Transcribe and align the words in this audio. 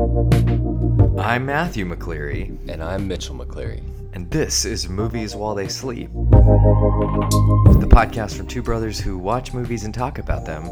I'm 0.00 1.44
Matthew 1.44 1.84
McCleary, 1.84 2.56
And 2.70 2.82
I'm 2.82 3.06
Mitchell 3.06 3.36
McCleary. 3.36 3.82
and 4.14 4.30
this 4.30 4.64
is 4.64 4.88
Movies 4.88 5.36
While 5.36 5.54
They 5.54 5.68
Sleep, 5.68 6.10
the 6.14 7.86
podcast 7.86 8.34
from 8.34 8.46
two 8.46 8.62
brothers 8.62 8.98
who 8.98 9.18
watch 9.18 9.52
movies 9.52 9.84
and 9.84 9.92
talk 9.92 10.18
about 10.18 10.46
them 10.46 10.70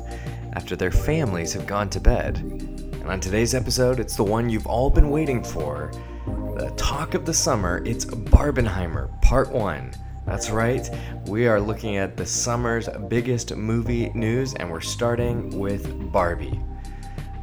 after 0.54 0.76
their 0.76 0.90
families 0.90 1.52
have 1.52 1.66
gone 1.66 1.90
to 1.90 2.00
bed. 2.00 2.38
And 2.38 3.06
on 3.06 3.20
today's 3.20 3.54
episode, 3.54 4.00
it's 4.00 4.16
the 4.16 4.24
one 4.24 4.48
you've 4.48 4.66
all 4.66 4.88
been 4.88 5.10
waiting 5.10 5.44
for 5.44 5.92
the 6.56 6.72
talk 6.78 7.12
of 7.12 7.26
the 7.26 7.34
summer. 7.34 7.82
It's 7.84 8.06
Barbenheimer, 8.06 9.20
Part 9.20 9.52
1. 9.52 9.92
That's 10.24 10.48
right, 10.48 10.88
we 11.26 11.46
are 11.46 11.60
looking 11.60 11.98
at 11.98 12.16
the 12.16 12.24
summer's 12.24 12.88
biggest 13.08 13.54
movie 13.54 14.08
news, 14.14 14.54
and 14.54 14.70
we're 14.70 14.80
starting 14.80 15.58
with 15.58 16.10
Barbie. 16.12 16.58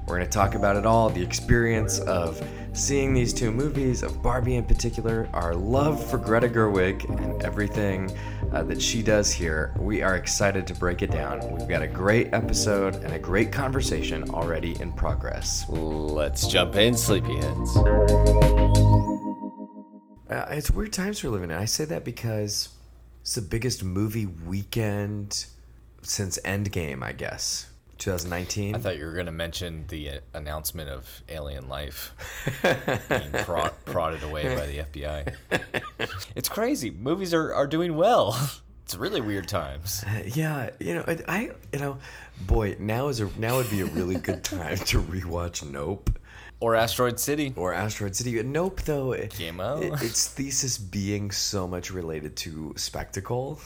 We're 0.08 0.18
going 0.18 0.30
to 0.30 0.32
talk 0.32 0.54
about 0.54 0.76
it 0.76 0.86
all 0.86 1.10
the 1.10 1.24
experience 1.24 1.98
of 2.00 2.40
seeing 2.74 3.14
these 3.14 3.34
two 3.34 3.50
movies, 3.50 4.04
of 4.04 4.22
Barbie 4.22 4.56
in 4.56 4.64
particular, 4.64 5.28
our 5.34 5.56
love 5.56 6.06
for 6.10 6.20
Greta 6.20 6.48
Gerwig, 6.48 7.10
and 7.10 7.42
everything 7.42 8.16
uh, 8.52 8.62
that 8.64 8.80
she 8.80 9.02
does 9.02 9.32
here. 9.32 9.74
We 9.80 10.04
are 10.04 10.16
excited 10.16 10.68
to 10.68 10.76
break 10.76 11.02
it 11.02 11.10
down. 11.10 11.40
We've 11.58 11.68
got 11.68 11.82
a 11.82 11.88
great 11.88 12.34
episode 12.34 12.96
and 12.98 13.14
a 13.14 13.20
great 13.20 13.52
conversation 13.52 14.30
already 14.30 14.80
in 14.80 14.92
progress. 14.94 15.68
Let's 15.70 16.46
jump 16.48 16.76
in, 16.76 16.94
sleepyheads. 16.94 17.76
Uh, 20.30 20.46
it's 20.50 20.70
weird 20.70 20.94
times 20.94 21.24
we're 21.24 21.32
living 21.32 21.50
in. 21.50 21.58
I 21.58 21.66
say 21.66 21.86
that 21.86 22.04
because 22.04 22.70
it's 23.22 23.34
the 23.34 23.42
biggest 23.42 23.84
movie 23.84 24.28
weekend 24.28 25.48
since 26.04 26.38
Endgame, 26.46 27.02
I 27.02 27.14
guess. 27.14 27.72
2019. 27.98 28.76
I 28.76 28.80
thought 28.80 28.98
you 28.98 29.06
were 29.06 29.14
going 29.14 29.26
to 29.26 29.32
mention 29.32 29.86
the 29.88 30.10
uh, 30.10 30.20
announcement 30.34 30.90
of 30.90 31.24
alien 31.30 31.70
life 31.70 32.14
being 33.10 33.32
prod, 33.44 33.74
prodded 33.86 34.24
away 34.24 34.56
by 34.56 34.66
the 34.68 34.80
FBI. 34.80 35.34
It's 36.36 36.50
crazy. 36.50 36.92
Movies 36.92 37.34
are, 37.34 37.54
are 37.54 37.68
doing 37.68 37.96
well. 37.96 38.38
It's 38.86 38.94
really 38.94 39.20
weird 39.20 39.48
times. 39.48 40.06
Uh, 40.08 40.22
yeah, 40.28 40.70
you 40.80 40.94
know, 40.94 41.04
I, 41.28 41.50
you 41.74 41.80
know, 41.80 41.98
boy, 42.42 42.76
now 42.78 43.08
is 43.08 43.20
a 43.20 43.28
now 43.36 43.58
would 43.58 43.72
be 43.72 43.82
a 43.82 43.86
really 43.88 44.18
good 44.18 44.44
time 44.44 44.78
to 44.78 45.02
rewatch 45.02 45.68
Nope 45.68 46.12
Or 46.60 46.76
Asteroid 46.76 47.20
City. 47.20 47.52
or 47.56 47.74
Asteroid 47.74 48.16
City. 48.16 48.40
Uh, 48.40 48.44
nope, 48.46 48.82
though, 48.82 49.14
it, 49.14 49.32
Came 49.32 49.60
out. 49.60 49.82
it- 49.82 50.04
its 50.04 50.28
thesis 50.28 50.78
being 50.78 51.32
so 51.32 51.68
much 51.68 51.90
related 51.90 52.36
to 52.36 52.76
spectacle 52.78 53.60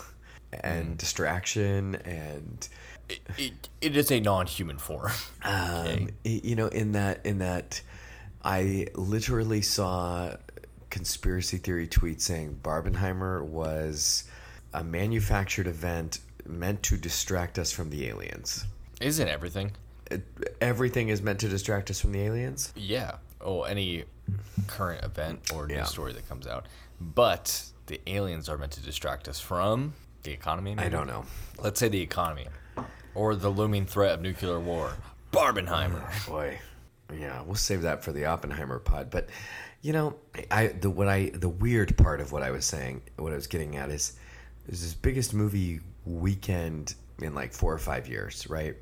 and 0.54 0.88
hmm. 0.88 0.94
distraction 0.94 1.96
and 2.06 2.70
It, 3.10 3.20
it, 3.38 3.70
it 3.82 3.98
is 3.98 4.12
a 4.12 4.20
non 4.20 4.46
human 4.48 4.78
form. 4.78 5.12
um, 5.44 6.10
y- 6.24 6.42
you 6.44 6.56
know, 6.56 6.68
in 6.68 6.92
that 6.94 7.26
in 7.26 7.40
that, 7.40 7.82
I 8.44 8.88
literally 8.96 9.62
saw 9.62 10.36
conspiracy 10.90 11.58
theory 11.58 11.88
tweets 11.88 12.22
saying 12.22 12.60
Barbenheimer 12.64 13.44
was 13.44 14.24
a 14.74 14.84
manufactured 14.84 15.68
event 15.68 16.20
meant 16.46 16.82
to 16.84 16.98
distract 16.98 17.60
us 17.60 17.72
from 17.72 17.90
the 17.90 18.08
aliens. 18.08 18.66
Isn't 19.02 19.28
everything? 19.28 19.72
It- 20.10 20.26
everything 20.62 21.10
is 21.10 21.22
meant 21.22 21.40
to 21.42 21.48
distract 21.50 21.90
us 21.90 22.00
from 22.00 22.12
the 22.12 22.22
aliens. 22.22 22.74
Yeah. 22.76 23.16
Oh, 23.42 23.64
any 23.64 24.04
current 24.68 25.04
event 25.06 25.52
or 25.54 25.68
news 25.68 25.78
Yeah. 25.78 25.84
story 25.86 26.14
that 26.14 26.28
comes 26.28 26.46
out. 26.48 26.66
But 27.00 27.64
the 27.88 28.02
aliens 28.08 28.50
are 28.50 28.58
meant 28.58 28.74
to 28.74 28.82
distract 28.82 29.28
us 29.28 29.40
from 29.40 29.94
the 30.24 30.32
economy. 30.32 30.76
I 30.78 30.90
don't 30.90 31.08
know. 31.08 31.26
Let's 31.60 31.80
say 31.80 31.88
the 31.88 32.02
economy, 32.02 32.48
or 33.16 33.36
the 33.36 33.50
looming 33.50 33.86
threat 33.86 34.16
of 34.16 34.22
nuclear 34.22 34.60
war. 34.60 34.94
Barbenheimer. 35.32 36.04
Oh, 36.28 36.32
boy, 36.32 36.60
yeah, 37.14 37.42
we'll 37.44 37.56
save 37.56 37.84
that 37.84 38.04
for 38.04 38.12
the 38.12 38.26
Oppenheimer 38.26 38.80
pod. 38.80 39.10
But 39.10 39.30
you 39.82 39.94
know, 39.94 40.16
I 40.52 40.68
the 40.68 40.90
what 40.90 41.08
I 41.08 41.30
the 41.30 41.50
weird 41.50 41.98
part 41.98 42.22
of 42.22 42.32
what 42.32 42.44
I 42.44 42.52
was 42.52 42.66
saying, 42.66 43.02
what 43.18 43.32
I 43.32 43.36
was 43.36 43.48
getting 43.48 43.76
at 43.76 43.90
is, 43.90 44.14
is 44.68 44.82
this 44.82 44.94
biggest 44.94 45.34
movie 45.34 45.82
weekend 46.06 46.96
in 47.22 47.36
like 47.36 47.54
four 47.54 47.74
or 47.74 47.78
five 47.78 48.08
years, 48.08 48.50
right? 48.50 48.76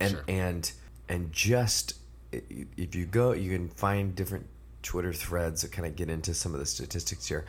And 0.00 0.10
Sure. 0.10 0.24
and 0.28 0.72
and 1.08 1.32
just 1.32 1.94
if 2.32 2.94
you 2.94 3.06
go, 3.06 3.32
you 3.32 3.50
can 3.50 3.68
find 3.68 4.14
different 4.14 4.46
Twitter 4.82 5.12
threads 5.12 5.62
that 5.62 5.72
kind 5.72 5.86
of 5.86 5.96
get 5.96 6.10
into 6.10 6.34
some 6.34 6.52
of 6.52 6.60
the 6.60 6.66
statistics 6.66 7.26
here, 7.26 7.46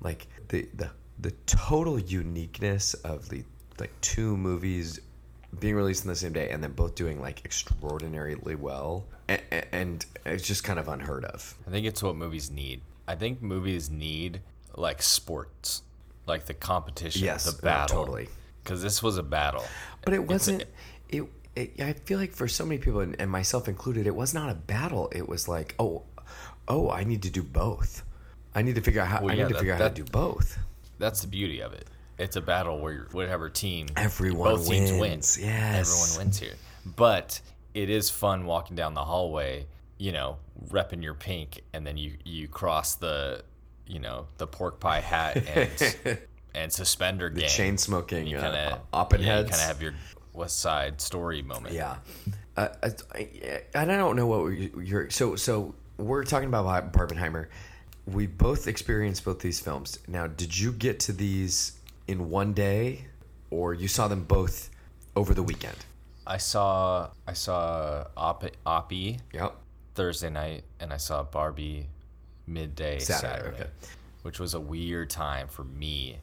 like 0.00 0.26
the 0.48 0.68
the 0.74 0.90
the 1.18 1.30
total 1.46 1.98
uniqueness 1.98 2.94
of 2.94 3.28
the 3.30 3.42
like 3.78 3.92
two 4.00 4.36
movies 4.36 5.00
being 5.58 5.74
released 5.74 6.04
on 6.04 6.08
the 6.08 6.16
same 6.16 6.32
day 6.32 6.50
and 6.50 6.62
then 6.62 6.72
both 6.72 6.94
doing 6.94 7.20
like 7.20 7.44
extraordinarily 7.44 8.54
well 8.54 9.04
and, 9.28 9.40
and 9.72 10.06
it's 10.24 10.46
just 10.46 10.64
kind 10.64 10.78
of 10.78 10.88
unheard 10.88 11.24
of 11.24 11.54
I 11.66 11.70
think 11.70 11.86
it's 11.86 12.02
what 12.02 12.16
movies 12.16 12.50
need. 12.50 12.80
I 13.08 13.14
think 13.14 13.40
movies 13.42 13.90
need 13.90 14.40
like 14.76 15.00
sports, 15.02 15.82
like 16.26 16.46
the 16.46 16.54
competition, 16.54 17.24
Yes, 17.24 17.44
the 17.44 17.52
no, 17.52 17.58
battle. 17.72 17.96
totally. 18.04 18.28
Because 18.62 18.82
this 18.82 19.02
was 19.02 19.16
a 19.18 19.22
battle. 19.22 19.64
but 20.04 20.12
it 20.14 20.26
wasn't 20.26 20.64
it, 21.08 21.22
it 21.54 21.80
i 21.80 21.92
feel 21.92 22.18
like 22.18 22.32
for 22.32 22.48
so 22.48 22.64
many 22.66 22.78
people 22.78 23.00
and, 23.00 23.14
and 23.20 23.30
myself 23.30 23.68
included 23.68 24.06
it 24.06 24.14
was 24.14 24.34
not 24.34 24.50
a 24.50 24.54
battle 24.54 25.08
it 25.14 25.26
was 25.28 25.46
like 25.48 25.74
oh 25.78 26.02
oh 26.68 26.90
i 26.90 27.04
need 27.04 27.22
to 27.22 27.30
do 27.30 27.42
both 27.44 28.02
i 28.56 28.60
need 28.62 28.74
to 28.74 28.80
figure 28.80 29.00
out 29.00 29.06
how 29.08 29.20
Well, 29.22 29.30
i 29.30 29.34
yeah, 29.34 29.42
need 29.44 29.48
to 29.50 29.54
that- 29.54 29.58
figure 29.60 29.72
out 29.74 29.78
how 29.78 29.84
that- 29.84 29.94
to 29.96 30.02
do 30.02 30.10
both 30.10 30.58
That's 30.98 31.20
the 31.22 31.28
beauty 31.28 31.60
of 31.60 31.72
it. 31.72 31.86
It's 32.18 32.36
a 32.36 32.40
battle 32.40 32.78
where 32.80 33.06
whatever 33.12 33.50
team, 33.50 33.88
Everyone 33.96 34.54
both 34.54 34.68
teams 34.68 34.92
wins, 34.98 35.38
yes. 35.38 35.90
everyone 35.90 36.26
wins 36.26 36.38
here. 36.38 36.54
But 36.96 37.40
it 37.74 37.90
is 37.90 38.08
fun 38.08 38.46
walking 38.46 38.74
down 38.74 38.94
the 38.94 39.04
hallway, 39.04 39.66
you 39.98 40.12
know, 40.12 40.38
repping 40.68 41.02
your 41.02 41.14
pink, 41.14 41.62
and 41.72 41.86
then 41.86 41.98
you 41.98 42.14
you 42.24 42.48
cross 42.48 42.94
the, 42.94 43.44
you 43.86 43.98
know, 43.98 44.26
the 44.38 44.46
pork 44.46 44.80
pie 44.80 45.00
hat 45.00 45.46
and 45.46 46.18
and 46.54 46.72
suspender 46.72 47.28
gang. 47.28 47.48
chain 47.48 47.78
smoking 47.78 48.26
You 48.26 48.38
uh, 48.38 48.40
kind 48.40 48.72
of 48.72 48.90
oppen 48.92 49.18
yeah, 49.20 49.24
you 49.24 49.26
heads 49.26 49.50
kind 49.50 49.62
of 49.62 49.68
have 49.68 49.82
your 49.82 49.94
West 50.32 50.58
Side 50.60 51.00
Story 51.00 51.42
moment. 51.42 51.74
Yeah, 51.74 51.96
uh, 52.56 52.68
I, 52.82 52.92
I, 53.14 53.62
I 53.74 53.84
don't 53.84 54.16
know 54.16 54.26
what 54.26 54.48
you're. 54.52 55.10
So, 55.10 55.36
so 55.36 55.74
we're 55.98 56.24
talking 56.24 56.48
about 56.48 56.92
Barbenheimer. 56.92 57.48
We 58.06 58.26
both 58.26 58.68
experienced 58.68 59.24
both 59.24 59.40
these 59.40 59.60
films. 59.60 59.98
Now, 60.06 60.26
did 60.28 60.56
you 60.56 60.72
get 60.72 61.00
to 61.00 61.12
these 61.12 61.72
in 62.08 62.30
one 62.30 62.52
day, 62.52 63.06
or 63.50 63.74
you 63.74 63.88
saw 63.88 64.08
them 64.08 64.24
both 64.24 64.70
over 65.14 65.34
the 65.34 65.42
weekend? 65.42 65.76
I 66.26 66.38
saw 66.38 67.10
I 67.26 67.32
saw 67.34 68.06
Op- 68.16 68.44
Oppie 68.66 69.20
Yep. 69.32 69.54
Thursday 69.94 70.30
night, 70.30 70.64
and 70.80 70.92
I 70.92 70.96
saw 70.96 71.22
Barbie 71.22 71.88
midday 72.46 72.98
Saturday, 72.98 73.28
Saturday, 73.34 73.56
okay. 73.62 73.70
which 74.22 74.38
was 74.40 74.54
a 74.54 74.60
weird 74.60 75.08
time 75.10 75.48
for 75.48 75.64
me, 75.64 76.18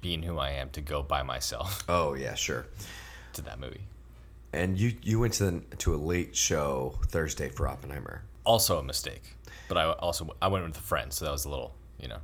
being 0.00 0.22
who 0.22 0.38
I 0.38 0.50
am, 0.50 0.70
to 0.70 0.80
go 0.80 1.02
by 1.02 1.22
myself 1.22 1.84
Oh 1.88 2.14
yeah, 2.14 2.34
sure. 2.34 2.66
to 3.34 3.42
that 3.42 3.58
movie. 3.60 3.82
And 4.52 4.78
you 4.78 4.94
you 5.02 5.18
went 5.20 5.32
to 5.34 5.44
the, 5.50 5.60
to 5.78 5.94
a 5.94 5.96
late 5.96 6.36
show 6.36 6.98
Thursday 7.08 7.48
for 7.48 7.66
Oppenheimer. 7.68 8.22
Also 8.44 8.78
a 8.78 8.82
mistake, 8.82 9.36
but 9.68 9.78
I 9.78 9.84
also 9.92 10.34
I 10.42 10.48
went 10.48 10.64
with 10.66 10.76
a 10.76 10.80
friend, 10.82 11.12
so 11.12 11.24
that 11.24 11.30
was 11.30 11.46
a 11.46 11.48
little, 11.48 11.74
you 11.98 12.08
know, 12.08 12.18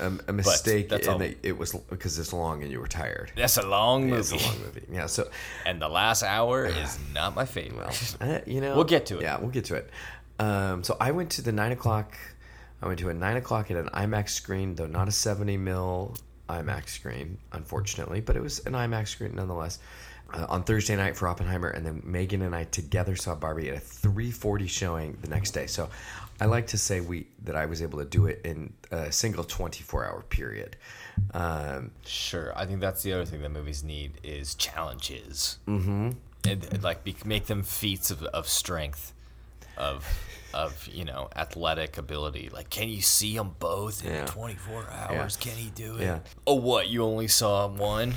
A, 0.00 0.12
a 0.28 0.32
mistake 0.32 0.88
that's 0.88 1.06
in 1.06 1.18
that 1.18 1.36
it 1.42 1.56
was 1.58 1.72
because 1.72 2.18
it's 2.18 2.32
long 2.32 2.62
and 2.62 2.70
you 2.70 2.78
were 2.80 2.86
tired. 2.86 3.32
that's 3.36 3.56
a 3.56 3.66
long 3.66 4.08
movie, 4.08 4.18
It's 4.36 4.44
a 4.44 4.48
long 4.48 4.60
movie. 4.60 4.86
Yeah. 4.90 5.06
So 5.06 5.28
and 5.66 5.80
the 5.82 5.88
last 5.88 6.22
hour 6.22 6.66
is 6.66 6.98
not 7.14 7.34
my 7.34 7.44
favorite. 7.44 8.16
Uh, 8.20 8.40
you 8.46 8.60
know, 8.60 8.74
We'll 8.76 8.84
get 8.84 9.06
to 9.06 9.18
it. 9.18 9.22
Yeah, 9.22 9.38
we'll 9.38 9.50
get 9.50 9.64
to 9.66 9.74
it. 9.74 9.90
Um, 10.38 10.82
so 10.84 10.96
I 11.00 11.10
went 11.10 11.30
to 11.32 11.42
the 11.42 11.52
nine 11.52 11.72
o'clock. 11.72 12.16
I 12.80 12.86
went 12.86 12.98
to 13.00 13.08
a 13.08 13.14
nine 13.14 13.36
o'clock 13.36 13.70
at 13.70 13.76
an 13.76 13.88
IMAX 13.94 14.30
screen, 14.30 14.74
though 14.74 14.86
not 14.86 15.08
a 15.08 15.12
seventy 15.12 15.56
mil 15.56 16.16
IMAX 16.48 16.90
screen, 16.90 17.38
unfortunately, 17.52 18.20
but 18.20 18.36
it 18.36 18.42
was 18.42 18.58
an 18.66 18.72
IMAX 18.72 19.08
screen 19.08 19.34
nonetheless. 19.34 19.78
Uh, 20.34 20.46
on 20.48 20.64
Thursday 20.64 20.96
night 20.96 21.14
for 21.14 21.28
Oppenheimer, 21.28 21.68
and 21.68 21.84
then 21.84 22.00
Megan 22.06 22.40
and 22.40 22.54
I 22.56 22.64
together 22.64 23.16
saw 23.16 23.34
Barbie 23.34 23.68
at 23.68 23.76
a 23.76 23.80
three 23.80 24.30
forty 24.30 24.66
showing 24.66 25.18
the 25.20 25.28
next 25.28 25.50
day. 25.50 25.66
So 25.66 25.90
I 26.42 26.46
like 26.46 26.66
to 26.68 26.78
say 26.78 27.00
we 27.00 27.28
that 27.44 27.54
I 27.54 27.66
was 27.66 27.82
able 27.82 28.00
to 28.00 28.04
do 28.04 28.26
it 28.26 28.40
in 28.44 28.72
a 28.90 29.12
single 29.12 29.44
twenty 29.44 29.84
four 29.84 30.04
hour 30.04 30.22
period. 30.22 30.76
Um, 31.32 31.92
Sure, 32.04 32.52
I 32.58 32.66
think 32.66 32.80
that's 32.80 33.04
the 33.04 33.12
other 33.12 33.24
thing 33.24 33.42
that 33.42 33.50
movies 33.50 33.84
need 33.84 34.14
is 34.24 34.56
challenges. 34.56 35.58
Mm-hmm. 35.68 36.10
And, 36.48 36.64
and, 36.72 36.82
like 36.82 37.04
be, 37.04 37.14
make 37.24 37.46
them 37.46 37.62
feats 37.62 38.10
of, 38.10 38.24
of 38.24 38.48
strength, 38.48 39.12
of 39.76 40.04
of 40.52 40.88
you 40.88 41.04
know 41.04 41.28
athletic 41.36 41.96
ability. 41.96 42.50
Like, 42.52 42.70
can 42.70 42.88
you 42.88 43.02
see 43.02 43.36
them 43.36 43.54
both 43.60 44.04
in 44.04 44.12
Yeah. 44.12 44.26
24 44.26 44.90
hours? 44.90 45.36
Can 45.36 45.52
he 45.56 45.70
do 45.70 45.94
it? 45.98 46.00
Yeah. 46.02 46.18
Oh, 46.44 46.54
what? 46.56 46.88
You 46.88 47.04
only 47.04 47.28
saw 47.28 47.68
one? 47.68 48.14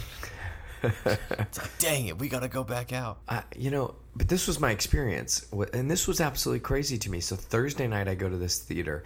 it's 0.83 1.59
like, 1.59 1.77
dang 1.77 2.07
it, 2.07 2.17
we 2.17 2.27
gotta 2.27 2.47
go 2.47 2.63
back 2.63 2.91
out. 2.91 3.19
I, 3.29 3.43
you 3.55 3.69
know, 3.69 3.93
but 4.15 4.29
this 4.29 4.47
was 4.47 4.59
my 4.59 4.71
experience, 4.71 5.45
and 5.73 5.91
this 5.91 6.07
was 6.07 6.21
absolutely 6.21 6.61
crazy 6.61 6.97
to 6.99 7.09
me. 7.09 7.19
So 7.19 7.35
Thursday 7.35 7.87
night, 7.87 8.07
I 8.07 8.15
go 8.15 8.29
to 8.29 8.37
this 8.37 8.59
theater, 8.59 9.03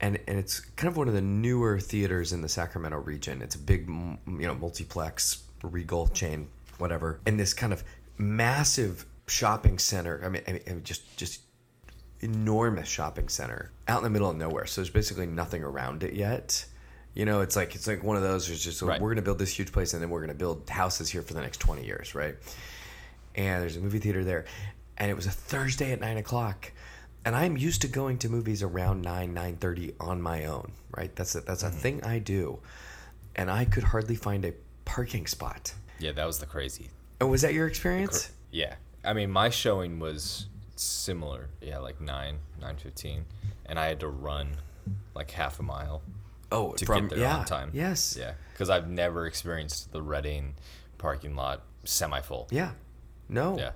and 0.00 0.18
and 0.26 0.38
it's 0.38 0.60
kind 0.60 0.88
of 0.88 0.96
one 0.96 1.08
of 1.08 1.14
the 1.14 1.20
newer 1.20 1.78
theaters 1.78 2.32
in 2.32 2.42
the 2.42 2.48
Sacramento 2.48 2.98
region. 2.98 3.42
It's 3.42 3.54
a 3.54 3.58
big, 3.58 3.88
you 3.88 4.18
know, 4.26 4.54
multiplex, 4.54 5.44
Regal 5.62 6.08
chain, 6.08 6.48
whatever, 6.78 7.20
and 7.26 7.38
this 7.38 7.54
kind 7.54 7.72
of 7.72 7.84
massive 8.18 9.06
shopping 9.28 9.78
center. 9.78 10.20
I 10.24 10.28
mean, 10.28 10.42
I 10.48 10.52
mean, 10.52 10.82
just 10.82 11.16
just 11.16 11.40
enormous 12.20 12.88
shopping 12.88 13.28
center 13.28 13.70
out 13.88 13.98
in 13.98 14.04
the 14.04 14.10
middle 14.10 14.28
of 14.30 14.36
nowhere. 14.36 14.66
So 14.66 14.80
there's 14.80 14.90
basically 14.90 15.26
nothing 15.26 15.62
around 15.62 16.02
it 16.02 16.14
yet. 16.14 16.66
You 17.14 17.24
know, 17.24 17.40
it's 17.40 17.56
like 17.56 17.74
it's 17.74 17.86
like 17.86 18.02
one 18.02 18.16
of 18.16 18.22
those. 18.22 18.48
It's 18.50 18.62
just 18.62 18.82
Right. 18.82 19.00
we're 19.00 19.08
going 19.08 19.16
to 19.16 19.22
build 19.22 19.38
this 19.38 19.56
huge 19.56 19.72
place, 19.72 19.94
and 19.94 20.02
then 20.02 20.10
we're 20.10 20.20
going 20.20 20.28
to 20.28 20.34
build 20.34 20.68
houses 20.68 21.08
here 21.08 21.22
for 21.22 21.34
the 21.34 21.40
next 21.40 21.58
twenty 21.58 21.84
years, 21.84 22.14
right? 22.14 22.36
And 23.34 23.62
there's 23.62 23.76
a 23.76 23.80
movie 23.80 23.98
theater 23.98 24.24
there, 24.24 24.44
and 24.96 25.10
it 25.10 25.14
was 25.14 25.26
a 25.26 25.30
Thursday 25.30 25.92
at 25.92 26.00
nine 26.00 26.16
o'clock, 26.16 26.72
and 27.24 27.36
I'm 27.36 27.56
used 27.56 27.82
to 27.82 27.88
going 27.88 28.18
to 28.18 28.28
movies 28.28 28.62
around 28.62 29.02
nine 29.02 29.32
nine 29.32 29.56
thirty 29.56 29.94
on 30.00 30.20
my 30.20 30.46
own, 30.46 30.72
right? 30.96 31.14
That's 31.14 31.34
a, 31.34 31.40
that's 31.40 31.62
a 31.62 31.66
mm-hmm. 31.66 31.78
thing 31.78 32.04
I 32.04 32.18
do, 32.18 32.58
and 33.36 33.50
I 33.50 33.64
could 33.64 33.84
hardly 33.84 34.16
find 34.16 34.44
a 34.44 34.52
parking 34.84 35.26
spot. 35.26 35.74
Yeah, 35.98 36.12
that 36.12 36.26
was 36.26 36.38
the 36.38 36.46
crazy. 36.46 36.88
Oh, 37.20 37.26
was 37.26 37.42
that 37.42 37.54
your 37.54 37.66
experience? 37.66 38.30
Yeah, 38.50 38.74
I 39.04 39.12
mean, 39.12 39.30
my 39.30 39.50
showing 39.50 40.00
was 40.00 40.46
similar. 40.76 41.48
Yeah, 41.60 41.78
like 41.78 42.00
nine, 42.00 42.38
nine 42.60 42.76
fifteen, 42.76 43.26
and 43.66 43.78
I 43.78 43.86
had 43.86 44.00
to 44.00 44.08
run 44.08 44.56
like 45.14 45.30
half 45.30 45.60
a 45.60 45.62
mile 45.62 46.02
Oh, 46.52 46.72
to 46.72 46.84
from 46.84 47.08
get 47.08 47.16
there 47.16 47.26
yeah, 47.26 47.38
on 47.38 47.44
time. 47.44 47.70
Yes. 47.72 48.16
Yeah, 48.18 48.32
because 48.52 48.70
I've 48.70 48.88
never 48.88 49.26
experienced 49.26 49.92
the 49.92 50.02
Reading 50.02 50.54
parking 50.98 51.36
lot 51.36 51.62
semi 51.84 52.20
full. 52.20 52.48
Yeah. 52.50 52.72
No. 53.30 53.58
Yeah. 53.58 53.70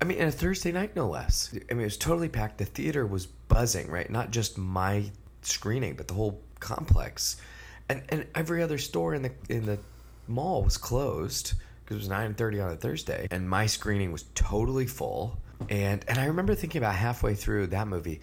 I 0.00 0.04
mean, 0.04 0.18
and 0.18 0.28
a 0.28 0.32
Thursday 0.32 0.72
night, 0.72 0.96
no 0.96 1.08
less. 1.08 1.50
I 1.52 1.74
mean, 1.74 1.82
it 1.82 1.84
was 1.84 1.96
totally 1.96 2.28
packed. 2.28 2.58
The 2.58 2.64
theater 2.64 3.06
was 3.06 3.26
buzzing, 3.26 3.90
right? 3.90 4.08
Not 4.08 4.30
just 4.30 4.56
my 4.56 5.10
screening, 5.42 5.94
but 5.94 6.08
the 6.08 6.14
whole 6.14 6.40
complex, 6.58 7.36
and 7.88 8.02
and 8.08 8.26
every 8.34 8.62
other 8.62 8.78
store 8.78 9.14
in 9.14 9.22
the 9.22 9.32
in 9.48 9.66
the 9.66 9.78
mall 10.26 10.62
was 10.62 10.78
closed 10.78 11.54
because 11.84 11.96
it 11.96 12.00
was 12.00 12.08
nine 12.08 12.34
thirty 12.34 12.60
on 12.60 12.70
a 12.70 12.76
Thursday, 12.76 13.28
and 13.30 13.48
my 13.48 13.66
screening 13.66 14.12
was 14.12 14.24
totally 14.34 14.86
full. 14.86 15.38
And 15.68 16.02
and 16.08 16.18
I 16.18 16.26
remember 16.26 16.54
thinking 16.54 16.80
about 16.80 16.94
halfway 16.94 17.34
through 17.34 17.66
that 17.68 17.86
movie, 17.86 18.20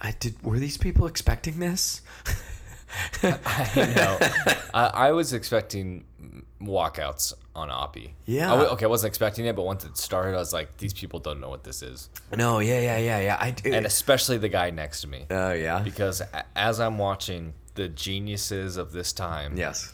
I 0.00 0.14
did. 0.18 0.42
Were 0.42 0.58
these 0.58 0.76
people 0.76 1.06
expecting 1.06 1.58
this? 1.58 2.02
I 3.44 3.92
know. 3.96 4.18
I, 4.74 4.86
I 5.08 5.12
was 5.12 5.32
expecting 5.32 6.04
walkouts 6.60 7.32
on 7.54 7.68
Oppie. 7.68 8.10
Yeah. 8.26 8.48
I 8.48 8.50
w- 8.56 8.68
okay, 8.70 8.84
I 8.84 8.88
wasn't 8.88 9.08
expecting 9.10 9.46
it, 9.46 9.56
but 9.56 9.62
once 9.64 9.84
it 9.84 9.96
started, 9.96 10.34
I 10.34 10.38
was 10.38 10.52
like, 10.52 10.76
these 10.78 10.92
people 10.92 11.18
don't 11.20 11.40
know 11.40 11.48
what 11.48 11.64
this 11.64 11.82
is, 11.82 12.08
no. 12.36 12.58
Yeah. 12.60 12.80
Yeah. 12.80 12.98
Yeah. 12.98 13.20
Yeah. 13.20 13.36
I 13.40 13.50
do. 13.50 13.72
and 13.72 13.86
especially 13.86 14.38
the 14.38 14.48
guy 14.48 14.70
next 14.70 15.00
to 15.02 15.08
me, 15.08 15.26
Oh 15.30 15.52
yeah. 15.52 15.80
because 15.80 16.20
a- 16.20 16.44
as 16.56 16.80
I'm 16.80 16.98
watching 16.98 17.54
the 17.74 17.88
geniuses 17.88 18.76
of 18.76 18.92
this 18.92 19.12
time, 19.12 19.56
Yes. 19.56 19.92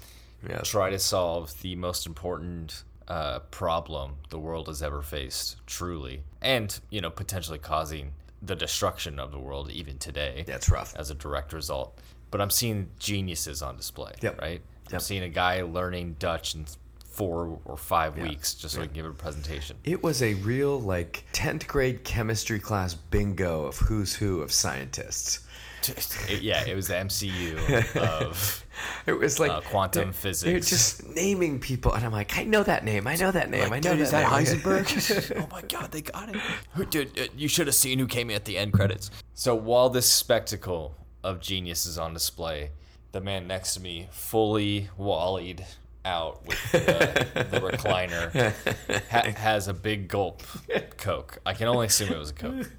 Yes. 0.48 0.68
try 0.68 0.90
to 0.90 0.98
solve 0.98 1.60
the 1.62 1.76
most 1.76 2.06
important 2.06 2.84
uh, 3.08 3.38
problem 3.50 4.16
the 4.30 4.38
world 4.38 4.66
has 4.68 4.82
ever 4.82 5.02
faced, 5.02 5.64
truly, 5.66 6.22
and 6.42 6.78
you 6.90 7.00
know 7.00 7.10
potentially 7.10 7.58
causing 7.58 8.12
the 8.42 8.54
destruction 8.56 9.18
of 9.18 9.30
the 9.32 9.38
world 9.38 9.70
even 9.70 9.96
today. 9.98 10.44
That's 10.46 10.68
rough. 10.68 10.94
as 10.96 11.10
a 11.10 11.14
direct 11.14 11.52
result. 11.52 11.98
But 12.30 12.40
I'm 12.40 12.50
seeing 12.50 12.88
geniuses 12.98 13.62
on 13.62 13.76
display, 13.76 14.12
Yep. 14.20 14.40
right? 14.40 14.60
I'm 14.92 15.00
seeing 15.00 15.22
a 15.22 15.28
guy 15.28 15.62
learning 15.62 16.16
Dutch 16.18 16.54
in 16.54 16.66
four 17.06 17.58
or 17.64 17.76
five 17.76 18.18
weeks 18.18 18.54
just 18.54 18.74
so 18.74 18.80
he 18.82 18.86
can 18.88 18.94
give 18.94 19.06
a 19.06 19.10
presentation. 19.12 19.76
It 19.84 20.02
was 20.02 20.22
a 20.22 20.34
real 20.34 20.78
like 20.80 21.24
10th 21.32 21.66
grade 21.66 22.04
chemistry 22.04 22.58
class 22.60 22.94
bingo 22.94 23.64
of 23.64 23.78
who's 23.78 24.14
who 24.14 24.42
of 24.42 24.52
scientists. 24.52 25.40
It- 26.28 26.42
yeah, 26.42 26.64
it 26.66 26.74
was 26.74 26.88
the 26.88 26.94
MCU 26.94 27.56
of 27.96 28.64
It 29.06 29.12
was 29.12 29.38
like 29.38 29.50
Uh, 29.52 29.60
quantum 29.60 30.12
physics. 30.12 30.42
They're 30.42 30.58
just 30.60 31.06
naming 31.14 31.60
people, 31.60 31.92
and 31.94 32.04
I'm 32.04 32.10
like, 32.12 32.36
I 32.36 32.42
know 32.44 32.62
that 32.64 32.84
name. 32.84 33.06
I 33.06 33.14
know 33.14 33.30
that 33.30 33.50
name. 33.50 33.72
I 33.72 33.76
know 33.78 33.94
Dude, 33.94 34.00
that 34.00 34.00
is 34.00 34.10
that 34.10 34.30
name. 34.30 34.46
Heisenberg? 34.60 35.40
oh 35.42 35.48
my 35.52 35.62
god, 35.62 35.92
they 35.92 36.02
got 36.02 36.28
it. 36.34 36.90
Dude, 36.90 37.18
uh, 37.18 37.26
you 37.36 37.46
should 37.48 37.66
have 37.68 37.76
seen 37.76 37.98
who 38.00 38.06
came 38.06 38.30
in 38.30 38.36
at 38.36 38.44
the 38.46 38.58
end 38.58 38.72
credits. 38.72 39.10
So 39.34 39.54
while 39.54 39.88
this 39.88 40.10
spectacle 40.10 40.94
of 41.26 41.40
genius 41.40 41.86
is 41.86 41.98
on 41.98 42.14
display, 42.14 42.70
the 43.12 43.20
man 43.20 43.46
next 43.46 43.74
to 43.74 43.80
me, 43.80 44.08
fully 44.12 44.88
wallied 44.96 45.64
out 46.04 46.46
with 46.46 46.72
the, 46.72 47.48
the 47.50 47.60
recliner, 47.60 48.30
ha- 49.10 49.32
has 49.40 49.66
a 49.66 49.74
big 49.74 50.06
gulp 50.08 50.42
Coke. 50.96 51.38
I 51.44 51.52
can 51.52 51.66
only 51.66 51.86
assume 51.86 52.12
it 52.12 52.18
was 52.18 52.30
a 52.30 52.34
Coke. 52.34 52.70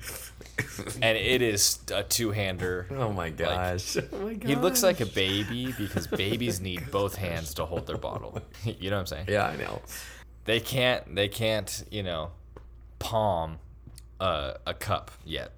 And 1.01 1.17
it 1.17 1.41
is 1.41 1.79
a 1.93 2.03
two-hander. 2.03 2.87
oh 2.91 3.11
my 3.11 3.29
gosh! 3.29 3.97
oh 3.97 4.17
my 4.19 4.33
gosh! 4.33 4.49
He 4.49 4.55
looks 4.55 4.81
like 4.81 5.01
a 5.01 5.05
baby 5.05 5.73
because 5.77 6.07
babies 6.25 6.59
need 6.61 6.89
both 6.89 7.15
hands 7.15 7.53
to 7.55 7.65
hold 7.65 7.85
their 7.85 7.97
bottle. 7.97 8.41
You 8.65 8.89
know 8.89 8.95
what 8.95 9.01
I'm 9.01 9.05
saying? 9.07 9.25
Yeah, 9.29 9.45
I 9.45 9.55
know. 9.57 9.81
they 10.45 10.59
can't 10.59 11.13
they 11.15 11.27
can't 11.27 11.83
you 11.91 12.01
know 12.03 12.31
palm 12.99 13.59
a, 14.19 14.55
a 14.65 14.73
cup 14.73 15.11
yet 15.25 15.51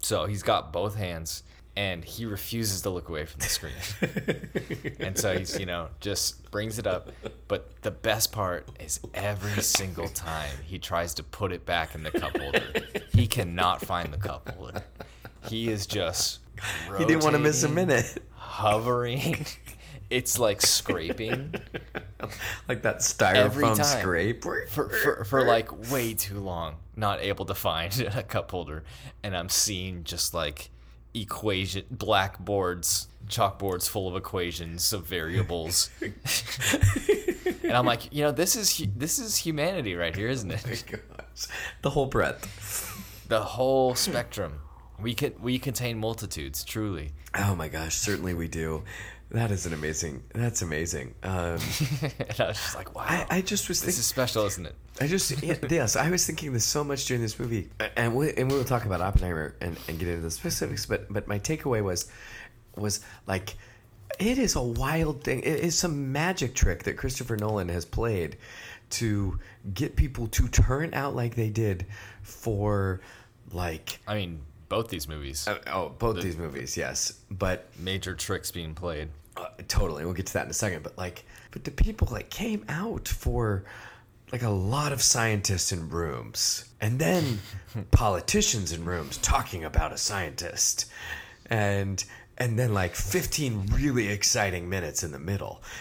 so 0.00 0.24
he's 0.26 0.42
got 0.42 0.72
both 0.72 0.96
hands 0.96 1.42
and 1.76 2.04
he 2.04 2.26
refuses 2.26 2.82
to 2.82 2.90
look 2.90 3.08
away 3.08 3.24
from 3.24 3.40
the 3.40 3.46
screen 3.46 4.96
and 5.00 5.16
so 5.16 5.36
he's 5.38 5.58
you 5.58 5.66
know 5.66 5.88
just 6.00 6.50
brings 6.50 6.78
it 6.78 6.86
up 6.86 7.10
but 7.48 7.70
the 7.82 7.90
best 7.90 8.32
part 8.32 8.68
is 8.80 9.00
every 9.14 9.62
single 9.62 10.08
time 10.08 10.50
he 10.64 10.78
tries 10.78 11.14
to 11.14 11.22
put 11.22 11.52
it 11.52 11.64
back 11.64 11.94
in 11.94 12.02
the 12.02 12.10
cup 12.10 12.36
holder 12.36 12.62
he 13.12 13.26
cannot 13.26 13.80
find 13.80 14.12
the 14.12 14.18
cup 14.18 14.48
holder 14.56 14.82
he 15.48 15.68
is 15.68 15.86
just 15.86 16.40
He 16.98 17.04
didn't 17.04 17.22
want 17.22 17.34
to 17.34 17.40
miss 17.40 17.62
a 17.62 17.68
minute. 17.68 18.22
hovering 18.34 19.46
it's 20.10 20.38
like 20.40 20.60
scraping 20.60 21.54
like 22.68 22.82
that 22.82 22.98
styrofoam 22.98 23.76
time. 23.76 24.00
scrape. 24.00 24.42
for, 24.42 24.66
for, 24.66 25.24
for 25.24 25.44
like 25.44 25.90
way 25.90 26.14
too 26.14 26.40
long, 26.40 26.76
not 26.96 27.20
able 27.20 27.44
to 27.46 27.54
find 27.54 27.98
a 28.14 28.22
cup 28.22 28.50
holder, 28.50 28.82
and 29.22 29.36
I'm 29.36 29.48
seeing 29.48 30.04
just 30.04 30.34
like 30.34 30.70
equation 31.14 31.84
blackboards, 31.90 33.08
chalkboards 33.28 33.88
full 33.88 34.08
of 34.08 34.16
equations 34.16 34.92
of 34.92 35.06
variables, 35.06 35.90
and 36.00 37.72
I'm 37.72 37.86
like, 37.86 38.12
you 38.12 38.22
know, 38.22 38.32
this 38.32 38.56
is 38.56 38.84
this 38.96 39.18
is 39.18 39.36
humanity 39.36 39.94
right 39.94 40.14
here, 40.14 40.28
isn't 40.28 40.50
it? 40.50 40.64
Oh 40.66 40.96
gosh. 41.16 41.46
The 41.82 41.90
whole 41.90 42.06
breadth. 42.06 43.26
The 43.28 43.40
whole 43.40 43.94
spectrum. 43.94 44.60
We 45.00 45.14
can 45.14 45.34
we 45.40 45.58
contain 45.58 45.98
multitudes, 45.98 46.64
truly. 46.64 47.12
Oh 47.38 47.54
my 47.54 47.68
gosh! 47.68 47.94
Certainly 47.94 48.34
we 48.34 48.48
do. 48.48 48.82
That 49.30 49.52
is 49.52 49.64
an 49.64 49.72
amazing. 49.72 50.22
That's 50.34 50.62
amazing. 50.62 51.14
Um, 51.22 51.30
and 52.02 52.40
I 52.40 52.48
was 52.48 52.56
just 52.56 52.74
like, 52.74 52.94
wow, 52.96 53.04
I, 53.06 53.26
I 53.30 53.40
just 53.42 53.68
was 53.68 53.78
Thinking, 53.78 53.88
this 53.88 53.98
is 53.98 54.06
special, 54.06 54.44
isn't 54.46 54.66
it? 54.66 54.74
I 55.00 55.06
just 55.06 55.42
yeah, 55.42 55.54
yes, 55.70 55.94
I 55.94 56.10
was 56.10 56.26
thinking 56.26 56.52
this 56.52 56.64
so 56.64 56.82
much 56.82 57.06
during 57.06 57.22
this 57.22 57.38
movie, 57.38 57.70
and 57.96 58.14
we 58.14 58.32
and 58.34 58.50
we 58.50 58.56
will 58.56 58.64
talk 58.64 58.84
about 58.84 59.00
Oppenheimer 59.00 59.54
and, 59.60 59.76
and 59.88 59.98
get 59.98 60.08
into 60.08 60.22
the 60.22 60.30
specifics. 60.30 60.84
But 60.84 61.12
but 61.12 61.28
my 61.28 61.38
takeaway 61.38 61.82
was 61.82 62.10
was 62.76 63.00
like 63.26 63.54
it 64.18 64.38
is 64.38 64.56
a 64.56 64.62
wild 64.62 65.22
thing. 65.22 65.40
It 65.40 65.60
is 65.60 65.78
some 65.78 66.12
magic 66.12 66.54
trick 66.54 66.82
that 66.84 66.96
Christopher 66.96 67.36
Nolan 67.36 67.68
has 67.68 67.84
played 67.84 68.36
to 68.90 69.38
get 69.72 69.94
people 69.94 70.26
to 70.28 70.48
turn 70.48 70.92
out 70.92 71.14
like 71.14 71.36
they 71.36 71.50
did 71.50 71.86
for 72.22 73.00
like 73.52 74.00
I 74.06 74.16
mean, 74.16 74.40
both 74.68 74.88
these 74.88 75.08
movies, 75.08 75.46
uh, 75.46 75.58
oh 75.68 75.90
both 75.98 76.20
these 76.20 76.36
movies, 76.36 76.76
yes, 76.76 77.14
but 77.30 77.68
major 77.78 78.14
tricks 78.14 78.50
being 78.50 78.74
played. 78.74 79.08
Uh, 79.40 79.62
totally. 79.68 80.04
We'll 80.04 80.14
get 80.14 80.26
to 80.26 80.32
that 80.34 80.44
in 80.44 80.50
a 80.50 80.54
second. 80.54 80.82
But 80.82 80.96
like, 80.98 81.24
but 81.50 81.64
the 81.64 81.70
people 81.70 82.08
like 82.10 82.30
came 82.30 82.64
out 82.68 83.08
for 83.08 83.64
like 84.32 84.42
a 84.42 84.50
lot 84.50 84.92
of 84.92 85.02
scientists 85.02 85.72
in 85.72 85.88
rooms, 85.88 86.64
and 86.80 86.98
then 86.98 87.40
politicians 87.90 88.72
in 88.72 88.84
rooms 88.84 89.16
talking 89.18 89.64
about 89.64 89.92
a 89.92 89.98
scientist, 89.98 90.86
and 91.46 92.04
and 92.38 92.58
then 92.58 92.72
like 92.74 92.94
fifteen 92.94 93.66
really 93.72 94.08
exciting 94.08 94.68
minutes 94.68 95.02
in 95.02 95.12
the 95.12 95.18
middle. 95.18 95.62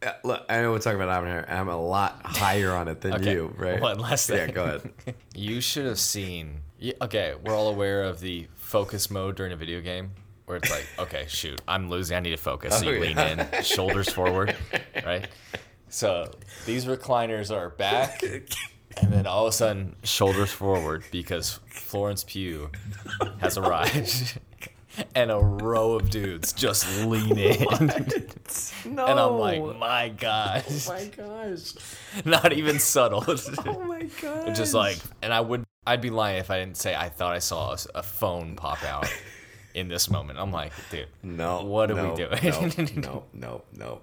Uh, 0.00 0.12
Look, 0.22 0.44
I 0.48 0.60
know 0.60 0.70
we're 0.70 0.78
talking 0.78 1.00
about 1.00 1.08
Oppenheimer. 1.08 1.44
I'm 1.48 1.68
a 1.68 1.76
lot 1.76 2.20
higher 2.24 2.72
on 2.72 2.86
it 2.86 3.00
than 3.00 3.14
Okay, 3.14 3.32
you, 3.32 3.52
right? 3.56 3.80
one 3.80 3.98
last 3.98 4.28
thing. 4.28 4.36
Yeah, 4.48 4.50
go 4.54 4.64
ahead. 4.64 4.92
You 5.34 5.60
should 5.60 5.86
have 5.86 5.98
seen. 5.98 6.60
Okay, 7.02 7.34
we're 7.42 7.54
all 7.54 7.68
aware 7.68 8.04
of 8.04 8.20
the 8.20 8.46
focus 8.56 9.10
mode 9.10 9.34
during 9.36 9.52
a 9.52 9.56
video 9.56 9.80
game, 9.80 10.12
where 10.48 10.56
it's 10.56 10.70
like, 10.70 10.86
okay, 10.98 11.26
shoot, 11.28 11.60
I'm 11.68 11.90
losing. 11.90 12.16
I 12.16 12.20
need 12.20 12.30
to 12.30 12.36
focus. 12.38 12.78
So 12.78 12.88
Oh, 12.88 12.90
you 12.90 13.00
lean 13.00 13.16
yeah. 13.16 13.58
in, 13.58 13.62
shoulders 13.62 14.10
forward, 14.10 14.56
right? 15.04 15.28
So 15.90 16.30
these 16.64 16.86
recliners 16.86 17.54
are 17.54 17.68
back, 17.70 18.22
and 19.02 19.12
then 19.12 19.26
all 19.26 19.46
of 19.46 19.50
a 19.50 19.52
sudden, 19.52 19.96
shoulders 20.04 20.50
forward 20.50 21.04
because 21.10 21.60
Florence 21.68 22.24
Pugh 22.24 22.70
has 23.40 23.58
arrived, 23.58 24.38
and 25.14 25.30
a 25.30 25.38
row 25.38 25.92
of 25.92 26.08
dudes 26.08 26.52
just 26.54 27.04
lean 27.04 27.36
in, 27.38 27.66
no. 28.86 29.06
and 29.06 29.20
I'm 29.20 29.38
like, 29.38 29.78
my 29.78 30.08
gosh, 30.08 30.88
oh 30.88 30.92
my 30.92 31.04
gosh. 31.06 31.74
not 32.24 32.52
even 32.54 32.78
subtle. 32.78 33.24
Oh 33.66 33.84
my 33.84 34.08
gosh. 34.20 34.56
just 34.56 34.72
like, 34.72 34.98
and 35.20 35.32
I 35.32 35.40
would, 35.40 35.64
I'd 35.86 36.00
be 36.00 36.10
lying 36.10 36.38
if 36.38 36.50
I 36.50 36.58
didn't 36.58 36.78
say 36.78 36.94
I 36.94 37.10
thought 37.10 37.34
I 37.34 37.38
saw 37.38 37.76
a 37.94 38.02
phone 38.02 38.56
pop 38.56 38.82
out 38.84 39.06
in 39.78 39.88
this 39.88 40.10
moment. 40.10 40.38
I'm 40.38 40.52
like, 40.52 40.72
dude, 40.90 41.08
No. 41.22 41.62
What 41.64 41.90
are 41.90 42.10
we 42.10 42.14
doing? 42.16 42.38
No, 42.42 42.70
no, 43.00 43.24
no, 43.32 43.62
no. 43.76 44.00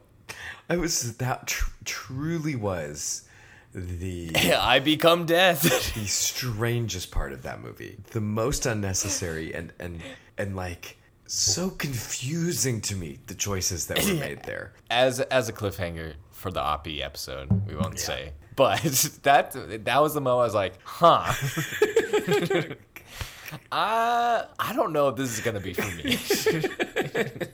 I 0.70 0.77
was 0.77 1.17
that 1.17 1.48
tr- 1.48 1.70
truly 1.84 2.55
was 2.55 3.27
the 3.74 4.32
I 4.60 4.79
become 4.79 5.25
death. 5.25 5.62
the 5.94 6.05
strangest 6.08 7.12
part 7.12 7.34
of 7.34 7.44
that 7.44 7.62
movie, 7.62 7.98
the 8.12 8.22
most 8.22 8.65
unnecessary 8.65 9.53
and 9.53 9.72
and 9.79 10.01
and 10.38 10.55
like 10.55 10.98
so 11.27 11.70
confusing 11.70 12.82
to 12.82 12.96
me 12.96 13.20
the 13.27 13.36
choices 13.36 13.88
that 13.88 14.03
were 14.05 14.13
made 14.15 14.44
there. 14.46 14.74
as 14.89 15.20
as 15.20 15.50
a 15.50 15.53
cliffhanger 15.53 16.13
for 16.32 16.51
the 16.51 16.60
Oppie 16.62 17.03
episode, 17.03 17.50
we 17.67 17.75
won't 17.75 18.00
say. 18.00 18.32
But 18.55 18.82
that 19.24 19.51
that 19.86 20.01
was 20.01 20.13
the 20.13 20.22
moment 20.22 20.41
I 20.41 20.46
was 20.46 20.55
like, 20.55 20.74
huh. 20.84 21.34
Uh, 23.72 24.44
I 24.60 24.74
don't 24.74 24.94
know 24.94 25.10
if 25.10 25.16
this 25.16 25.38
is 25.38 25.44
gonna 25.44 25.60
be 25.60 25.74
for 25.74 25.84
me. 25.96 26.18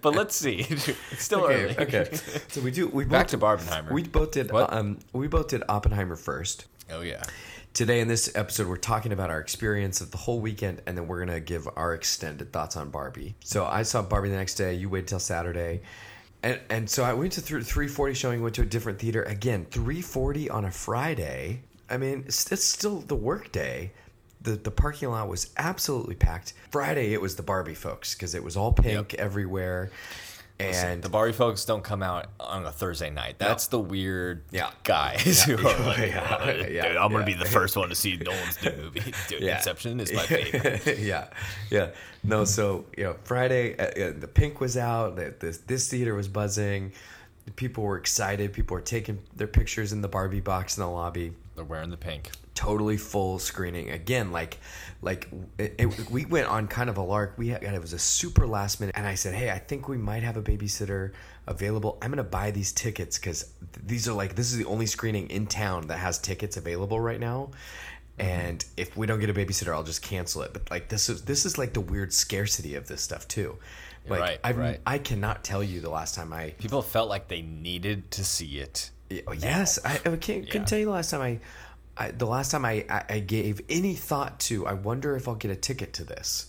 but 0.00 0.14
let's 0.14 0.34
see. 0.34 0.66
It's 0.68 1.22
still 1.22 1.44
early. 1.46 1.76
Okay, 1.78 2.00
okay. 2.00 2.16
So 2.48 2.60
we 2.60 2.70
do 2.70 2.88
we 2.88 3.04
Back 3.04 3.30
both, 3.30 3.30
to 3.30 3.38
Barbenheimer. 3.38 3.92
We 3.92 4.02
both 4.04 4.32
did 4.32 4.50
What? 4.52 4.72
um 4.72 4.98
we 5.12 5.28
both 5.28 5.48
did 5.48 5.62
Oppenheimer 5.68 6.16
first. 6.16 6.66
oh 6.90 7.00
yeah. 7.00 7.22
Today 7.72 7.98
in 8.00 8.06
this 8.06 8.30
episode, 8.36 8.68
we're 8.68 8.76
talking 8.76 9.12
about 9.12 9.30
our 9.30 9.40
experience 9.40 10.00
of 10.00 10.12
the 10.12 10.16
whole 10.16 10.38
weekend, 10.38 10.80
and 10.86 10.96
then 10.96 11.08
we're 11.08 11.18
gonna 11.24 11.40
give 11.40 11.68
our 11.74 11.92
extended 11.94 12.52
thoughts 12.52 12.76
on 12.76 12.90
Barbie. 12.90 13.34
So 13.44 13.64
I 13.66 13.82
saw 13.82 14.00
Barbie 14.00 14.28
the 14.28 14.36
next 14.36 14.54
day. 14.54 14.74
You 14.74 14.88
waited 14.88 15.08
till 15.08 15.18
Saturday, 15.18 15.82
and 16.44 16.60
and 16.70 16.88
so 16.88 17.02
I 17.02 17.12
went 17.14 17.32
to 17.32 17.40
three 17.40 17.88
forty 17.88 18.14
showing. 18.14 18.42
Went 18.42 18.54
to 18.56 18.62
a 18.62 18.66
different 18.66 19.00
theater 19.00 19.24
again. 19.24 19.66
Three 19.70 20.02
forty 20.02 20.48
on 20.48 20.64
a 20.66 20.70
Friday. 20.70 21.62
I 21.90 21.96
mean, 21.98 22.22
it's, 22.26 22.50
it's 22.52 22.64
still 22.64 23.00
the 23.00 23.16
work 23.16 23.50
day. 23.52 23.92
The 24.44 24.52
the 24.52 24.70
parking 24.70 25.10
lot 25.10 25.28
was 25.28 25.50
absolutely 25.56 26.14
packed. 26.14 26.52
Friday 26.70 27.12
it 27.12 27.20
was 27.20 27.36
the 27.36 27.42
Barbie 27.42 27.74
folks 27.74 28.14
because 28.14 28.34
it 28.34 28.44
was 28.44 28.56
all 28.56 28.72
pink 28.72 29.14
everywhere, 29.14 29.90
and 30.60 31.02
The 31.02 31.08
Barbie 31.08 31.32
folks 31.32 31.64
don't 31.64 31.82
come 31.82 32.02
out 32.02 32.26
on 32.38 32.64
a 32.64 32.70
Thursday 32.70 33.10
night. 33.10 33.36
That's 33.38 33.66
the 33.66 33.80
weird 33.80 34.42
Yeah. 34.52 34.70
guys 34.84 35.42
who 35.42 35.54
are 35.56 35.62
like, 35.86 36.10
Yeah, 36.12 36.38
"Oh, 36.40 36.52
dude, 36.52 36.72
yeah, 36.72 36.86
I'm 37.02 37.10
gonna 37.10 37.20
yeah. 37.20 37.24
be 37.24 37.34
the 37.34 37.44
first 37.48 37.76
one 37.76 37.88
to 37.88 37.94
see 37.94 38.16
Nolan's 38.24 38.62
new 38.62 38.70
movie. 38.76 39.12
Dude, 39.28 39.42
Yeah. 39.42 39.56
Inception 39.56 39.98
is 39.98 40.12
my 40.20 40.22
favorite. 40.26 40.98
yeah, 40.98 41.28
yeah. 41.70 41.90
No, 42.22 42.44
so 42.44 42.84
you 42.96 43.04
know, 43.04 43.16
Friday 43.24 43.76
uh, 43.78 44.12
the 44.18 44.28
pink 44.28 44.60
was 44.60 44.76
out. 44.76 45.16
This 45.16 45.58
this 45.58 45.88
theater 45.88 46.14
was 46.14 46.28
buzzing. 46.28 46.92
People 47.56 47.84
were 47.84 47.96
excited. 47.98 48.52
People 48.52 48.74
were 48.76 48.80
taking 48.82 49.18
their 49.36 49.46
pictures 49.46 49.92
in 49.92 50.00
the 50.02 50.08
Barbie 50.08 50.40
box 50.40 50.76
in 50.76 50.82
the 50.82 50.88
lobby. 50.90 51.32
They're 51.56 51.64
wearing 51.64 51.90
the 51.90 51.96
pink. 51.96 52.30
Totally 52.54 52.96
full 52.96 53.38
screening 53.38 53.90
again. 53.90 54.30
Like, 54.30 54.58
like 55.02 55.28
it, 55.58 55.74
it, 55.78 56.10
we 56.10 56.24
went 56.24 56.46
on 56.46 56.68
kind 56.68 56.88
of 56.88 56.96
a 56.96 57.02
lark. 57.02 57.34
We 57.36 57.48
had 57.48 57.62
it 57.62 57.80
was 57.80 57.92
a 57.92 57.98
super 57.98 58.46
last 58.46 58.78
minute, 58.80 58.94
and 58.96 59.06
I 59.06 59.16
said, 59.16 59.34
"Hey, 59.34 59.50
I 59.50 59.58
think 59.58 59.88
we 59.88 59.96
might 59.96 60.22
have 60.22 60.36
a 60.36 60.42
babysitter 60.42 61.12
available. 61.48 61.98
I'm 62.00 62.10
gonna 62.10 62.22
buy 62.22 62.52
these 62.52 62.72
tickets 62.72 63.18
because 63.18 63.52
these 63.84 64.08
are 64.08 64.12
like 64.12 64.36
this 64.36 64.52
is 64.52 64.56
the 64.56 64.66
only 64.66 64.86
screening 64.86 65.28
in 65.30 65.46
town 65.46 65.88
that 65.88 65.98
has 65.98 66.18
tickets 66.18 66.56
available 66.56 67.00
right 67.00 67.18
now." 67.20 67.50
Mm-hmm. 68.18 68.30
And 68.30 68.64
if 68.76 68.96
we 68.96 69.08
don't 69.08 69.18
get 69.18 69.30
a 69.30 69.34
babysitter, 69.34 69.74
I'll 69.74 69.82
just 69.82 70.02
cancel 70.02 70.42
it. 70.42 70.52
But 70.52 70.70
like 70.70 70.88
this 70.88 71.08
is 71.08 71.22
this 71.22 71.44
is 71.44 71.58
like 71.58 71.72
the 71.72 71.80
weird 71.80 72.12
scarcity 72.12 72.76
of 72.76 72.86
this 72.86 73.02
stuff 73.02 73.26
too. 73.26 73.58
Like 74.08 74.20
Right, 74.20 74.38
I've, 74.44 74.56
right. 74.58 74.80
I 74.86 74.98
cannot 74.98 75.42
tell 75.42 75.62
you 75.64 75.80
the 75.80 75.90
last 75.90 76.14
time 76.14 76.32
I 76.32 76.50
People 76.50 76.82
felt 76.82 77.08
like 77.08 77.26
they 77.28 77.42
needed 77.42 78.10
to 78.12 78.24
see 78.24 78.58
it. 78.58 78.90
oh, 79.26 79.32
Yes, 79.32 79.78
I, 79.84 79.94
I 80.04 80.16
can't, 80.16 80.44
Yeah. 80.44 80.50
couldn't 80.52 80.68
tell 80.68 80.78
you 80.78 80.84
the 80.84 80.90
last 80.90 81.10
time 81.10 81.22
I, 81.22 81.40
I 81.96 82.10
the 82.10 82.26
last 82.26 82.50
time 82.50 82.64
I, 82.64 82.84
I, 82.88 83.04
I 83.08 83.18
gave 83.20 83.60
any 83.68 83.94
thought 83.94 84.40
to. 84.40 84.66
I 84.66 84.74
wonder 84.74 85.16
if 85.16 85.28
I'll 85.28 85.34
get 85.34 85.50
a 85.50 85.56
ticket 85.56 85.94
to 85.94 86.04
this. 86.04 86.46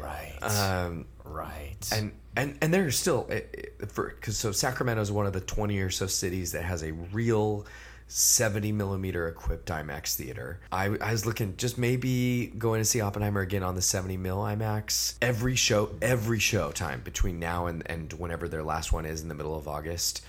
Right. 0.00 0.38
Um, 0.42 1.06
right. 1.24 1.76
and 1.92 2.12
and 2.36 2.56
and 2.62 2.72
there 2.72 2.86
are 2.86 2.90
still 2.90 3.26
eh, 3.30 3.40
eh, 3.54 3.86
for 3.86 4.10
because 4.10 4.38
so 4.38 4.52
Sacramento 4.52 5.02
is 5.02 5.12
one 5.12 5.26
of 5.26 5.32
the 5.32 5.40
twenty 5.40 5.78
or 5.80 5.90
so 5.90 6.06
cities 6.06 6.52
that 6.52 6.64
has 6.64 6.82
a 6.82 6.92
real. 6.92 7.66
70 8.12 8.72
millimeter 8.72 9.28
equipped 9.28 9.68
IMAX 9.68 10.16
theater. 10.16 10.58
I, 10.72 10.86
I 11.00 11.12
was 11.12 11.26
looking 11.26 11.56
just 11.56 11.78
maybe 11.78 12.48
going 12.48 12.80
to 12.80 12.84
see 12.84 13.00
Oppenheimer 13.00 13.40
again 13.40 13.62
on 13.62 13.76
the 13.76 13.82
70 13.82 14.16
mil 14.16 14.38
IMAX. 14.38 15.14
Every 15.22 15.54
show, 15.54 15.90
every 16.02 16.40
show 16.40 16.72
time 16.72 17.02
between 17.04 17.38
now 17.38 17.66
and, 17.66 17.84
and 17.86 18.12
whenever 18.14 18.48
their 18.48 18.64
last 18.64 18.92
one 18.92 19.06
is 19.06 19.22
in 19.22 19.28
the 19.28 19.36
middle 19.36 19.56
of 19.56 19.68
August 19.68 20.22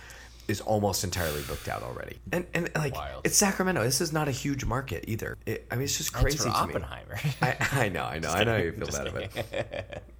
is 0.51 0.61
almost 0.61 1.03
entirely 1.03 1.41
booked 1.43 1.67
out 1.67 1.81
already. 1.83 2.17
And 2.31 2.45
and 2.53 2.69
like 2.75 2.93
Wild. 2.95 3.21
it's 3.25 3.37
Sacramento. 3.37 3.81
This 3.83 4.01
is 4.01 4.13
not 4.13 4.27
a 4.27 4.31
huge 4.31 4.65
market 4.65 5.05
either. 5.07 5.37
It, 5.45 5.65
I 5.71 5.75
mean, 5.75 5.85
it's 5.85 5.97
just 5.97 6.13
crazy 6.13 6.37
That's 6.37 6.59
for 6.59 6.65
to 6.65 6.79
me. 6.79 6.85
Oppenheimer. 6.85 7.19
I, 7.41 7.85
I 7.85 7.89
know, 7.89 8.03
I 8.03 8.19
know, 8.19 8.29
I 8.29 8.43
know 8.43 8.57
you 8.57 8.71
feel 8.73 8.87
bad 8.87 9.07
about 9.07 9.23
it. 9.23 10.03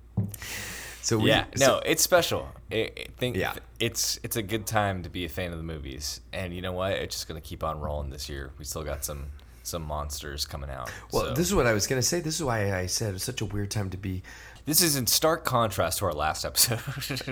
So 1.04 1.18
we, 1.18 1.30
yeah, 1.30 1.46
so- 1.56 1.66
no, 1.66 1.82
it's 1.84 2.04
special. 2.04 2.48
I, 2.72 2.92
I 2.96 3.06
think 3.18 3.36
Yeah. 3.36 3.54
it's 3.80 4.20
it's 4.24 4.36
a 4.36 4.44
good 4.44 4.68
time 4.68 5.02
to 5.04 5.10
be 5.10 5.26
a 5.26 5.30
fan 5.30 5.52
of 5.52 5.58
the 5.58 5.64
movies, 5.64 6.22
and 6.32 6.54
you 6.54 6.62
know 6.62 6.74
what? 6.74 6.92
It's 6.94 7.16
just 7.16 7.28
gonna 7.28 7.42
keep 7.42 7.64
on 7.64 7.80
rolling 7.80 8.12
this 8.12 8.30
year. 8.30 8.52
We 8.60 8.66
still 8.66 8.84
got 8.84 9.04
some 9.04 9.26
some 9.64 9.82
monsters 9.82 10.46
coming 10.46 10.70
out. 10.70 10.92
Well, 11.12 11.26
so. 11.26 11.34
this 11.34 11.48
is 11.48 11.56
what 11.56 11.66
I 11.66 11.74
was 11.74 11.88
gonna 11.88 12.04
say. 12.04 12.20
This 12.20 12.36
is 12.36 12.44
why 12.44 12.76
I 12.78 12.86
said 12.86 13.16
it's 13.16 13.24
such 13.24 13.42
a 13.42 13.46
weird 13.46 13.72
time 13.72 13.90
to 13.90 13.98
be. 13.98 14.22
This 14.66 14.82
is 14.82 14.96
in 14.96 15.08
stark 15.08 15.44
contrast 15.46 16.00
to 16.00 16.06
our 16.06 16.14
last 16.14 16.46
episode. 16.46 16.80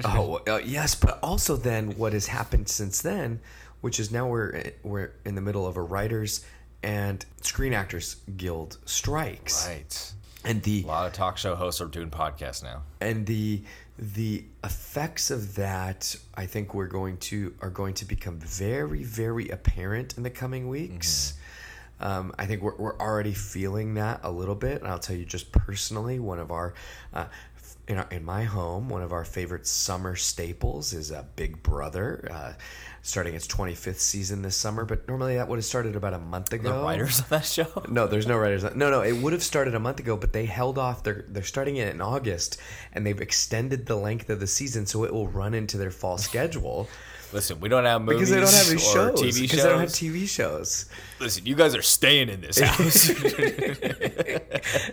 Oh 0.05 0.41
uh, 0.47 0.61
yes, 0.63 0.95
but 0.95 1.19
also 1.21 1.55
then 1.55 1.91
what 1.97 2.13
has 2.13 2.27
happened 2.27 2.69
since 2.69 3.01
then, 3.01 3.39
which 3.81 3.99
is 3.99 4.11
now 4.11 4.27
we're 4.27 4.71
we're 4.83 5.11
in 5.25 5.35
the 5.35 5.41
middle 5.41 5.65
of 5.67 5.77
a 5.77 5.81
writers 5.81 6.45
and 6.83 7.25
Screen 7.41 7.73
Actors 7.73 8.15
Guild 8.37 8.77
strikes, 8.85 9.67
right. 9.67 10.13
and 10.45 10.63
the 10.63 10.83
A 10.83 10.87
lot 10.87 11.07
of 11.07 11.13
talk 11.13 11.37
show 11.37 11.55
hosts 11.55 11.81
are 11.81 11.87
doing 11.87 12.09
podcasts 12.09 12.63
now. 12.63 12.83
and 13.01 13.25
the 13.25 13.63
the 13.97 14.45
effects 14.63 15.29
of 15.29 15.55
that 15.55 16.15
i 16.35 16.45
think 16.45 16.73
we're 16.73 16.87
going 16.87 17.17
to 17.17 17.53
are 17.61 17.69
going 17.69 17.93
to 17.93 18.05
become 18.05 18.39
very 18.39 19.03
very 19.03 19.49
apparent 19.49 20.15
in 20.15 20.23
the 20.23 20.29
coming 20.29 20.69
weeks 20.69 21.33
um, 21.99 22.33
i 22.37 22.45
think 22.45 22.61
we're, 22.61 22.75
we're 22.75 22.97
already 22.99 23.33
feeling 23.33 23.93
that 23.95 24.19
a 24.23 24.31
little 24.31 24.55
bit 24.55 24.81
and 24.81 24.89
i'll 24.89 24.99
tell 24.99 25.15
you 25.15 25.25
just 25.25 25.51
personally 25.51 26.19
one 26.19 26.39
of 26.39 26.51
our 26.51 26.73
uh, 27.13 27.25
in, 27.87 27.97
our, 27.97 28.07
in 28.11 28.23
my 28.23 28.43
home 28.43 28.89
one 28.89 29.01
of 29.01 29.11
our 29.11 29.25
favorite 29.25 29.65
summer 29.65 30.15
staples 30.15 30.93
is 30.93 31.11
a 31.11 31.25
big 31.35 31.61
brother 31.63 32.27
uh, 32.31 32.53
starting 33.01 33.33
its 33.33 33.47
25th 33.47 33.99
season 33.99 34.41
this 34.41 34.55
summer 34.55 34.85
but 34.85 35.07
normally 35.07 35.35
that 35.35 35.47
would 35.47 35.57
have 35.57 35.65
started 35.65 35.95
about 35.95 36.13
a 36.13 36.19
month 36.19 36.53
ago 36.53 36.71
The 36.79 36.83
writers 36.83 37.21
on 37.21 37.25
that 37.29 37.45
show. 37.45 37.83
no, 37.89 38.07
there's 38.07 38.27
no 38.27 38.37
writers. 38.37 38.63
No, 38.75 38.89
no, 38.89 39.01
it 39.01 39.13
would 39.13 39.33
have 39.33 39.43
started 39.43 39.73
a 39.73 39.79
month 39.79 39.99
ago, 39.99 40.17
but 40.17 40.33
they 40.33 40.45
held 40.45 40.77
off. 40.77 41.03
They're 41.03 41.25
they're 41.27 41.43
starting 41.43 41.77
it 41.77 41.93
in 41.93 42.01
August, 42.01 42.59
and 42.93 43.05
they've 43.05 43.19
extended 43.19 43.85
the 43.85 43.95
length 43.95 44.29
of 44.29 44.39
the 44.39 44.47
season 44.47 44.85
so 44.85 45.03
it 45.05 45.13
will 45.13 45.27
run 45.27 45.53
into 45.53 45.77
their 45.77 45.91
fall 45.91 46.17
schedule 46.29 46.87
Listen, 47.31 47.59
we 47.59 47.69
don't 47.69 47.85
have 47.85 48.01
movies 48.01 48.29
because 48.29 48.29
they 48.29 48.39
don't 48.39 48.51
have 48.51 48.69
any 48.71 48.79
shows. 48.79 49.21
TV 49.21 49.41
because 49.41 49.63
they 49.63 49.69
don't 49.69 49.79
have 49.79 49.89
shows. 49.89 49.99
TV 49.99 50.27
shows. 50.27 50.85
Listen, 51.19 51.45
you 51.45 51.55
guys 51.55 51.75
are 51.75 51.81
staying 51.81 52.29
in 52.29 52.41
this 52.41 52.59
house. 52.63 53.07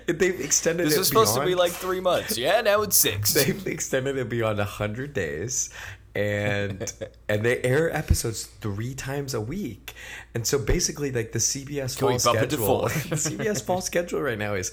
They've 0.06 0.40
extended 0.40 0.86
this 0.86 0.98
was 0.98 1.08
supposed 1.08 1.34
to 1.34 1.44
be 1.44 1.54
like 1.54 1.72
three 1.72 2.00
months. 2.00 2.36
Yeah, 2.36 2.60
now 2.60 2.82
it's 2.82 2.96
six. 2.96 3.32
They've 3.34 3.66
extended 3.66 4.16
it 4.18 4.28
beyond 4.28 4.58
hundred 4.60 5.14
days, 5.14 5.70
and 6.14 6.92
and 7.28 7.42
they 7.44 7.62
air 7.62 7.94
episodes 7.94 8.44
three 8.44 8.94
times 8.94 9.34
a 9.34 9.40
week, 9.40 9.94
and 10.34 10.46
so 10.46 10.58
basically, 10.58 11.12
like 11.12 11.32
the 11.32 11.38
CBS 11.38 11.96
Can 11.98 12.18
fall 12.18 12.18
schedule? 12.18 12.88
CBS 12.88 13.62
fall 13.66 13.80
schedule 13.80 14.20
right 14.20 14.38
now 14.38 14.54
is 14.54 14.72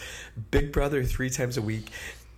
Big 0.51 0.72
Brother 0.72 1.03
three 1.03 1.29
times 1.29 1.58
a 1.58 1.62
week, 1.62 1.89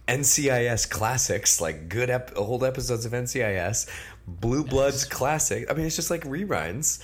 NCIS 0.07 0.89
classics 0.89 1.61
like 1.61 1.89
good 1.89 2.09
ep- 2.09 2.31
old 2.35 2.63
episodes 2.63 3.05
of 3.05 3.11
NCIS, 3.11 3.89
Blue 4.27 4.63
Bloods 4.63 5.05
classic. 5.05 5.69
I 5.69 5.73
mean, 5.73 5.85
it's 5.85 5.95
just 5.95 6.09
like 6.11 6.23
reruns. 6.23 6.99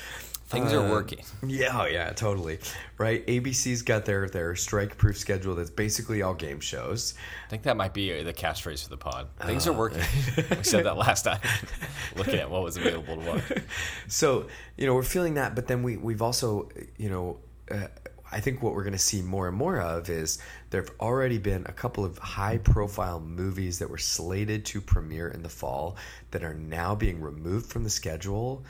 Things 0.47 0.73
are 0.73 0.89
working. 0.89 1.19
Yeah, 1.47 1.79
oh 1.81 1.85
yeah, 1.85 2.11
totally. 2.11 2.59
Right. 2.97 3.25
ABC's 3.25 3.83
got 3.83 4.03
their 4.03 4.27
their 4.27 4.53
strike 4.57 4.97
proof 4.97 5.17
schedule 5.17 5.55
that's 5.55 5.69
basically 5.69 6.23
all 6.23 6.33
game 6.33 6.59
shows. 6.59 7.13
I 7.47 7.49
think 7.49 7.63
that 7.63 7.77
might 7.77 7.93
be 7.93 8.21
the 8.21 8.33
catchphrase 8.33 8.83
for 8.83 8.89
the 8.89 8.97
pod. 8.97 9.29
Things 9.45 9.65
Uh, 9.65 9.71
are 9.71 9.77
working. 9.77 10.01
we 10.49 10.63
said 10.63 10.83
that 10.85 10.97
last 10.97 11.21
time. 11.23 11.39
Looking 12.17 12.39
at 12.39 12.49
what 12.49 12.63
was 12.63 12.75
available 12.75 13.15
to 13.15 13.29
watch. 13.29 13.43
so 14.09 14.47
you 14.77 14.85
know 14.87 14.93
we're 14.93 15.03
feeling 15.03 15.35
that 15.35 15.55
but 15.55 15.67
then 15.67 15.83
we 15.83 15.95
we've 15.95 16.21
also 16.21 16.67
you 16.97 17.09
know 17.09 17.37
uh, 17.69 17.87
i 18.33 18.39
think 18.41 18.61
what 18.61 18.73
we're 18.73 18.83
going 18.83 18.91
to 18.91 18.99
see 18.99 19.21
more 19.21 19.47
and 19.47 19.55
more 19.55 19.79
of 19.79 20.09
is 20.09 20.37
there 20.71 20.81
have 20.81 20.91
already 20.99 21.37
been 21.37 21.63
a 21.67 21.71
couple 21.71 22.03
of 22.03 22.17
high 22.17 22.57
profile 22.57 23.19
movies 23.19 23.77
that 23.79 23.89
were 23.89 23.97
slated 23.99 24.65
to 24.65 24.81
premiere 24.81 25.27
in 25.27 25.43
the 25.43 25.49
fall 25.49 25.97
that 26.31 26.43
are 26.43 26.53
now 26.55 26.95
being 26.95 27.21
removed 27.21 27.67
from 27.67 27.83
the 27.83 27.89
schedule 27.89 28.63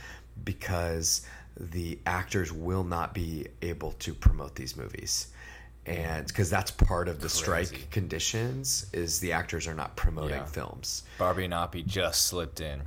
because 0.43 1.25
the 1.57 1.99
actors 2.05 2.51
will 2.51 2.83
not 2.83 3.13
be 3.13 3.45
able 3.61 3.91
to 3.93 4.13
promote 4.13 4.55
these 4.55 4.75
movies 4.75 5.27
and 5.85 6.27
because 6.27 6.49
that's 6.49 6.69
part 6.71 7.07
of 7.07 7.17
the 7.21 7.27
Crazy. 7.27 7.37
strike 7.39 7.89
conditions 7.91 8.85
is 8.93 9.19
the 9.19 9.31
actors 9.31 9.67
are 9.67 9.73
not 9.73 9.95
promoting 9.95 10.37
Yeah. 10.37 10.45
films 10.45 11.03
Barbie 11.17 11.45
and 11.45 11.53
Oppie 11.53 11.85
just 11.85 12.25
slipped 12.27 12.61
in. 12.61 12.81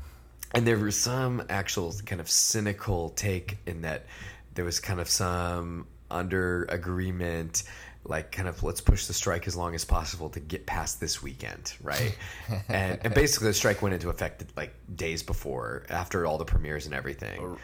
and 0.54 0.66
there 0.66 0.78
was 0.78 1.00
some 1.00 1.42
actual 1.50 1.92
kind 2.06 2.20
of 2.20 2.30
cynical 2.30 3.10
take 3.10 3.58
in 3.66 3.82
that 3.82 4.06
there 4.54 4.64
was 4.64 4.80
kind 4.80 5.00
of 5.00 5.08
some 5.08 5.86
under 6.10 6.64
agreement 6.68 7.64
like 8.06 8.30
kind 8.32 8.48
of 8.48 8.62
let's 8.62 8.80
push 8.80 9.06
the 9.06 9.14
strike 9.14 9.46
as 9.46 9.56
long 9.56 9.74
as 9.74 9.84
possible 9.84 10.28
to 10.28 10.40
get 10.40 10.66
past 10.66 11.00
this 11.00 11.22
weekend 11.22 11.74
right 11.82 12.16
and, 12.68 12.98
and 13.02 13.14
basically 13.14 13.48
the 13.48 13.54
strike 13.54 13.80
went 13.82 13.94
into 13.94 14.10
effect 14.10 14.44
like 14.56 14.74
days 14.94 15.22
before 15.22 15.84
after 15.88 16.26
all 16.26 16.36
the 16.36 16.44
premieres 16.44 16.84
and 16.86 16.94
everything 16.94 17.40
Or, 17.40 17.56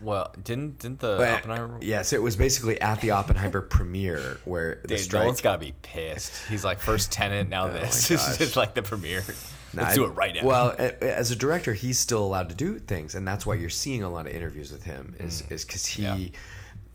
well, 0.00 0.34
didn't 0.42 0.80
didn't 0.80 0.98
the 0.98 1.16
But- 1.16 1.30
Oppenheimer? 1.30 1.78
yes, 1.80 2.12
it 2.12 2.20
was 2.20 2.34
basically 2.34 2.80
at 2.80 3.00
the 3.00 3.12
Oppenheimer 3.12 3.60
premiere 3.76 4.38
where 4.44 4.80
the 4.82 4.88
Dude, 4.88 4.98
strike. 5.00 5.22
Nolan's 5.22 5.40
gotta 5.40 5.58
be 5.58 5.74
pissed. 5.82 6.32
He's 6.48 6.64
like 6.64 6.80
first 6.80 7.12
Tenet, 7.12 7.48
now 7.48 7.66
oh 7.68 7.72
this. 7.72 8.10
my 8.10 8.16
This 8.16 8.26
gosh. 8.26 8.40
is 8.40 8.56
like 8.56 8.74
the 8.74 8.82
premiere. 8.82 9.22
Nah, 9.72 9.82
Let's 9.82 9.94
do 9.94 10.04
it 10.06 10.08
right 10.08 10.34
now. 10.34 10.44
Well, 10.44 10.74
as 11.00 11.30
a 11.30 11.36
director, 11.36 11.72
he's 11.72 12.00
still 12.00 12.24
allowed 12.24 12.48
to 12.48 12.56
do 12.56 12.80
things, 12.80 13.14
and 13.14 13.28
that's 13.28 13.46
why 13.46 13.54
you're 13.54 13.70
seeing 13.70 14.02
a 14.02 14.10
lot 14.10 14.26
of 14.26 14.32
interviews 14.32 14.72
with 14.72 14.82
him. 14.82 15.14
Is 15.20 15.42
mm. 15.42 15.52
is 15.52 15.64
because 15.64 15.86
he, 15.86 16.02
yeah, 16.02 16.18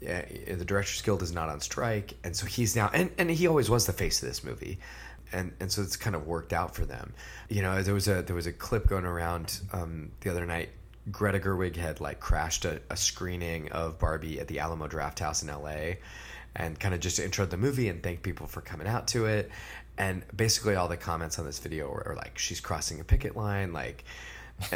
the 0.05 0.65
Directors 0.65 1.01
Guild 1.01 1.21
is 1.21 1.31
not 1.31 1.49
on 1.49 1.59
strike, 1.59 2.13
and 2.23 2.35
so 2.35 2.45
he's 2.45 2.75
now, 2.75 2.89
and, 2.93 3.11
and 3.17 3.29
he 3.29 3.47
always 3.47 3.69
was 3.69 3.85
the 3.85 3.93
face 3.93 4.21
of 4.21 4.27
this 4.27 4.43
movie, 4.43 4.79
and 5.31 5.53
and 5.59 5.71
so 5.71 5.81
it's 5.81 5.95
kind 5.95 6.15
of 6.15 6.27
worked 6.27 6.53
out 6.53 6.75
for 6.75 6.85
them. 6.85 7.13
You 7.49 7.61
know, 7.61 7.81
there 7.81 7.93
was 7.93 8.07
a 8.07 8.21
there 8.21 8.35
was 8.35 8.47
a 8.47 8.53
clip 8.53 8.87
going 8.87 9.05
around 9.05 9.59
um, 9.73 10.11
the 10.21 10.29
other 10.29 10.45
night. 10.45 10.69
Greta 11.11 11.39
Gerwig 11.39 11.75
had 11.75 11.99
like 11.99 12.19
crashed 12.19 12.65
a, 12.65 12.81
a 12.89 12.97
screening 12.97 13.71
of 13.71 13.99
Barbie 13.99 14.39
at 14.39 14.47
the 14.47 14.59
Alamo 14.59 14.87
Drafthouse 14.87 15.43
in 15.43 15.49
L.A. 15.49 15.99
and 16.55 16.79
kind 16.79 16.95
of 16.95 16.99
just 16.99 17.19
introed 17.19 17.51
the 17.51 17.57
movie 17.57 17.89
and 17.89 18.01
thank 18.01 18.23
people 18.23 18.47
for 18.47 18.61
coming 18.61 18.87
out 18.87 19.07
to 19.09 19.25
it. 19.25 19.51
And 19.97 20.23
basically, 20.35 20.75
all 20.75 20.87
the 20.87 20.97
comments 20.97 21.37
on 21.37 21.45
this 21.45 21.59
video 21.59 21.87
were, 21.89 22.03
are 22.07 22.15
like, 22.15 22.37
she's 22.37 22.59
crossing 22.59 22.99
a 22.99 23.03
picket 23.03 23.37
line, 23.37 23.71
like, 23.71 24.03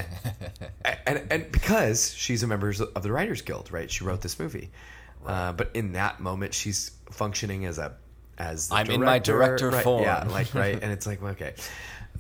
and 1.06 1.26
and 1.30 1.52
because 1.52 2.14
she's 2.14 2.44
a 2.44 2.48
member 2.48 2.70
of 2.70 3.04
the 3.04 3.12
Writers 3.12 3.42
Guild, 3.42 3.72
right? 3.72 3.90
She 3.90 4.04
wrote 4.04 4.22
this 4.22 4.40
movie, 4.40 4.72
uh, 5.26 5.54
but 5.54 5.72
in 5.74 5.94
that 5.94 6.20
moment, 6.20 6.54
she's 6.54 6.92
functioning 7.12 7.66
as 7.66 7.78
a 7.78 7.96
as 8.38 8.70
the 8.70 8.76
I'm 8.76 8.90
in 8.90 9.02
my 9.02 9.20
director. 9.20 9.70
right, 9.70 9.84
form. 9.84 10.04
yeah, 10.04 10.24
like 10.30 10.54
right, 10.56 10.82
and 10.82 10.92
it's 10.92 11.06
like 11.08 11.22
okay, 11.22 11.54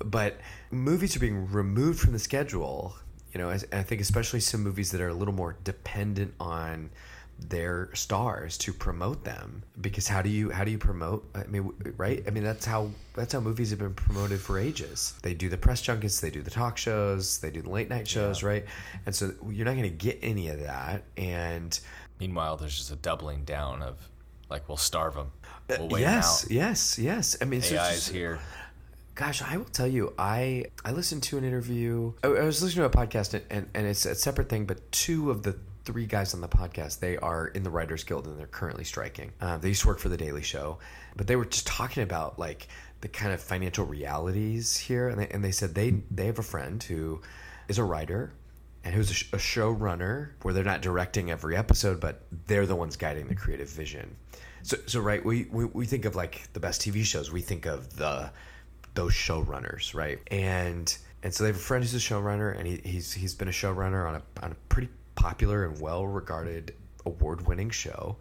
but 0.03 0.37
movies 0.71 1.15
are 1.15 1.19
being 1.19 1.51
removed 1.51 1.99
from 1.99 2.13
the 2.13 2.19
schedule. 2.19 2.95
You 3.33 3.39
know, 3.39 3.49
as- 3.49 3.63
and 3.63 3.75
I 3.79 3.83
think 3.83 4.01
especially 4.01 4.39
some 4.39 4.63
movies 4.63 4.91
that 4.91 5.01
are 5.01 5.09
a 5.09 5.13
little 5.13 5.33
more 5.33 5.55
dependent 5.63 6.33
on 6.39 6.89
their 7.37 7.89
stars 7.93 8.57
to 8.57 8.73
promote 8.73 9.23
them. 9.23 9.63
Because 9.79 10.07
how 10.09 10.21
do 10.21 10.29
you 10.29 10.49
how 10.49 10.65
do 10.65 10.71
you 10.71 10.77
promote 10.77 11.29
i 11.35 11.45
mean 11.45 11.71
right? 11.95 12.21
I 12.27 12.31
mean 12.31 12.43
that's 12.43 12.65
how 12.65 12.89
that's 13.13 13.31
how 13.31 13.39
movies 13.39 13.69
have 13.69 13.79
been 13.79 13.93
promoted 13.93 14.41
for 14.41 14.59
ages. 14.59 15.13
They 15.21 15.33
do 15.33 15.47
the 15.47 15.57
press 15.57 15.81
junkets 15.81 16.19
they 16.19 16.31
do 16.31 16.41
the 16.41 16.51
talk 16.51 16.77
shows 16.77 17.37
they 17.39 17.49
do 17.49 17.61
the 17.61 17.69
late 17.69 17.89
night 17.89 18.07
shows 18.09 18.43
right? 18.43 18.65
And 19.05 19.15
so 19.15 19.31
you're 19.49 19.65
not 19.65 19.77
going 19.77 19.83
to 19.83 19.89
get 19.89 20.19
any 20.21 20.49
of 20.49 20.59
that. 20.61 21.03
And 21.15 21.79
Meanwhile, 22.19 22.57
there's 22.57 22.77
just 22.77 22.91
a 22.91 22.95
doubling 22.95 23.43
down 23.43 23.81
of 23.81 23.97
like 24.49 24.67
we'll 24.67 24.77
starve 24.77 25.15
them. 25.15 25.31
We'll 25.69 25.93
Uh, 25.95 25.97
yes 25.99 26.45
out. 26.45 26.51
yes 26.51 26.97
yes 26.99 27.37
i 27.41 27.45
mean 27.45 27.61
AI 27.63 27.91
is 27.91 28.07
here. 28.07 28.39
Gosh, 29.15 29.41
I 29.41 29.57
will 29.57 29.65
tell 29.65 29.87
you, 29.87 30.13
I 30.17 30.65
I 30.85 30.91
listened 30.91 31.23
to 31.23 31.37
an 31.37 31.43
interview. 31.43 32.13
I, 32.23 32.27
I 32.27 32.43
was 32.43 32.63
listening 32.63 32.89
to 32.89 32.99
a 32.99 33.05
podcast, 33.05 33.33
and, 33.33 33.43
and, 33.49 33.69
and 33.73 33.85
it's 33.85 34.05
a 34.05 34.15
separate 34.15 34.47
thing. 34.49 34.65
But 34.65 34.91
two 34.91 35.29
of 35.29 35.43
the 35.43 35.57
three 35.85 36.05
guys 36.05 36.33
on 36.33 36.39
the 36.41 36.47
podcast, 36.47 36.99
they 36.99 37.17
are 37.17 37.47
in 37.47 37.63
the 37.63 37.69
Writers 37.69 38.03
Guild, 38.05 38.27
and 38.27 38.39
they're 38.39 38.47
currently 38.47 38.83
striking. 38.85 39.31
Uh, 39.41 39.57
they 39.57 39.69
used 39.69 39.81
to 39.81 39.87
work 39.87 39.99
for 39.99 40.07
the 40.09 40.15
Daily 40.17 40.41
Show, 40.43 40.79
but 41.17 41.27
they 41.27 41.35
were 41.35 41.45
just 41.45 41.67
talking 41.67 42.01
about 42.03 42.39
like 42.39 42.67
the 43.01 43.07
kind 43.09 43.33
of 43.33 43.41
financial 43.41 43.85
realities 43.85 44.77
here, 44.77 45.09
and 45.09 45.19
they, 45.19 45.27
and 45.27 45.43
they 45.43 45.51
said 45.51 45.75
they 45.75 46.01
they 46.09 46.25
have 46.27 46.39
a 46.39 46.43
friend 46.43 46.81
who 46.81 47.21
is 47.67 47.77
a 47.77 47.83
writer 47.83 48.31
and 48.83 48.93
who's 48.93 49.11
a, 49.11 49.13
sh- 49.13 49.29
a 49.33 49.37
showrunner 49.37 50.29
where 50.41 50.53
they're 50.53 50.63
not 50.63 50.81
directing 50.81 51.31
every 51.31 51.55
episode, 51.55 51.99
but 51.99 52.21
they're 52.47 52.65
the 52.65 52.75
ones 52.75 52.95
guiding 52.95 53.27
the 53.27 53.35
creative 53.35 53.69
vision. 53.69 54.15
So, 54.63 54.77
so 54.85 54.99
right, 54.99 55.23
we, 55.23 55.45
we, 55.51 55.65
we 55.65 55.85
think 55.85 56.05
of 56.05 56.15
like 56.15 56.51
the 56.53 56.59
best 56.59 56.81
TV 56.81 57.03
shows. 57.03 57.31
We 57.31 57.41
think 57.41 57.65
of 57.65 57.95
the 57.95 58.31
those 58.95 59.13
showrunners, 59.13 59.93
right? 59.93 60.19
And 60.27 60.95
and 61.23 61.33
so 61.33 61.43
they 61.43 61.49
have 61.49 61.55
a 61.55 61.59
friend 61.59 61.83
who's 61.83 61.93
a 61.93 61.97
showrunner, 61.97 62.57
and 62.57 62.67
he, 62.67 62.81
he's 62.83 63.13
he's 63.13 63.35
been 63.35 63.47
a 63.47 63.51
showrunner 63.51 64.07
on 64.07 64.15
a 64.15 64.21
on 64.43 64.51
a 64.51 64.55
pretty 64.67 64.89
popular 65.15 65.65
and 65.65 65.79
well 65.79 66.07
regarded 66.07 66.73
award 67.05 67.47
winning 67.47 67.69
show, 67.69 68.17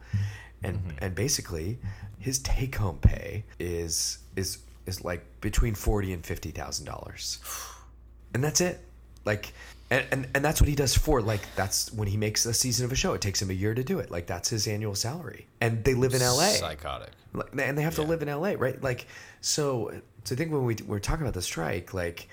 and 0.62 0.78
mm-hmm. 0.78 0.90
and 1.00 1.14
basically 1.14 1.78
his 2.18 2.38
take 2.40 2.74
home 2.76 2.98
pay 2.98 3.44
is 3.58 4.18
is 4.36 4.58
is 4.86 5.04
like 5.04 5.24
between 5.40 5.74
forty 5.74 6.12
and 6.12 6.24
fifty 6.24 6.50
thousand 6.50 6.86
dollars, 6.86 7.38
and 8.34 8.42
that's 8.42 8.60
it. 8.60 8.80
Like. 9.24 9.52
And, 9.90 10.04
and, 10.10 10.28
and 10.34 10.44
that's 10.44 10.60
what 10.60 10.68
he 10.68 10.74
does 10.74 10.94
for 10.94 11.22
like 11.22 11.40
that's 11.56 11.90
when 11.94 12.08
he 12.08 12.18
makes 12.18 12.44
a 12.44 12.52
season 12.52 12.84
of 12.84 12.92
a 12.92 12.94
show 12.94 13.14
it 13.14 13.22
takes 13.22 13.40
him 13.40 13.48
a 13.48 13.54
year 13.54 13.72
to 13.72 13.82
do 13.82 14.00
it 14.00 14.10
like 14.10 14.26
that's 14.26 14.50
his 14.50 14.68
annual 14.68 14.94
salary 14.94 15.46
and 15.62 15.82
they 15.82 15.94
live 15.94 16.12
in 16.12 16.20
la 16.20 16.28
Psychotic. 16.28 17.08
like, 17.32 17.48
and 17.58 17.76
they 17.76 17.82
have 17.82 17.94
to 17.96 18.02
live 18.02 18.22
in 18.22 18.28
LA, 18.28 18.54
right? 18.58 18.80
Like, 18.82 19.06
so, 19.40 19.92
so 20.24 20.34
I 20.34 20.38
think 20.38 20.52
when 20.52 20.64
we 20.64 20.76
we're 20.86 20.98
talking 20.98 21.22
about 21.22 21.34
the 21.34 21.42
strike, 21.42 21.94
like, 21.94 22.28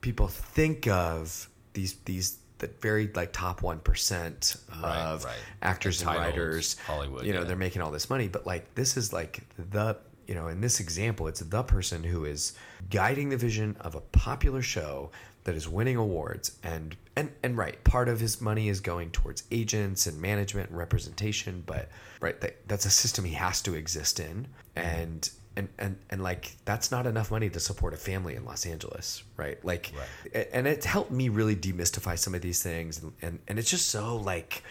people 0.00 0.28
think 0.28 0.86
of 0.86 1.48
these 1.72 1.94
these 2.04 2.38
the 2.58 2.68
very 2.80 3.08
like 3.14 3.32
top 3.32 3.62
one 3.62 3.78
percent 3.78 4.56
of 4.82 5.24
right. 5.24 5.34
actors 5.62 6.02
and 6.02 6.10
writers. 6.10 6.76
Hollywood, 6.86 7.24
you 7.24 7.32
know, 7.32 7.40
yeah. 7.40 7.44
they're 7.44 7.56
making 7.56 7.82
all 7.82 7.90
this 7.90 8.10
money, 8.10 8.28
but 8.28 8.46
like, 8.46 8.74
this 8.74 8.96
is 8.96 9.12
like 9.12 9.40
the 9.70 9.96
you 10.26 10.34
know, 10.34 10.48
in 10.48 10.60
this 10.60 10.78
example, 10.78 11.26
it's 11.26 11.40
the 11.40 11.62
person 11.62 12.04
who 12.04 12.26
is 12.26 12.52
guiding 12.90 13.30
the 13.30 13.36
vision 13.38 13.76
of 13.80 13.94
a 13.94 14.00
popular 14.00 14.60
show 14.60 15.10
that 15.48 15.56
is 15.56 15.66
winning 15.66 15.96
awards. 15.96 16.58
And 16.62 16.94
and 17.16 17.30
and 17.42 17.56
right 17.56 17.82
part 17.84 18.08
of 18.10 18.20
his 18.20 18.38
money 18.40 18.68
is 18.68 18.80
going 18.80 19.10
towards 19.10 19.44
agents 19.50 20.06
and 20.06 20.20
management 20.20 20.68
and 20.68 20.78
representation 20.78 21.62
but 21.66 21.88
right 22.20 22.38
that, 22.42 22.68
that's 22.68 22.84
a 22.84 22.90
system 22.90 23.24
he 23.24 23.32
has 23.34 23.62
to 23.62 23.74
exist 23.74 24.20
in. 24.20 24.46
And 24.76 25.28
and, 25.56 25.68
and 25.78 25.96
and 26.10 26.22
like 26.22 26.54
that's 26.66 26.90
not 26.90 27.06
enough 27.06 27.30
money 27.30 27.48
to 27.48 27.60
support 27.60 27.94
a 27.94 27.96
family 27.96 28.36
in 28.36 28.44
Los 28.44 28.66
Angeles, 28.66 29.24
right? 29.36 29.58
Like, 29.64 29.92
a- 30.34 30.54
and 30.54 30.66
it 30.68 30.84
helped 30.84 31.10
me 31.10 31.30
really 31.30 31.56
demystify 31.56 32.16
some 32.18 32.34
of 32.34 32.42
these 32.42 32.62
things, 32.62 33.02
and 33.02 33.12
and, 33.22 33.38
and 33.48 33.58
it's 33.58 33.70
just 33.70 33.88
so 33.88 34.16
like, 34.18 34.62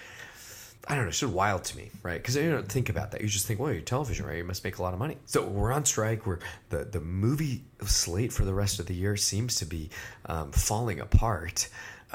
I 0.90 0.96
don't 0.96 1.04
know, 1.04 1.10
it's 1.10 1.20
just 1.20 1.34
wild 1.34 1.66
to 1.66 1.78
me, 1.78 1.92
right? 2.02 2.22
Because 2.22 2.38
you 2.38 2.50
don't 2.50 2.68
think 2.68 2.88
about 2.90 3.12
that. 3.12 3.22
You 3.22 3.28
just 3.28 3.46
think, 3.46 3.60
well, 3.60 3.74
you're 3.74 3.82
television, 3.82 4.26
right? 4.26 4.38
You 4.38 4.46
must 4.46 4.64
make 4.64 4.78
a 4.78 4.82
lot 4.82 4.94
of 4.94 5.00
money. 5.00 5.18
So 5.26 5.46
we're 5.46 5.74
on 5.74 5.84
strike. 5.84 6.26
We're 6.26 6.40
the 6.70 6.86
the 6.86 7.02
movie 7.02 7.64
slate 7.86 8.32
for 8.32 8.46
the 8.46 8.54
rest 8.54 8.80
of 8.80 8.86
the 8.86 8.94
year 8.94 9.18
seems 9.18 9.56
to 9.56 9.66
be 9.66 9.90
um, 10.28 10.52
falling 10.52 11.00
apart. 11.02 11.68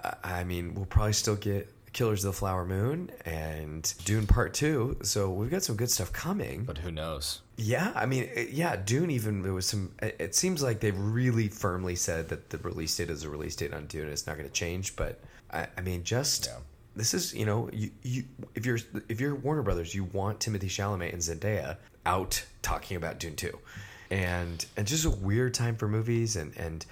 Uh, 0.02 0.12
I 0.24 0.44
mean, 0.44 0.74
we'll 0.74 0.87
probably 0.87 1.12
still 1.12 1.37
get 1.37 1.68
Killers 1.92 2.24
of 2.24 2.32
the 2.32 2.38
Flower 2.38 2.64
Moon 2.64 3.11
and 3.26 3.92
Dune 4.06 4.26
Part 4.26 4.54
Two. 4.54 4.96
So 5.02 5.30
we've 5.30 5.50
got 5.50 5.62
some 5.62 5.76
good 5.76 5.90
stuff 5.90 6.11
coming. 6.12 6.64
But 6.64 6.78
who 6.78 6.90
knows? 6.90 7.42
Yeah, 7.56 7.92
I 7.94 8.06
mean, 8.06 8.30
yeah, 8.50 8.76
Dune. 8.76 9.11
Even 9.11 9.42
there 9.42 9.52
was 9.52 9.66
some. 9.66 9.92
It 10.00 10.16
it 10.18 10.35
seems 10.35 10.62
like 10.62 10.80
they've 10.80 10.98
really 10.98 11.48
firmly 11.48 11.94
said 11.96 12.30
that 12.30 12.48
the 12.48 12.56
release 12.58 12.96
date 12.96 13.11
is 13.11 13.24
a 13.24 13.28
release 13.28 13.54
date 13.54 13.74
on 13.74 13.87
Dune. 13.87 14.08
It's 14.08 14.26
not 14.26 14.38
going 14.38 14.48
to 14.48 14.54
change. 14.54 14.96
But 14.96 15.20
I, 15.50 15.66
I 15.76 15.82
mean, 15.82 16.04
just 16.04 16.46
Yeah. 16.46 16.56
This 16.94 17.14
is 17.14 17.35
you 17.35 17.46
know 17.46 17.70
you, 17.72 17.90
you 18.02 18.24
if 18.55 18.66
you're 18.66 18.78
if 19.09 19.20
you're 19.20 19.35
Warner 19.35 19.62
Brothers, 19.62 19.94
you 19.94 20.05
want 20.05 20.40
Timothée 20.40 20.64
Chalamet 20.64 21.12
and 21.12 21.22
Zendaya 21.22 21.76
out 22.05 22.44
talking 22.62 22.96
about 22.96 23.18
Dune 23.18 23.37
two, 23.37 23.59
and 24.11 24.64
and 24.76 24.87
just 24.87 25.05
a 25.05 25.11
weird 25.11 25.55
time 25.55 25.76
for 25.76 25.88
movies 25.88 26.37
and 26.37 26.57
and. 26.57 26.85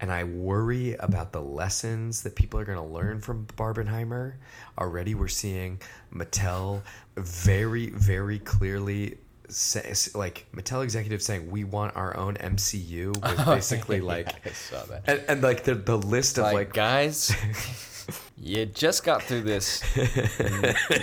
And 0.00 0.12
I 0.12 0.22
worry 0.22 0.94
about 0.94 1.32
the 1.32 1.42
lessons 1.42 2.22
that 2.22 2.36
people 2.36 2.60
are 2.60 2.64
going 2.64 2.78
to 2.78 2.84
learn 2.84 3.20
from 3.20 3.48
Barbenheimer. 3.56 4.34
Already, 4.78 5.16
we're 5.16 5.26
seeing 5.26 5.80
Mattel 6.14 6.82
very, 7.16 7.90
very 7.90 8.38
clearly 8.38 9.18
say, 9.48 9.94
like 10.14 10.46
Mattel 10.54 10.84
executives 10.84 11.24
saying 11.24 11.50
we 11.50 11.64
want 11.64 11.96
our 11.96 12.16
own 12.16 12.34
MCU 12.34 13.08
with 13.08 13.40
oh, 13.46 13.54
basically 13.54 14.00
like 14.14 14.46
I 14.46 14.50
saw 14.50 14.84
that. 14.86 15.02
and, 15.06 15.24
and 15.28 15.42
like 15.42 15.64
the 15.64 15.74
the 15.74 15.98
list 15.98 16.38
of 16.38 16.44
Like, 16.44 16.54
like, 16.54 16.72
guys, 16.72 17.34
you 18.36 18.66
just 18.66 19.04
got 19.04 19.22
through 19.22 19.42
this, 19.42 19.82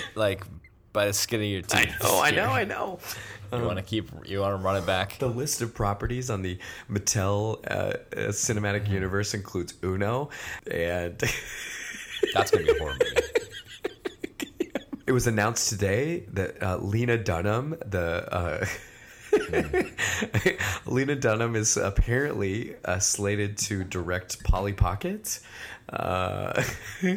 like 0.15 0.43
by 0.93 1.05
the 1.07 1.13
skin 1.13 1.41
of 1.41 1.47
your 1.47 1.61
teeth. 1.61 1.93
oh 2.01 2.21
I 2.21 2.31
know. 2.31 2.49
I 2.49 2.63
know 2.63 2.99
You 3.51 3.63
want 3.63 3.77
to 3.77 3.83
keep? 3.83 4.09
You 4.25 4.39
want 4.41 4.57
to 4.59 4.63
run 4.63 4.77
it 4.77 4.85
back? 4.85 5.17
the 5.19 5.27
list 5.27 5.61
of 5.61 5.73
properties 5.73 6.29
on 6.29 6.41
the 6.41 6.57
Mattel 6.89 7.59
uh, 7.69 7.73
uh, 7.73 7.95
cinematic 8.29 8.89
universe 8.89 9.33
includes 9.33 9.73
Uno 9.83 10.29
and 10.69 11.21
That's 12.33 12.51
gonna 12.51 12.63
be 12.65 12.71
a 12.71 12.79
horror 12.79 12.97
movie. 12.99 14.71
it 15.07 15.11
was 15.11 15.27
announced 15.27 15.69
today 15.69 16.25
that 16.33 16.61
uh, 16.63 16.77
Lena 16.77 17.17
Dunham 17.17 17.75
the 17.85 18.33
uh, 18.33 18.65
Lena 20.85 21.15
Dunham 21.15 21.55
is 21.55 21.77
apparently 21.77 22.75
uh, 22.85 22.99
slated 22.99 23.57
to 23.59 23.83
direct 23.83 24.43
Polly 24.43 24.73
Pocket. 24.73 25.39
Uh, 25.89 26.63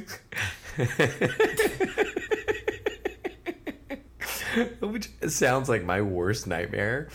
which 4.81 5.11
sounds 5.29 5.69
like 5.69 5.85
my 5.85 6.01
worst 6.01 6.47
nightmare. 6.47 7.09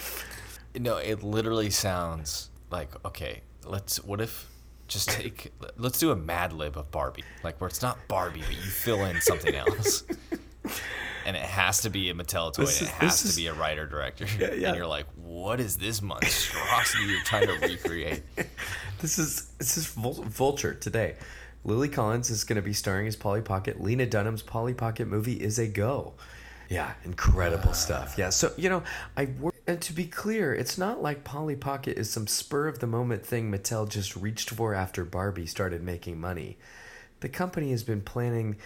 No, 0.78 0.98
it 0.98 1.24
literally 1.24 1.70
sounds 1.70 2.50
like 2.72 2.90
okay. 3.06 3.42
Let's. 3.66 4.04
What 4.04 4.22
if 4.22 4.50
just 4.88 5.10
take? 5.10 5.52
Let's 5.78 6.00
do 6.00 6.12
a 6.12 6.16
Mad 6.16 6.54
Lib 6.54 6.78
of 6.78 6.92
Barbie, 6.92 7.24
like 7.44 7.60
where 7.62 7.68
it's 7.68 7.82
not 7.82 7.98
Barbie, 8.08 8.42
but 8.42 8.52
you 8.56 8.62
fill 8.62 9.04
in 9.06 9.20
something 9.22 9.56
else. 9.56 10.04
And 11.26 11.38
it 11.38 11.44
has 11.44 11.82
to 11.84 11.90
be 11.90 12.10
a 12.10 12.14
Mattel 12.14 12.52
toy. 12.52 12.64
This 12.66 12.82
and 12.82 12.90
it 12.90 12.94
has 12.96 13.12
this 13.12 13.22
to 13.22 13.28
is- 13.30 13.36
be 13.38 13.48
a 13.48 13.54
writer 13.54 13.88
director. 13.88 14.26
yeah. 14.40 14.54
yeah. 14.54 14.68
And 14.70 14.78
you're 14.78 14.88
like, 14.88 15.06
what 15.16 15.62
is 15.62 15.78
this 15.78 16.02
monstrosity 16.02 17.06
you're 17.06 17.24
trying 17.24 17.48
to 17.48 17.54
recreate? 17.68 18.24
This 19.00 19.20
is 19.20 19.52
this 19.58 19.76
is 19.76 19.88
Vulture 19.88 20.74
today. 20.74 21.16
Lily 21.66 21.90
Collins 21.90 22.30
is 22.30 22.44
going 22.44 22.58
to 22.58 22.62
be 22.62 22.74
starring 22.74 23.08
as 23.08 23.16
Polly 23.16 23.42
Pocket. 23.42 23.82
Lena 23.82 24.06
Dunham's 24.06 24.42
Polly 24.42 24.74
Pocket 24.74 25.08
movie 25.08 25.42
is 25.42 25.58
a 25.58 25.68
go. 25.68 26.14
Yeah, 26.70 26.94
incredible 27.06 27.74
stuff. 27.74 28.16
Yeah, 28.18 28.30
so 28.30 28.52
you 28.58 28.70
know, 28.70 28.84
I 29.16 29.26
wor- 29.40 29.54
and 29.66 29.82
to 29.82 29.94
be 29.94 30.06
clear, 30.06 30.54
it's 30.54 30.78
not 30.78 31.02
like 31.02 31.24
Polly 31.24 31.56
Pocket 31.56 31.98
is 31.98 32.10
some 32.10 32.28
spur 32.28 32.68
of 32.68 32.80
the 32.80 32.88
moment 32.88 33.26
thing 33.26 33.52
Mattel 33.52 33.88
just 33.88 34.16
reached 34.16 34.50
for 34.50 34.74
after 34.74 35.06
Barbie 35.06 35.46
started 35.46 35.82
making 35.82 36.20
money. 36.20 36.58
The 37.22 37.30
company 37.30 37.72
has 37.72 37.84
been 37.84 38.02
planning 38.02 38.58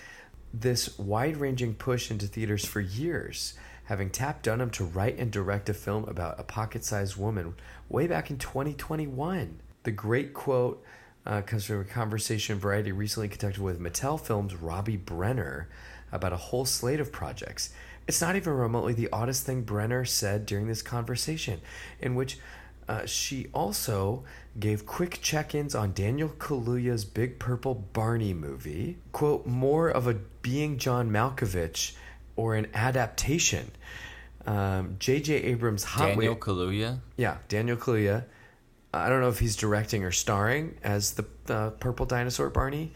this 0.51 0.97
wide-ranging 0.97 1.75
push 1.75 2.09
into 2.09 2.25
theaters 2.25 2.65
for 2.65 2.79
years, 2.79 3.53
having 3.85 4.09
tapped 4.09 4.43
Dunham 4.43 4.71
to 4.71 4.85
write 4.85 5.19
and 5.19 5.31
direct 5.31 5.69
a 5.69 5.73
film 5.73 6.05
about 6.05 6.39
a 6.39 6.43
pocket-sized 6.43 7.15
woman 7.15 7.53
way 7.89 8.07
back 8.07 8.31
in 8.31 8.37
2021. 8.37 9.59
The 9.83 9.91
great 9.91 10.33
quote 10.33 10.83
uh, 11.27 11.41
comes 11.41 11.65
from 11.65 11.81
a 11.81 11.83
conversation 11.83 12.57
Variety 12.57 12.93
recently 12.93 13.27
conducted 13.27 13.61
with 13.61 13.79
Mattel 13.79 14.19
Films' 14.19 14.55
Robbie 14.55 14.97
Brenner 14.97 15.67
about 16.11 16.31
a 16.31 16.37
whole 16.37 16.65
slate 16.65 17.01
of 17.01 17.11
projects. 17.11 17.71
It's 18.07 18.21
not 18.21 18.37
even 18.37 18.53
remotely 18.53 18.93
the 18.93 19.09
oddest 19.11 19.45
thing 19.45 19.63
Brenner 19.63 20.05
said 20.05 20.45
during 20.45 20.67
this 20.67 20.81
conversation, 20.81 21.59
in 21.99 22.15
which 22.15 22.39
uh, 22.87 23.05
she 23.05 23.47
also 23.53 24.23
gave 24.57 24.85
quick 24.85 25.19
check 25.21 25.53
ins 25.53 25.75
on 25.75 25.91
Daniel 25.91 26.29
Kaluuya's 26.29 27.03
Big 27.03 27.37
Purple 27.37 27.75
Barney 27.75 28.33
movie. 28.33 28.97
Quote, 29.11 29.45
more 29.45 29.89
of 29.89 30.07
a 30.07 30.13
being 30.41 30.77
John 30.77 31.11
Malkovich 31.11 31.95
or 32.37 32.55
an 32.55 32.67
adaptation. 32.73 33.71
Um, 34.45 34.95
J.J. 34.99 35.33
Abrams' 35.33 35.83
Hot 35.83 36.07
Daniel 36.07 36.35
Wheels. 36.35 36.37
Kaluuya. 36.37 36.99
Yeah, 37.17 37.39
Daniel 37.49 37.75
Kaluuya. 37.75 38.23
I 38.93 39.09
don't 39.09 39.21
know 39.21 39.29
if 39.29 39.39
he's 39.39 39.55
directing 39.55 40.03
or 40.03 40.11
starring 40.11 40.77
as 40.83 41.11
the 41.13 41.25
uh, 41.49 41.69
purple 41.71 42.05
dinosaur 42.05 42.49
Barney. 42.49 42.93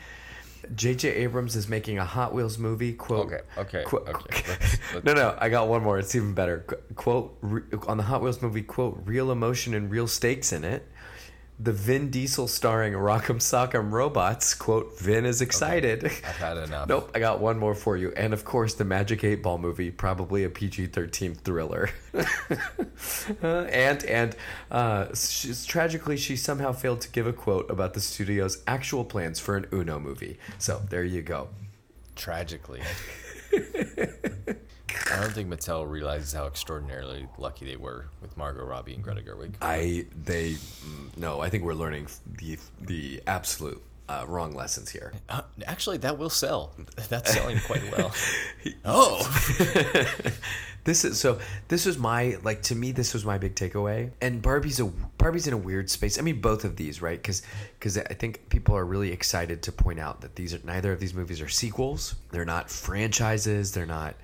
J.J. 0.76 1.10
Abrams 1.10 1.56
is 1.56 1.68
making 1.68 1.98
a 1.98 2.06
Hot 2.06 2.34
Wheels 2.34 2.58
movie. 2.58 2.94
Quote. 2.94 3.26
Okay, 3.28 3.40
okay, 3.58 3.84
quote- 3.84 4.08
okay, 4.08 4.44
let's- 4.48 4.78
let's- 4.94 5.06
no, 5.06 5.14
no, 5.14 5.36
I 5.40 5.50
got 5.50 5.68
one 5.68 5.82
more. 5.84 5.98
It's 6.00 6.14
even 6.16 6.34
better. 6.34 6.60
Qu- 6.68 6.76
Quote 6.96 7.38
re- 7.42 7.62
on 7.88 7.98
the 7.98 8.04
Hot 8.04 8.22
Wheels 8.22 8.42
movie. 8.42 8.62
Quote: 8.62 9.02
real 9.06 9.32
emotion 9.32 9.74
and 9.74 9.90
real 9.92 10.08
stakes 10.08 10.54
in 10.54 10.64
it. 10.64 10.88
The 11.64 11.74
Vin 11.74 12.10
Diesel 12.10 12.48
starring 12.48 12.94
Rock'em 12.94 13.38
Sock'em 13.38 13.92
Robots. 13.92 14.56
Quote: 14.56 15.00
Vin 15.00 15.26
is 15.26 15.42
excited. 15.42 16.06
I've 16.06 16.38
had 16.38 16.58
enough. 16.58 16.90
Nope, 16.90 17.12
I 17.14 17.20
got 17.20 17.40
one 17.40 17.60
more 17.60 17.76
for 17.76 17.96
you. 17.96 18.12
And 18.18 18.34
of 18.34 18.44
course, 18.44 18.74
the 18.74 18.86
Magic 18.86 19.24
8 19.24 19.44
Ball 19.44 19.60
movie, 19.60 19.92
probably 19.92 20.44
a 20.44 20.50
PG 20.50 20.88
13 20.88 21.36
thriller. 21.36 21.90
Uh, 23.42 23.64
and, 23.72 24.04
and, 24.06 24.36
uh, 24.70 25.08
she's, 25.16 25.66
tragically, 25.66 26.18
she 26.18 26.36
somehow 26.36 26.72
failed 26.72 27.02
to 27.02 27.10
give 27.10 27.26
a 27.26 27.34
quote 27.34 27.70
about 27.72 27.94
the 27.96 28.00
studio's 28.00 28.62
actual 28.68 29.04
plans 29.04 29.40
for 29.40 29.58
an 29.58 29.66
Uno 29.74 30.00
movie. 30.00 30.38
So 30.60 30.82
there 30.90 31.04
you 31.04 31.24
go. 31.24 31.50
Tragically. 32.16 32.82
I 35.12 35.20
don't 35.20 35.32
think 35.32 35.50
Mattel 35.50 35.90
realizes 35.90 36.34
how 36.34 36.46
extraordinarily 36.48 37.28
lucky 37.38 37.66
they 37.66 37.76
were 37.76 38.08
with 38.22 38.36
Margot 38.38 38.64
Robbie 38.64 38.94
and 38.94 39.04
Greta 39.04 39.22
Gerwig. 39.22 39.54
I, 39.62 40.06
they, 40.24 40.58
no, 41.18 41.42
I 41.42 41.50
think 41.50 41.64
we're 41.64 41.74
learning 41.74 42.08
the, 42.38 42.58
the 42.82 43.22
absolute 43.28 43.82
uh, 44.10 44.26
wrong 44.28 44.54
lessons 44.54 44.90
here. 44.90 45.14
Uh, 45.30 45.42
actually, 45.66 45.98
that 45.98 46.18
will 46.18 46.30
sell. 46.30 46.74
That's 47.10 47.34
selling 47.34 47.60
quite 47.62 47.84
well. 47.92 48.14
oh, 48.86 49.22
this 50.84 51.06
is 51.06 51.20
so 51.20 51.40
this 51.68 51.86
was 51.86 51.98
my 51.98 52.38
like 52.44 52.62
to 52.64 52.76
me 52.76 52.92
this 52.92 53.14
was 53.14 53.24
my 53.24 53.38
big 53.38 53.56
takeaway 53.56 54.10
and 54.20 54.42
barbie's 54.42 54.80
a 54.80 54.86
barbie's 55.18 55.46
in 55.46 55.54
a 55.54 55.58
weird 55.58 55.90
space 55.90 56.18
i 56.18 56.22
mean 56.22 56.42
both 56.42 56.66
of 56.66 56.76
these 56.76 57.02
right 57.02 57.22
because 57.22 57.44
because 57.78 57.98
i 57.98 58.14
think 58.14 58.50
people 58.50 58.76
are 58.76 58.86
really 58.86 59.12
excited 59.12 59.62
to 59.62 59.72
point 59.72 60.00
out 60.00 60.22
that 60.22 60.36
these 60.36 60.54
are 60.54 60.60
neither 60.64 60.92
of 60.92 61.00
these 61.00 61.14
movies 61.14 61.40
are 61.40 61.48
sequels 61.48 62.16
they're 62.32 62.46
not 62.46 62.70
franchises 62.70 63.72
they're 63.72 63.86
not 63.86 64.16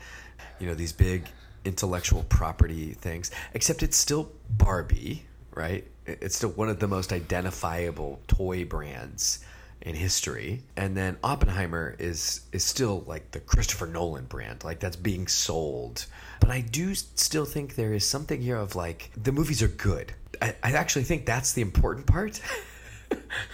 you 0.60 0.68
know 0.68 0.76
these 0.76 0.94
big 0.94 1.26
intellectual 1.66 2.24
property 2.24 2.94
things 2.94 3.32
except 3.54 3.84
it's 3.84 3.98
still 3.98 4.32
barbie 4.50 5.26
right 5.54 5.86
it's 6.06 6.38
still 6.38 6.50
one 6.52 6.70
of 6.70 6.80
the 6.80 6.88
most 6.88 7.12
identifiable 7.12 8.22
toy 8.28 8.64
brands 8.64 9.40
in 9.82 9.96
history. 9.96 10.64
And 10.76 10.96
then 10.96 11.18
Oppenheimer 11.24 11.96
is 11.98 12.42
is 12.52 12.64
still 12.64 13.04
like 13.08 13.32
the 13.32 13.40
Christopher 13.40 13.88
Nolan 13.88 14.26
brand, 14.26 14.64
like 14.64 14.80
that's 14.80 14.96
being 14.96 15.28
sold. 15.28 16.06
But 16.40 16.52
I 16.52 16.62
do 16.62 16.96
still 16.96 17.46
think 17.46 17.76
there 17.76 17.94
is 17.94 18.08
something 18.08 18.42
here 18.42 18.58
of 18.58 18.76
like 18.76 19.12
the 19.16 19.32
movies 19.32 19.62
are 19.62 19.68
good. 19.68 20.14
I, 20.42 20.56
I 20.64 20.72
actually 20.74 21.04
think 21.04 21.26
that's 21.26 21.54
the 21.54 21.62
important 21.62 22.06
part. 22.06 22.42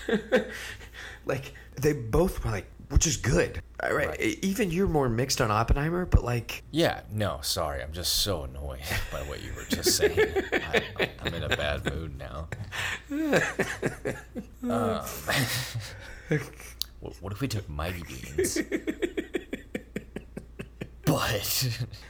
like 1.25 1.53
they 1.75 1.93
both 1.93 2.43
were 2.43 2.51
like, 2.51 2.65
which 2.93 3.07
is 3.07 3.17
good. 3.17 3.61
All 3.81 3.93
right. 3.93 4.19
Even 4.19 4.69
you're 4.71 4.87
more 4.87 5.09
mixed 5.09 5.41
on 5.41 5.49
Oppenheimer, 5.51 6.05
but 6.05 6.23
like 6.23 6.63
yeah. 6.71 7.01
No, 7.11 7.39
sorry. 7.41 7.81
I'm 7.81 7.91
just 7.91 8.17
so 8.21 8.43
annoyed 8.43 8.79
by 9.11 9.19
what 9.23 9.41
you 9.43 9.51
were 9.55 9.63
just 9.67 9.97
saying. 9.97 10.19
I, 10.53 11.09
I'm 11.25 11.33
in 11.33 11.43
a 11.43 11.49
bad 11.49 11.83
mood 11.93 12.17
now. 12.17 12.47
Um, 14.63 15.01
what, 17.01 17.15
what 17.19 17.33
if 17.33 17.41
we 17.41 17.49
took 17.49 17.67
Mighty 17.69 18.01
Beans? 18.03 18.57
But 21.05 21.33
it's 21.33 21.67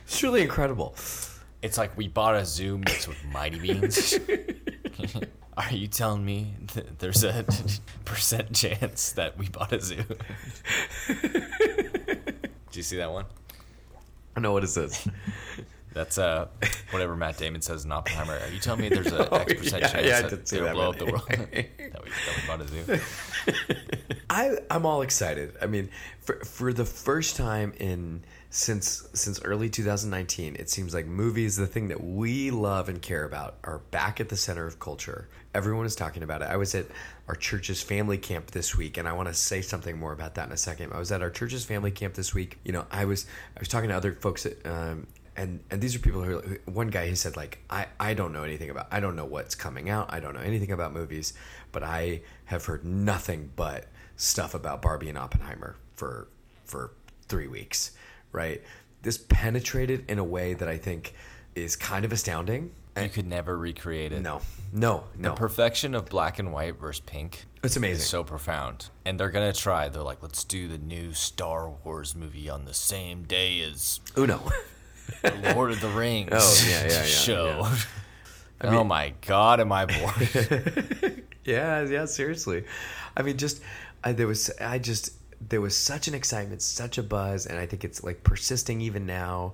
truly 0.08 0.44
incredible. 0.44 0.96
it's 1.64 1.80
like 1.80 1.98
we 1.98 2.08
bought 2.08 2.36
a 2.36 2.46
zoo 2.46 2.78
mixed 2.78 3.08
with 3.08 3.18
Mighty 3.26 3.60
Beans. 3.60 4.20
Are 5.56 5.72
you 5.72 5.88
telling 5.88 6.26
me 6.26 6.54
that 6.74 7.00
there's 7.00 7.24
a 7.24 7.46
percent 8.06 8.54
chance 8.54 9.12
that 9.14 9.38
we 9.38 9.50
bought 9.50 9.72
a 9.72 9.80
zoo? 9.80 10.04
Do 11.08 12.80
you 12.80 12.84
see 12.84 12.98
that 12.98 13.12
one? 13.12 13.26
I 14.36 14.40
know 14.40 14.52
what 14.52 14.64
is 14.64 14.74
this. 14.74 15.08
That's 15.94 16.18
uh 16.18 16.48
whatever 16.90 17.16
Matt 17.16 17.38
Damon 17.38 17.62
says 17.62 17.86
in 17.86 17.92
Oppenheimer. 17.92 18.40
Are 18.40 18.48
you 18.48 18.60
telling 18.60 18.82
me 18.82 18.90
there's 18.90 19.12
a 19.12 19.30
Oh, 19.34 19.38
X 19.38 19.54
percent 19.54 19.84
yeah, 19.84 19.88
chance 19.90 20.06
yeah, 20.08 20.22
that 20.22 20.54
it'll 20.54 20.66
that 20.66 20.74
blow 20.74 20.90
up 20.90 20.98
the 20.98 21.06
world? 21.06 21.28
that, 21.30 21.52
we, 21.52 21.90
that 21.90 22.02
we 22.04 22.48
bought 22.48 22.62
a 22.62 22.68
zoo. 22.68 23.00
I 24.32 24.58
I'm 24.72 24.88
all 24.88 25.04
excited. 25.04 25.56
I 25.62 25.68
mean, 25.68 25.90
for 26.22 26.40
for 26.44 26.74
the 26.74 26.86
first 26.86 27.36
time 27.36 27.74
in 27.78 28.24
since 28.54 29.08
since 29.14 29.42
early 29.42 29.68
2019, 29.68 30.58
it 30.58 30.70
seems 30.70 30.94
like 30.94 31.08
movies, 31.08 31.56
the 31.56 31.66
thing 31.66 31.88
that 31.88 32.04
we 32.04 32.52
love 32.52 32.88
and 32.88 33.02
care 33.02 33.26
about, 33.26 33.56
are 33.64 33.80
back 33.90 34.20
at 34.20 34.30
the 34.30 34.38
center 34.38 34.68
of 34.68 34.80
culture. 34.80 35.28
Everyone 35.56 35.88
is 35.88 35.96
talking 35.96 36.22
about 36.22 36.44
it. 36.44 36.50
I 36.50 36.58
was 36.58 36.76
at 36.76 36.86
our 37.28 37.34
church's 37.34 37.82
family 37.82 38.20
camp 38.20 38.52
this 38.52 38.78
week, 38.78 38.98
and 38.98 39.08
I 39.08 39.14
want 39.14 39.28
to 39.28 39.34
say 39.34 39.62
something 39.62 39.98
more 39.98 40.14
about 40.14 40.36
that 40.36 40.46
in 40.46 40.54
a 40.54 40.58
second. 40.58 40.94
I 40.94 41.00
was 41.00 41.12
at 41.12 41.24
our 41.24 41.32
church's 41.32 41.66
family 41.66 41.90
camp 41.90 42.14
this 42.14 42.36
week. 42.36 42.60
You 42.64 42.74
know, 42.74 42.86
I 42.92 43.06
was 43.06 43.26
I 43.58 43.60
was 43.60 43.70
talking 43.70 43.90
to 43.90 43.96
other 43.96 44.14
folks 44.14 44.46
at. 44.46 44.64
Um, 44.66 45.08
and 45.36 45.62
and 45.72 45.82
these 45.82 45.96
are 45.96 46.00
people 46.00 46.22
who, 46.22 46.38
who 46.42 46.58
one 46.72 46.90
guy 46.90 47.08
he 47.08 47.16
said 47.16 47.36
like 47.36 47.58
I 47.68 47.88
I 48.00 48.14
don't 48.14 48.34
know 48.34 48.44
anything 48.44 48.70
about 48.70 48.86
I 48.92 49.00
don't 49.00 49.16
know 49.16 49.26
what's 49.26 49.56
coming 49.56 49.90
out 49.90 50.14
I 50.14 50.20
don't 50.20 50.36
know 50.36 50.42
anything 50.42 50.72
about 50.72 50.94
movies 50.94 51.34
but 51.72 51.82
I 51.82 52.22
have 52.46 52.64
heard 52.66 52.86
nothing 52.86 53.50
but 53.56 53.88
stuff 54.16 54.54
about 54.54 54.84
Barbie 54.84 55.10
and 55.10 55.18
Oppenheimer 55.18 55.76
for 55.96 56.28
for 56.66 56.92
3 57.30 57.48
weeks 57.48 57.94
right 58.34 58.62
this 59.04 59.18
penetrated 59.18 60.04
in 60.10 60.20
a 60.20 60.24
way 60.24 60.54
that 60.54 60.68
I 60.68 60.78
think 60.78 61.14
is 61.56 61.76
kind 61.78 62.04
of 62.04 62.12
astounding 62.12 62.72
You 63.02 63.10
could 63.10 63.28
never 63.28 63.58
recreate 63.58 64.12
it. 64.12 64.22
no 64.22 64.42
no 64.74 65.06
no 65.18 65.30
The 65.30 65.36
perfection 65.36 65.96
of 65.96 66.06
black 66.10 66.40
and 66.40 66.52
white 66.52 66.78
versus 66.80 67.00
pink 67.06 67.46
it's 67.64 67.78
amazing 67.78 68.04
so 68.04 68.26
profound. 68.26 68.90
And 69.06 69.18
they're 69.18 69.30
gonna 69.30 69.54
try. 69.54 69.88
They're 69.88 70.04
like, 70.04 70.22
let's 70.22 70.44
do 70.44 70.68
the 70.68 70.78
new 70.78 71.14
Star 71.14 71.70
Wars 71.70 72.14
movie 72.14 72.50
on 72.50 72.66
the 72.66 72.74
same 72.74 73.24
day 73.24 73.62
as 73.62 74.02
Uno 74.18 74.42
the 75.22 75.54
Lord 75.56 75.72
of 75.72 75.80
the 75.80 75.88
Rings 75.88 76.28
Oh, 76.34 76.66
yeah, 76.70 76.82
yeah, 76.88 76.92
yeah, 76.92 77.04
show. 77.04 77.46
yeah. 78.62 78.70
oh 78.78 78.84
my 78.84 79.14
god, 79.26 79.62
am 79.62 79.72
I 79.72 79.86
bored? 79.86 81.24
yeah, 81.46 81.84
yeah, 81.88 82.04
seriously. 82.04 82.66
I 83.16 83.22
mean, 83.22 83.38
just 83.38 83.62
I, 84.04 84.12
there 84.12 84.28
was 84.28 84.52
I 84.60 84.78
just 84.78 85.12
there 85.50 85.62
was 85.62 85.76
such 85.78 86.08
an 86.08 86.14
excitement, 86.14 86.62
such 86.62 86.98
a 86.98 87.04
buzz, 87.04 87.46
and 87.46 87.58
I 87.60 87.66
think 87.66 87.84
it's 87.84 88.04
like 88.04 88.24
persisting 88.24 88.82
even 88.82 89.06
now, 89.06 89.54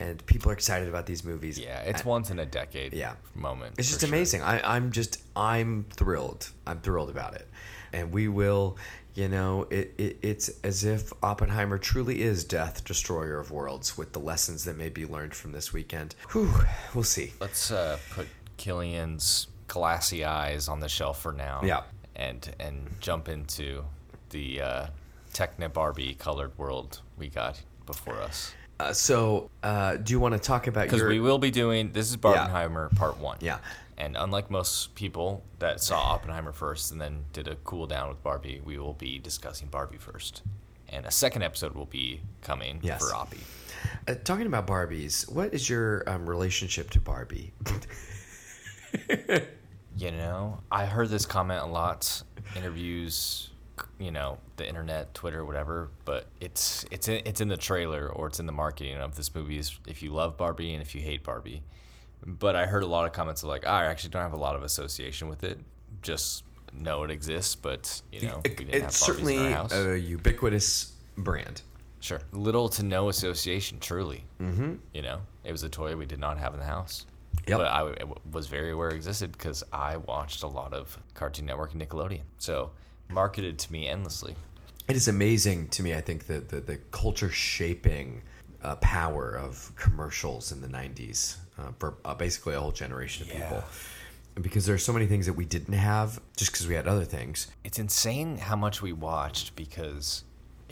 and 0.00 0.24
people 0.26 0.50
are 0.50 0.54
excited 0.54 0.88
about 0.88 1.06
these 1.06 1.24
movies. 1.24 1.58
yeah, 1.58 1.80
it's 1.80 2.02
I- 2.02 2.08
once 2.08 2.30
in 2.30 2.38
a 2.38 2.46
decade 2.46 2.92
Yeah. 2.92 3.14
moment. 3.34 3.74
It's 3.78 3.88
just 3.88 4.00
sure. 4.00 4.08
amazing. 4.08 4.42
I, 4.42 4.60
I'm 4.76 4.90
just 4.92 5.22
I'm 5.36 5.84
thrilled. 5.90 6.50
I'm 6.66 6.80
thrilled 6.80 7.10
about 7.10 7.34
it, 7.34 7.48
and 7.92 8.12
we 8.12 8.28
will. 8.28 8.76
You 9.16 9.28
know, 9.28 9.68
it, 9.70 9.94
it 9.96 10.18
it's 10.22 10.50
as 10.64 10.82
if 10.82 11.12
Oppenheimer 11.22 11.78
truly 11.78 12.20
is 12.22 12.42
death, 12.42 12.82
destroyer 12.84 13.38
of 13.38 13.52
worlds, 13.52 13.96
with 13.96 14.12
the 14.12 14.18
lessons 14.18 14.64
that 14.64 14.76
may 14.76 14.88
be 14.88 15.06
learned 15.06 15.34
from 15.36 15.52
this 15.52 15.72
weekend. 15.72 16.16
Whew, 16.32 16.52
we'll 16.94 17.04
see. 17.04 17.32
Let's 17.40 17.70
uh, 17.70 17.98
put 18.10 18.26
Cillian's 18.58 19.46
glassy 19.68 20.24
eyes 20.24 20.66
on 20.68 20.80
the 20.80 20.88
shelf 20.88 21.20
for 21.22 21.32
now. 21.32 21.60
Yeah. 21.62 21.82
And 22.16 22.52
and 22.58 22.96
jump 23.00 23.28
into 23.28 23.84
the 24.30 24.60
uh, 24.60 24.86
Techna 25.34 25.70
Barbie 25.72 26.14
colored 26.14 26.56
world 26.58 27.00
we 27.18 27.28
got 27.28 27.60
before 27.84 28.14
us. 28.20 28.54
Uh, 28.80 28.92
so, 28.92 29.50
uh, 29.62 29.96
do 29.96 30.12
you 30.12 30.18
want 30.18 30.32
to 30.34 30.38
talk 30.40 30.66
about 30.66 30.84
Because 30.84 31.00
your? 31.00 31.08
we 31.10 31.20
will 31.20 31.38
be 31.38 31.50
doing 31.50 31.92
this 31.92 32.08
is 32.10 32.16
Barbenheimer 32.16 32.94
part 32.96 33.18
one. 33.18 33.36
Yeah. 33.40 33.58
And 33.96 34.16
unlike 34.16 34.50
most 34.50 34.94
people 34.96 35.44
that 35.60 35.80
saw 35.80 36.00
Oppenheimer 36.14 36.52
first 36.52 36.90
and 36.90 37.00
then 37.00 37.24
did 37.32 37.46
a 37.46 37.54
cool 37.56 37.86
down 37.86 38.08
with 38.08 38.20
Barbie, 38.24 38.60
we 38.64 38.78
will 38.78 38.94
be 38.94 39.18
discussing 39.20 39.68
Barbie 39.68 39.98
first. 39.98 40.42
And 40.88 41.06
a 41.06 41.10
second 41.12 41.42
episode 41.42 41.74
will 41.74 41.86
be 41.86 42.20
coming 42.42 42.80
Yes. 42.82 43.00
for 43.00 43.14
Oppie. 43.14 43.42
Uh, 44.08 44.14
talking 44.24 44.46
about 44.46 44.66
Barbies, 44.66 45.30
what 45.30 45.54
is 45.54 45.68
your 45.70 46.02
um, 46.08 46.28
relationship 46.28 46.90
to 46.90 47.00
Barbie? 47.00 47.52
You 49.96 50.10
know, 50.10 50.58
I 50.72 50.86
heard 50.86 51.08
this 51.08 51.24
comment 51.24 51.62
a 51.62 51.66
lot, 51.66 52.24
interviews, 52.56 53.50
you 53.98 54.10
know, 54.10 54.38
the 54.56 54.68
internet, 54.68 55.14
Twitter, 55.14 55.44
whatever. 55.44 55.90
But 56.04 56.26
it's 56.40 56.84
it's 56.90 57.08
in, 57.08 57.22
it's 57.24 57.40
in 57.40 57.48
the 57.48 57.56
trailer 57.56 58.08
or 58.08 58.26
it's 58.28 58.40
in 58.40 58.46
the 58.46 58.52
marketing 58.52 58.96
of 58.96 59.16
this 59.16 59.34
movie. 59.34 59.58
Is 59.58 59.78
if 59.86 60.02
you 60.02 60.12
love 60.12 60.36
Barbie 60.36 60.72
and 60.74 60.82
if 60.82 60.94
you 60.94 61.00
hate 61.00 61.22
Barbie. 61.24 61.62
But 62.26 62.56
I 62.56 62.66
heard 62.66 62.82
a 62.82 62.86
lot 62.86 63.04
of 63.06 63.12
comments 63.12 63.42
of 63.42 63.50
like, 63.50 63.66
I 63.66 63.84
actually 63.84 64.10
don't 64.10 64.22
have 64.22 64.32
a 64.32 64.36
lot 64.38 64.56
of 64.56 64.62
association 64.62 65.28
with 65.28 65.44
it. 65.44 65.58
Just 66.00 66.42
know 66.72 67.04
it 67.04 67.10
exists, 67.10 67.54
but 67.54 68.00
you 68.10 68.22
know, 68.28 68.40
we 68.44 68.50
It- 68.50 68.56
didn't 68.56 68.74
have 68.74 68.82
it's 68.84 69.02
Barbies 69.02 69.06
certainly 69.06 69.36
in 69.36 69.42
our 69.42 69.50
house. 69.50 69.72
a 69.74 69.98
ubiquitous 70.00 70.92
brand. 71.18 71.60
Sure. 72.00 72.20
Little 72.32 72.68
to 72.70 72.82
no 72.82 73.08
association, 73.08 73.78
truly. 73.78 74.24
Mm-hmm. 74.40 74.74
You 74.92 75.02
know, 75.02 75.20
it 75.44 75.52
was 75.52 75.62
a 75.64 75.68
toy 75.68 75.96
we 75.96 76.06
did 76.06 76.18
not 76.18 76.38
have 76.38 76.52
in 76.54 76.60
the 76.60 76.66
house. 76.66 77.06
Yep. 77.46 77.58
But 77.58 77.66
I 77.66 77.92
was 78.30 78.46
very 78.46 78.70
aware 78.72 78.88
it 78.88 78.94
existed 78.94 79.32
because 79.32 79.62
I 79.72 79.96
watched 79.98 80.42
a 80.42 80.46
lot 80.46 80.72
of 80.72 80.96
Cartoon 81.14 81.46
Network 81.46 81.72
and 81.74 81.82
Nickelodeon. 81.82 82.22
So, 82.38 82.70
marketed 83.08 83.58
to 83.60 83.72
me 83.72 83.88
endlessly. 83.88 84.34
It 84.88 84.96
is 84.96 85.08
amazing 85.08 85.68
to 85.68 85.82
me. 85.82 85.94
I 85.94 86.00
think 86.00 86.26
that 86.26 86.48
the, 86.48 86.60
the 86.60 86.76
culture 86.90 87.30
shaping 87.30 88.22
uh, 88.62 88.76
power 88.76 89.34
of 89.36 89.72
commercials 89.76 90.52
in 90.52 90.60
the 90.60 90.68
'90s 90.68 91.36
uh, 91.58 91.72
for 91.78 91.94
uh, 92.04 92.14
basically 92.14 92.54
a 92.54 92.60
whole 92.60 92.72
generation 92.72 93.26
of 93.26 93.32
Yeah. 93.34 93.48
people, 93.48 93.64
because 94.42 94.66
there 94.66 94.74
are 94.74 94.78
so 94.78 94.92
many 94.92 95.06
things 95.06 95.26
that 95.26 95.34
we 95.34 95.44
didn't 95.44 95.74
have 95.74 96.20
just 96.36 96.52
because 96.52 96.66
we 96.66 96.74
had 96.74 96.86
other 96.86 97.04
things. 97.04 97.46
It's 97.62 97.78
insane 97.78 98.38
how 98.38 98.56
much 98.56 98.82
we 98.82 98.92
watched 98.92 99.54
because, 99.56 100.24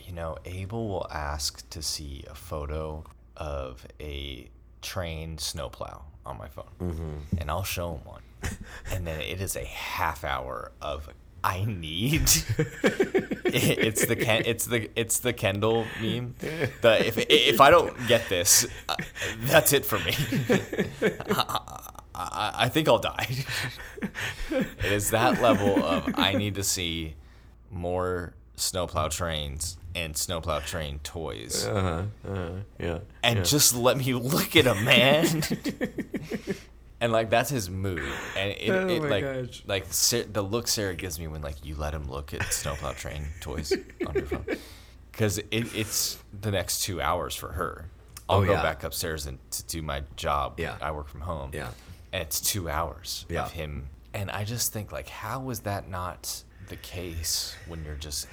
you 0.05 0.13
know, 0.13 0.37
Abel 0.45 0.89
will 0.89 1.07
ask 1.11 1.69
to 1.71 1.81
see 1.83 2.25
a 2.29 2.35
photo 2.35 3.05
of 3.37 3.87
a 4.01 4.51
trained 4.83 5.41
snowplow 5.41 6.03
on 6.27 6.37
my 6.39 6.49
phone, 6.49 6.67
mm-hmm. 6.81 7.39
and 7.39 7.51
I'll 7.51 7.63
show 7.65 7.95
him 7.95 8.05
one, 8.05 8.23
and 8.93 9.07
then 9.07 9.21
it 9.21 9.41
is 9.41 9.57
a 9.57 9.65
half 9.65 10.23
hour 10.25 10.73
of 10.83 11.09
I 11.45 11.65
need. 11.65 12.23
it's 13.45 14.07
the 14.07 14.17
Ken, 14.17 14.43
it's 14.47 14.67
the 14.67 14.89
it's 14.97 15.19
the 15.19 15.33
Kendall 15.33 15.87
meme. 16.01 16.35
The 16.41 17.07
if 17.07 17.19
if 17.29 17.61
I 17.61 17.71
don't 17.71 17.95
get 18.07 18.29
this, 18.29 18.67
uh, 18.89 18.95
that's 19.41 19.73
it 19.73 19.85
for 19.85 19.99
me. 19.99 20.15
I, 21.31 21.81
I, 22.15 22.53
I 22.65 22.69
think 22.69 22.89
I'll 22.89 22.99
die. 22.99 23.27
it 24.51 24.85
is 24.85 25.11
that 25.11 25.41
level 25.43 25.83
of 25.85 26.09
I 26.17 26.35
need 26.35 26.55
to 26.57 26.63
see 26.63 27.15
more 27.71 28.35
snowplow 28.57 29.09
trains 29.09 29.77
and 29.95 30.17
snowplow 30.17 30.61
train 30.61 31.01
toys, 31.03 31.67
Uh 31.67 32.07
huh. 32.25 32.31
Uh, 32.33 32.51
yeah. 32.79 32.99
and 33.23 33.45
just 33.45 33.75
let 33.75 33.97
me 33.99 34.15
look 34.15 34.55
at 34.57 34.65
them, 34.65 34.85
man. 34.85 35.43
And 37.03 37.13
like 37.13 37.29
that's 37.29 37.51
his 37.51 37.69
mood, 37.69 38.03
and 38.39 38.51
it, 38.53 38.71
Oh 38.71 38.89
it 38.89 39.03
like 39.03 39.25
gosh. 39.25 39.63
like 39.67 39.87
the 40.33 40.43
look 40.43 40.67
Sarah 40.69 40.95
gives 40.95 41.19
me 41.21 41.27
when 41.27 41.43
like 41.43 41.63
you 41.65 41.75
let 41.75 41.93
him 41.93 42.11
look 42.11 42.33
at 42.33 42.51
snowplow 42.53 42.93
train 42.95 43.27
toys 43.41 43.73
on 44.07 44.15
your 44.15 44.25
phone, 44.27 44.47
because 45.13 45.37
it, 45.39 45.47
it's 45.77 46.17
the 46.41 46.51
next 46.51 46.83
two 46.85 47.01
hours 47.03 47.35
for 47.35 47.49
her. 47.53 47.91
Oh, 48.29 48.37
I'll 48.37 48.41
Oh, 48.43 48.47
go 48.47 48.53
yeah. 48.53 48.63
back 48.63 48.85
upstairs 48.85 49.27
and 49.27 49.39
to 49.51 49.65
do 49.65 49.83
my 49.83 50.03
job. 50.17 50.59
Yeah. 50.59 50.77
I 50.81 50.93
work 50.93 51.09
from 51.09 51.21
home. 51.23 51.51
Yeah. 51.53 51.69
and 52.13 52.23
it's 52.23 52.41
two 52.41 52.71
hours 52.71 53.27
Yeah. 53.29 53.45
of 53.45 53.53
him, 53.53 53.89
and 54.15 54.31
I 54.31 54.45
just 54.45 54.73
think 54.73 54.93
like, 54.93 55.09
how 55.09 55.41
was 55.41 55.61
that 55.61 55.91
not 55.91 56.45
the 56.69 56.77
case 56.77 57.55
when 57.67 57.85
you're 57.85 57.97
just 57.97 58.27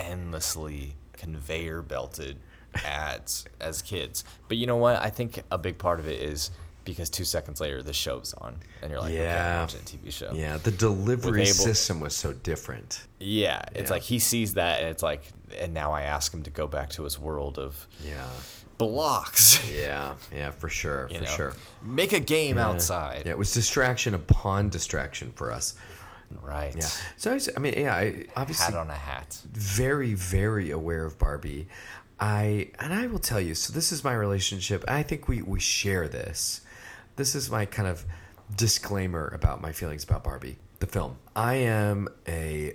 endlessly 0.00 0.94
conveyor 1.14 1.82
belted 1.82 2.36
ads 2.84 3.46
as 3.60 3.82
kids? 3.82 4.24
But 4.48 4.56
you 4.56 4.66
know 4.66 4.76
what? 4.76 4.96
I 5.00 5.10
think 5.10 5.42
a 5.50 5.58
big 5.58 5.78
part 5.78 6.00
of 6.00 6.08
it 6.08 6.20
is 6.20 6.50
because 6.86 7.10
two 7.10 7.24
seconds 7.24 7.60
later 7.60 7.82
the 7.82 7.92
show's 7.92 8.32
on, 8.38 8.56
and 8.80 8.90
you're 8.90 9.00
like, 9.00 9.12
okay, 9.12 9.22
Yeah. 9.22 9.54
I'm 9.56 9.60
watching 9.62 9.80
a 9.80 9.84
TV 9.84 10.10
show. 10.10 10.32
Yeah. 10.34 10.56
The 10.56 10.70
delivery 10.70 11.42
Abel- 11.42 11.52
system 11.52 12.00
was 12.00 12.16
so 12.16 12.32
different. 12.32 13.02
Yeah, 13.20 13.62
it's 13.74 13.90
Yeah. 13.90 13.94
like 13.94 14.02
he 14.02 14.18
sees 14.18 14.54
that, 14.54 14.80
and 14.80 14.88
it's 14.88 15.02
like, 15.02 15.22
and 15.60 15.74
now 15.74 15.92
I 15.92 16.02
ask 16.02 16.32
him 16.32 16.42
to 16.44 16.50
go 16.50 16.66
back 16.66 16.88
to 16.90 17.04
his 17.04 17.18
world 17.18 17.58
of 17.58 17.86
Yeah. 18.02 18.24
blocks. 18.78 19.60
Yeah. 19.70 20.14
Yeah. 20.34 20.50
For 20.52 20.68
sure. 20.68 21.08
For 21.08 21.20
know, 21.20 21.26
sure. 21.26 21.52
make 21.82 22.12
a 22.12 22.20
game 22.20 22.56
outside. 22.58 23.22
Yeah. 23.26 23.32
It 23.32 23.38
was 23.38 23.52
distraction 23.52 24.14
upon 24.14 24.70
distraction 24.70 25.32
for 25.34 25.52
us. 25.52 25.74
Right. 26.42 26.74
Yeah. 26.76 26.88
So 27.16 27.30
I, 27.30 27.34
was, 27.34 27.48
I 27.56 27.60
mean, 27.60 27.74
yeah. 27.76 27.94
I 27.94 28.24
obviously 28.36 28.64
Hat 28.66 28.74
on 28.74 28.90
a 28.90 28.94
hat. 28.94 29.38
very 29.52 30.14
very 30.14 30.70
aware 30.70 31.04
of 31.04 31.18
barbie 31.18 31.68
i 32.18 32.68
and 32.80 32.94
i 32.94 33.06
will 33.06 33.18
tell 33.18 33.38
you 33.40 33.54
so 33.54 33.72
this 33.74 33.92
is 33.92 34.02
my 34.02 34.14
relationship 34.14 34.82
i 34.88 35.02
think 35.02 35.28
we 35.28 35.42
we 35.42 35.60
share 35.60 36.08
this 36.08 36.62
this 37.16 37.34
is 37.34 37.50
my 37.50 37.64
kind 37.64 37.88
of 37.88 38.04
disclaimer 38.56 39.28
about 39.34 39.60
my 39.60 39.72
feelings 39.72 40.04
about 40.04 40.22
barbie 40.22 40.56
the 40.78 40.86
film 40.86 41.16
i 41.34 41.54
am 41.54 42.08
a 42.28 42.74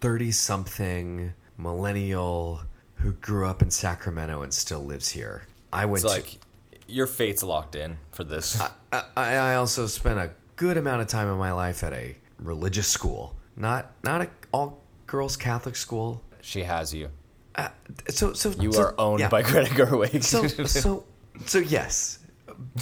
30 0.00 0.32
something 0.32 1.32
millennial 1.56 2.60
who 2.96 3.12
grew 3.12 3.46
up 3.46 3.62
in 3.62 3.70
sacramento 3.70 4.42
and 4.42 4.52
still 4.52 4.80
lives 4.84 5.08
here 5.10 5.46
i 5.72 5.84
went 5.84 6.02
It's 6.04 6.12
to 6.12 6.20
like 6.20 6.38
your 6.86 7.06
fate's 7.06 7.42
locked 7.42 7.76
in 7.76 7.96
for 8.12 8.24
this. 8.24 8.60
I, 8.60 8.70
I 9.16 9.34
I 9.36 9.54
also 9.54 9.86
spent 9.86 10.18
a 10.18 10.30
good 10.56 10.76
amount 10.76 11.00
of 11.00 11.08
time 11.08 11.28
in 11.28 11.38
my 11.38 11.50
life 11.52 11.82
at 11.82 11.94
a 11.94 12.14
religious 12.38 12.86
school 12.88 13.34
not 13.56 13.90
not 14.02 14.20
a 14.20 14.28
all 14.52 14.82
girls 15.06 15.36
catholic 15.36 15.76
school 15.76 16.22
she 16.42 16.62
has 16.64 16.92
you. 16.92 17.08
uh, 17.54 17.68
so 18.10 18.34
so 18.34 18.50
You 18.60 18.72
so- 18.72 18.82
are 18.82 18.94
owned 18.98 19.20
yeah. 19.20 19.28
by 19.30 19.42
Greta 19.42 19.70
Gerwig. 19.74 20.22
so 20.22 20.46
so 20.66 21.04
so 21.46 21.58
yes 21.58 22.18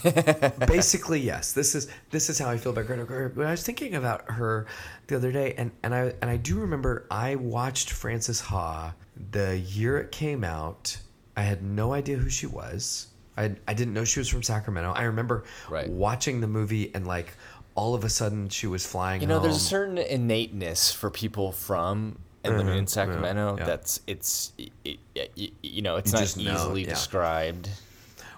basically 0.66 1.20
yes 1.20 1.52
this 1.52 1.74
is 1.74 1.88
this 2.10 2.28
is 2.30 2.38
how 2.38 2.48
i 2.48 2.56
feel 2.56 2.72
about 2.72 2.86
greta 2.86 3.04
gerwig 3.04 3.34
but 3.34 3.46
i 3.46 3.50
was 3.50 3.62
thinking 3.62 3.94
about 3.94 4.30
her 4.30 4.66
the 5.06 5.16
other 5.16 5.32
day 5.32 5.54
and 5.56 5.70
and 5.82 5.94
i 5.94 6.12
and 6.20 6.30
i 6.30 6.36
do 6.36 6.58
remember 6.58 7.06
i 7.10 7.34
watched 7.36 7.90
frances 7.90 8.40
ha 8.40 8.94
the 9.30 9.58
year 9.58 9.98
it 9.98 10.10
came 10.12 10.44
out 10.44 10.96
i 11.36 11.42
had 11.42 11.62
no 11.62 11.92
idea 11.92 12.16
who 12.16 12.28
she 12.28 12.46
was 12.46 13.08
i, 13.36 13.54
I 13.66 13.74
didn't 13.74 13.94
know 13.94 14.04
she 14.04 14.20
was 14.20 14.28
from 14.28 14.42
sacramento 14.42 14.92
i 14.92 15.02
remember 15.02 15.44
Right. 15.68 15.88
watching 15.88 16.40
the 16.40 16.48
movie 16.48 16.90
and 16.94 17.06
like 17.06 17.34
all 17.74 17.94
of 17.94 18.04
a 18.04 18.08
sudden 18.10 18.48
she 18.48 18.66
was 18.66 18.86
flying 18.86 19.20
you 19.22 19.26
know, 19.26 19.38
there's 19.38 19.54
a 19.54 19.58
home. 19.58 19.96
certain 19.96 19.98
innateness 19.98 20.92
for 20.92 21.10
people 21.10 21.52
from 21.52 22.18
and 22.44 22.56
living 22.56 22.72
in 22.74 22.84
mm-hmm. 22.84 22.86
Sacramento. 22.88 23.56
Yeah. 23.58 23.64
That's 23.64 24.00
it's 24.06 24.52
it, 24.58 24.98
it, 25.14 25.52
you 25.62 25.82
know 25.82 25.96
it's 25.96 26.10
You 26.10 26.18
not 26.18 26.20
just 26.20 26.36
know, 26.36 26.54
easily 26.54 26.82
yeah. 26.82 26.88
described, 26.90 27.68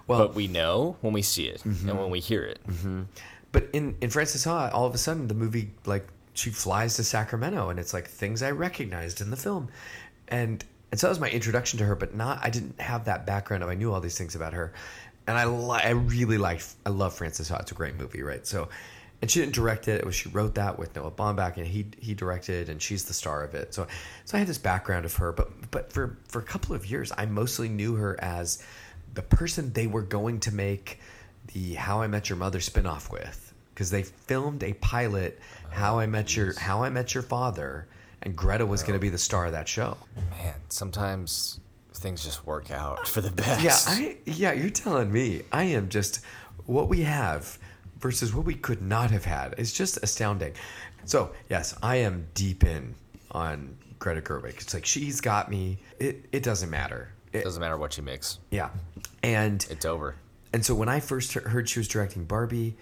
Well- 0.07 0.19
Mm-hmm. 0.19 0.27
but 0.27 0.35
we 0.35 0.47
know 0.47 0.97
when 1.01 1.13
we 1.13 1.21
see 1.21 1.45
it 1.47 1.63
and 1.65 1.97
when 1.99 2.09
we 2.11 2.19
hear 2.19 2.43
it. 2.43 2.59
But 3.51 3.69
in 3.73 3.95
in 4.01 4.09
Frances 4.09 4.43
Ha, 4.43 4.69
all 4.73 4.85
of 4.85 4.93
a 4.93 4.97
sudden 4.97 5.27
the 5.27 5.33
movie 5.33 5.71
like 5.85 6.07
she 6.33 6.49
flies 6.49 6.95
to 6.97 7.03
Sacramento, 7.03 7.69
and 7.69 7.79
it's 7.79 7.93
like 7.93 8.07
things 8.07 8.43
I 8.43 8.51
recognized 8.51 9.21
in 9.21 9.29
the 9.31 9.37
film, 9.37 9.69
and 10.27 10.63
and 10.91 10.99
so 10.99 11.07
that 11.07 11.11
was 11.11 11.19
my 11.19 11.29
introduction 11.29 11.79
to 11.79 11.85
her. 11.85 11.95
But 11.95 12.13
not 12.15 12.39
I 12.43 12.49
didn't 12.49 12.79
have 12.81 13.05
that 13.05 13.25
background 13.25 13.63
of 13.63 13.69
I 13.69 13.75
knew 13.75 13.93
all 13.93 14.01
these 14.01 14.17
things 14.17 14.35
about 14.35 14.53
her, 14.53 14.73
and 15.27 15.37
I 15.37 15.45
li- 15.45 15.79
I 15.83 15.91
really 15.91 16.37
like 16.37 16.61
I 16.85 16.89
love 16.89 17.13
Frances 17.15 17.47
Ha. 17.49 17.57
It's 17.61 17.71
a 17.71 17.75
great 17.75 17.95
movie, 17.95 18.21
right? 18.23 18.45
So. 18.45 18.69
And 19.21 19.31
she 19.31 19.39
didn't 19.39 19.55
direct 19.55 19.87
it. 19.87 20.01
It 20.01 20.05
was 20.05 20.13
she 20.13 20.27
wrote 20.29 20.55
that 20.55 20.77
with 20.77 20.93
Noah 20.93 21.09
Baumbach, 21.09 21.55
and 21.55 21.65
he 21.65 21.85
he 21.99 22.13
directed, 22.13 22.67
and 22.67 22.81
she's 22.81 23.05
the 23.05 23.13
star 23.13 23.43
of 23.43 23.55
it. 23.55 23.73
So, 23.73 23.87
so 24.25 24.35
I 24.37 24.39
had 24.39 24.47
this 24.47 24.57
background 24.57 25.05
of 25.05 25.15
her, 25.15 25.31
but 25.31 25.71
but 25.71 25.91
for 25.91 26.17
for 26.27 26.39
a 26.39 26.43
couple 26.43 26.75
of 26.75 26.85
years, 26.85 27.13
I 27.17 27.25
mostly 27.25 27.69
knew 27.69 27.95
her 27.95 28.21
as 28.21 28.61
the 29.15 29.21
person 29.21 29.73
they 29.73 29.87
were 29.87 30.01
going 30.01 30.39
to 30.41 30.53
make 30.53 30.99
the 31.53 31.73
How 31.73 32.01
I 32.01 32.07
Met 32.07 32.29
Your 32.29 32.37
Mother 32.37 32.59
spinoff 32.59 33.11
with 33.11 33.53
because 33.73 33.89
they 33.91 34.03
filmed 34.03 34.63
a 34.63 34.73
pilot 34.73 35.39
oh, 35.65 35.69
How 35.71 35.99
I 35.99 36.05
Met 36.05 36.35
Your 36.35 36.57
How 36.59 36.83
I 36.83 36.89
Met 36.89 37.13
Your 37.13 37.23
Father 37.23 37.87
and 38.21 38.35
Greta 38.35 38.65
was 38.65 38.81
going 38.81 38.93
to 38.93 38.99
be 38.99 39.09
the 39.09 39.17
star 39.17 39.45
of 39.45 39.51
that 39.51 39.67
show. 39.67 39.97
Man, 40.31 40.55
sometimes 40.69 41.59
things 41.93 42.23
just 42.23 42.45
work 42.45 42.71
out 42.71 43.07
for 43.07 43.21
the 43.21 43.31
best. 43.31 43.63
Yeah, 43.63 43.77
I 43.93 44.17
yeah, 44.25 44.51
you're 44.53 44.69
telling 44.69 45.11
me. 45.11 45.43
I 45.51 45.63
am 45.63 45.89
just 45.89 46.21
what 46.65 46.89
we 46.89 47.01
have 47.01 47.57
versus 47.99 48.33
what 48.33 48.45
we 48.45 48.55
could 48.55 48.81
not 48.81 49.11
have 49.11 49.25
had. 49.25 49.55
It's 49.57 49.71
just 49.71 49.99
astounding. 50.03 50.53
So, 51.05 51.31
yes, 51.49 51.75
I 51.83 51.97
am 51.97 52.27
deep 52.33 52.63
in 52.63 52.95
on 53.31 53.77
Greta 53.99 54.21
Gerwig. 54.21 54.55
It's 54.61 54.73
like 54.73 54.85
she's 54.85 55.21
got 55.21 55.49
me. 55.49 55.77
It 55.99 56.25
it 56.31 56.43
doesn't 56.43 56.69
matter. 56.69 57.09
It, 57.31 57.43
doesn't 57.43 57.59
matter 57.59 57.77
what 57.77 57.93
she 57.93 58.01
makes. 58.01 58.39
yeah. 58.49 58.69
And 59.25 59.65
It's 59.69 59.85
over. 59.85 60.15
And 60.53 60.65
so 60.65 60.73
when 60.73 60.87
I 60.87 60.99
first 60.99 61.33
heard 61.33 61.67
she 61.67 61.79
was 61.79 61.87
directing 61.87 62.23
Barbie, 62.25 62.77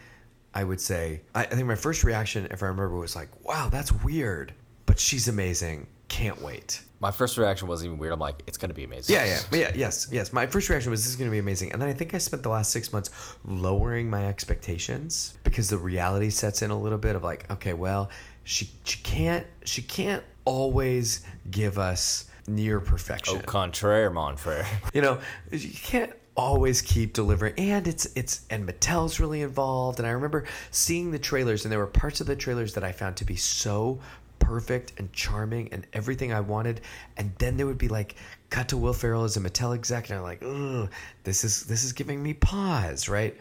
I 0.53 0.63
would 0.63 0.79
say, 0.79 1.21
I, 1.34 1.41
I 1.41 1.45
think 1.47 1.65
my 1.67 1.75
first 1.75 2.03
reaction, 2.03 2.47
if 2.51 2.62
I 2.62 2.67
remember, 2.67 2.99
was 2.99 3.15
like, 3.15 3.29
wow, 3.43 3.69
that's 3.69 3.91
weird, 4.03 4.53
but 4.86 4.99
she's 4.99 5.27
amazing. 5.27 5.88
can't 6.08 6.39
wait. 6.41 6.82
My 6.99 7.10
first 7.10 7.38
reaction 7.38 7.67
wasn't 7.67 7.88
even 7.88 7.97
weird. 7.97 8.13
I'm 8.13 8.19
like, 8.19 8.43
it's 8.45 8.58
gonna 8.58 8.73
be 8.73 8.84
amazing. 8.84 9.15
Yeah, 9.15 9.25
yeah, 9.25 9.39
but 9.49 9.60
yeah, 9.60 9.71
yes, 9.73 10.08
yes. 10.12 10.32
My 10.32 10.45
first 10.45 10.69
reaction 10.69 10.91
was 10.91 11.01
this 11.01 11.10
is 11.10 11.15
going 11.15 11.29
to 11.29 11.32
be 11.32 11.39
amazing, 11.39 11.71
and 11.73 11.82
then 11.82 11.89
I 11.89 11.93
think 11.93 12.13
I 12.13 12.19
spent 12.19 12.43
the 12.43 12.49
last 12.49 12.71
six 12.71 12.93
months 12.93 13.10
lowering 13.45 14.10
my 14.10 14.27
expectations 14.27 15.34
because 15.43 15.69
the 15.69 15.77
reality 15.77 16.29
sets 16.29 16.62
in 16.62 16.69
a 16.69 16.79
little 16.79 16.99
bit 16.99 17.15
of 17.15 17.23
like, 17.23 17.49
okay, 17.51 17.73
well, 17.73 18.10
she 18.43 18.69
she 18.84 18.99
can't 19.01 19.45
she 19.65 19.82
can't 19.82 20.23
always 20.45 21.25
give 21.49 21.79
us 21.79 22.29
near 22.47 22.79
perfection. 22.79 23.38
Au 23.38 23.41
contraire, 23.41 24.10
mon 24.12 24.38
frere. 24.38 24.65
You 24.93 25.01
know, 25.01 25.19
you 25.51 25.73
can't 25.73 26.13
always 26.36 26.82
keep 26.82 27.13
delivering 27.13 27.54
and 27.58 27.88
it's 27.88 28.08
it's 28.15 28.41
and 28.50 28.67
Mattel's 28.67 29.19
really 29.19 29.41
involved 29.41 30.00
and 30.00 30.08
I 30.08 30.12
remember 30.12 30.46
seeing 30.72 31.12
the 31.12 31.19
trailers 31.19 31.63
and 31.63 31.72
there 31.72 31.80
were 31.80 31.88
parts 31.88 32.22
of 32.22 32.28
the 32.28 32.36
trailers 32.36 32.74
that 32.74 32.84
I 32.84 32.91
found 32.91 33.17
to 33.17 33.26
be 33.26 33.36
so 33.36 34.00
perfect 34.39 34.93
and 34.98 35.13
charming 35.13 35.72
and 35.72 35.86
everything 35.93 36.34
I 36.34 36.39
wanted 36.39 36.82
and 37.17 37.32
then 37.38 37.56
there 37.56 37.67
would 37.67 37.78
be 37.78 37.88
like 37.88 38.15
cut 38.50 38.69
to 38.69 38.78
Will 38.78 38.93
Ferrell 38.93 39.24
as 39.24 39.38
a 39.38 39.41
Mattel 39.41 39.76
exec 39.76 40.10
and 40.10 40.17
I'm 40.17 40.24
like, 40.24 40.43
"Ugh, 40.43 40.89
this 41.24 41.43
is 41.43 41.63
this 41.65 41.84
is 41.84 41.93
giving 41.93 42.22
me 42.22 42.34
pause, 42.34 43.08
right?" 43.08 43.38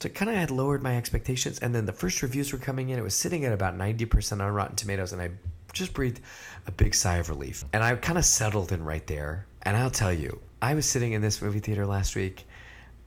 So 0.00 0.08
kind 0.08 0.30
of 0.30 0.36
had 0.36 0.50
lowered 0.50 0.82
my 0.82 0.96
expectations 0.96 1.58
and 1.60 1.74
then 1.74 1.86
the 1.86 1.92
first 1.92 2.22
reviews 2.22 2.52
were 2.52 2.58
coming 2.58 2.90
in. 2.90 2.98
It 2.98 3.02
was 3.02 3.14
sitting 3.14 3.44
at 3.44 3.52
about 3.52 3.76
90% 3.76 4.40
on 4.40 4.52
Rotten 4.52 4.76
Tomatoes 4.76 5.12
and 5.12 5.20
I 5.20 5.30
just 5.72 5.92
breathed 5.92 6.20
a 6.66 6.70
big 6.70 6.94
sigh 6.94 7.16
of 7.16 7.28
relief. 7.28 7.64
And 7.72 7.82
I 7.82 7.94
kind 7.96 8.18
of 8.18 8.24
settled 8.24 8.72
in 8.72 8.84
right 8.84 9.06
there. 9.06 9.46
And 9.62 9.76
I'll 9.76 9.90
tell 9.90 10.12
you, 10.12 10.40
I 10.60 10.74
was 10.74 10.86
sitting 10.86 11.12
in 11.12 11.22
this 11.22 11.40
movie 11.40 11.60
theater 11.60 11.86
last 11.86 12.16
week 12.16 12.46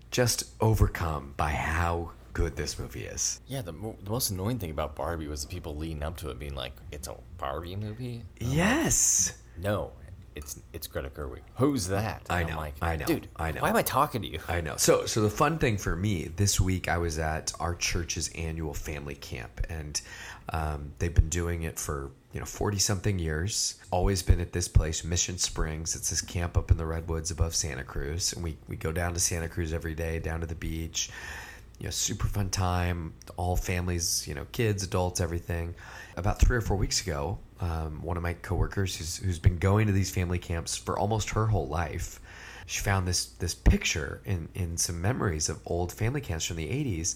just 0.09 0.45
overcome 0.61 1.33
by 1.37 1.49
how 1.51 2.11
good 2.33 2.55
this 2.55 2.79
movie 2.79 3.03
is. 3.03 3.41
Yeah, 3.47 3.61
the, 3.61 3.73
mo- 3.73 3.97
the 4.03 4.09
most 4.09 4.29
annoying 4.29 4.57
thing 4.59 4.71
about 4.71 4.95
Barbie 4.95 5.27
was 5.27 5.41
the 5.41 5.47
people 5.47 5.75
leading 5.75 6.03
up 6.03 6.17
to 6.17 6.29
it 6.29 6.39
being 6.39 6.55
like, 6.55 6.73
"It's 6.91 7.07
a 7.07 7.15
Barbie 7.37 7.75
movie." 7.75 8.23
Yes. 8.39 9.33
No, 9.57 9.91
it's 10.35 10.59
it's 10.73 10.87
Greta 10.87 11.09
Gerwig. 11.09 11.41
Who's 11.55 11.87
that? 11.87 12.25
I 12.29 12.41
And 12.41 12.49
I'm 12.49 12.55
know, 12.55 12.61
like, 12.61 12.73
I 12.81 12.95
know, 12.95 13.05
dude. 13.05 13.27
I 13.35 13.51
know. 13.51 13.61
Why 13.61 13.69
am 13.69 13.75
I 13.75 13.81
talking 13.81 14.21
to 14.21 14.27
you? 14.27 14.39
I 14.47 14.61
know. 14.61 14.75
So, 14.77 15.05
so 15.05 15.21
the 15.21 15.29
fun 15.29 15.57
thing 15.57 15.77
for 15.77 15.95
me 15.95 16.31
this 16.35 16.59
week, 16.59 16.87
I 16.87 16.97
was 16.97 17.19
at 17.19 17.53
our 17.59 17.75
church's 17.75 18.29
annual 18.29 18.73
family 18.73 19.15
camp, 19.15 19.65
and 19.69 20.01
um, 20.49 20.93
they've 20.99 21.13
been 21.13 21.29
doing 21.29 21.63
it 21.63 21.77
for 21.79 22.11
you 22.33 22.39
know 22.39 22.45
forty 22.45 22.79
something 22.79 23.19
years. 23.19 23.75
Always 23.91 24.23
been 24.23 24.39
at 24.39 24.53
this 24.53 24.67
place, 24.67 25.03
Mission 25.03 25.37
Springs. 25.37 25.95
It's 25.95 26.09
this 26.09 26.21
camp 26.21 26.57
up 26.57 26.71
in 26.71 26.77
the 26.77 26.85
redwoods 26.85 27.31
above 27.31 27.55
Santa 27.55 27.83
Cruz, 27.83 28.33
and 28.33 28.43
we 28.43 28.57
we 28.67 28.75
go 28.75 28.91
down 28.91 29.13
to 29.13 29.19
Santa 29.19 29.49
Cruz 29.49 29.73
every 29.73 29.95
day, 29.95 30.19
down 30.19 30.39
to 30.41 30.47
the 30.47 30.55
beach. 30.55 31.09
You 31.79 31.85
know, 31.85 31.91
super 31.91 32.27
fun 32.27 32.49
time. 32.51 33.13
All 33.37 33.55
families, 33.55 34.27
you 34.27 34.35
know, 34.35 34.45
kids, 34.51 34.83
adults, 34.83 35.19
everything. 35.19 35.73
About 36.15 36.39
three 36.39 36.55
or 36.55 36.61
four 36.61 36.77
weeks 36.77 37.01
ago, 37.01 37.39
um, 37.61 38.01
one 38.01 38.17
of 38.17 38.23
my 38.23 38.33
coworkers, 38.33 38.95
who's, 38.95 39.17
who's 39.17 39.39
been 39.39 39.57
going 39.57 39.87
to 39.87 39.93
these 39.93 40.09
family 40.09 40.39
camps 40.39 40.75
for 40.75 40.97
almost 40.97 41.29
her 41.29 41.45
whole 41.45 41.67
life, 41.67 42.19
she 42.65 42.79
found 42.79 43.07
this 43.07 43.25
this 43.25 43.53
picture 43.53 44.21
in 44.25 44.47
in 44.55 44.77
some 44.77 45.01
memories 45.01 45.49
of 45.49 45.59
old 45.65 45.91
family 45.91 46.21
camps 46.21 46.45
from 46.45 46.57
the 46.57 46.67
80s 46.67 47.15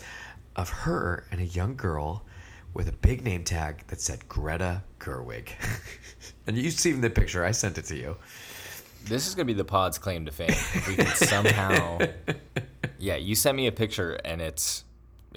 of 0.55 0.69
her 0.69 1.25
and 1.31 1.39
a 1.39 1.45
young 1.45 1.75
girl 1.75 2.25
with 2.73 2.89
a 2.89 2.91
big 2.91 3.23
name 3.23 3.43
tag 3.43 3.87
that 3.87 4.01
said 4.01 4.27
Greta 4.27 4.83
Gerwig. 4.99 5.49
and 6.47 6.57
you've 6.57 6.73
seen 6.73 6.99
the 7.01 7.09
picture. 7.09 7.45
I 7.45 7.51
sent 7.51 7.77
it 7.77 7.85
to 7.85 7.95
you. 7.95 8.17
This 9.05 9.27
is 9.27 9.35
gonna 9.35 9.45
be 9.45 9.53
the 9.53 9.63
pod's 9.63 9.97
claim 9.97 10.25
to 10.25 10.31
fame. 10.31 10.49
If 10.49 10.87
we 10.87 10.95
can 10.95 11.07
somehow, 11.15 11.99
yeah, 12.99 13.15
you 13.15 13.33
sent 13.33 13.55
me 13.55 13.67
a 13.67 13.71
picture 13.71 14.19
and 14.25 14.41
it's 14.41 14.83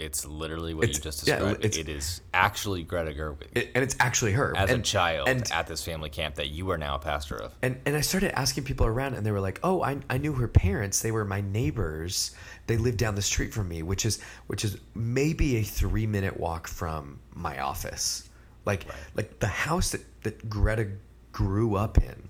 it's 0.01 0.25
literally 0.25 0.75
what 0.75 0.85
It's- 0.85 0.97
you 0.99 1.03
just 1.03 1.27
yeah, 1.27 1.37
described. 1.37 1.65
it's- 1.65 1.79
it 1.81 1.89
is 1.89 2.21
actually 2.35 2.83
Greta 2.83 3.13
Gerwig 3.13 3.47
It, 3.55 3.71
and 3.75 3.83
it's 3.85 3.97
actually 4.01 4.33
her. 4.33 4.57
as 4.57 4.71
and, 4.71 4.81
a 4.81 4.83
child 4.83 5.29
And, 5.29 5.51
at 5.53 5.67
this 5.67 5.83
family 5.85 6.11
camp 6.11 6.37
that 6.37 6.49
you 6.49 6.71
are 6.71 6.79
now 6.79 6.95
a 6.97 6.99
pastor 6.99 7.37
of. 7.37 7.55
and, 7.63 7.81
and 7.87 7.97
I 7.97 8.01
started 8.01 8.37
asking 8.39 8.65
people 8.65 8.87
around, 8.87 9.15
and 9.15 9.25
they 9.25 9.31
were 9.33 9.41
like, 9.41 9.61
"Oh, 9.63 9.83
I, 9.83 9.99
I 10.11 10.19
knew 10.19 10.33
her 10.35 10.49
parents. 10.49 11.01
They 11.01 11.13
were 11.13 11.25
my 11.25 11.41
neighbors. 11.41 12.33
They 12.67 12.77
lived 12.77 12.99
down 12.99 13.15
the 13.15 13.23
street 13.23 13.53
from 13.55 13.69
me, 13.69 13.83
which 13.83 14.05
is 14.07 14.21
which 14.47 14.65
is 14.65 14.77
maybe 14.95 15.57
a 15.57 15.63
three 15.63 16.07
minute 16.07 16.39
walk 16.39 16.67
from 16.69 17.19
my 17.35 17.59
office. 17.61 18.29
Like 18.65 18.87
like 19.15 19.39
the 19.41 19.47
house 19.47 19.91
that 19.91 20.05
that 20.23 20.49
Greta 20.51 20.89
grew 21.33 21.77
up 21.77 21.99
in 21.99 22.29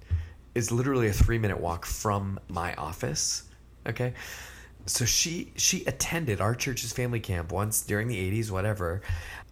is 0.55 0.71
literally 0.73 1.09
a 1.09 1.13
three 1.13 1.39
minute 1.39 1.59
walk 1.61 1.85
from 1.87 2.39
my 2.49 2.75
office. 2.75 3.45
Okay, 3.87 4.13
so 4.89 5.05
she 5.05 5.53
she 5.57 5.85
attended 5.85 6.41
our 6.41 6.55
church's 6.55 6.93
family 6.93 7.21
camp 7.21 7.53
once 7.53 7.83
during 7.83 8.09
the 8.09 8.17
80s 8.17 8.51
whatever. 8.51 9.03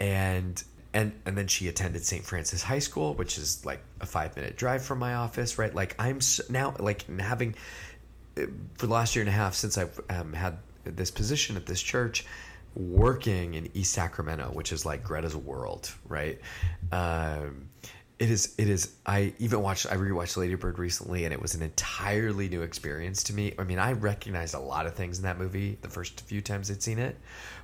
And 0.01 0.63
and 0.97 1.13
and 1.27 1.37
then 1.37 1.47
she 1.47 1.69
attended 1.69 2.05
st 2.05 2.25
francis 2.25 2.63
high 2.63 2.79
school 2.79 3.13
which 3.15 3.37
is 3.37 3.65
like 3.67 3.83
a 4.01 4.07
five 4.07 4.35
minute 4.35 4.57
drive 4.57 4.83
from 4.83 4.99
my 4.99 5.15
office 5.15 5.59
right? 5.59 5.75
Like 5.75 5.95
i'm 5.99 6.21
now 6.49 6.75
like 6.79 7.07
having 7.21 7.55
uh, 8.39 8.47
for 8.79 8.87
the 8.87 8.93
last 8.93 9.15
year 9.15 9.23
and 9.23 9.29
a 9.29 9.33
half 9.33 9.55
since 9.55 9.77
i've 9.77 10.01
um, 10.09 10.33
had 10.33 10.57
this 10.85 11.11
position 11.11 11.57
at 11.57 11.67
this 11.67 11.83
church 11.83 12.25
working 12.75 13.55
in 13.55 13.69
east 13.75 13.93
sacramento 13.93 14.51
which 14.53 14.73
is 14.73 14.87
like 14.87 15.03
greta's 15.05 15.37
world 15.37 15.93
right? 16.09 16.41
Um, 16.93 17.69
it 18.19 18.31
is 18.31 18.55
it 18.57 18.69
is 18.69 18.95
i 19.05 19.33
even 19.39 19.61
watched 19.61 19.87
i 19.93 19.97
rewatched 19.97 20.37
ladybird 20.37 20.79
recently 20.79 21.25
and 21.25 21.35
it 21.35 21.41
was 21.41 21.55
an 21.55 21.63
entirely 21.63 22.49
new 22.49 22.63
experience 22.63 23.23
to 23.23 23.35
me. 23.35 23.53
I 23.59 23.65
mean 23.65 23.79
i 23.79 23.93
recognized 23.93 24.55
a 24.55 24.59
lot 24.59 24.87
of 24.87 24.95
things 24.95 25.19
in 25.19 25.25
that 25.25 25.39
movie 25.39 25.79
the 25.83 25.89
first 25.89 26.21
few 26.23 26.41
times 26.41 26.71
i'd 26.71 26.83
seen 26.83 26.99
it 26.99 27.17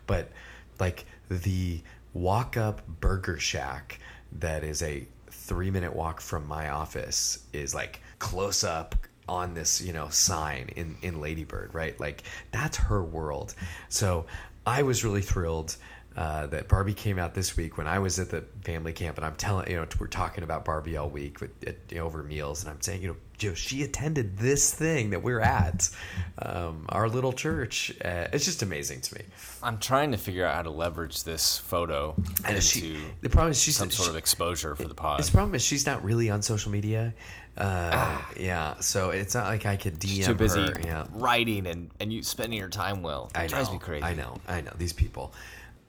but 0.06 0.30
like 0.78 1.06
the 1.28 1.80
walk 2.12 2.56
up 2.56 2.86
burger 2.86 3.38
shack 3.38 3.98
that 4.40 4.62
is 4.64 4.82
a 4.82 5.06
three 5.30 5.70
minute 5.70 5.94
walk 5.94 6.20
from 6.20 6.46
my 6.46 6.68
office 6.68 7.46
is 7.52 7.74
like 7.74 8.00
close 8.18 8.62
up 8.62 8.94
on 9.28 9.54
this 9.54 9.80
you 9.80 9.92
know 9.92 10.08
sign 10.08 10.68
in 10.76 10.96
in 11.02 11.20
ladybird 11.20 11.74
right? 11.74 11.98
Like 11.98 12.22
that's 12.50 12.76
her 12.76 13.02
world. 13.02 13.54
So 13.88 14.26
i 14.64 14.82
was 14.82 15.04
really 15.04 15.22
thrilled 15.22 15.76
uh, 16.16 16.46
that 16.48 16.68
Barbie 16.68 16.94
came 16.94 17.18
out 17.18 17.34
this 17.34 17.56
week 17.56 17.78
when 17.78 17.86
I 17.86 17.98
was 17.98 18.18
at 18.18 18.30
the 18.30 18.44
family 18.62 18.92
camp, 18.92 19.16
and 19.16 19.26
I'm 19.26 19.36
telling 19.36 19.70
you 19.70 19.76
know 19.76 19.86
we're 19.98 20.06
talking 20.06 20.44
about 20.44 20.64
Barbie 20.64 20.96
all 20.96 21.08
week 21.08 21.40
with, 21.40 21.50
at, 21.66 21.76
you 21.90 21.98
know, 21.98 22.06
over 22.06 22.22
meals, 22.22 22.62
and 22.62 22.70
I'm 22.70 22.80
saying 22.80 23.02
you 23.02 23.08
know 23.08 23.16
Joe, 23.42 23.54
she 23.54 23.82
attended 23.82 24.38
this 24.38 24.72
thing 24.72 25.10
that 25.10 25.22
we're 25.22 25.40
at, 25.40 25.90
um, 26.38 26.86
our 26.90 27.08
little 27.08 27.32
church. 27.32 27.92
Uh, 28.04 28.28
it's 28.32 28.44
just 28.44 28.62
amazing 28.62 29.00
to 29.00 29.16
me. 29.16 29.22
I'm 29.64 29.78
trying 29.78 30.12
to 30.12 30.16
figure 30.16 30.46
out 30.46 30.54
how 30.54 30.62
to 30.62 30.70
leverage 30.70 31.24
this 31.24 31.58
photo 31.58 32.14
And 32.44 32.54
into 32.54 32.60
she, 32.60 32.98
the 33.20 33.28
problem 33.28 33.50
is 33.50 33.60
she's 33.60 33.76
some 33.76 33.90
sort 33.90 34.10
of 34.10 34.14
exposure 34.14 34.76
for 34.76 34.86
the 34.86 34.94
pod. 34.94 35.18
His 35.18 35.28
problem 35.28 35.56
is 35.56 35.62
she's 35.62 35.86
not 35.86 36.04
really 36.04 36.30
on 36.30 36.42
social 36.42 36.70
media. 36.70 37.14
Uh, 37.56 38.22
yeah, 38.38 38.78
so 38.78 39.10
it's 39.10 39.34
not 39.34 39.46
like 39.46 39.66
I 39.66 39.76
could 39.76 39.98
DM 39.98 40.08
She's 40.08 40.26
too 40.26 40.34
busy 40.34 40.60
her. 40.60 40.80
Yeah, 40.84 41.06
writing 41.12 41.66
and, 41.66 41.90
and 41.98 42.12
you 42.12 42.22
spending 42.22 42.58
your 42.58 42.68
time 42.68 43.02
well. 43.02 43.30
It 43.34 43.38
I 43.38 43.46
drives 43.48 43.68
know, 43.68 43.74
me 43.74 43.78
crazy. 43.80 44.04
I 44.04 44.14
know, 44.14 44.36
I 44.46 44.60
know 44.60 44.72
these 44.78 44.92
people. 44.92 45.34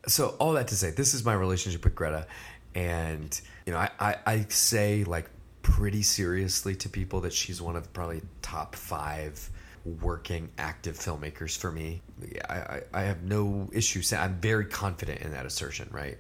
So 0.08 0.36
all 0.40 0.54
that 0.54 0.68
to 0.68 0.76
say, 0.76 0.92
this 0.92 1.14
is 1.14 1.24
my 1.24 1.34
relationship 1.34 1.84
with 1.84 1.96
Greta, 1.96 2.28
and 2.76 3.40
you 3.66 3.74
know, 3.74 3.80
I, 3.80 3.90
I, 4.00 4.16
I 4.26 4.46
say 4.50 5.04
like 5.04 5.30
pretty 5.62 6.02
seriously 6.02 6.76
to 6.76 6.90
people 6.90 7.22
that 7.22 7.34
she's 7.34 7.62
one 7.62 7.76
of 7.76 7.92
probably 7.94 8.22
top 8.42 8.76
five 8.76 9.50
working 10.02 10.50
active 10.58 10.98
filmmakers 10.98 11.58
for 11.58 11.72
me. 11.72 12.02
I, 12.50 12.54
I, 12.54 12.82
I 12.94 13.02
have 13.04 13.24
no 13.24 13.70
issue 13.74 14.02
saying 14.02 14.22
I'm 14.22 14.40
very 14.40 14.66
confident 14.66 15.22
in 15.22 15.32
that 15.32 15.46
assertion, 15.46 15.90
right? 15.92 16.18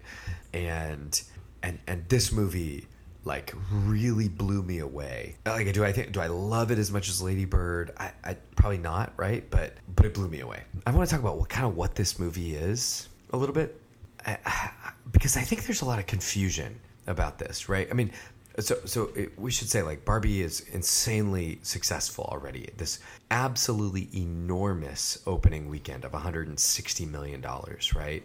And 0.53 1.21
and 1.61 1.79
and 1.87 2.07
this 2.09 2.31
movie 2.31 2.87
like 3.25 3.53
really 3.71 4.27
blew 4.27 4.61
me 4.63 4.79
away. 4.79 5.37
Like, 5.45 5.71
do 5.73 5.83
I 5.83 5.93
think 5.93 6.11
do 6.11 6.19
I 6.19 6.27
love 6.27 6.71
it 6.71 6.79
as 6.79 6.91
much 6.91 7.09
as 7.09 7.21
Lady 7.21 7.45
Bird? 7.45 7.91
I, 7.97 8.11
I 8.23 8.33
probably 8.55 8.79
not, 8.79 9.13
right? 9.17 9.49
But 9.49 9.75
but 9.95 10.05
it 10.05 10.13
blew 10.13 10.27
me 10.27 10.41
away. 10.41 10.63
I 10.85 10.91
want 10.91 11.07
to 11.07 11.11
talk 11.13 11.21
about 11.21 11.37
what 11.37 11.49
kind 11.49 11.65
of 11.65 11.75
what 11.75 11.95
this 11.95 12.19
movie 12.19 12.55
is 12.55 13.07
a 13.33 13.37
little 13.37 13.55
bit, 13.55 13.81
because 15.11 15.35
I 15.35 15.41
think 15.41 15.65
there's 15.65 15.81
a 15.81 15.85
lot 15.85 15.99
of 15.99 16.05
confusion 16.05 16.79
about 17.07 17.39
this, 17.39 17.67
right? 17.67 17.87
I 17.91 17.93
mean, 17.93 18.11
so 18.59 18.77
so 18.85 19.09
it, 19.15 19.37
we 19.37 19.49
should 19.49 19.69
say 19.69 19.81
like 19.81 20.05
Barbie 20.05 20.41
is 20.41 20.61
insanely 20.71 21.59
successful 21.63 22.25
already. 22.31 22.69
This 22.77 22.99
absolutely 23.31 24.09
enormous 24.13 25.21
opening 25.25 25.69
weekend 25.69 26.05
of 26.05 26.13
160 26.13 27.05
million 27.07 27.41
dollars, 27.41 27.95
right? 27.95 28.23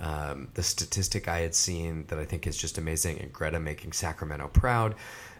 Um, 0.00 0.48
the 0.54 0.62
statistic 0.62 1.28
I 1.28 1.40
had 1.40 1.54
seen 1.54 2.04
that 2.08 2.18
I 2.18 2.24
think 2.24 2.46
is 2.46 2.56
just 2.56 2.78
amazing, 2.78 3.20
and 3.20 3.32
Greta 3.32 3.60
making 3.60 3.92
Sacramento 3.92 4.48
proud. 4.48 4.96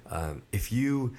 Um, 0.08 0.42
if 0.52 0.70
you 0.70 1.14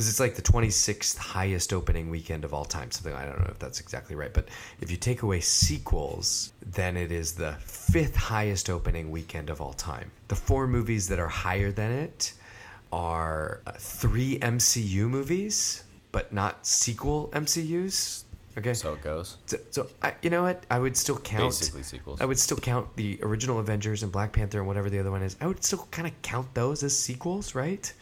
because 0.00 0.08
it's 0.08 0.18
like 0.18 0.34
the 0.34 0.40
26th 0.40 1.18
highest 1.18 1.74
opening 1.74 2.08
weekend 2.08 2.42
of 2.46 2.54
all 2.54 2.64
time. 2.64 2.90
Something 2.90 3.12
I 3.12 3.26
don't 3.26 3.38
know 3.38 3.50
if 3.50 3.58
that's 3.58 3.80
exactly 3.80 4.16
right, 4.16 4.32
but 4.32 4.48
if 4.80 4.90
you 4.90 4.96
take 4.96 5.20
away 5.20 5.40
sequels, 5.40 6.54
then 6.64 6.96
it 6.96 7.12
is 7.12 7.34
the 7.34 7.52
fifth 7.58 8.16
highest 8.16 8.70
opening 8.70 9.10
weekend 9.10 9.50
of 9.50 9.60
all 9.60 9.74
time. 9.74 10.10
The 10.28 10.36
four 10.36 10.66
movies 10.66 11.06
that 11.08 11.18
are 11.18 11.28
higher 11.28 11.70
than 11.70 11.92
it 11.92 12.32
are 12.90 13.60
uh, 13.66 13.72
three 13.72 14.38
MCU 14.38 15.06
movies, 15.06 15.84
but 16.12 16.32
not 16.32 16.66
sequel 16.66 17.28
MCUs. 17.34 18.24
Okay, 18.56 18.72
So 18.72 18.94
it 18.94 19.02
goes. 19.02 19.36
so, 19.44 19.58
so 19.70 19.86
I, 20.02 20.14
you 20.22 20.30
know 20.30 20.44
what? 20.44 20.64
I 20.70 20.78
would 20.78 20.96
still 20.96 21.18
count. 21.18 21.50
Basically 21.50 21.82
sequels. 21.82 22.22
I 22.22 22.24
would 22.24 22.38
still 22.38 22.56
count 22.56 22.96
the 22.96 23.18
original 23.22 23.58
Avengers 23.58 24.02
and 24.02 24.10
Black 24.10 24.32
Panther 24.32 24.60
and 24.60 24.66
whatever 24.66 24.88
the 24.88 24.98
other 24.98 25.10
one 25.10 25.22
is. 25.22 25.36
I 25.42 25.46
would 25.46 25.62
still 25.62 25.86
kind 25.90 26.08
of 26.08 26.22
count 26.22 26.54
those 26.54 26.82
as 26.82 26.98
sequels, 26.98 27.54
right? 27.54 27.92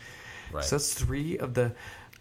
Right. 0.53 0.64
So 0.64 0.76
that's 0.76 0.94
three 0.94 1.38
of 1.38 1.55
the. 1.55 1.72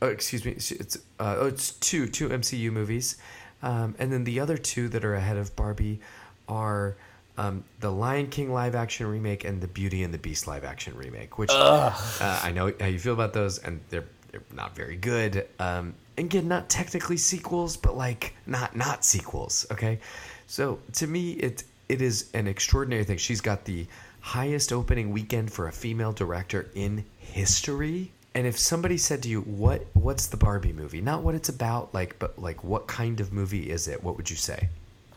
Oh, 0.01 0.07
excuse 0.07 0.45
me. 0.45 0.51
It's 0.51 0.97
uh, 1.19 1.35
oh, 1.39 1.47
it's 1.47 1.71
two 1.71 2.07
two 2.07 2.29
MCU 2.29 2.71
movies, 2.71 3.17
um, 3.63 3.95
and 3.99 4.11
then 4.11 4.23
the 4.23 4.39
other 4.39 4.57
two 4.57 4.89
that 4.89 5.03
are 5.03 5.15
ahead 5.15 5.37
of 5.37 5.55
Barbie 5.55 5.99
are 6.47 6.95
um, 7.37 7.63
the 7.79 7.91
Lion 7.91 8.27
King 8.27 8.51
live 8.51 8.75
action 8.75 9.07
remake 9.07 9.43
and 9.43 9.61
the 9.61 9.67
Beauty 9.67 10.03
and 10.03 10.13
the 10.13 10.17
Beast 10.17 10.47
live 10.47 10.63
action 10.63 10.95
remake. 10.95 11.37
Which 11.37 11.51
uh, 11.51 11.91
I 12.21 12.51
know 12.51 12.71
how 12.79 12.87
you 12.87 12.99
feel 12.99 13.13
about 13.13 13.33
those, 13.33 13.59
and 13.59 13.79
they're 13.89 14.05
they're 14.31 14.43
not 14.53 14.75
very 14.75 14.95
good. 14.95 15.47
Um, 15.59 15.95
and 16.17 16.25
again, 16.25 16.47
not 16.47 16.69
technically 16.69 17.17
sequels, 17.17 17.77
but 17.77 17.95
like 17.95 18.35
not 18.45 18.75
not 18.75 19.05
sequels. 19.05 19.65
Okay, 19.71 19.99
so 20.47 20.79
to 20.93 21.07
me, 21.07 21.31
it 21.33 21.63
it 21.89 22.01
is 22.01 22.29
an 22.33 22.47
extraordinary 22.47 23.03
thing. 23.03 23.17
She's 23.17 23.41
got 23.41 23.65
the 23.65 23.87
highest 24.19 24.73
opening 24.73 25.11
weekend 25.11 25.51
for 25.51 25.67
a 25.67 25.71
female 25.71 26.11
director 26.11 26.69
in 26.75 27.05
history. 27.17 28.11
And 28.37 28.45
if 28.45 28.59
somebody 28.59 28.97
said 28.99 29.23
to 29.23 29.29
you, 29.29 29.41
"What 29.41 29.87
what's 29.95 30.27
the 30.27 30.37
Barbie 30.37 30.71
movie?" 30.71 31.01
Not 31.01 31.23
what 31.23 31.33
it's 31.33 31.49
about, 31.49 31.91
like, 31.91 32.19
but 32.19 32.37
like 32.37 32.63
what 32.63 32.85
kind 32.85 33.19
of 33.19 33.33
movie 33.33 33.71
is 33.71 33.87
it? 33.87 34.03
What 34.03 34.15
would 34.15 34.29
you 34.29 34.35
say? 34.35 34.69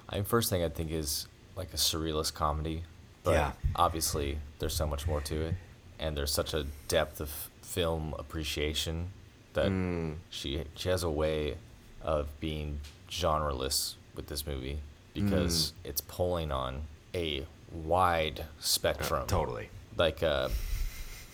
I 0.09 0.15
mean, 0.15 0.25
first 0.25 0.49
thing 0.49 0.65
I 0.65 0.71
think 0.71 0.91
is 0.91 1.27
like 1.55 1.75
a 1.75 1.77
surrealist 1.77 2.33
comedy, 2.33 2.83
but 3.23 3.33
Yeah. 3.33 3.53
obviously 3.77 4.39
there's 4.59 4.75
so 4.75 4.87
much 4.87 5.07
more 5.07 5.21
to 5.21 5.35
it, 5.49 5.55
and 5.99 6.17
there's 6.17 6.33
such 6.33 6.55
a 6.55 6.65
depth 6.89 7.21
of 7.21 7.29
film 7.61 8.15
appreciation 8.19 9.11
that 9.53 9.67
Mm. 9.71 10.17
she 10.31 10.65
she 10.75 10.89
has 10.89 11.03
a 11.03 11.11
way 11.11 11.59
of 12.01 12.29
being 12.41 12.81
genreless 13.11 13.97
with 14.15 14.29
this 14.29 14.47
movie 14.47 14.81
because 15.13 15.73
Mm. 15.73 15.91
it's 15.91 16.01
pulling 16.01 16.51
on 16.51 16.85
a 17.15 17.47
wide 17.71 18.47
spectrum. 18.61 19.27
Totally. 19.27 19.69
Like, 19.95 20.23
uh, 20.23 20.49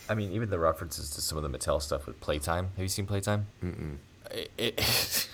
I 0.09 0.15
mean, 0.15 0.33
even 0.33 0.51
the 0.51 0.59
references 0.59 1.11
to 1.11 1.21
some 1.21 1.37
of 1.39 1.45
the 1.51 1.51
Mattel 1.59 1.81
stuff 1.83 2.07
with 2.07 2.21
Playtime. 2.21 2.69
Have 2.77 2.83
you 2.83 2.89
seen 2.89 3.07
Playtime? 3.07 3.47
Mm-mm. 3.65 3.97
It, 4.31 4.51
it, 4.59 4.79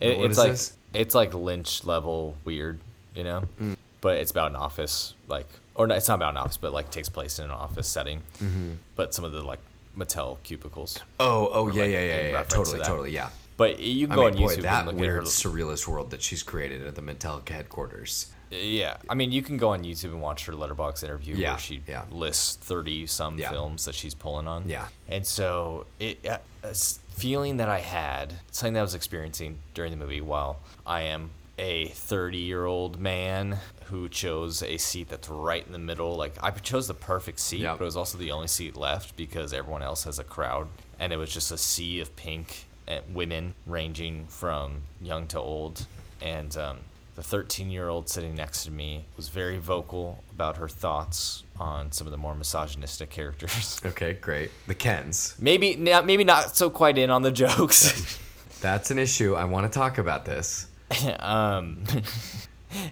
it- 0.00 0.20
it's 0.20 0.38
like 0.38 0.50
this? 0.52 0.72
it's 0.94 1.14
like 1.14 1.34
Lynch 1.34 1.84
level 1.84 2.36
weird, 2.44 2.78
you 3.14 3.24
know. 3.24 3.42
Mm. 3.60 3.76
But 4.00 4.18
it's 4.18 4.30
about 4.30 4.50
an 4.50 4.56
office, 4.56 5.14
like, 5.26 5.48
or 5.74 5.86
no, 5.86 5.94
it's 5.94 6.06
not 6.08 6.14
about 6.16 6.30
an 6.30 6.36
office, 6.36 6.56
but 6.56 6.72
like 6.72 6.90
takes 6.90 7.08
place 7.08 7.38
in 7.38 7.46
an 7.46 7.50
office 7.50 7.88
setting. 7.88 8.20
Mm-hmm. 8.42 8.72
But 8.94 9.14
some 9.14 9.24
of 9.24 9.32
the 9.32 9.42
like 9.42 9.58
Mattel 9.96 10.36
cubicles. 10.42 10.98
Oh, 11.18 11.48
oh 11.52 11.68
yeah, 11.68 11.82
like, 11.82 11.90
yeah, 11.92 12.00
yeah, 12.00 12.06
yeah. 12.28 12.32
reference 12.32 12.50
to 12.50 12.56
Totally, 12.76 12.84
totally, 12.84 13.10
yeah. 13.12 13.30
But 13.56 13.80
you 13.80 14.06
can 14.06 14.12
I 14.12 14.16
go 14.16 14.24
mean, 14.26 14.34
on 14.34 14.40
boy, 14.40 14.54
YouTube 14.56 14.62
that 14.62 14.78
and 14.80 14.86
look 14.88 14.96
weird 15.00 15.16
at 15.18 15.24
her. 15.24 15.28
surrealist 15.30 15.88
world 15.88 16.10
that 16.10 16.22
she's 16.22 16.42
created 16.42 16.86
at 16.86 16.94
the 16.94 17.00
Mattel 17.00 17.48
headquarters. 17.48 18.26
Yeah, 18.50 18.96
I 19.10 19.14
mean, 19.14 19.32
you 19.32 19.42
can 19.42 19.56
go 19.56 19.70
on 19.70 19.82
YouTube 19.82 20.12
and 20.12 20.20
watch 20.22 20.46
her 20.46 20.52
Letterboxd 20.52 21.02
interview 21.04 21.34
Yeah, 21.36 21.52
where 21.52 21.58
she 21.58 21.82
yeah. 21.88 22.04
lists 22.10 22.56
thirty 22.56 23.06
some 23.06 23.38
Yeah. 23.38 23.50
films 23.50 23.84
that 23.86 23.94
she's 23.94 24.14
pulling 24.14 24.46
on. 24.46 24.68
Yeah. 24.68 24.86
and 25.08 25.26
so 25.26 25.86
it 25.98 26.24
uh, 26.26 26.38
a 26.62 26.74
feeling 26.74 27.56
that 27.58 27.68
I 27.68 27.80
had, 27.80 28.34
something 28.52 28.74
that 28.74 28.80
I 28.80 28.82
was 28.82 28.94
experiencing 28.94 29.58
during 29.74 29.90
the 29.90 29.96
movie, 29.96 30.20
while 30.20 30.60
I 30.86 31.02
am 31.02 31.30
a 31.58 31.88
thirty-year-old 31.88 33.00
man 33.00 33.58
who 33.86 34.08
chose 34.08 34.62
a 34.62 34.76
seat 34.76 35.08
that's 35.08 35.28
right 35.28 35.64
in 35.66 35.72
the 35.72 35.78
middle. 35.78 36.16
Like 36.16 36.34
I 36.42 36.50
chose 36.50 36.86
the 36.86 36.94
perfect 36.94 37.40
seat, 37.40 37.64
but 37.64 37.80
it 37.80 37.84
was 37.84 37.96
also 37.96 38.18
the 38.18 38.30
only 38.32 38.48
seat 38.48 38.76
left 38.76 39.16
because 39.16 39.52
everyone 39.52 39.82
else 39.82 40.04
has 40.04 40.18
a 40.18 40.24
crowd, 40.24 40.68
and 41.00 41.12
it 41.12 41.16
was 41.16 41.32
just 41.32 41.50
a 41.50 41.58
sea 41.58 42.00
of 42.00 42.14
pink 42.16 42.66
women 43.12 43.54
ranging 43.66 44.26
from 44.28 44.82
young 45.00 45.26
to 45.28 45.38
old, 45.40 45.86
and 46.20 46.56
um, 46.56 46.78
the 47.16 47.22
13 47.22 47.70
year 47.70 47.88
old 47.88 48.08
sitting 48.10 48.34
next 48.34 48.64
to 48.66 48.70
me 48.70 49.06
was 49.16 49.30
very 49.30 49.58
vocal 49.58 50.22
about 50.30 50.58
her 50.58 50.68
thoughts 50.68 51.44
on 51.58 51.90
some 51.90 52.06
of 52.06 52.10
the 52.10 52.18
more 52.18 52.34
misogynistic 52.34 53.10
characters. 53.10 53.80
Okay, 53.86 54.12
great. 54.14 54.50
The 54.66 54.74
Kens. 54.74 55.34
maybe 55.38 55.76
not, 55.76 56.04
maybe 56.04 56.24
not 56.24 56.56
so 56.56 56.68
quite 56.68 56.98
in 56.98 57.08
on 57.08 57.22
the 57.22 57.30
jokes. 57.30 58.18
That's 58.60 58.90
an 58.90 58.98
issue. 58.98 59.34
I 59.34 59.44
want 59.44 59.70
to 59.70 59.78
talk 59.78 59.96
about 59.98 60.24
this. 60.24 60.66
um, 61.20 61.84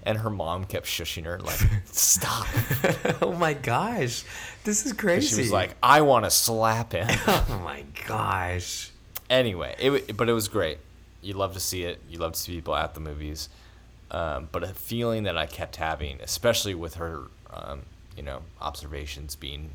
and 0.04 0.16
her 0.18 0.30
mom 0.30 0.64
kept 0.64 0.86
shushing 0.86 1.24
her 1.24 1.38
like, 1.40 1.60
"Stop." 1.86 2.46
oh 3.22 3.32
my 3.32 3.54
gosh, 3.54 4.24
this 4.64 4.86
is 4.86 4.92
crazy. 4.92 5.34
She 5.34 5.42
was 5.42 5.52
like, 5.52 5.74
"I 5.82 6.00
want 6.02 6.24
to 6.24 6.30
slap 6.30 6.92
him." 6.92 7.06
oh 7.26 7.60
my 7.64 7.84
gosh. 8.06 8.90
anyway, 9.28 9.74
it 9.78 10.16
but 10.16 10.28
it 10.28 10.32
was 10.32 10.48
great. 10.48 10.78
You 11.22 11.34
love 11.34 11.54
to 11.54 11.60
see 11.60 11.84
it. 11.84 12.00
You 12.08 12.18
love 12.18 12.32
to 12.32 12.38
see 12.38 12.52
people 12.52 12.74
at 12.74 12.94
the 12.94 13.00
movies. 13.00 13.48
Um, 14.14 14.48
but 14.52 14.62
a 14.62 14.68
feeling 14.68 15.24
that 15.24 15.36
I 15.36 15.46
kept 15.46 15.76
having, 15.76 16.20
especially 16.20 16.74
with 16.74 16.94
her, 16.94 17.22
um, 17.52 17.82
you 18.16 18.22
know, 18.22 18.42
observations 18.60 19.34
being 19.34 19.70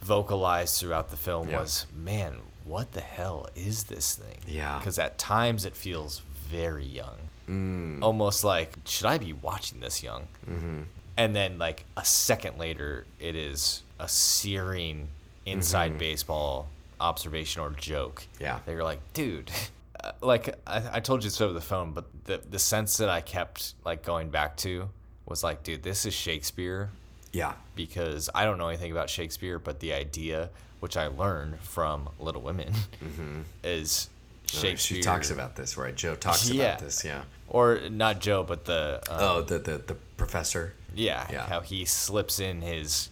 vocalized 0.00 0.80
throughout 0.80 1.10
the 1.10 1.16
film, 1.16 1.48
Yeah. 1.48 1.60
was 1.60 1.86
man, 1.94 2.38
what 2.64 2.92
the 2.92 3.00
hell 3.00 3.48
is 3.54 3.84
this 3.84 4.16
thing? 4.16 4.38
Yeah. 4.46 4.78
Because 4.78 4.98
at 4.98 5.18
times 5.18 5.64
it 5.64 5.76
feels 5.76 6.20
very 6.48 6.84
young, 6.84 7.28
Mm. 7.48 8.02
almost 8.02 8.44
like 8.44 8.74
should 8.86 9.06
I 9.06 9.18
be 9.18 9.32
watching 9.32 9.80
this 9.80 10.02
young? 10.02 10.26
Mm-hmm. 10.48 10.82
And 11.16 11.36
then 11.36 11.58
like 11.58 11.84
a 11.96 12.04
second 12.04 12.58
later, 12.58 13.06
it 13.20 13.36
is 13.36 13.82
a 14.00 14.08
searing 14.08 15.08
inside 15.46 15.98
baseball 15.98 16.68
observation 17.00 17.62
or 17.62 17.70
joke. 17.70 18.22
Mm-hmm. 18.34 18.42
Yeah. 18.44 18.58
that 18.64 18.72
you're 18.72 18.84
like, 18.84 19.00
dude. 19.12 19.50
Like 20.20 20.54
I, 20.66 20.82
I 20.94 21.00
told 21.00 21.22
you 21.22 21.30
this 21.30 21.40
over 21.40 21.52
the 21.52 21.60
phone, 21.60 21.92
but 21.92 22.06
the 22.24 22.40
the 22.50 22.58
sense 22.58 22.96
that 22.96 23.08
I 23.08 23.20
kept 23.20 23.74
like 23.84 24.02
going 24.02 24.30
back 24.30 24.56
to 24.58 24.88
was 25.26 25.42
like, 25.44 25.62
dude, 25.62 25.82
this 25.82 26.04
is 26.06 26.12
Shakespeare 26.14 26.90
Yeah. 27.32 27.52
because 27.76 28.28
I 28.34 28.44
don't 28.44 28.58
know 28.58 28.68
anything 28.68 28.90
about 28.90 29.08
Shakespeare, 29.08 29.58
but 29.60 29.78
the 29.80 29.92
idea, 29.92 30.50
which 30.80 30.96
I 30.96 31.06
learned 31.06 31.60
from 31.60 32.08
Little 32.18 32.42
Women, 32.42 32.72
is 33.62 34.08
Shakespeare. 34.46 34.96
Mm-hmm. 34.96 34.96
She 34.96 35.02
talks 35.02 35.30
about 35.30 35.54
this, 35.56 35.76
right? 35.76 35.94
Joe 35.94 36.14
talks 36.16 36.50
Yeah. 36.50 36.64
about 36.64 36.80
this. 36.80 37.04
Yeah. 37.04 37.22
or 37.48 37.80
not 37.90 38.20
Joe, 38.20 38.42
but 38.42 38.64
the 38.64 39.00
um, 39.10 39.16
Oh, 39.20 39.42
the 39.42 39.58
the 39.58 39.78
the 39.78 39.94
professor. 40.16 40.74
yeah, 40.94 41.26
Yeah. 41.30 41.46
how 41.46 41.60
he 41.60 41.84
slips 41.84 42.40
in 42.40 42.60
his 42.62 43.08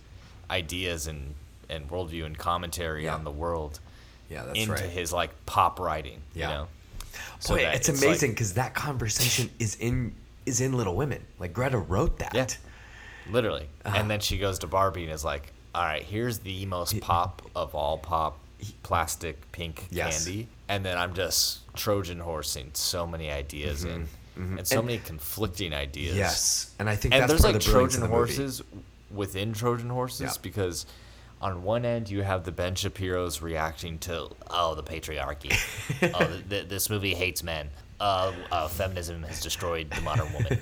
ideas 0.50 1.06
and 1.06 1.34
and 1.68 1.88
worldview 1.88 2.24
and 2.26 2.36
commentary 2.36 3.04
Yeah. 3.04 3.14
on 3.14 3.22
the 3.22 3.30
world 3.30 3.78
Yeah, 4.28 4.42
that's 4.44 4.58
into 4.58 4.72
right. 4.72 4.82
his 4.82 5.12
like 5.12 5.30
pop 5.46 5.78
writing. 5.78 6.22
Yeah. 6.34 6.48
You 6.48 6.54
know? 6.54 6.68
That 7.48 7.74
it's 7.74 7.88
like- 7.88 7.98
amazing 8.02 8.30
because 8.32 8.54
that 8.54 8.74
conversation 8.74 9.50
is 9.58 9.74
in 9.76 10.14
is 10.46 10.60
in 10.60 10.72
Little 10.72 10.94
Women. 10.96 11.22
Like 11.38 11.52
Greta 11.52 11.78
wrote 11.78 12.18
that. 12.18 12.34
Yeah. 12.34 12.46
Literally. 13.30 13.68
Uh-huh. 13.84 13.96
And 13.96 14.10
then 14.10 14.20
she 14.20 14.38
goes 14.38 14.58
to 14.60 14.66
Barbie 14.66 15.04
and 15.04 15.12
is 15.12 15.24
like, 15.24 15.52
all 15.74 15.82
right, 15.84 16.02
here's 16.02 16.38
the 16.38 16.66
most 16.66 17.00
pop 17.00 17.42
of 17.54 17.74
all 17.74 17.98
pop 17.98 18.38
plastic 18.82 19.50
pink 19.52 19.86
Yes. 19.90 20.24
candy. 20.24 20.48
And 20.68 20.84
then 20.84 20.96
I'm 20.98 21.14
just 21.14 21.60
Trojan 21.74 22.18
horsing 22.20 22.70
so 22.74 23.06
many 23.06 23.30
ideas 23.30 23.84
in. 23.84 24.08
And 24.36 24.66
so 24.66 24.78
And- 24.78 24.86
many 24.86 24.98
conflicting 24.98 25.74
ideas. 25.74 26.16
Yes, 26.16 26.70
and 26.78 26.88
I 26.88 26.96
think 26.96 27.12
And 27.12 27.22
that's 27.22 27.30
there's 27.30 27.44
like 27.44 27.56
of 27.56 27.62
the 27.64 27.70
brilliance 27.70 27.94
of 27.94 28.00
Trojan 28.00 28.10
the 28.10 28.16
movie. 28.18 28.34
horses 28.36 28.62
within 29.10 29.52
Trojan 29.52 29.90
horses 29.90 30.20
Yeah. 30.20 30.32
because 30.40 30.86
on 31.40 31.62
one 31.62 31.84
end 31.84 32.10
you 32.10 32.22
have 32.22 32.44
the 32.44 32.52
Ben 32.52 32.74
Shapiro's 32.74 33.40
reacting 33.42 33.98
to 34.00 34.28
oh 34.50 34.74
the 34.74 34.82
patriarchy, 34.82 35.52
oh 36.14 36.26
th- 36.26 36.48
th- 36.48 36.68
this 36.68 36.90
movie 36.90 37.14
hates 37.14 37.42
men, 37.42 37.70
uh, 38.00 38.32
uh, 38.52 38.68
feminism 38.68 39.22
has 39.24 39.40
destroyed 39.40 39.90
the 39.90 40.00
modern 40.02 40.32
woman. 40.32 40.58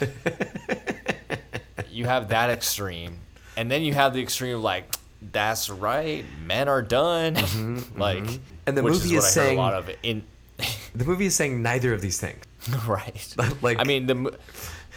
you 1.90 2.04
have 2.06 2.28
that 2.28 2.50
extreme, 2.50 3.18
and 3.56 3.70
then 3.70 3.82
you 3.82 3.94
have 3.94 4.14
the 4.14 4.22
extreme 4.22 4.56
of 4.56 4.62
like 4.62 4.94
that's 5.32 5.68
right, 5.68 6.24
men 6.46 6.68
are 6.68 6.82
done, 6.82 7.34
like 7.96 8.24
And 8.66 8.76
the 8.76 8.82
which 8.82 8.94
movie 8.94 9.14
is, 9.16 9.24
is 9.24 9.24
what 9.24 9.24
I 9.24 9.24
heard 9.24 9.30
saying- 9.32 9.58
a 9.58 9.60
lot 9.60 9.74
of 9.74 9.90
in 10.02 10.22
The 10.94 11.04
movie 11.04 11.26
is 11.26 11.34
saying 11.34 11.62
neither 11.62 11.92
of 11.92 12.00
these 12.00 12.18
things. 12.18 12.42
right. 12.86 13.34
Like- 13.62 13.78
I 13.80 13.84
mean, 13.84 14.06
the 14.06 14.36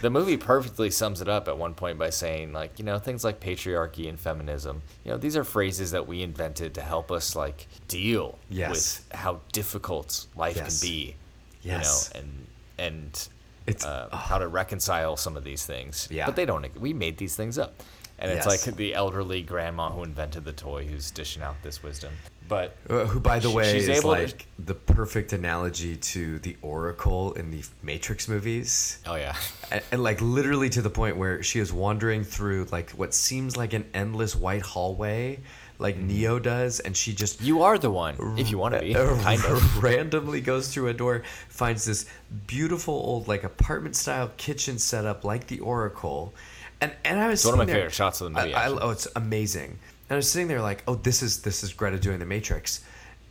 the 0.01 0.09
movie 0.09 0.37
perfectly 0.37 0.89
sums 0.89 1.21
it 1.21 1.29
up 1.29 1.47
at 1.47 1.57
one 1.57 1.73
point 1.73 1.97
by 1.97 2.09
saying, 2.09 2.53
like, 2.53 2.79
you 2.79 2.85
know, 2.85 2.99
things 2.99 3.23
like 3.23 3.39
patriarchy 3.39 4.09
and 4.09 4.19
feminism. 4.19 4.81
You 5.05 5.11
know, 5.11 5.17
these 5.17 5.37
are 5.37 5.43
phrases 5.43 5.91
that 5.91 6.07
we 6.07 6.21
invented 6.23 6.73
to 6.75 6.81
help 6.81 7.11
us 7.11 7.35
like 7.35 7.67
deal 7.87 8.37
Yes. 8.49 8.69
with 8.71 9.13
how 9.19 9.41
difficult 9.51 10.25
life 10.35 10.55
Yes. 10.57 10.79
can 10.81 10.87
be. 10.89 11.15
Yes. 11.61 12.11
You 12.13 12.21
know, 12.21 12.27
and 12.27 12.47
and 12.77 13.27
It's- 13.67 13.85
uh, 13.85 14.09
how 14.15 14.39
to 14.39 14.47
reconcile 14.47 15.15
some 15.17 15.37
of 15.37 15.43
these 15.43 15.65
things. 15.65 16.07
Yeah. 16.09 16.25
But 16.25 16.35
they 16.35 16.45
don't. 16.45 16.65
We 16.79 16.93
made 16.93 17.17
these 17.17 17.35
things 17.35 17.59
up. 17.59 17.81
And 18.17 18.31
it's 18.31 18.45
Yes. 18.45 18.65
like 18.67 18.75
the 18.75 18.93
elderly 18.95 19.41
grandma 19.43 19.89
who 19.91 20.03
invented 20.03 20.45
the 20.45 20.51
toy 20.53 20.85
who's 20.85 21.09
dishing 21.11 21.41
out 21.43 21.55
this 21.63 21.81
wisdom. 21.83 22.13
But 22.51 22.75
Uh, 22.89 23.05
who, 23.05 23.19
by 23.21 23.39
the 23.39 23.47
She- 23.49 23.55
way, 23.55 23.71
she's 23.71 23.87
is 23.87 23.99
able 23.99 24.13
to- 24.13 24.23
like 24.23 24.45
the 24.59 24.73
perfect 24.75 25.31
analogy 25.31 25.95
to 25.95 26.37
the 26.39 26.57
Oracle 26.61 27.31
in 27.33 27.49
the 27.49 27.63
Matrix 27.81 28.27
movies. 28.27 28.97
oh 29.07 29.15
yeah. 29.15 29.35
and, 29.71 29.81
and 29.91 30.03
like 30.03 30.19
literally 30.21 30.69
to 30.71 30.81
the 30.81 30.89
point 30.89 31.15
where 31.15 31.41
she 31.43 31.59
is 31.59 31.71
wandering 31.71 32.25
through 32.25 32.67
like 32.69 32.91
what 32.91 33.13
seems 33.13 33.55
like 33.55 33.71
an 33.73 33.85
endless 33.93 34.35
white 34.35 34.63
hallway 34.63 35.39
like 35.79 35.95
neo 35.97 36.37
does 36.39 36.81
and 36.81 36.95
she 36.95 37.13
just 37.13 37.37
Mm-hmm. 37.37 37.47
You 37.47 37.61
are 37.63 37.77
the 37.79 37.89
one, 37.89 38.15
if 38.37 38.51
you 38.51 38.57
want 38.57 38.73
to 38.75 38.81
be, 38.81 38.93
kind 39.29 39.43
of. 39.45 39.83
randomly 39.89 40.41
goes 40.41 40.67
through 40.73 40.89
a 40.89 40.93
door 40.93 41.23
finds 41.47 41.85
this 41.85 42.05
beautiful 42.47 42.93
old 42.93 43.29
like 43.29 43.43
apartment 43.45 43.95
style 43.95 44.29
kitchen 44.35 44.77
setup 44.77 45.23
like 45.23 45.47
the 45.47 45.59
oracle 45.61 46.33
and 46.81 46.91
and 47.05 47.17
i 47.19 47.27
was 47.29 47.39
It's 47.39 47.45
one 47.45 47.53
of 47.53 47.59
my 47.59 47.65
there- 47.65 47.75
favorite 47.75 47.93
shots 47.93 48.19
of 48.21 48.25
the 48.33 48.39
movie, 48.41 48.53
I, 48.53 48.65
I- 48.67 48.79
oh 48.85 48.89
it's 48.89 49.07
amazing 49.15 49.79
and 50.11 50.15
i 50.15 50.17
was 50.17 50.29
sitting 50.29 50.49
there 50.49 50.61
like 50.61 50.83
oh 50.89 50.95
this 50.95 51.23
is 51.23 51.41
this 51.41 51.63
is 51.63 51.71
greta 51.71 51.97
doing 51.97 52.19
the 52.19 52.25
matrix 52.25 52.83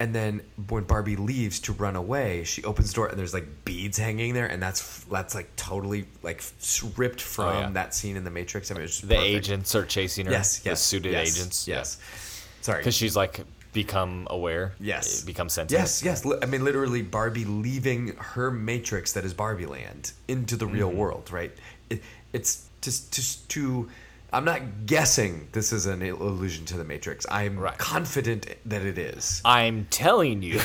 and 0.02 0.14
then 0.14 0.40
when 0.70 0.84
Barbie 0.84 1.16
leaves 1.16 1.60
to 1.60 1.74
run 1.74 1.94
away, 1.94 2.42
she 2.44 2.64
opens 2.64 2.88
the 2.88 2.94
door 2.94 3.08
and 3.08 3.18
there's 3.18 3.34
like 3.34 3.44
beads 3.66 3.98
hanging 3.98 4.32
there, 4.32 4.46
and 4.46 4.62
that's 4.62 5.04
that's 5.04 5.34
like 5.34 5.54
totally 5.56 6.06
like 6.22 6.42
ripped 6.96 7.20
from 7.20 7.44
Oh, 7.48 7.60
yeah. 7.60 7.70
that 7.72 7.94
scene 7.94 8.16
in 8.16 8.24
the 8.24 8.30
Matrix. 8.30 8.70
I 8.70 8.74
mean, 8.76 8.84
it's 8.84 9.02
The 9.02 9.20
agents 9.20 9.74
are 9.74 9.84
chasing 9.84 10.24
her. 10.24 10.32
Yes, 10.32 10.60
The 10.60 10.70
yes, 10.70 10.80
suited 10.80 11.12
yes, 11.12 11.36
agents. 11.36 11.68
Yes. 11.68 11.98
Sorry. 12.62 12.78
Because 12.78 12.94
she's 12.94 13.14
like 13.14 13.44
become 13.74 14.26
aware. 14.30 14.72
Yes. 14.80 15.22
Become 15.22 15.50
sentient. 15.50 15.78
Yes, 15.78 16.02
yes. 16.02 16.24
I 16.42 16.46
mean, 16.46 16.64
literally, 16.64 17.02
Barbie 17.02 17.44
leaving 17.44 18.16
her 18.16 18.50
matrix 18.50 19.12
that 19.12 19.26
is 19.26 19.34
Barbie 19.34 19.66
Land 19.66 20.12
into 20.28 20.56
the 20.56 20.64
Mm-hmm. 20.64 20.74
real 20.76 20.90
world, 20.92 21.30
right? 21.30 21.52
It, 21.90 22.02
it's 22.32 22.70
just, 22.80 23.12
just 23.12 23.50
to. 23.50 23.86
I'm 24.32 24.44
not 24.44 24.86
guessing 24.86 25.48
this 25.52 25.72
is 25.72 25.86
an 25.86 26.02
allusion 26.02 26.64
to 26.66 26.76
the 26.76 26.84
Matrix. 26.84 27.26
I'm 27.30 27.58
Right. 27.58 27.76
confident 27.78 28.46
that 28.66 28.82
it 28.82 28.96
is. 28.98 29.42
I'm 29.44 29.86
telling 29.90 30.42
you. 30.42 30.60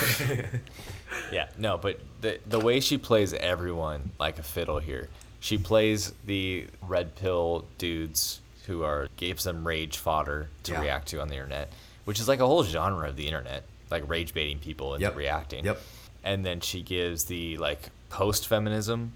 yeah, 1.31 1.47
no, 1.57 1.77
but 1.77 1.99
the 2.21 2.39
the 2.45 2.59
way 2.59 2.79
she 2.79 2.97
plays 2.97 3.33
everyone 3.33 4.11
like 4.19 4.39
a 4.39 4.43
fiddle 4.43 4.79
here. 4.79 5.09
She 5.39 5.57
plays 5.57 6.11
the 6.25 6.67
red 6.81 7.15
pill 7.15 7.65
dudes 7.77 8.41
who 8.67 8.83
are 8.83 9.07
gives 9.17 9.43
them 9.43 9.65
rage 9.65 9.97
fodder 9.97 10.49
to 10.63 10.71
Yeah. 10.73 10.81
react 10.81 11.07
to 11.09 11.21
on 11.21 11.27
the 11.27 11.35
internet, 11.35 11.71
which 12.05 12.19
is 12.19 12.27
like 12.27 12.39
a 12.39 12.47
whole 12.47 12.63
genre 12.63 13.07
of 13.09 13.15
the 13.15 13.27
internet, 13.27 13.63
like 13.91 14.07
rage 14.09 14.33
baiting 14.33 14.59
people 14.59 14.93
into 14.95 15.05
Yep. 15.05 15.15
reacting. 15.15 15.65
Yep. 15.65 15.81
And 16.23 16.43
then 16.45 16.61
she 16.61 16.81
gives 16.81 17.25
the 17.25 17.57
like 17.57 17.89
post 18.09 18.47
feminism, 18.47 19.13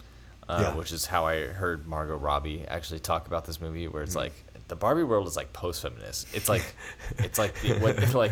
uh, 0.49 0.59
Yeah. 0.61 0.75
which 0.75 0.91
is 0.91 1.05
how 1.05 1.25
I 1.25 1.45
heard 1.45 1.87
Margot 1.87 2.17
Robbie 2.17 2.65
actually 2.67 2.99
talk 2.99 3.27
about 3.27 3.45
this 3.45 3.61
movie, 3.61 3.87
where 3.87 4.03
Mm. 4.03 4.07
it's 4.07 4.15
like 4.15 4.33
the 4.67 4.75
Barbie 4.75 5.03
world 5.03 5.27
is 5.27 5.35
like 5.35 5.51
post 5.53 5.81
feminist. 5.81 6.27
It's 6.33 6.49
like 6.49 6.63
it's 7.19 7.39
like 7.39 7.53
the, 7.61 7.73
what, 7.79 8.13
like 8.13 8.31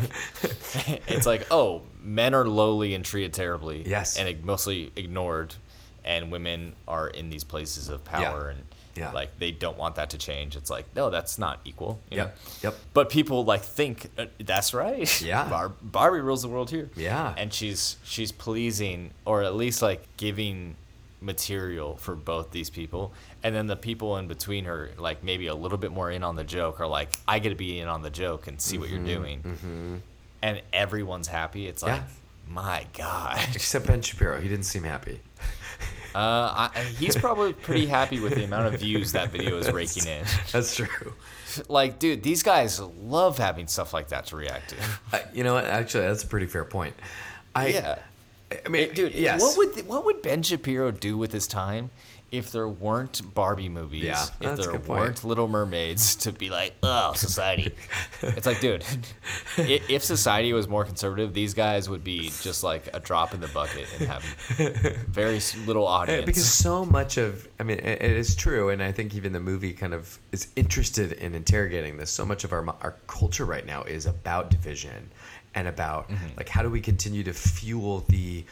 it's 1.07 1.26
like 1.26 1.47
oh 1.51 1.82
men 2.01 2.34
are 2.34 2.45
lowly 2.47 2.93
and 2.93 3.03
treated 3.05 3.34
terribly 3.34 3.84
Yes. 3.88 4.18
and 4.18 4.43
mostly 4.43 4.91
ignored 4.95 5.55
and 6.03 6.32
women 6.32 6.74
are 6.88 7.07
in 7.07 7.30
these 7.30 7.43
places 7.43 7.89
of 7.89 8.03
power 8.05 8.49
and 8.49 8.63
Yeah. 8.95 9.11
like 9.11 9.38
they 9.39 9.51
don't 9.51 9.78
want 9.78 9.95
that 9.95 10.11
to 10.11 10.18
change 10.18 10.55
it's 10.55 10.70
like 10.70 10.86
no 10.95 11.09
that's 11.09 11.38
not 11.39 11.59
equal 11.65 11.99
you 12.09 12.18
know? 12.18 12.24
Yep. 12.26 12.38
Yep. 12.63 12.76
but 12.93 13.09
people 13.09 13.43
like 13.43 13.61
think 13.63 14.09
uh, 14.18 14.26
that's 14.39 14.74
right 14.74 15.22
Yeah. 15.22 15.43
Bar- 15.49 15.74
barbie 15.82 16.20
rules 16.22 16.43
the 16.43 16.47
world 16.49 16.70
here 16.70 16.89
Yeah. 16.95 17.34
and 17.38 17.51
she's 17.53 17.97
she's 18.03 18.32
pleasing 18.32 19.11
or 19.26 19.41
at 19.43 19.55
least 19.55 19.82
like 19.82 20.07
giving 20.18 20.76
material 21.20 21.97
for 21.97 22.15
both 22.15 22.51
these 22.51 22.70
people 22.70 23.11
and 23.43 23.55
then 23.55 23.65
the 23.68 23.76
people 23.76 24.18
in 24.18 24.28
between 24.28 24.65
her 24.65 24.91
like 24.99 25.24
maybe 25.24 25.47
a 25.47 25.55
little 25.55 25.78
bit 25.80 25.91
more 25.91 26.11
in 26.11 26.24
on 26.24 26.36
the 26.36 26.43
joke 26.43 26.80
are 26.80 26.86
like 26.88 27.09
i 27.28 27.39
get 27.39 27.49
to 27.49 27.55
be 27.55 27.80
in 27.80 27.88
on 27.88 28.03
the 28.03 28.09
joke 28.11 28.47
and 28.47 28.61
see 28.61 28.78
what 28.78 28.88
you're 28.89 29.03
doing 29.03 30.01
and 30.43 30.61
everyone's 30.72 31.28
happy 31.28 31.68
it's 31.68 31.82
like 31.82 31.93
Mm-hmm. 32.01 32.55
Yeah. 32.55 32.61
my 32.61 32.86
god 32.97 33.39
Except 33.53 33.88
Ben 33.88 34.01
Shapiro. 34.01 34.39
He 34.39 34.47
didn't 34.47 34.65
seem 34.65 34.84
happy. 34.84 35.20
uh, 36.15 36.70
I, 36.74 36.93
he's 36.97 37.15
probably 37.18 37.51
pretty 37.53 37.86
happy 37.88 38.20
with 38.20 38.36
the 38.36 38.43
amount 38.43 38.74
of 38.74 38.80
views 38.80 39.11
that 39.13 39.32
video 39.32 39.57
is 39.57 39.70
raking 39.72 40.05
in 40.07 40.24
That's 40.51 40.76
true. 40.76 41.13
like 41.68 41.99
dude 41.99 42.22
these 42.24 42.43
guys 42.43 42.80
love 42.80 43.38
having 43.38 43.68
stuff 43.68 43.91
like 43.93 44.09
that 44.09 44.28
to 44.28 44.36
react 44.36 44.70
to 44.70 44.76
Uh, 45.13 45.20
you 45.34 45.43
know 45.43 45.55
what? 45.55 45.65
Actually, 45.65 46.05
that's 46.07 46.24
a 46.24 46.28
pretty 46.28 46.45
fair 46.45 46.63
point. 46.63 46.93
I, 47.55 47.68
yeah 47.70 47.99
I 48.65 48.69
mean, 48.69 48.93
dude 48.93 49.13
yes. 49.13 49.41
what 49.41 49.57
would 49.57 49.87
what 49.87 50.05
would 50.05 50.21
ben 50.21 50.41
shapiro 50.43 50.91
do 50.91 51.17
with 51.17 51.31
his 51.33 51.47
time 51.47 51.89
if 52.29 52.51
there 52.51 52.67
weren't 52.67 53.21
Barbie 53.33 53.69
movies, 53.69 54.03
Yeah, 54.03 54.21
if 54.23 54.39
that's 54.39 54.59
a 54.59 54.63
there 54.63 54.71
good 54.73 54.83
point. 54.83 54.99
weren't 54.99 55.23
Little 55.23 55.47
Mermaids 55.47 56.13
to 56.17 56.33
be 56.33 56.49
like, 56.49 56.73
oh, 56.83 57.13
society. 57.13 57.73
it's 58.21 58.45
like, 58.45 58.59
dude, 58.59 58.83
if 59.57 60.03
society 60.03 60.51
was 60.51 60.67
more 60.67 60.83
conservative, 60.83 61.33
these 61.33 61.53
guys 61.53 61.89
would 61.89 62.03
be 62.03 62.29
just 62.41 62.65
like 62.65 62.89
a 62.93 62.99
drop 62.99 63.33
in 63.33 63.39
the 63.39 63.47
bucket 63.47 63.87
and 63.97 64.09
have 64.09 64.23
very 65.07 65.39
little 65.65 65.87
audience. 65.97 66.25
because 66.25 66.51
so 66.51 66.83
much 66.83 67.17
of 67.17 67.47
i 67.59 67.63
mean 67.63 67.79
it, 67.79 68.01
it 68.01 68.11
is 68.17 68.35
true 68.35 68.69
and 68.69 68.83
i 68.83 68.91
think 68.91 69.15
even 69.15 69.31
the 69.31 69.39
movie 69.39 69.71
kind 69.73 69.93
of 69.93 70.19
is 70.31 70.47
interested 70.55 71.13
in 71.13 71.33
interrogating 71.33 71.95
this 71.97 72.09
so 72.11 72.25
much 72.25 72.43
of 72.43 72.51
our 72.51 72.65
our 72.81 72.95
culture 73.07 73.45
right 73.45 73.65
now 73.65 73.83
is 73.83 74.05
about 74.05 74.49
division 74.49 75.09
and 75.57 75.67
about 75.67 76.09
Mm-hmm. 76.09 76.37
like 76.39 76.49
how 76.55 76.61
do 76.65 76.69
we 76.69 76.81
continue 76.91 77.23
to 77.23 77.33
fuel 77.33 77.93
the 78.15 78.45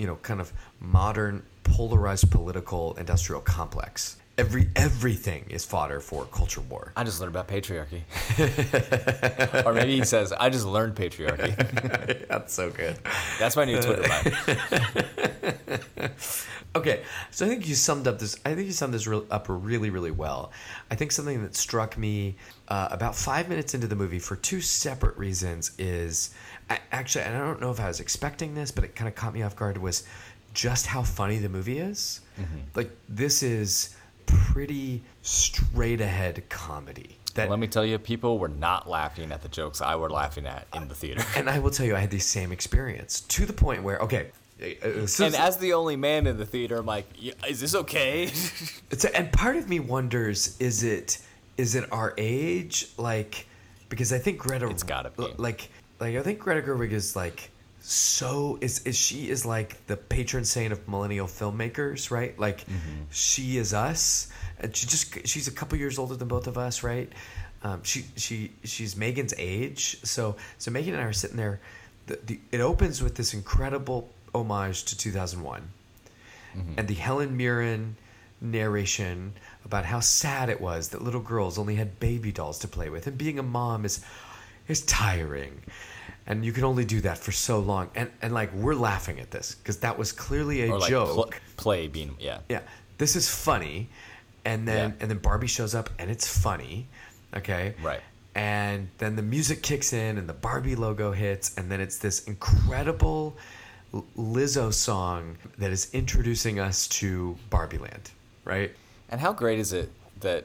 you 0.00 0.06
know 0.08 0.16
kind 0.28 0.40
of 0.44 0.52
modern 0.80 1.42
polarized 1.64 2.30
political 2.30 2.94
industrial 3.02 3.40
complex 3.40 4.16
every 4.38 4.68
everything 4.76 5.44
is 5.48 5.64
fodder 5.64 6.00
for 6.00 6.24
culture 6.26 6.60
war 6.62 6.92
I 6.96 7.04
just 7.04 7.20
learned 7.20 7.34
about 7.34 7.48
patriarchy. 7.48 8.02
or 9.66 9.72
maybe 9.72 9.96
he 9.96 10.04
says, 10.04 10.32
I 10.32 10.50
just 10.50 10.66
learned 10.66 10.94
patriarchy. 10.94 12.26
that's 12.28 12.52
so 12.52 12.70
good 12.70 12.98
That's 13.38 13.56
my 13.56 13.64
new 13.64 13.80
Twitter 13.80 14.02
bio. 14.08 14.32
Okay, 16.76 17.04
so 17.30 17.46
I 17.46 17.48
think 17.48 17.66
you 17.66 17.74
summed 17.74 18.06
up 18.06 18.18
this. 18.18 18.38
I 18.44 18.54
think 18.54 18.66
you 18.66 18.72
summed 18.72 18.92
this 18.92 19.08
up 19.30 19.46
really, 19.48 19.88
really 19.88 20.10
well. 20.10 20.52
I 20.90 20.94
think 20.94 21.10
something 21.10 21.42
that 21.42 21.56
struck 21.56 21.96
me 21.96 22.36
uh, 22.68 22.88
about 22.90 23.16
five 23.16 23.48
minutes 23.48 23.72
into 23.72 23.86
the 23.86 23.96
movie 23.96 24.18
for 24.18 24.36
two 24.36 24.60
separate 24.60 25.16
reasons 25.16 25.72
is 25.78 26.34
I, 26.68 26.80
actually, 26.92 27.24
and 27.24 27.34
I 27.34 27.40
don't 27.40 27.62
know 27.62 27.70
if 27.70 27.80
I 27.80 27.88
was 27.88 28.00
expecting 28.00 28.54
this, 28.54 28.70
but 28.72 28.84
it 28.84 28.94
kind 28.94 29.08
of 29.08 29.14
caught 29.14 29.32
me 29.32 29.42
off 29.42 29.56
guard. 29.56 29.78
Was 29.78 30.02
just 30.52 30.86
how 30.86 31.02
funny 31.02 31.38
the 31.38 31.48
movie 31.48 31.78
is. 31.78 32.20
Like 32.74 32.90
this 33.08 33.42
is 33.42 33.95
pretty 34.26 35.02
straight 35.22 36.00
ahead 36.00 36.48
comedy. 36.48 37.18
That 37.34 37.50
Let 37.50 37.58
me 37.58 37.66
tell 37.66 37.84
you, 37.84 37.98
people 37.98 38.38
were 38.38 38.48
not 38.48 38.88
laughing 38.88 39.30
at 39.30 39.42
the 39.42 39.48
jokes 39.48 39.82
I 39.82 39.96
were 39.96 40.08
laughing 40.08 40.46
at 40.46 40.66
in 40.74 40.88
the 40.88 40.94
theater. 40.94 41.22
and 41.36 41.50
I 41.50 41.58
will 41.58 41.70
tell 41.70 41.84
you, 41.84 41.94
I 41.94 42.00
had 42.00 42.10
the 42.10 42.18
same 42.18 42.50
experience 42.50 43.20
to 43.20 43.44
the 43.44 43.52
point 43.52 43.82
where 43.82 43.98
okay. 43.98 44.30
uh, 44.62 44.66
uh, 44.66 45.06
And 45.20 45.34
as 45.34 45.58
the 45.58 45.74
only 45.74 45.96
man 45.96 46.26
in 46.26 46.38
the 46.38 46.46
theater, 46.46 46.78
I'm 46.78 46.86
like, 46.86 47.06
is 47.46 47.60
this 47.60 47.74
okay? 47.74 48.30
A, 49.04 49.16
and 49.16 49.30
part 49.32 49.56
of 49.56 49.68
me 49.68 49.80
wonders 49.80 50.56
is 50.58 50.82
it 50.82 51.18
is 51.58 51.74
it 51.74 51.90
our 51.92 52.14
age 52.18 52.88
like 52.96 53.46
because 53.88 54.12
I 54.12 54.18
think 54.18 54.38
Greta 54.38 54.68
It's 54.68 54.82
gotta 54.82 55.10
be. 55.10 55.26
like 55.36 55.68
like 56.00 56.16
I 56.16 56.22
think 56.22 56.38
Greta 56.38 56.62
Gerwig 56.62 56.92
is 56.92 57.16
like 57.16 57.50
so 57.88 58.58
is 58.60 58.80
is 58.84 58.96
she 58.96 59.30
is 59.30 59.46
like 59.46 59.86
the 59.86 59.96
patron 59.96 60.44
saint 60.44 60.72
of 60.72 60.88
millennial 60.88 61.26
filmmakers 61.28 62.10
right? 62.10 62.36
Like 62.38 62.60
Mm-hmm. 62.66 63.04
she 63.10 63.58
is 63.58 63.72
us. 63.72 64.28
And 64.58 64.74
she 64.74 64.86
just 64.86 65.26
she's 65.28 65.46
a 65.48 65.52
couple 65.52 65.78
years 65.78 65.98
older 65.98 66.16
than 66.16 66.28
both 66.28 66.46
of 66.48 66.58
us 66.58 66.82
right? 66.82 67.12
Um, 67.62 67.82
she 67.84 68.04
she 68.16 68.50
she's 68.64 68.96
Megan's 68.96 69.34
age. 69.38 69.98
So 70.02 70.36
so 70.58 70.70
Megan 70.70 70.94
and 70.94 71.02
I 71.02 71.06
are 71.06 71.12
sitting 71.12 71.36
there. 71.36 71.60
The, 72.06 72.18
the 72.26 72.40
it 72.50 72.60
opens 72.60 73.02
with 73.02 73.14
this 73.14 73.34
incredible 73.34 74.08
homage 74.34 74.84
to 74.86 74.98
2001 74.98 75.62
and 76.78 76.88
the 76.88 76.94
Helen 76.94 77.36
Mirren 77.36 77.96
narration 78.40 79.34
about 79.64 79.84
how 79.84 80.00
sad 80.00 80.48
it 80.48 80.60
was 80.60 80.88
that 80.90 81.02
little 81.02 81.20
girls 81.20 81.58
only 81.58 81.74
had 81.76 82.00
baby 82.00 82.32
dolls 82.32 82.58
to 82.60 82.68
play 82.68 82.88
with, 82.90 83.06
and 83.06 83.18
being 83.18 83.38
a 83.38 83.42
mom 83.42 83.84
is 83.84 84.04
is 84.68 84.80
tiring, 84.82 85.62
and 86.26 86.44
you 86.44 86.52
can 86.52 86.64
only 86.64 86.84
do 86.84 87.00
that 87.02 87.18
for 87.18 87.32
so 87.32 87.58
long. 87.60 87.88
And 87.94 88.10
and 88.22 88.32
like 88.34 88.52
we're 88.52 88.74
laughing 88.74 89.20
at 89.20 89.30
this 89.30 89.54
because 89.54 89.78
that 89.78 89.96
was 89.98 90.12
clearly 90.12 90.68
a 90.68 90.74
like 90.76 90.90
joke. 90.90 91.14
pl- 91.14 91.30
play 91.56 91.86
being, 91.88 92.16
yeah. 92.18 92.38
yeah, 92.48 92.60
this 92.98 93.16
is 93.16 93.28
funny, 93.28 93.88
and 94.44 94.66
then 94.66 94.90
Yeah. 94.90 94.96
and 95.00 95.10
then 95.10 95.18
Barbie 95.18 95.46
shows 95.46 95.74
up 95.74 95.90
and 95.98 96.10
it's 96.10 96.26
funny, 96.26 96.88
okay, 97.34 97.74
Right. 97.82 98.00
and 98.34 98.88
then 98.98 99.16
the 99.16 99.22
music 99.22 99.62
kicks 99.62 99.92
in 99.92 100.18
and 100.18 100.28
the 100.28 100.34
Barbie 100.34 100.76
logo 100.76 101.12
hits, 101.12 101.54
and 101.56 101.70
then 101.70 101.80
it's 101.80 101.98
this 101.98 102.24
incredible 102.24 103.36
Lizzo 104.18 104.72
song 104.74 105.38
that 105.58 105.70
is 105.70 105.88
introducing 105.94 106.58
us 106.58 106.86
to 106.88 107.36
Barbie 107.50 107.78
Land, 107.78 108.10
right? 108.44 108.74
And 109.08 109.20
how 109.20 109.32
great 109.32 109.58
is 109.58 109.72
it 109.72 109.90
that 110.20 110.44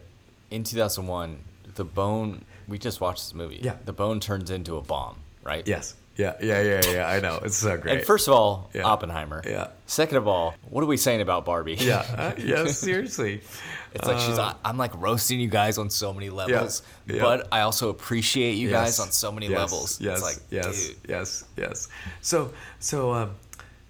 in 0.52 0.64
2001, 0.64 1.40
the 1.76 1.84
bone, 1.84 2.46
we 2.68 2.78
just 2.78 3.02
watched 3.02 3.24
this 3.24 3.34
movie. 3.34 3.60
Yeah. 3.62 3.76
The 3.84 3.94
bone 3.94 4.20
turns 4.20 4.52
into 4.52 4.78
a 4.78 4.82
bomb, 4.82 5.18
right? 5.44 5.68
Yes. 5.68 5.96
Yeah, 6.18 6.34
yeah, 6.42 6.62
yeah, 6.62 6.82
yeah. 6.92 7.08
I 7.08 7.20
know. 7.22 7.40
It's 7.44 7.56
so 7.58 7.78
great. 7.78 7.98
And 7.98 8.06
first 8.06 8.28
of 8.28 8.34
all, 8.34 8.70
Yeah. 8.74 8.84
Oppenheimer. 8.84 9.42
Yeah. 9.46 9.68
Second 9.88 10.18
of 10.18 10.28
all, 10.28 10.54
what 10.70 10.84
are 10.84 10.88
we 10.88 10.98
saying 10.98 11.22
about 11.22 11.46
Barbie? 11.46 11.76
yeah, 11.80 12.00
uh, 12.18 12.34
yeah, 12.38 12.66
seriously. 12.68 13.42
It's 13.94 14.08
like 14.08 14.20
she's. 14.20 14.38
Uh, 14.38 14.54
I'm 14.64 14.78
like 14.78 14.92
roasting 15.02 15.40
you 15.40 15.48
guys 15.48 15.78
on 15.78 15.90
so 15.90 16.14
many 16.14 16.30
levels, 16.30 16.84
yeah. 17.08 17.22
but 17.22 17.48
I 17.52 17.62
also 17.62 17.90
appreciate 17.90 18.54
you 18.54 18.70
guys 18.70 19.00
on 19.00 19.12
so 19.12 19.32
many 19.32 19.48
yes, 19.48 19.58
levels. 19.58 20.02
Yes, 20.02 20.18
it's 20.20 20.24
like, 20.24 20.38
yes, 20.50 20.88
dude, 20.88 20.98
yes, 21.10 21.44
yes. 21.58 21.88
So, 22.22 22.54
so, 22.80 23.14
um, 23.14 23.32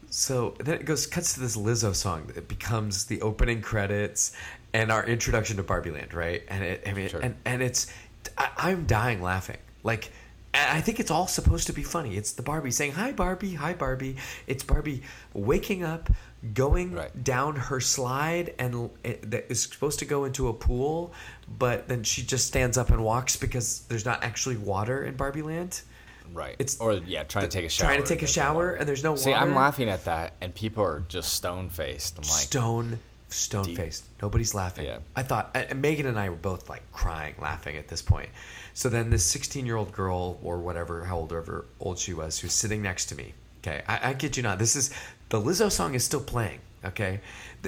so 0.09 0.55
then 0.59 0.75
it 0.75 0.85
goes 0.85 1.07
cuts 1.07 1.33
to 1.33 1.39
this 1.39 1.57
Lizzo 1.57 1.93
song 1.95 2.27
that 2.35 2.47
becomes 2.47 3.05
the 3.05 3.21
opening 3.21 3.61
credits 3.61 4.31
and 4.73 4.91
our 4.91 5.05
introduction 5.05 5.57
to 5.57 5.63
Barbie 5.63 5.91
Land, 5.91 6.13
right? 6.13 6.43
And 6.47 6.63
it, 6.63 6.83
I 6.87 6.93
mean, 6.93 7.09
Sure. 7.09 7.19
and 7.19 7.35
and 7.45 7.61
it's, 7.61 7.87
I, 8.37 8.49
I'm 8.57 8.85
dying 8.85 9.21
laughing. 9.21 9.57
Like, 9.83 10.11
I 10.53 10.81
think 10.81 10.99
it's 10.99 11.11
all 11.11 11.27
supposed 11.27 11.67
to 11.67 11.73
be 11.73 11.83
funny. 11.83 12.17
It's 12.17 12.33
the 12.33 12.41
Barbie 12.41 12.71
saying 12.71 12.93
"Hi, 12.93 13.11
Barbie, 13.13 13.53
hi, 13.53 13.73
Barbie." 13.73 14.17
It's 14.47 14.63
Barbie 14.63 15.01
waking 15.33 15.83
up, 15.83 16.09
going 16.53 16.93
Right. 16.93 17.23
down 17.23 17.55
her 17.55 17.79
slide, 17.79 18.53
and 18.59 18.89
it, 19.03 19.23
eh, 19.23 19.27
that 19.29 19.45
is 19.49 19.63
supposed 19.63 19.99
to 19.99 20.05
go 20.05 20.25
into 20.25 20.49
a 20.49 20.53
pool, 20.53 21.13
but 21.47 21.87
then 21.87 22.03
she 22.03 22.21
just 22.23 22.47
stands 22.47 22.77
up 22.77 22.89
and 22.89 23.01
walks 23.03 23.37
because 23.37 23.83
there's 23.87 24.05
not 24.05 24.23
actually 24.23 24.57
water 24.57 25.03
in 25.05 25.15
Barbie 25.15 25.41
Land. 25.41 25.81
Right. 26.33 26.55
It's 26.59 26.77
or 26.79 26.93
yeah, 26.93 27.23
trying 27.23 27.43
to 27.45 27.49
take 27.49 27.65
a 27.65 27.69
shower. 27.69 27.87
trying 27.89 28.01
to 28.01 28.07
take 28.07 28.21
a 28.21 28.27
shower 28.27 28.73
and 28.73 28.87
there's 28.87 29.03
no 29.03 29.11
water. 29.11 29.21
See, 29.23 29.31
water. 29.31 29.45
I'm 29.45 29.55
laughing 29.55 29.89
at 29.89 30.05
that, 30.05 30.33
and 30.41 30.53
people 30.53 30.83
are 30.83 31.03
just 31.07 31.33
stone 31.33 31.69
faced. 31.69 32.17
I'm 32.17 32.23
like, 32.23 32.41
stone 32.41 32.99
stone 33.29 33.75
faced. 33.75 34.03
Nobody's 34.21 34.53
laughing. 34.53 34.85
Yeah. 34.85 34.97
I 35.15 35.23
thought 35.23 35.51
and 35.55 35.81
Megan 35.81 36.05
and 36.05 36.19
I 36.19 36.29
were 36.29 36.35
both 36.35 36.69
like 36.69 36.89
crying, 36.91 37.35
laughing 37.39 37.77
at 37.77 37.87
this 37.87 38.01
point. 38.01 38.29
So 38.73 38.89
then 38.89 39.09
this 39.09 39.25
16 39.25 39.65
year 39.65 39.75
old 39.75 39.91
girl 39.91 40.39
or 40.43 40.59
whatever, 40.59 41.05
how 41.05 41.17
old 41.17 41.33
ever 41.33 41.65
old 41.79 41.99
she 41.99 42.13
was, 42.13 42.39
who's 42.39 42.53
sitting 42.53 42.81
next 42.81 43.07
to 43.07 43.15
me. 43.15 43.33
Okay, 43.59 43.83
I, 43.87 44.09
I 44.09 44.13
kid 44.13 44.37
you 44.37 44.43
not. 44.43 44.59
This 44.59 44.75
is 44.75 44.91
the 45.29 45.39
Lizzo 45.39 45.71
song 45.71 45.93
is 45.93 46.03
still 46.03 46.21
playing. 46.21 46.59
Okay, 46.83 47.21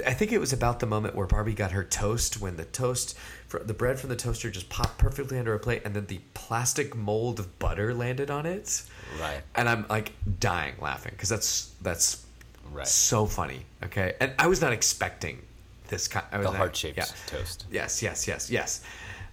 I 0.04 0.12
think 0.12 0.32
it 0.32 0.38
was 0.38 0.52
about 0.52 0.80
the 0.80 0.86
moment 0.86 1.14
where 1.14 1.26
Barbie 1.26 1.54
got 1.54 1.70
her 1.70 1.84
toast 1.84 2.40
when 2.40 2.56
the 2.56 2.64
toast, 2.64 3.16
the 3.48 3.72
bread 3.72 4.00
from 4.00 4.10
the 4.10 4.16
toaster 4.16 4.50
just 4.50 4.68
popped 4.68 4.98
perfectly 4.98 5.38
under 5.38 5.54
a 5.54 5.58
plate, 5.60 5.82
and 5.84 5.94
then 5.94 6.06
the 6.06 6.18
plastic 6.34 6.96
mold 6.96 7.38
of 7.38 7.60
butter 7.60 7.94
landed 7.94 8.28
on 8.28 8.44
it. 8.44 8.82
Right. 9.20 9.40
And 9.54 9.68
I'm 9.68 9.86
like 9.88 10.12
dying 10.40 10.74
laughing 10.80 11.12
because 11.12 11.28
that's 11.28 11.72
that's 11.80 12.24
Right. 12.72 12.88
so 12.88 13.26
funny. 13.26 13.64
Okay, 13.84 14.14
and 14.20 14.32
I 14.38 14.48
was 14.48 14.60
not 14.60 14.72
expecting 14.72 15.42
this 15.88 16.08
kind. 16.08 16.26
Was 16.32 16.50
the 16.50 16.56
heart 16.56 16.74
shaped 16.74 16.96
yeah. 16.96 17.06
toast. 17.26 17.66
Yes, 17.70 18.02
yes, 18.02 18.26
yes, 18.26 18.50
yes. 18.50 18.80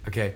Okay. 0.07 0.35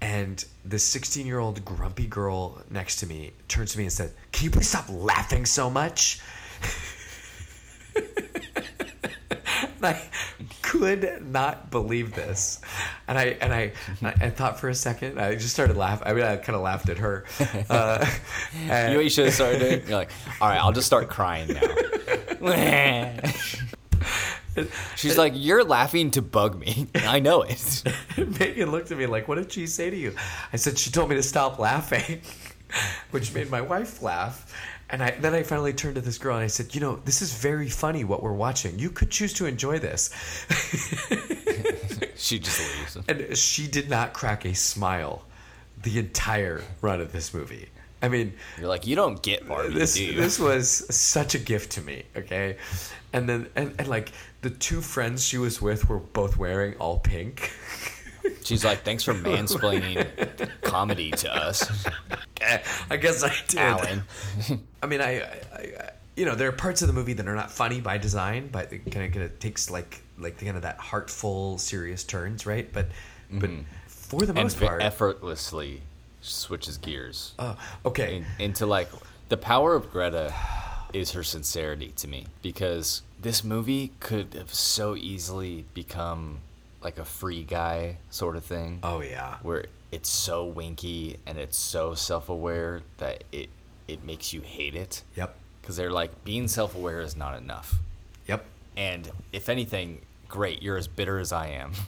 And 0.00 0.44
this 0.64 0.82
16 0.84 1.26
year 1.26 1.38
old 1.38 1.64
grumpy 1.64 2.06
girl 2.06 2.62
next 2.70 2.96
to 2.96 3.06
me 3.06 3.32
turns 3.48 3.72
to 3.72 3.78
me 3.78 3.84
and 3.84 3.92
said, 3.92 4.12
Can 4.32 4.46
you 4.46 4.50
please 4.50 4.68
stop 4.68 4.86
laughing 4.88 5.44
so 5.44 5.68
much? 5.70 6.20
and 7.96 8.06
I 9.82 10.02
could 10.62 11.22
not 11.26 11.70
believe 11.70 12.14
this. 12.14 12.60
And 13.08 13.18
I 13.18 13.24
and 13.40 13.52
I, 13.52 13.72
I 14.02 14.30
thought 14.30 14.58
for 14.60 14.68
a 14.68 14.74
second, 14.74 15.20
I 15.20 15.34
just 15.34 15.52
started 15.52 15.76
laughing. 15.76 16.06
I 16.08 16.12
mean, 16.14 16.24
I 16.24 16.36
kind 16.36 16.56
of 16.56 16.62
laughed 16.62 16.88
at 16.88 16.98
her. 16.98 17.24
Uh, 17.68 18.04
You 18.54 18.66
know 18.68 18.94
what 18.96 19.04
you 19.04 19.10
should 19.10 19.26
have 19.26 19.34
started 19.34 19.58
doing? 19.58 19.80
You're 19.86 19.98
like, 19.98 20.10
all 20.40 20.48
right, 20.48 20.58
I'll 20.58 20.72
just 20.72 20.86
start 20.86 21.08
crying 21.08 21.52
now. 21.52 22.40
She's 24.96 25.16
like, 25.18 25.32
you're 25.36 25.64
laughing 25.64 26.10
to 26.12 26.22
bug 26.22 26.58
me. 26.58 26.88
I 26.94 27.20
know 27.20 27.42
it. 27.42 27.82
Megan 28.16 28.70
looked 28.70 28.90
at 28.90 28.98
me 28.98 29.06
like, 29.06 29.28
"What 29.28 29.36
did 29.36 29.52
she 29.52 29.66
say 29.66 29.90
to 29.90 29.96
you?" 29.96 30.14
I 30.52 30.56
said, 30.56 30.78
"She 30.78 30.90
told 30.90 31.08
me 31.08 31.16
to 31.16 31.22
stop 31.22 31.58
laughing," 31.58 32.20
which 33.10 33.32
made 33.34 33.50
my 33.50 33.60
wife 33.60 34.02
laugh. 34.02 34.52
And 34.92 35.02
I, 35.04 35.12
then 35.12 35.34
I 35.34 35.44
finally 35.44 35.72
turned 35.72 35.94
to 35.94 36.00
this 36.00 36.18
girl 36.18 36.34
and 36.34 36.44
I 36.44 36.48
said, 36.48 36.74
"You 36.74 36.80
know, 36.80 36.96
this 37.04 37.22
is 37.22 37.32
very 37.32 37.68
funny 37.68 38.04
what 38.04 38.22
we're 38.22 38.32
watching. 38.32 38.78
You 38.78 38.90
could 38.90 39.10
choose 39.10 39.32
to 39.34 39.46
enjoy 39.46 39.78
this." 39.78 40.10
She 42.16 42.38
just 42.38 42.60
leaves. 42.60 43.08
and 43.08 43.36
she 43.36 43.66
did 43.66 43.88
not 43.88 44.12
crack 44.12 44.44
a 44.44 44.54
smile 44.54 45.24
the 45.82 45.98
entire 45.98 46.62
run 46.82 47.00
of 47.00 47.12
this 47.12 47.32
movie. 47.32 47.70
I 48.02 48.08
mean, 48.08 48.32
You're 48.58 48.68
like, 48.68 48.86
you 48.86 48.96
don't 48.96 49.22
get 49.22 49.46
Barbie, 49.46 49.74
this 49.74 49.94
this 49.94 50.38
was 50.48 50.68
such 50.94 51.34
a 51.34 51.38
gift 51.38 51.72
to 51.72 51.82
me. 51.82 52.04
Okay, 52.16 52.56
and 53.12 53.28
then 53.28 53.48
and, 53.56 53.74
and 53.78 53.88
like 53.88 54.12
the 54.42 54.50
two 54.50 54.80
friends 54.80 55.24
she 55.24 55.38
was 55.38 55.60
with 55.60 55.88
were 55.88 55.98
both 55.98 56.36
wearing 56.36 56.74
all 56.76 56.98
pink. 56.98 57.52
She's 58.44 58.64
like, 58.64 58.82
thanks 58.82 59.02
for 59.02 59.14
mansplaining 59.14 60.06
comedy 60.62 61.10
to 61.10 61.34
us, 61.34 61.86
I 62.90 62.96
guess 62.96 63.22
I 63.22 63.34
did. 63.48 63.58
Alan. 63.58 64.02
I 64.82 64.86
mean, 64.86 65.00
I, 65.00 65.20
I, 65.20 65.24
I, 65.54 65.90
you 66.16 66.26
know, 66.26 66.34
there 66.34 66.48
are 66.48 66.52
parts 66.52 66.82
of 66.82 66.88
the 66.88 66.92
movie 66.92 67.14
that 67.14 67.26
are 67.26 67.34
not 67.34 67.50
funny 67.50 67.80
by 67.80 67.96
design, 67.96 68.50
but 68.52 68.72
it 68.72 68.90
kind 68.90 69.06
of, 69.06 69.12
kind 69.12 69.24
of 69.24 69.38
takes 69.38 69.70
like, 69.70 70.02
like 70.18 70.38
kind 70.38 70.56
of 70.56 70.62
that 70.62 70.76
heartful, 70.76 71.56
serious 71.56 72.04
turns, 72.04 72.44
right? 72.44 72.70
But, 72.70 72.88
but 73.30 73.50
for 73.86 74.20
the 74.20 74.26
Mm-hmm. 74.26 74.38
And 74.38 74.44
most 74.44 74.60
part, 74.60 74.82
effortlessly 74.82 75.82
switches 76.20 76.78
gears. 76.78 77.34
Uh, 77.38 77.54
okay, 77.84 78.18
in, 78.18 78.26
into 78.38 78.66
like 78.66 78.88
the 79.28 79.36
power 79.36 79.74
of 79.74 79.90
Greta 79.90 80.34
is 80.92 81.12
her 81.12 81.22
sincerity 81.22 81.92
to 81.96 82.08
me 82.08 82.26
because 82.42 83.02
this 83.20 83.44
movie 83.44 83.92
could 84.00 84.34
have 84.34 84.52
so 84.52 84.96
easily 84.96 85.64
become 85.74 86.38
like 86.82 86.98
a 86.98 87.04
free 87.04 87.44
guy 87.44 87.96
sort 88.10 88.36
of 88.36 88.44
thing. 88.44 88.80
oh 88.82 89.00
yeah, 89.00 89.36
where 89.42 89.66
it's 89.92 90.08
so 90.08 90.44
winky 90.44 91.18
and 91.26 91.36
it's 91.38 91.58
so 91.58 91.94
self-aware 91.94 92.82
that 92.98 93.24
it 93.32 93.48
it 93.88 94.04
makes 94.04 94.32
you 94.32 94.40
hate 94.40 94.74
it. 94.74 95.02
Yep, 95.16 95.34
because 95.60 95.76
they're 95.76 95.90
like 95.90 96.24
being 96.24 96.48
self-aware 96.48 97.00
is 97.00 97.16
not 97.16 97.36
enough. 97.36 97.74
Yep, 98.26 98.44
and 98.76 99.10
if 99.32 99.48
anything 99.48 100.00
great 100.28 100.62
you're 100.62 100.76
as 100.76 100.86
bitter 100.88 101.18
as 101.18 101.32
i 101.32 101.48
am. 101.48 101.72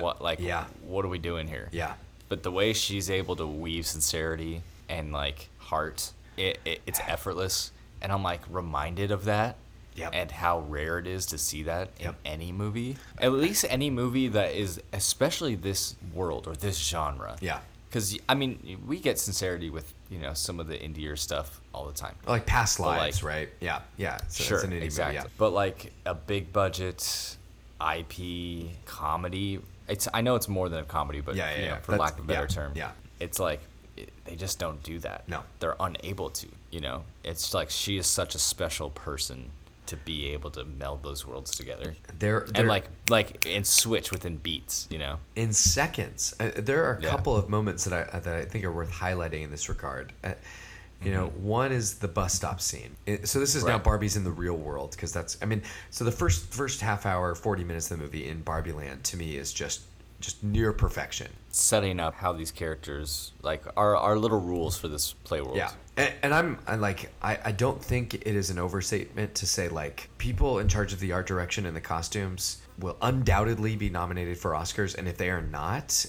What 0.00 0.22
like 0.22 0.40
Uh, 0.40 0.44
yeah. 0.44 0.64
what 0.86 1.04
are 1.04 1.08
we 1.08 1.18
doing 1.18 1.46
here? 1.46 1.68
Yeah, 1.70 1.92
but 2.32 2.42
the 2.42 2.50
way 2.50 2.72
she's 2.72 3.10
able 3.10 3.36
to 3.36 3.46
weave 3.46 3.86
sincerity 3.86 4.62
and 4.88 5.12
like 5.12 5.50
heart 5.58 6.12
it, 6.38 6.58
it 6.64 6.80
it's 6.86 6.98
effortless 7.06 7.72
and 8.00 8.10
i'm 8.10 8.22
like 8.22 8.40
reminded 8.50 9.10
of 9.10 9.26
that 9.26 9.56
Yep. 9.96 10.10
and 10.14 10.30
how 10.30 10.60
rare 10.60 10.98
it 10.98 11.06
is 11.06 11.26
to 11.26 11.36
see 11.36 11.64
that 11.64 11.90
Yep. 12.00 12.14
in 12.24 12.32
any 12.32 12.52
movie 12.52 12.96
at 13.18 13.32
least 13.32 13.66
any 13.68 13.90
movie 13.90 14.28
that 14.28 14.54
is 14.54 14.80
especially 14.94 15.56
this 15.56 15.94
world 16.14 16.46
or 16.46 16.54
this 16.54 16.78
genre 16.78 17.36
yeah. 17.42 17.58
because 17.90 18.18
i 18.30 18.34
mean 18.34 18.78
we 18.86 18.98
get 18.98 19.18
sincerity 19.18 19.68
with 19.68 19.92
you 20.08 20.18
know 20.18 20.32
some 20.32 20.58
of 20.58 20.66
the 20.68 20.78
indie 20.78 21.18
stuff 21.18 21.60
all 21.74 21.84
the 21.84 21.92
time 21.92 22.14
Like 22.26 22.46
past 22.46 22.78
But, 22.78 22.86
like- 22.86 23.00
lives, 23.00 23.22
right? 23.22 23.50
Yeah, 23.60 23.80
yeah. 23.98 24.16
So 24.28 24.42
sure 24.44 24.56
it's 24.56 24.64
an 24.64 24.70
indie 24.70 24.74
movie, 24.76 24.86
exactly 24.86 25.16
yeah. 25.16 25.24
but 25.36 25.50
like 25.52 25.92
a 26.06 26.14
big 26.14 26.50
budget 26.50 27.36
ip 27.98 28.14
comedy 28.86 29.60
it's 29.88 30.08
i 30.14 30.20
know 30.20 30.34
it's 30.34 30.48
more 30.48 30.68
than 30.68 30.80
a 30.80 30.84
comedy 30.84 31.20
but 31.20 31.34
Yeah, 31.34 31.50
yeah, 31.50 31.56
you 31.56 31.62
know, 31.66 31.68
yeah. 31.74 31.80
for 31.80 31.92
That's- 31.92 32.10
lack 32.10 32.18
of 32.18 32.24
a 32.24 32.28
better 32.28 32.42
yeah, 32.42 32.46
term 32.46 32.72
yeah. 32.74 32.90
it's 33.20 33.38
like 33.38 33.60
it, 33.96 34.10
they 34.24 34.36
just 34.36 34.58
don't 34.58 34.82
do 34.82 34.98
that 35.00 35.28
No. 35.28 35.42
they're 35.60 35.76
unable 35.80 36.30
to 36.30 36.46
you 36.70 36.80
know 36.80 37.04
it's 37.24 37.52
like 37.54 37.70
she 37.70 37.96
is 37.98 38.06
such 38.06 38.34
a 38.34 38.38
special 38.38 38.90
person 38.90 39.50
to 39.86 39.96
be 39.96 40.28
able 40.28 40.50
to 40.52 40.64
meld 40.64 41.02
those 41.02 41.26
worlds 41.26 41.50
together 41.50 41.96
There, 42.18 42.46
there 42.48 42.60
and 42.62 42.68
like 42.68 42.84
like 43.10 43.44
and 43.46 43.66
switch 43.66 44.10
within 44.12 44.36
beats 44.36 44.86
you 44.90 44.98
know 44.98 45.18
in 45.36 45.52
seconds. 45.52 46.34
Uh, 46.40 46.50
there 46.56 46.84
are 46.84 46.94
a 46.94 47.02
Yeah. 47.02 47.10
couple 47.10 47.36
of 47.36 47.48
moments 47.50 47.84
that 47.84 48.14
I 48.14 48.18
that 48.20 48.34
I 48.34 48.44
think 48.44 48.64
are 48.64 48.72
worth 48.72 48.92
highlighting 48.92 49.42
in 49.42 49.50
this 49.50 49.68
regard. 49.68 50.12
Uh, 50.24 50.34
you 51.04 51.12
know, 51.12 51.28
one 51.36 51.72
is 51.72 51.98
the 51.98 52.08
bus 52.08 52.34
stop 52.34 52.60
scene. 52.60 52.96
It- 53.06 53.28
so 53.28 53.40
this 53.40 53.54
is 53.54 53.64
now 53.64 53.74
Mm-hmm. 53.76 53.82
Barbie's 53.84 54.16
in 54.16 54.24
the 54.24 54.30
real 54.30 54.56
world 54.56 54.92
because 54.92 55.12
that's. 55.12 55.36
I 55.42 55.46
mean, 55.46 55.62
so 55.90 56.04
the 56.04 56.12
first 56.12 56.52
first 56.52 56.80
half 56.80 57.06
hour, 57.06 57.34
forty 57.34 57.64
minutes 57.64 57.90
of 57.90 57.98
the 57.98 58.04
movie 58.04 58.28
in 58.28 58.42
Barbie 58.42 58.72
Land 58.72 59.04
to 59.04 59.16
me 59.16 59.36
is 59.36 59.52
just 59.52 59.82
just 60.20 60.42
near 60.44 60.72
perfection. 60.72 61.26
setting 61.50 61.98
up 61.98 62.14
how 62.14 62.32
these 62.32 62.52
characters 62.52 63.32
like 63.42 63.64
are 63.76 63.96
our 63.96 64.16
little 64.16 64.40
rules 64.40 64.78
for 64.78 64.86
this 64.86 65.14
play 65.24 65.40
world 65.40 65.56
Yeah, 65.56 65.72
and, 65.96 66.12
and 66.22 66.32
I'm 66.34 66.58
I'm 66.68 66.80
like 66.80 67.10
I, 67.20 67.38
I 67.46 67.50
don't 67.52 67.82
think 67.82 68.14
it 68.14 68.26
is 68.36 68.48
an 68.48 68.58
overstatement 68.60 69.34
to 69.36 69.46
say 69.46 69.68
like 69.68 70.08
people 70.18 70.60
in 70.60 70.68
charge 70.68 70.92
of 70.92 71.00
the 71.00 71.10
art 71.10 71.26
direction 71.26 71.66
and 71.66 71.74
the 71.74 71.80
costumes 71.80 72.58
will 72.78 72.96
undoubtedly 73.02 73.74
be 73.74 73.90
nominated 73.90 74.38
for 74.38 74.52
Oscars, 74.52 74.96
and 74.96 75.08
if 75.08 75.16
they 75.18 75.28
are 75.28 75.42
not, 75.42 76.06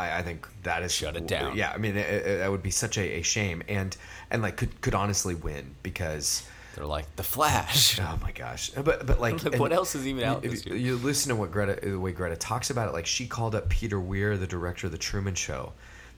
I, 0.00 0.18
I 0.18 0.22
think 0.22 0.46
that 0.62 0.82
is 0.82 0.92
Shut 0.92 1.16
it 1.16 1.26
down. 1.26 1.56
Yeah, 1.56 1.72
I 1.74 1.78
mean 1.78 1.94
that 1.94 2.50
would 2.50 2.62
be 2.62 2.70
such 2.70 2.98
a, 2.98 3.18
a 3.18 3.22
shame, 3.22 3.62
and 3.68 3.96
and 4.30 4.42
like 4.42 4.56
could 4.56 4.80
could 4.80 4.94
honestly 4.94 5.34
win 5.34 5.74
because. 5.82 6.42
they're 6.74 6.86
like 6.86 7.06
the 7.16 7.22
flash 7.22 7.98
Oh 8.10 8.18
my 8.22 8.32
gosh! 8.32 8.70
But 8.70 9.06
but 9.06 9.20
like, 9.20 9.42
Like, 9.50 9.58
what 9.60 9.72
else 9.72 9.94
is 9.94 10.06
even 10.06 10.24
out 10.24 10.44
You, 10.44 10.74
you 10.74 10.96
listen 10.96 11.30
to 11.30 11.36
what 11.36 11.50
Greta 11.50 11.78
the 11.82 11.98
way 11.98 12.12
Greta 12.12 12.36
talks 12.36 12.70
about 12.70 12.88
it. 12.88 12.92
Like 12.92 13.06
she 13.06 13.26
called 13.26 13.54
up 13.54 13.68
Peter 13.68 13.98
Weir, 14.00 14.36
the 14.36 14.46
director 14.46 14.86
of 14.86 14.92
the 14.92 14.98
Truman 14.98 15.34
Show, 15.34 15.72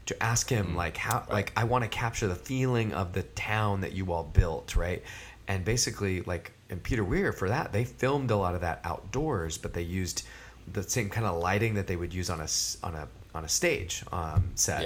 to 0.07 0.22
ask 0.22 0.49
him 0.51 0.68
Mm. 0.68 0.76
like 0.76 0.97
how 0.97 1.24
like 1.30 1.53
I 1.57 1.64
want 1.64 1.85
to 1.85 1.89
capture 1.89 2.28
the 2.28 2.35
feeling 2.51 2.93
of 2.93 3.12
the 3.12 3.22
town 3.22 3.80
that 3.83 3.93
you 3.93 4.12
all 4.12 4.24
built, 4.24 4.76
right? 4.76 5.03
And 5.49 5.64
basically 5.64 6.22
like 6.22 6.53
and 6.70 6.83
Peter 6.83 7.05
Weir 7.05 7.33
for 7.33 7.49
that 7.49 7.72
they 7.72 7.85
filmed 7.85 8.30
a 8.30 8.37
lot 8.37 8.55
of 8.55 8.61
that 8.62 8.80
outdoors, 8.85 9.59
but 9.59 9.72
they 9.74 9.83
used 9.83 10.24
the 10.72 10.83
same 10.83 11.09
kind 11.09 11.26
of 11.26 11.39
lighting 11.39 11.74
that 11.74 11.87
they 11.87 11.97
would 11.97 12.12
use 12.14 12.30
on 12.30 12.41
a 12.41 12.49
on 12.87 12.95
a 12.95 13.09
on 13.35 13.45
a 13.45 13.49
stage 13.49 14.05
um, 14.12 14.51
set 14.55 14.83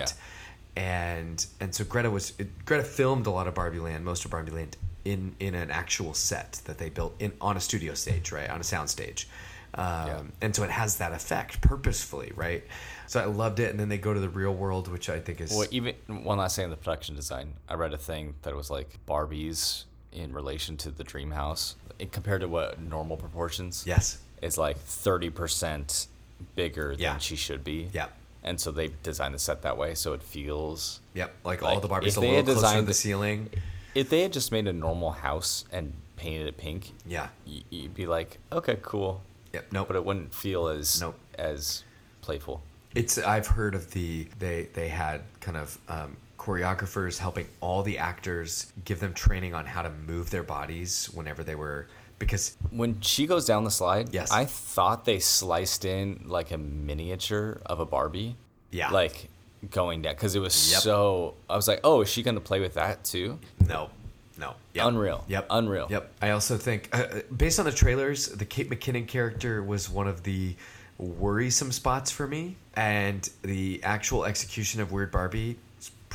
Yeah. 0.77 0.83
and 0.83 1.47
and 1.61 1.75
so 1.75 1.85
Greta 1.85 2.11
was 2.11 2.33
Greta 2.65 2.85
filmed 2.85 3.27
a 3.27 3.31
lot 3.31 3.47
of 3.47 3.55
Barbie 3.55 3.79
Land, 3.81 4.05
most 4.05 4.25
of 4.25 4.31
Barbie 4.31 4.53
Land 4.53 4.77
in 5.05 5.35
in 5.41 5.55
an 5.55 5.71
actual 5.71 6.15
set 6.15 6.61
that 6.65 6.79
they 6.79 6.91
built 6.91 7.15
in 7.19 7.33
on 7.41 7.57
a 7.57 7.61
studio 7.61 7.95
stage, 7.95 8.33
right, 8.33 8.51
on 8.51 8.61
a 8.61 8.65
sound 8.65 8.91
stage, 8.91 9.29
um, 9.75 9.85
Yeah. 10.07 10.23
and 10.43 10.55
so 10.57 10.65
it 10.65 10.71
has 10.71 10.97
that 10.99 11.13
effect 11.13 11.61
purposefully, 11.61 12.33
right. 12.35 12.65
So 13.09 13.21
I 13.21 13.27
loved 13.27 13.61
it, 13.61 13.71
and 13.71 13.79
then 13.79 13.89
they 13.89 13.99
go 13.99 14.13
to 14.13 14.19
the 14.19 14.29
real 14.29 14.53
world, 14.53 14.89
which 14.89 15.09
I 15.09 15.21
think 15.21 15.41
is 15.41 15.53
Well, 15.53 15.69
even 15.71 15.95
one 16.09 16.39
last 16.39 16.57
thing 16.57 16.65
on 16.65 16.71
the 16.71 16.77
production 16.77 17.15
design. 17.15 17.55
I 17.69 17.75
read 17.75 17.95
a 17.95 17.99
thing 17.99 18.35
that 18.43 18.55
was 18.57 18.69
like 18.69 18.99
Barbies 19.07 19.85
in 20.13 20.33
relation 20.33 20.77
to 20.79 20.91
the 20.91 21.05
dream 21.05 21.31
house, 21.31 21.77
in- 22.01 22.09
compared 22.09 22.41
to 22.41 22.49
what 22.49 22.81
normal 22.81 23.17
proportions. 23.17 23.85
yes, 23.87 24.19
is 24.43 24.59
like 24.59 24.77
thirty 24.79 25.31
percent 25.31 26.09
bigger 26.57 26.95
Yeah. 26.99 27.13
than 27.13 27.21
she 27.21 27.37
should 27.37 27.63
be. 27.65 27.89
Yeah. 27.93 28.09
And 28.47 28.61
so 28.61 28.71
they 28.71 28.93
designed 29.03 29.35
the 29.35 29.39
set 29.41 29.63
that 29.63 29.77
way, 29.77 29.95
so 29.95 30.13
it 30.13 30.23
feels. 30.23 31.01
yep, 31.15 31.35
like, 31.45 31.63
all 31.65 31.81
the 31.81 31.89
Barbies 31.89 32.17
a 32.17 32.21
little 32.21 32.43
closer 32.55 32.77
to 32.77 32.83
the 32.83 32.95
ceiling. 32.95 33.51
If 33.95 34.09
they 34.09 34.21
had 34.23 34.33
just 34.33 34.53
made 34.53 34.69
a 34.69 34.73
normal 34.73 35.11
house 35.11 35.65
and 35.73 35.93
painted 36.17 36.47
it 36.47 36.57
pink, 36.57 36.93
Yeah, 37.05 37.29
you'd 37.45 37.95
be 37.95 38.07
like, 38.07 38.39
okay, 38.53 38.79
cool. 38.83 39.21
yep, 39.53 39.67
nope, 39.73 39.89
But 39.89 39.97
it 39.97 40.05
wouldn't 40.05 40.33
feel 40.33 40.69
as 40.69 41.01
Nope. 41.01 41.19
as 41.37 41.83
playful. 42.23 42.63
It's 42.95 43.19
I've 43.19 43.49
heard 43.49 43.75
of 43.75 43.91
the 43.91 44.27
they 44.39 44.69
they 44.73 44.89
had 44.89 45.21
kind 45.41 45.57
of 45.59 45.77
um, 45.89 46.17
choreographers 46.39 47.19
helping 47.19 47.47
all 47.61 47.83
the 47.83 47.99
actors 47.99 48.73
give 48.87 49.01
them 49.01 49.13
training 49.13 49.55
on 49.55 49.67
how 49.67 49.83
to 49.83 49.91
move 49.91 50.31
their 50.31 50.43
bodies 50.45 51.11
whenever 51.13 51.43
they 51.43 51.55
were 51.57 51.89
because 52.19 52.57
When 52.71 53.01
she 53.01 53.27
goes 53.27 53.45
down 53.47 53.65
the 53.65 53.71
slide, 53.71 54.13
Yes. 54.13 54.31
I 54.31 54.45
thought 54.47 55.05
they 55.05 55.19
sliced 55.19 55.85
in 55.85 56.25
like 56.27 56.51
a 56.51 56.59
miniature 56.59 57.61
of 57.67 57.81
a 57.81 57.85
Barbie. 57.87 58.37
Yeah. 58.71 58.91
Like 58.91 59.29
going 59.71 60.03
down 60.03 60.15
because 60.15 60.35
it 60.35 60.41
was 60.41 60.71
Yep. 60.73 60.81
so. 60.81 61.35
I 61.51 61.57
was 61.57 61.67
like, 61.69 61.81
oh, 61.85 62.01
is 62.03 62.09
she 62.09 62.23
gonna 62.23 62.41
play 62.41 62.61
with 62.61 62.75
that 62.75 63.05
too? 63.05 63.39
no 63.69 63.91
no 64.39 64.55
yep. 64.75 64.87
Unreal. 64.87 65.25
yep 65.29 65.47
Unreal. 65.49 65.87
yep 65.91 66.13
I 66.21 66.31
also 66.31 66.59
think 66.59 66.91
uh, 66.93 66.97
uh, 67.11 67.21
based 67.35 67.59
on 67.59 67.65
the 67.65 67.73
trailers 67.73 68.29
the 68.29 68.45
Kate 68.45 68.69
McKinnon 68.69 69.07
character 69.09 69.63
was 69.63 69.89
one 69.89 70.07
of 70.07 70.25
the 70.25 70.55
worrisome 70.99 71.73
spots 71.73 72.11
for 72.11 72.27
me 72.27 72.57
and 72.75 73.29
the 73.43 73.81
actual 73.83 74.25
execution 74.27 74.81
of 74.83 74.93
Weird 74.93 75.11
Barbie 75.11 75.59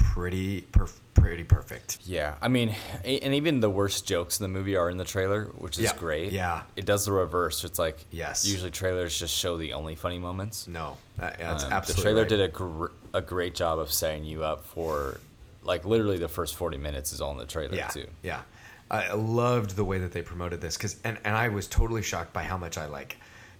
pretty 0.03 0.61
perf- 0.73 0.97
pretty 1.13 1.43
perfect 1.43 1.99
Yeah, 2.03 2.35
I 2.41 2.47
mean, 2.47 2.75
and 3.05 3.33
even 3.35 3.59
the 3.59 3.69
worst 3.69 4.07
jokes 4.07 4.39
in 4.39 4.43
the 4.43 4.47
movie 4.49 4.75
are 4.75 4.89
in 4.89 4.97
the 4.97 5.05
trailer, 5.05 5.45
which 5.57 5.77
is 5.77 5.83
Yeah, 5.85 5.95
great. 5.97 6.31
yeah. 6.31 6.63
it 6.75 6.85
does 6.85 7.05
the 7.05 7.11
reverse. 7.11 7.63
It's 7.63 7.77
like 7.79 8.05
Yes. 8.11 8.45
usually 8.45 8.71
trailers 8.71 9.17
just 9.17 9.33
show 9.35 9.57
the 9.57 9.73
only 9.73 9.95
funny 9.95 10.17
moments. 10.19 10.67
no 10.67 10.97
that, 11.17 11.37
that's 11.39 11.63
Um, 11.65 11.73
absolutely 11.73 12.01
the 12.01 12.01
trailer 12.03 12.21
right. 12.21 12.29
did 12.29 12.41
a 12.41 12.47
gr- 12.47 12.87
a 13.13 13.21
great 13.21 13.53
job 13.55 13.77
of 13.79 13.91
setting 13.91 14.23
you 14.23 14.43
up 14.43 14.65
for, 14.65 15.19
like, 15.63 15.83
literally 15.85 16.17
the 16.17 16.29
first 16.29 16.55
forty 16.55 16.77
minutes 16.77 17.11
is 17.13 17.21
all 17.21 17.31
in 17.31 17.37
the 17.37 17.45
trailer 17.45 17.75
yeah, 17.75 17.87
too. 17.89 18.07
Yeah. 18.23 18.41
I 18.89 19.13
loved 19.13 19.75
the 19.75 19.83
way 19.85 19.99
that 19.99 20.11
they 20.11 20.21
promoted 20.21 20.59
this 20.61 20.75
cuz 20.77 20.95
and 21.03 21.17
and 21.23 21.35
I 21.35 21.49
was 21.49 21.67
totally 21.67 22.01
shocked 22.01 22.33
by 22.33 22.43
how 22.43 22.57
much 22.57 22.77
I 22.77 22.87
like 22.87 23.17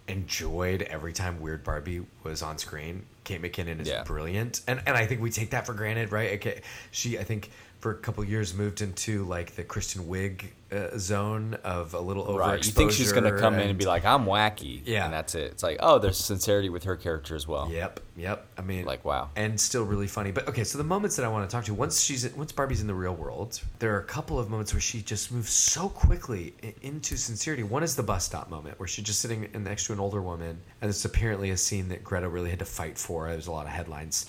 enjoyed 0.07 0.81
every 0.83 1.13
time 1.13 1.39
Weird 1.39 1.63
Barbie 1.63 2.01
was 2.23 2.41
on 2.41 2.57
screen. 2.57 3.05
Kate 3.23 3.41
McKinnon 3.41 3.79
is 3.79 3.87
Yeah. 3.87 4.03
brilliant. 4.03 4.61
And 4.67 4.81
and 4.85 4.97
I 4.97 5.05
think 5.05 5.21
we 5.21 5.29
take 5.29 5.51
that 5.51 5.65
for 5.65 5.73
granted, 5.73 6.11
right? 6.11 6.33
Okay. 6.33 6.61
She 6.91 7.17
I 7.19 7.23
think 7.23 7.51
for 7.81 7.91
a 7.91 7.95
couple 7.95 8.23
years 8.23 8.53
moved 8.53 8.81
into 8.81 9.25
like 9.25 9.55
the 9.55 9.63
Kristen 9.63 10.03
Wiig 10.05 10.45
uh, 10.71 10.97
zone 10.97 11.55
of 11.65 11.93
a 11.93 11.99
little 11.99 12.25
overexposure. 12.27 12.39
Right, 12.39 12.65
you 12.65 12.71
think 12.71 12.91
she's 12.91 13.11
gonna 13.11 13.37
come 13.37 13.55
in 13.55 13.69
and 13.69 13.77
be 13.77 13.85
like, 13.85 14.05
"I'm 14.05 14.25
wacky," 14.25 14.81
Yeah. 14.85 15.05
and 15.05 15.13
that's 15.13 15.35
it. 15.35 15.51
It's 15.51 15.63
like, 15.63 15.77
oh, 15.81 15.97
there's 15.99 16.17
sincerity 16.17 16.69
with 16.69 16.83
her 16.85 16.95
character 16.95 17.35
as 17.35 17.45
well. 17.47 17.69
Yep, 17.71 17.99
yep. 18.15 18.45
I 18.57 18.61
mean, 18.61 18.85
Like, 18.85 19.03
wow. 19.03 19.31
and 19.35 19.59
still 19.59 19.83
really 19.83 20.07
funny. 20.07 20.31
But 20.31 20.47
okay, 20.47 20.63
so 20.63 20.77
the 20.77 20.83
moments 20.85 21.15
that 21.17 21.25
I 21.25 21.27
want 21.27 21.49
to 21.49 21.53
talk 21.53 21.65
to 21.65 21.73
once 21.73 21.99
she's 22.01 22.31
once 22.35 22.51
Barbie's 22.53 22.79
in 22.81 22.87
the 22.87 22.93
real 22.93 23.15
world, 23.15 23.59
there 23.79 23.93
are 23.95 23.99
a 23.99 24.05
couple 24.05 24.39
of 24.39 24.49
moments 24.49 24.73
where 24.73 24.79
she 24.79 25.01
just 25.01 25.31
moves 25.31 25.51
so 25.51 25.89
quickly 25.89 26.53
into 26.83 27.17
sincerity. 27.17 27.63
One 27.63 27.83
is 27.83 27.95
the 27.97 28.03
bus 28.03 28.23
stop 28.25 28.49
moment 28.49 28.79
where 28.79 28.87
she's 28.87 29.03
just 29.05 29.19
sitting 29.21 29.49
next 29.63 29.87
to 29.87 29.93
an 29.93 29.99
older 29.99 30.21
woman, 30.21 30.61
and 30.81 30.89
it's 30.89 31.03
apparently 31.03 31.49
a 31.49 31.57
scene 31.57 31.89
that 31.89 32.03
Greta 32.03 32.29
really 32.29 32.51
had 32.51 32.59
to 32.59 32.65
fight 32.65 32.97
for. 32.97 33.27
There's 33.27 33.47
a 33.47 33.51
lot 33.51 33.65
of 33.65 33.71
headlines. 33.73 34.27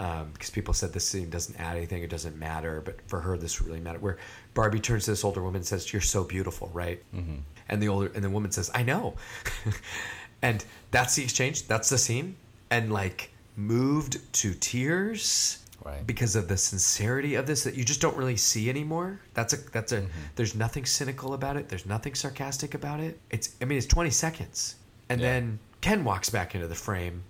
Um, 0.00 0.30
because 0.32 0.48
people 0.50 0.72
said 0.72 0.92
this 0.94 1.06
scene 1.06 1.28
doesn't 1.28 1.60
add 1.60 1.76
anything, 1.76 2.02
it 2.02 2.08
doesn't 2.10 2.36
matter, 2.38 2.80
but 2.82 2.96
for 3.06 3.20
her 3.20 3.36
this 3.36 3.60
really 3.60 3.80
mattered. 3.80 4.00
Where 4.00 4.16
Barbie 4.54 4.80
turns 4.80 5.04
to 5.04 5.10
this 5.12 5.24
older 5.24 5.42
woman 5.42 5.56
and 5.58 5.66
says, 5.66 5.92
"You're 5.92 6.00
so 6.00 6.24
beautiful," 6.24 6.70
right? 6.72 7.02
Mm-hmm. 7.14 7.36
And 7.68 7.82
the 7.82 7.88
older 7.88 8.10
and 8.14 8.24
the 8.24 8.30
woman 8.30 8.50
says, 8.50 8.70
"I 8.74 8.82
know," 8.82 9.14
and 10.42 10.64
that's 10.90 11.14
the 11.16 11.22
exchange. 11.22 11.66
That's 11.68 11.90
the 11.90 11.98
scene, 11.98 12.36
and 12.70 12.92
like 12.92 13.30
moved 13.56 14.18
to 14.34 14.54
tears 14.54 15.58
Right. 15.84 16.06
because 16.06 16.36
of 16.36 16.46
the 16.46 16.58
sincerity 16.58 17.36
of 17.36 17.46
this 17.46 17.64
that 17.64 17.74
you 17.74 17.84
just 17.84 18.02
don't 18.02 18.16
really 18.16 18.36
see 18.36 18.68
anymore. 18.68 19.18
That's 19.34 19.52
a 19.54 19.56
that's 19.70 19.92
a 19.92 19.98
Mm-hmm. 20.02 20.08
there's 20.36 20.54
nothing 20.54 20.84
cynical 20.84 21.32
about 21.34 21.56
it. 21.56 21.68
There's 21.70 21.86
nothing 21.86 22.14
sarcastic 22.14 22.74
about 22.74 23.00
it. 23.00 23.18
It's 23.30 23.54
I 23.62 23.64
mean 23.64 23.78
it's 23.78 23.86
20 23.86 24.10
seconds. 24.10 24.76
And 25.08 25.20
Yeah. 25.20 25.26
then 25.32 25.58
Ken 25.80 26.04
walks 26.04 26.28
back 26.28 26.54
into 26.54 26.68
the 26.68 26.74
frame 26.74 27.22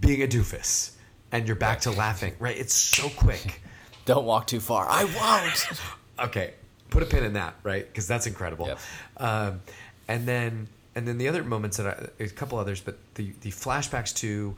being 0.00 0.20
a 0.22 0.26
doofus 0.26 0.92
and 1.32 1.46
you're 1.46 1.56
back 1.56 1.80
to 1.82 1.90
laughing. 1.90 2.34
Right? 2.38 2.56
It's 2.56 2.74
so 2.74 3.08
quick. 3.08 3.60
Don't 4.04 4.24
walk 4.24 4.46
too 4.46 4.60
far. 4.60 4.86
I 4.88 5.04
won't. 5.04 6.28
okay, 6.28 6.54
put 6.90 7.02
a 7.02 7.06
pin 7.06 7.24
in 7.24 7.32
that, 7.34 7.54
right? 7.64 7.86
Because 7.86 8.06
that's 8.06 8.26
incredible. 8.26 8.68
Yep. 8.68 8.78
Um, 9.16 9.60
and 10.08 10.26
then 10.26 10.68
and 10.94 11.06
then 11.06 11.18
the 11.18 11.28
other 11.28 11.42
moments 11.44 11.76
that 11.78 12.10
I, 12.20 12.22
a 12.24 12.28
couple 12.28 12.58
others, 12.58 12.80
but 12.80 12.96
the 13.14 13.32
the 13.40 13.50
flashbacks 13.50 14.14
to 14.16 14.56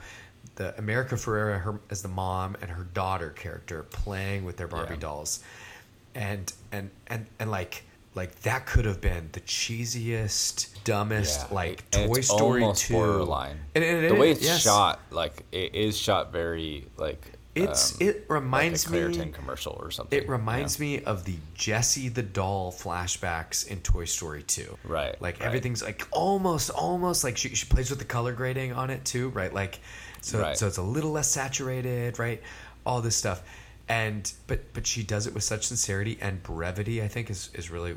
the 0.57 0.77
America 0.79 1.14
Ferrera 1.14 1.61
her, 1.61 1.81
as 1.91 2.03
the 2.03 2.09
mom 2.09 2.57
and 2.61 2.71
her 2.71 2.85
daughter 2.85 3.31
character 3.31 3.85
playing 3.85 4.45
with 4.45 4.57
their 4.57 4.66
Barbie 4.69 4.95
Yeah. 4.95 5.01
dolls, 5.01 5.41
and 6.14 6.53
and 6.71 6.91
and 7.07 7.27
and 7.39 7.51
like 7.51 7.85
like 8.19 8.41
that 8.43 8.66
could 8.66 8.85
have 8.85 9.01
been 9.01 9.31
the 9.33 9.41
cheesiest, 9.41 10.83
dumbest 10.85 11.47
Yeah. 11.49 11.55
like 11.55 11.85
And 11.95 12.09
Toy 12.11 12.19
it's 12.19 12.29
Story 12.29 12.62
almost 12.62 12.83
two 12.87 12.95
borderline. 12.95 13.59
And, 13.75 13.83
and 13.85 14.11
the 14.11 14.14
way 14.14 14.31
it's 14.31 14.43
yes. 14.43 14.62
shot, 14.62 15.01
like 15.11 15.45
it 15.53 15.75
is 15.75 15.97
shot 15.97 16.33
very 16.33 16.87
like 16.97 17.33
It's 17.55 17.93
um, 17.93 17.99
it 18.09 18.27
reminds 18.29 18.91
like 18.91 19.03
a 19.03 19.09
me 19.09 19.31
commercial 19.33 19.77
or 19.81 19.91
something. 19.91 20.16
It 20.19 20.29
reminds 20.29 20.79
me 20.79 21.03
of 21.03 21.25
the 21.25 21.37
Jessie 21.55 22.09
the 22.09 22.23
doll 22.23 22.71
flashbacks 22.73 23.66
in 23.66 23.81
Toy 23.81 24.05
Story 24.05 24.43
2. 24.43 24.79
Right, 24.85 25.21
Like 25.21 25.41
right. 25.41 25.47
everything's 25.47 25.83
like 25.83 26.07
almost, 26.12 26.71
almost 26.71 27.25
like 27.25 27.37
she, 27.37 27.49
she 27.55 27.66
plays 27.66 27.91
with 27.91 27.99
the 27.99 28.05
color 28.05 28.33
grading 28.33 28.73
on 28.73 28.91
it 28.91 29.05
too, 29.05 29.31
right? 29.31 29.53
Like, 29.53 29.81
so 30.21 30.41
Right. 30.41 30.57
so 30.57 30.66
it's 30.66 30.79
a 30.79 30.83
little 30.83 31.11
less 31.12 31.31
saturated, 31.31 32.19
right? 32.19 32.43
All 32.87 33.01
this 33.01 33.16
stuff, 33.16 33.43
and 33.89 34.33
but 34.47 34.73
but 34.75 34.87
she 34.87 35.03
does 35.03 35.27
it 35.27 35.35
with 35.35 35.43
such 35.45 35.64
sincerity 35.66 36.19
and 36.21 36.43
brevity. 36.43 37.03
I 37.03 37.09
think 37.09 37.29
is 37.31 37.51
is 37.55 37.71
really 37.71 37.97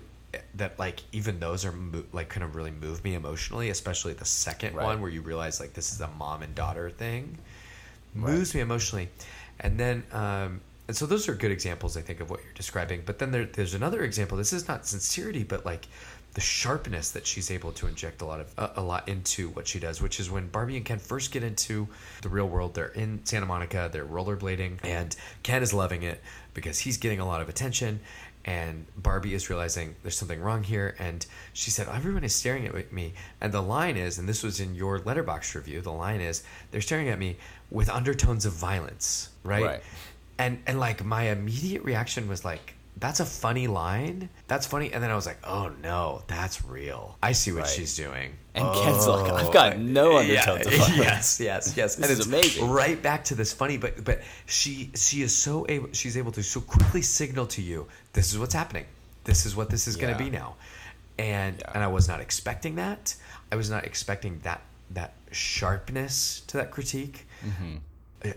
that 0.55 0.77
like 0.79 1.01
even 1.11 1.39
those 1.39 1.65
are 1.65 1.71
mo- 1.71 2.03
like 2.13 2.29
kind 2.29 2.43
of 2.43 2.55
really 2.55 2.71
move 2.71 3.03
me 3.03 3.15
emotionally, 3.15 3.69
especially 3.69 4.13
the 4.13 4.25
second 4.25 4.75
Right. 4.75 4.85
one 4.85 5.01
where 5.01 5.09
you 5.09 5.21
realize 5.21 5.59
like 5.59 5.73
this 5.73 5.91
is 5.91 6.01
a 6.01 6.07
mom 6.07 6.41
and 6.41 6.53
daughter 6.55 6.89
thing. 6.89 7.37
Moves 8.13 8.53
me 8.53 8.61
emotionally. 8.61 9.09
And 9.59 9.79
then 9.79 10.03
um, 10.11 10.61
and 10.87 10.97
so 10.97 11.05
those 11.05 11.29
are 11.29 11.35
good 11.35 11.51
examples 11.51 11.95
i 11.95 12.01
think 12.01 12.19
of 12.19 12.29
what 12.29 12.43
you're 12.43 12.53
describing. 12.53 13.03
But 13.05 13.19
then 13.19 13.31
there, 13.31 13.45
there's 13.45 13.73
another 13.73 14.03
example. 14.03 14.37
This 14.37 14.53
is 14.53 14.67
not 14.67 14.85
sincerity 14.85 15.43
but 15.43 15.65
like 15.65 15.87
the 16.33 16.41
sharpness 16.41 17.11
that 17.11 17.27
she's 17.27 17.51
able 17.51 17.73
to 17.73 17.87
inject 17.87 18.21
a 18.21 18.25
lot 18.25 18.39
of 18.39 18.53
a, 18.57 18.79
a 18.79 18.81
lot 18.81 19.07
into 19.09 19.49
what 19.49 19.67
she 19.67 19.79
does 19.81 20.01
which 20.01 20.17
is 20.17 20.31
when 20.31 20.47
barbie 20.47 20.77
and 20.77 20.85
ken 20.85 20.97
first 20.97 21.29
get 21.33 21.43
into 21.43 21.89
the 22.21 22.29
real 22.29 22.47
world 22.47 22.73
they're 22.73 22.87
in 22.87 23.19
santa 23.25 23.45
monica 23.45 23.89
they're 23.91 24.05
rollerblading 24.05 24.77
and 24.85 25.17
ken 25.43 25.61
is 25.61 25.73
loving 25.73 26.03
it 26.03 26.21
because 26.53 26.79
he's 26.79 26.95
getting 26.97 27.19
a 27.19 27.25
lot 27.25 27.41
of 27.41 27.49
attention 27.49 27.99
and 28.45 28.85
Barbie 28.97 29.33
is 29.33 29.49
realizing 29.49 29.95
there's 30.01 30.17
something 30.17 30.41
wrong 30.41 30.63
here, 30.63 30.95
and 30.99 31.25
she 31.53 31.71
said, 31.71 31.87
oh, 31.89 31.93
"Everyone 31.93 32.23
is 32.23 32.35
staring 32.35 32.65
at 32.65 32.91
me." 32.91 33.13
And 33.39 33.53
the 33.53 33.61
line 33.61 33.97
is, 33.97 34.17
and 34.17 34.27
this 34.27 34.43
was 34.43 34.59
in 34.59 34.75
your 34.75 34.99
Letterboxd 34.99 35.55
review. 35.55 35.81
The 35.81 35.91
line 35.91 36.21
is, 36.21 36.43
"They're 36.71 36.81
staring 36.81 37.09
at 37.09 37.19
me 37.19 37.37
with 37.69 37.89
undertones 37.89 38.45
of 38.45 38.53
violence." 38.53 39.29
Right. 39.43 39.63
Right. 39.63 39.83
And 40.37 40.63
and 40.65 40.79
like 40.79 41.03
my 41.05 41.23
immediate 41.23 41.83
reaction 41.83 42.27
was 42.27 42.43
like, 42.43 42.73
"That's 43.01 43.19
a 43.19 43.25
funny 43.25 43.67
line. 43.67 44.29
That's 44.47 44.65
funny." 44.65 44.93
And 44.93 45.03
then 45.03 45.11
I 45.11 45.15
was 45.15 45.25
like, 45.25 45.39
"Oh 45.43 45.69
no, 45.83 46.23
that's 46.27 46.63
real. 46.63 47.17
I 47.21 47.33
see 47.33 47.51
what 47.51 47.63
Right. 47.63 47.69
she's 47.69 47.97
doing." 47.97 48.37
And 48.55 48.65
Ken's 48.73 49.05
like, 49.07 49.31
"I've 49.33 49.51
got 49.53 49.77
no 49.79 50.17
Oh, 50.17 50.19
Yeah, 50.21 50.49
undertones. 50.49 50.89
Yes, 50.97 51.39
yes, 51.39 51.73
yes. 51.75 51.95
This 51.95 51.95
and 51.97 52.05
is 52.05 52.19
it's 52.19 52.27
amazing. 52.27 52.69
Right 52.69 53.01
back 53.01 53.25
to 53.25 53.35
this 53.35 53.51
funny, 53.51 53.75
but 53.77 54.03
but 54.05 54.21
she 54.45 54.91
she 54.95 55.21
is 55.21 55.35
so 55.35 55.65
able 55.67 55.89
she's 55.91 56.15
able 56.15 56.31
to 56.31 56.41
so 56.43 56.61
quickly 56.61 57.01
signal 57.01 57.47
to 57.47 57.61
you 57.61 57.87
this 58.13 58.31
is 58.31 58.39
what's 58.39 58.53
happening. 58.53 58.85
This 59.25 59.45
is 59.45 59.55
what 59.55 59.69
this 59.69 59.87
is 59.87 59.95
going 59.97 60.13
to 60.17 60.23
be 60.23 60.29
now. 60.29 60.55
And 61.19 61.57
Yeah. 61.59 61.71
and 61.75 61.83
I 61.83 61.87
was 61.87 62.07
not 62.07 62.19
expecting 62.21 62.75
that. 62.75 63.15
I 63.51 63.55
was 63.55 63.69
not 63.69 63.83
expecting 63.85 64.39
that 64.43 64.61
that 64.91 65.13
sharpness 65.31 66.41
to 66.47 66.57
that 66.57 66.71
critique. 66.71 67.25
Mm-hmm. 67.45 67.75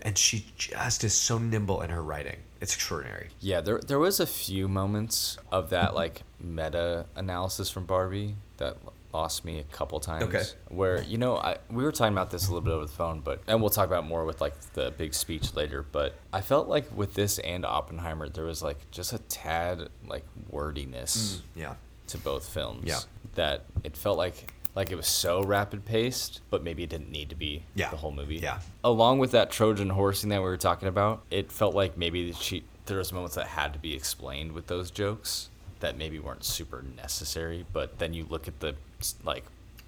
And 0.01 0.17
she 0.17 0.45
just 0.57 1.03
is 1.03 1.13
so 1.13 1.37
nimble 1.37 1.81
in 1.81 1.89
her 1.91 2.01
writing. 2.01 2.37
It's 2.65 2.73
extraordinary. 2.73 3.27
Yeah, 3.39 3.61
there 3.61 3.79
there 3.79 3.99
was 3.99 4.19
a 4.19 4.25
few 4.25 4.67
moments 4.67 5.37
of 5.51 5.69
that 5.69 5.93
like 5.93 6.23
meta 6.39 7.05
analysis 7.15 7.69
from 7.69 7.85
Barbie 7.85 8.37
that 8.57 8.77
lost 9.13 9.45
me 9.45 9.59
a 9.59 9.63
couple 9.65 9.99
times. 9.99 10.23
Okay. 10.23 10.41
Where 10.69 11.03
you 11.03 11.19
know 11.19 11.37
I 11.37 11.57
we 11.69 11.83
were 11.83 11.91
talking 11.91 12.13
about 12.13 12.31
this 12.31 12.47
a 12.47 12.49
little 12.49 12.61
bit 12.65 12.71
over 12.73 12.85
the 12.87 12.91
phone, 12.91 13.19
but 13.19 13.43
and 13.47 13.61
we'll 13.61 13.69
talk 13.69 13.85
about 13.85 14.07
more 14.07 14.25
with 14.25 14.41
like 14.41 14.59
the 14.73 14.91
big 14.97 15.13
speech 15.13 15.53
later. 15.53 15.85
But 15.91 16.15
I 16.33 16.41
felt 16.41 16.67
like 16.67 16.85
with 16.97 17.13
this 17.13 17.37
and 17.37 17.63
Oppenheimer, 17.65 18.29
there 18.29 18.45
was 18.45 18.63
like 18.63 18.89
just 18.89 19.13
a 19.13 19.19
tad 19.19 19.89
like 20.07 20.25
wordiness 20.49 21.41
mm, 21.55 21.61
Yeah. 21.61 21.75
to 22.07 22.17
both 22.17 22.49
films. 22.49 22.85
Yeah. 22.87 22.99
That 23.35 23.65
it 23.83 23.95
felt 23.95 24.17
like 24.17 24.54
like 24.75 24.91
it 24.91 24.95
was 24.95 25.07
so 25.07 25.41
rapid 25.41 25.85
paced, 25.85 26.41
but 26.49 26.63
maybe 26.63 26.83
it 26.83 26.89
didn't 26.89 27.09
need 27.11 27.29
to 27.29 27.35
be 27.35 27.63
Yeah. 27.75 27.89
the 27.89 27.97
whole 27.97 28.11
movie. 28.11 28.37
Yeah. 28.37 28.59
Along 28.83 29.19
with 29.19 29.31
that 29.31 29.49
Trojan 29.49 29.89
horsing 29.89 30.29
that 30.29 30.39
we 30.39 30.45
were 30.45 30.57
talking 30.57 30.87
about, 30.87 31.21
it 31.31 31.51
felt 31.51 31.73
like 31.73 31.97
maybe 31.97 32.33
she 32.33 32.63
there 32.87 32.97
was 32.99 33.11
moments 33.11 33.35
that 33.35 33.47
had 33.47 33.73
to 33.73 33.79
be 33.79 33.95
explained 33.95 34.51
with 34.51 34.67
those 34.67 34.91
jokes 34.91 35.49
that 35.79 35.97
maybe 35.97 36.19
weren't 36.19 36.43
super 36.43 36.83
necessary. 36.95 37.65
But 37.73 37.97
then 37.99 38.13
you 38.13 38.25
look 38.29 38.47
at 38.47 38.59
the 38.59 38.75
like 39.23 39.43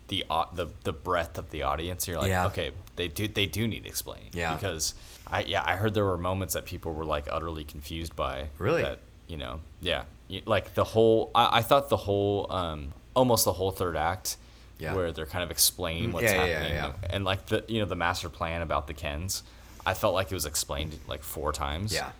the 0.08 0.26
the 0.54 0.68
the 0.84 0.94
breadth 0.94 1.38
of 1.38 1.50
the 1.52 1.64
audience, 1.64 2.06
and 2.06 2.14
you're 2.14 2.22
like, 2.22 2.30
Yeah. 2.30 2.46
okay, 2.48 2.72
they 2.96 3.08
do 3.10 3.28
they 3.28 3.46
do 3.46 3.68
need 3.68 3.86
explaining. 3.86 4.30
Yeah. 4.34 4.56
Because 4.56 4.96
I 5.28 5.42
yeah 5.44 5.64
I 5.66 5.76
heard 5.76 5.94
there 5.94 6.06
were 6.06 6.18
moments 6.18 6.54
that 6.54 6.64
people 6.66 6.94
were 6.94 7.06
like 7.06 7.28
utterly 7.30 7.66
confused 7.66 8.16
by. 8.16 8.48
Really? 8.58 8.82
That 8.84 9.00
you 9.28 9.36
know 9.36 9.60
yeah 9.82 10.04
like 10.46 10.74
the 10.76 10.86
whole 10.86 11.30
I, 11.36 11.58
I 11.58 11.62
thought 11.62 11.90
the 11.90 11.98
whole 11.98 12.48
um 12.50 12.94
almost 13.14 13.44
the 13.44 13.52
whole 13.54 13.72
third 13.72 13.98
act 13.98 14.38
Yeah. 14.80 14.94
where 14.94 15.12
they're 15.12 15.26
kind 15.26 15.44
of 15.44 15.52
explaining 15.52 16.12
what's 16.12 16.26
Yeah, 16.26 16.34
happening, 16.46 16.74
yeah. 16.74 16.94
and 17.10 17.26
like 17.26 17.48
the 17.48 17.64
you 17.68 17.80
know 17.80 17.86
the 17.86 17.96
master 17.96 18.30
plan 18.30 18.62
about 18.62 18.88
the 18.88 18.94
Kens. 18.94 19.44
I 19.86 19.94
felt 19.94 20.14
like 20.14 20.32
it 20.32 20.36
was 20.36 20.46
explained 20.46 20.98
like 21.08 21.24
four 21.24 21.52
times. 21.54 21.94
Yeah. 21.94 22.12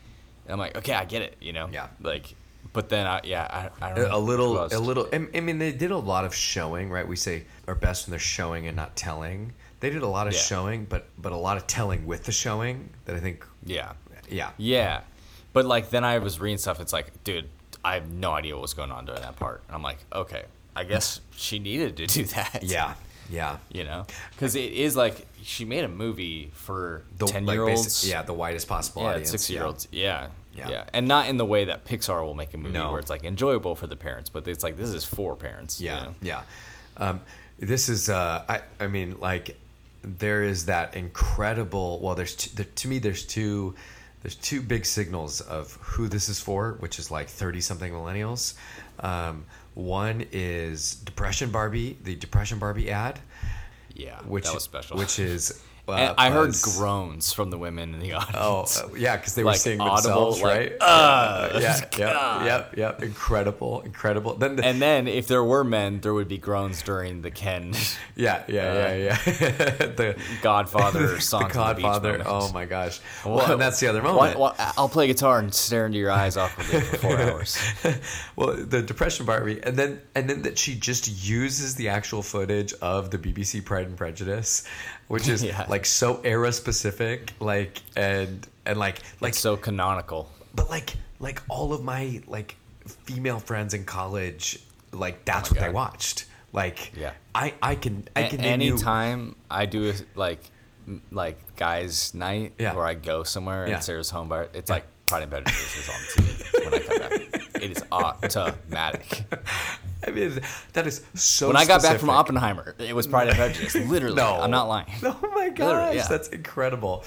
and 0.46 0.54
I'm 0.54 0.60
like, 0.60 0.78
okay, 0.78 0.94
I 0.94 1.06
get 1.06 1.22
it. 1.22 1.36
You 1.42 1.54
know. 1.54 1.70
Yeah. 1.72 1.88
Like, 2.02 2.34
but 2.74 2.90
then 2.90 3.06
I 3.08 3.22
yeah 3.24 3.70
I, 3.82 3.86
I 3.86 3.94
don't 3.94 4.08
know 4.10 4.18
a 4.18 4.20
little 4.20 4.58
a 4.64 4.80
little 4.80 5.08
I 5.14 5.28
I 5.36 5.40
mean 5.40 5.58
they 5.60 5.72
did 5.72 5.92
a 5.92 5.98
lot 5.98 6.26
of 6.26 6.34
showing 6.36 6.90
right 6.90 7.08
we 7.08 7.16
say 7.16 7.44
are 7.68 7.76
best 7.76 8.06
when 8.08 8.12
they're 8.12 8.20
showing 8.20 8.68
and 8.68 8.76
not 8.76 8.96
telling 8.96 9.54
they 9.80 9.90
did 9.90 10.02
a 10.02 10.08
lot 10.08 10.28
of 10.28 10.34
showing 10.36 10.86
but 10.86 11.08
but 11.18 11.32
a 11.32 11.38
lot 11.38 11.58
of 11.58 11.66
telling 11.68 12.06
with 12.06 12.24
the 12.26 12.32
showing 12.32 12.90
that 13.06 13.16
i 13.16 13.20
think 13.20 13.46
yeah. 13.66 13.94
yeah 14.30 14.52
Yeah, 14.58 15.02
but 15.54 15.66
like 15.66 15.90
then 15.92 16.04
I 16.04 16.18
was 16.20 16.40
reading 16.40 16.58
stuff. 16.58 16.80
It's 16.82 16.94
like, 16.94 17.24
dude, 17.24 17.48
I 17.84 17.94
have 17.96 18.12
no 18.12 18.32
idea 18.32 18.54
what 18.56 18.62
was 18.64 18.74
going 18.74 18.92
on 18.92 19.06
during 19.06 19.22
that 19.22 19.38
part. 19.38 19.64
And 19.68 19.76
I'm 19.76 19.82
like, 19.84 20.00
okay, 20.14 20.44
I 20.78 20.84
guess 20.84 21.20
she 21.36 21.60
needed 21.60 21.98
to 21.98 22.06
do 22.18 22.24
that. 22.26 22.60
yeah 22.64 22.94
yeah 23.30 23.58
you 23.72 23.84
know, 23.84 24.06
because 24.32 24.56
it 24.56 24.72
is 24.72 24.96
like 24.96 25.26
she 25.44 25.66
made 25.66 25.84
a 25.84 25.88
movie 25.90 26.50
for 26.54 27.04
the 27.18 27.26
ten 27.26 27.46
like, 27.46 27.56
year 27.56 27.66
basi- 27.66 27.78
olds. 27.78 28.10
yeah 28.10 28.22
the 28.22 28.34
widest 28.34 28.68
possible 28.68 29.02
yeah, 29.04 29.10
audience 29.10 29.32
six 29.32 29.50
year 29.50 29.64
olds. 29.64 29.88
Yeah. 29.92 30.28
Yeah. 30.56 30.70
yeah, 30.70 30.84
and 30.92 31.08
not 31.08 31.28
in 31.30 31.38
the 31.38 31.46
way 31.46 31.66
that 31.66 31.86
Pixar 31.86 32.24
will 32.26 32.34
make 32.34 32.52
a 32.56 32.58
movie 32.58 32.74
No. 32.74 32.90
where 32.92 33.00
it's 33.00 33.12
like 33.12 33.24
enjoyable 33.24 33.76
for 33.76 33.86
the 33.86 33.96
parents, 33.96 34.28
but 34.32 34.48
it's 34.48 34.64
like 34.64 34.76
this 34.76 34.90
is 34.90 35.06
for 35.06 35.36
parents. 35.36 35.80
you 35.80 35.88
yeah 35.90 36.00
know? 36.04 36.16
yeah 36.22 36.42
um, 36.98 37.22
this 37.60 37.90
is 37.90 38.10
uh 38.10 38.44
i 38.50 38.62
i 38.80 38.88
mean 38.88 39.18
like 39.20 39.56
there 40.04 40.42
is 40.44 40.66
that 40.66 40.96
incredible 40.96 42.00
well 42.02 42.16
there's 42.16 42.36
t- 42.36 42.52
there, 42.56 42.66
to 42.76 42.88
me 42.88 42.98
there's 42.98 43.24
two 43.26 43.76
there's 44.24 44.36
two 44.36 44.62
big 44.62 44.84
signals 44.86 45.42
of 45.42 45.74
who 45.82 46.08
this 46.08 46.28
is 46.30 46.40
for 46.40 46.74
which 46.80 46.98
is 46.98 47.12
like 47.12 47.28
30 47.28 47.62
something 47.62 47.92
millennials 47.94 48.54
um, 49.02 49.46
one 49.78 50.26
is 50.32 50.96
depression 50.96 51.52
barbie 51.52 51.98
the 52.04 52.16
depression 52.16 52.58
barbie 52.58 52.90
ad 52.90 53.20
yeah, 53.98 54.20
which 54.24 54.46
that 54.46 54.54
was 54.54 54.64
special. 54.64 54.98
which 54.98 55.18
is 55.20 55.62
uh, 55.94 56.14
I 56.18 56.30
heard 56.32 56.54
groans 56.62 57.32
from 57.34 57.50
the 57.50 57.58
women 57.58 57.94
in 57.94 58.00
the 58.00 58.14
Oh 58.14 58.18
audience. 58.18 58.82
uh, 58.82 58.90
yeah, 58.98 59.16
because 59.18 59.36
they 59.36 59.44
were 59.44 59.52
Like 59.52 59.60
seeing 59.60 59.78
themselves, 59.78 60.42
like, 60.42 60.58
right? 60.58 60.72
"Ugh, 60.82 61.52
Uh, 61.56 61.60
yeah, 61.62 61.80
God." 61.98 62.46
yep, 62.46 62.74
yep. 62.78 63.04
Incredible, 63.04 63.82
incredible. 63.82 64.36
Then 64.36 64.56
the, 64.58 64.66
and 64.66 64.82
then 64.82 65.08
if 65.08 65.28
there 65.28 65.44
were 65.44 65.64
men, 65.64 66.00
there 66.02 66.14
would 66.14 66.28
be 66.28 66.38
groans 66.38 66.82
during 66.82 67.22
the 67.22 67.32
Ken 67.32 67.74
yeah, 68.16 68.44
yeah, 68.48 68.94
yeah, 68.96 68.96
yeah. 68.96 69.16
the 69.96 70.16
Godfather 70.42 71.20
song. 71.20 71.48
the 71.48 71.54
Godfather. 71.54 72.22
Oh 72.26 72.52
my 72.52 72.66
gosh. 72.66 73.00
Well, 73.26 73.52
and 73.54 73.62
that's 73.62 73.80
the 73.80 73.88
other 73.88 74.02
moment. 74.02 74.38
why- 74.40 74.56
I'll 74.78 74.90
play 74.90 75.08
guitar 75.08 75.40
and 75.40 75.54
stare 75.54 75.86
into 75.86 75.98
your 75.98 76.12
eyes 76.12 76.38
awkwardly 76.38 76.82
for 76.82 76.98
four 76.98 77.18
hours. 77.22 77.58
well, 78.36 78.54
the 78.56 78.82
depression 78.82 79.26
Barbie, 79.26 79.60
and 79.64 79.78
then 79.78 80.02
and 80.16 80.30
then 80.30 80.42
that 80.44 80.58
she 80.58 80.76
just 80.76 81.08
uses 81.28 81.76
the 81.76 81.90
actual 81.90 82.22
footage 82.22 82.74
of 82.82 83.12
the 83.12 83.18
BBC 83.18 83.64
Pride 83.64 83.88
and 83.88 83.98
Prejudice, 83.98 84.64
which 85.08 85.28
is 85.28 85.44
Yeah. 85.50 85.66
like 85.70 85.86
so 85.86 86.22
era 86.24 86.52
specific, 86.52 87.34
like 87.40 87.82
and 87.96 88.46
and 88.66 88.78
like 88.80 89.00
like 89.22 89.30
It's 89.30 89.40
so 89.40 89.58
canonical. 89.58 90.30
but 90.56 90.70
like 90.70 90.96
like 91.20 91.42
all 91.50 91.74
of 91.74 91.84
my 91.84 92.22
like 92.28 92.56
female 92.86 93.40
friends 93.40 93.74
in 93.74 93.86
college, 93.86 94.60
like 94.92 95.26
that's 95.26 95.50
Oh 95.52 95.56
what 95.56 95.62
they 95.62 95.70
watched. 95.70 96.26
Like 96.54 96.92
Yeah. 96.96 97.12
I 97.36 97.54
I 97.62 97.76
can 97.76 98.08
I 98.16 98.24
can 98.24 98.40
you- 98.42 98.50
anytime 98.50 99.36
I 99.50 99.66
do 99.66 99.94
like 100.16 100.40
like 101.12 101.38
guys 101.58 102.14
night 102.14 102.54
Yeah. 102.58 102.74
where 102.76 102.86
I 102.86 102.94
go 102.94 103.24
somewhere 103.24 103.68
Yeah. 103.68 103.76
and 103.76 103.84
Sarah's 103.84 104.10
home 104.10 104.30
bar, 104.30 104.48
it's 104.54 104.70
like 104.70 104.86
Pride 105.08 105.24
and 105.24 105.32
Prejudice 105.32 105.78
is 105.78 105.90
on 105.90 105.96
TV 105.96 106.66
when 106.66 106.74
I 106.74 106.80
come 106.86 107.00
back. 107.00 107.62
It 107.64 107.72
is 107.72 107.84
automatic. 107.92 109.24
I 110.08 110.12
mean 110.12 110.40
that 110.74 110.86
is 110.86 111.04
so. 111.16 111.48
When 111.48 111.56
I 111.56 111.66
got 111.66 111.82
back 111.82 112.00
from. 112.00 112.10
Oppenheimer, 112.10 112.76
it 112.78 112.96
was 112.96 113.08
Pride 113.08 113.30
and 113.30 113.38
Prejudice. 113.38 113.76
Literally, 113.90 114.16
No, 114.16 114.40
I'm 114.42 114.52
not 114.52 114.68
lying. 114.68 114.88
Oh 115.04 115.32
my 115.34 115.50
gosh, 115.50 115.96
yeah. 115.96 116.08
that's 116.08 116.28
incredible. 116.28 117.04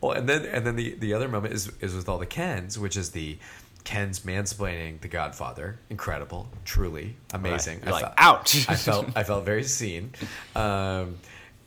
Well, 0.00 0.12
and 0.12 0.28
then 0.28 0.44
and 0.46 0.66
then 0.66 0.76
the 0.76 0.94
the 0.94 1.14
other 1.14 1.28
moment 1.28 1.54
is 1.54 1.70
is 1.80 1.94
with 1.94 2.08
all 2.08 2.18
the 2.18 2.26
Kens, 2.26 2.78
which 2.78 2.96
is 2.96 3.10
the 3.10 3.38
Ken's 3.84 4.20
mansplaining 4.20 5.00
The 5.00 5.08
Godfather. 5.08 5.78
Incredible, 5.90 6.48
truly 6.64 7.16
amazing. 7.32 7.80
You're 7.84 7.92
like, 7.92 8.02
felt, 8.02 8.14
"Ouch." 8.18 8.68
I 8.68 8.74
felt 8.74 9.08
I 9.16 9.22
felt 9.22 9.44
very 9.44 9.64
seen, 9.64 10.12
um, 10.56 11.16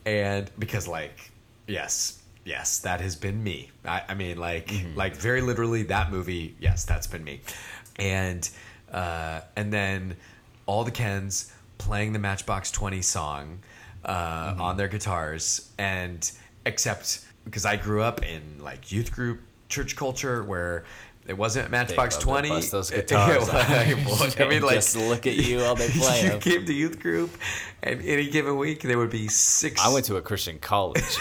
and 0.06 0.52
because 0.60 0.88
like 0.88 1.32
yes. 1.66 2.21
Yes, 2.44 2.80
that 2.80 3.02
has 3.02 3.16
been 3.16 3.44
me. 3.44 3.70
I, 3.86 4.02
I 4.10 4.14
mean, 4.16 4.38
like, 4.38 4.68
Mm-hmm. 4.68 4.98
like 4.98 5.16
very 5.16 5.42
literally, 5.42 5.84
that 5.84 6.12
movie. 6.12 6.56
Yes, 6.60 6.86
that's 6.86 7.08
been 7.08 7.24
me. 7.24 7.42
And 7.98 8.50
uh, 8.92 9.42
and 9.56 9.72
then 9.72 10.18
all 10.66 10.84
the 10.84 10.92
Kens 10.92 11.54
playing 11.78 12.14
the 12.14 12.20
Matchbox 12.20 12.72
Twenty 12.72 13.02
song 13.02 13.60
uh, 14.06 14.52
Mm-hmm. 14.52 14.62
on 14.62 14.78
their 14.78 14.88
guitars, 14.88 15.72
and 15.78 16.30
except 16.66 17.26
because 17.46 17.66
I 17.66 17.76
grew 17.76 18.02
up 18.02 18.24
in 18.24 18.42
like 18.60 18.92
youth 18.92 19.12
group 19.12 19.42
church 19.70 19.96
culture 19.96 20.44
where 20.44 20.84
it 21.28 21.38
wasn't 21.38 21.70
Matchbox 21.72 22.18
Twenty. 22.18 22.50
those 22.50 22.90
guitars 22.92 23.50
I 23.50 23.94
mean, 24.50 24.62
like 24.64 24.76
Just 24.76 24.96
look 24.98 25.28
at 25.28 25.36
you 25.36 25.60
while 25.60 25.76
they 25.76 25.90
play 25.90 26.26
you 26.26 26.38
came 26.40 26.66
to 26.66 26.74
youth 26.74 27.00
group, 27.00 27.32
and 27.84 28.02
any 28.04 28.30
given 28.30 28.58
week 28.58 28.82
there 28.82 28.98
would 28.98 29.10
be 29.12 29.28
six. 29.28 29.80
I 29.82 29.90
went 29.94 30.06
to 30.06 30.18
a 30.18 30.22
Christian 30.22 30.60
college. 30.60 31.04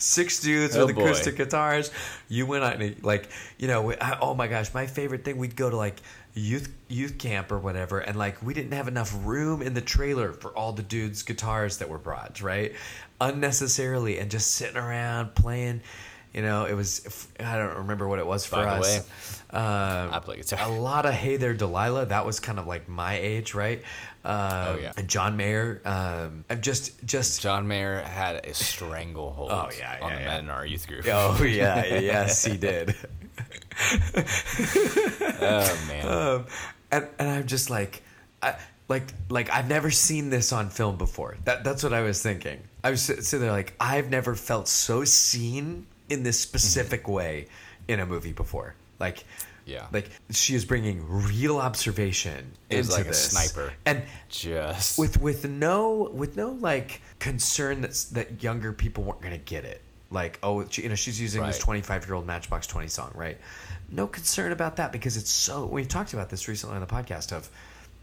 Six 0.00 0.38
dudes 0.40 0.76
Oh, 0.76 0.86
with 0.86 0.94
boy. 0.94 1.02
acoustic 1.06 1.36
guitars. 1.36 1.90
You 2.28 2.46
went 2.46 2.62
on 2.62 2.94
like 3.02 3.28
you 3.58 3.66
know 3.66 3.92
I, 4.00 4.16
oh 4.20 4.32
my 4.34 4.46
gosh 4.46 4.72
my 4.72 4.86
favorite 4.86 5.24
thing 5.24 5.36
we'd 5.38 5.56
go 5.56 5.68
to 5.68 5.76
like 5.76 6.00
youth 6.34 6.72
youth 6.86 7.18
camp 7.18 7.50
or 7.50 7.58
whatever 7.58 7.98
and 7.98 8.16
like 8.16 8.40
we 8.40 8.54
didn't 8.54 8.72
have 8.72 8.86
enough 8.86 9.12
room 9.26 9.60
in 9.60 9.74
the 9.74 9.80
trailer 9.80 10.32
for 10.32 10.50
all 10.56 10.72
the 10.72 10.84
dudes 10.84 11.24
guitars 11.24 11.78
that 11.78 11.88
were 11.88 11.98
brought 11.98 12.40
right 12.40 12.72
unnecessarily 13.20 14.18
and 14.20 14.30
just 14.30 14.52
sitting 14.52 14.76
around 14.76 15.34
playing 15.34 15.80
you 16.34 16.42
know 16.42 16.64
it 16.66 16.74
was 16.74 17.26
I 17.40 17.56
don't 17.56 17.78
remember 17.78 18.06
what 18.08 18.18
it 18.18 18.26
was 18.26 18.44
for 18.46 18.56
By 18.56 18.64
the 18.64 18.70
us 18.70 18.98
way, 19.52 19.58
um, 19.58 20.12
I 20.12 20.20
play 20.22 20.36
guitar. 20.36 20.68
a 20.68 20.72
lot 20.72 21.06
of 21.06 21.14
Hey 21.14 21.36
There 21.36 21.54
Delilah. 21.54 22.06
That 22.06 22.26
was 22.26 22.38
kind 22.40 22.58
of 22.58 22.66
like 22.66 22.88
my 22.88 23.16
age, 23.18 23.54
right? 23.54 23.78
Um, 24.24 24.34
Oh, 24.34 24.78
yeah. 24.82 24.92
And 24.96 25.08
John 25.08 25.36
Mayer. 25.36 25.80
Um, 25.86 26.44
I'm 26.50 26.60
just, 26.60 27.02
just. 27.06 27.40
John 27.40 27.66
Mayer 27.66 28.00
had 28.02 28.44
a 28.44 28.52
stranglehold 28.52 29.50
Oh, 29.50 29.70
yeah, 29.78 29.98
on 30.02 30.10
yeah, 30.10 30.16
the 30.16 30.22
yeah. 30.22 30.28
men 30.28 30.40
in 30.44 30.50
our 30.50 30.66
youth 30.66 30.86
group. 30.86 31.06
Oh 31.10 31.42
yeah, 31.44 31.84
yes, 31.98 32.44
he 32.44 32.56
did. 32.56 32.94
Oh 35.40 35.84
man. 35.88 36.06
um, 36.08 36.46
and 36.90 37.06
and 37.18 37.28
I'm 37.30 37.46
just 37.46 37.70
like, 37.70 38.02
I, 38.42 38.56
like 38.88 39.04
like 39.28 39.50
I've 39.50 39.68
never 39.68 39.90
seen 39.90 40.30
this 40.30 40.52
on 40.52 40.70
film 40.70 40.96
before. 40.96 41.36
That 41.44 41.64
that's 41.64 41.82
what 41.82 41.92
I 41.92 42.02
was 42.02 42.22
thinking. 42.22 42.60
I 42.82 42.90
was 42.90 43.02
sitting 43.02 43.40
there 43.40 43.52
like 43.52 43.74
I've 43.80 44.10
never 44.10 44.34
felt 44.34 44.68
so 44.68 45.04
seen 45.04 45.86
in 46.08 46.22
this 46.22 46.36
mm-hmm. 46.36 46.48
specific 46.48 47.08
way 47.08 47.46
in 47.86 48.00
a 48.00 48.06
movie 48.06 48.32
before. 48.32 48.74
Like. 48.98 49.24
Yeah. 49.66 49.86
Like 49.92 50.08
she 50.30 50.54
is 50.54 50.64
bringing 50.64 51.04
real 51.06 51.58
observation 51.58 52.52
It 52.70 52.78
into 52.78 52.92
like 52.92 53.04
a 53.04 53.08
this. 53.08 53.32
sniper. 53.32 53.70
and 53.84 54.02
Just 54.30 54.98
with 54.98 55.20
with 55.20 55.46
no 55.46 56.08
with 56.10 56.38
no 56.38 56.52
like 56.52 57.02
concern 57.18 57.82
that's 57.82 58.04
that 58.04 58.42
younger 58.42 58.72
people 58.72 59.04
weren't 59.04 59.20
gonna 59.20 59.36
get 59.36 59.66
it. 59.66 59.82
Like 60.10 60.38
oh 60.42 60.66
she, 60.70 60.84
you 60.84 60.88
know 60.88 60.94
she's 60.94 61.20
using 61.20 61.42
this 61.44 61.58
twenty 61.58 61.82
five 61.82 62.06
year 62.06 62.14
old 62.14 62.26
Matchbox 62.26 62.66
Twenty 62.66 62.88
song 62.88 63.12
right. 63.14 63.36
No 63.90 64.06
concern 64.06 64.52
about 64.52 64.76
that 64.76 64.90
because 64.90 65.18
it's 65.18 65.30
so 65.30 65.66
we've 65.66 65.86
talked 65.86 66.14
about 66.14 66.30
this 66.30 66.48
recently 66.48 66.74
on 66.76 66.80
the 66.80 66.86
podcast 66.86 67.32
of 67.32 67.50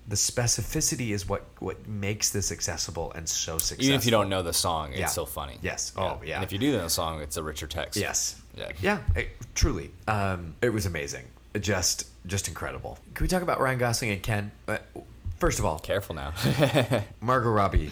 the 0.07 0.15
specificity 0.15 1.09
is 1.11 1.27
what 1.27 1.45
what 1.59 1.87
makes 1.87 2.29
this 2.29 2.51
accessible 2.51 3.11
and 3.13 3.27
so 3.27 3.57
successful. 3.57 3.83
even 3.85 3.95
if 3.95 4.05
you 4.05 4.11
don't 4.11 4.29
know 4.29 4.43
the 4.43 4.53
song, 4.53 4.91
it's 4.91 4.99
Yeah. 4.99 5.05
still 5.07 5.25
funny. 5.25 5.57
Yes. 5.61 5.93
Oh, 5.97 6.21
yeah. 6.23 6.35
And 6.35 6.43
if 6.43 6.51
you 6.51 6.59
do 6.59 6.71
know 6.73 6.83
the 6.83 6.89
song, 6.89 7.21
it's 7.21 7.37
a 7.37 7.43
richer 7.43 7.65
text. 7.67 7.99
Yes. 7.99 8.35
Yeah. 8.55 8.71
Yeah. 8.81 8.99
it- 9.15 9.29
truly, 9.55 9.91
um, 10.07 10.53
it 10.61 10.69
was 10.69 10.85
amazing. 10.85 11.25
Just 11.59 12.05
just 12.27 12.47
incredible. 12.47 12.99
Can 13.13 13.23
we 13.23 13.27
talk 13.27 13.41
about 13.41 13.59
Ryan 13.59 13.79
Gosling 13.79 14.11
and 14.11 14.21
Ken? 14.21 14.51
Uh, 14.67 14.77
first 15.39 15.57
of 15.59 15.65
all, 15.65 15.79
Careful 15.79 16.13
now. 16.15 16.33
Margot 17.21 17.49
Robbie, 17.49 17.91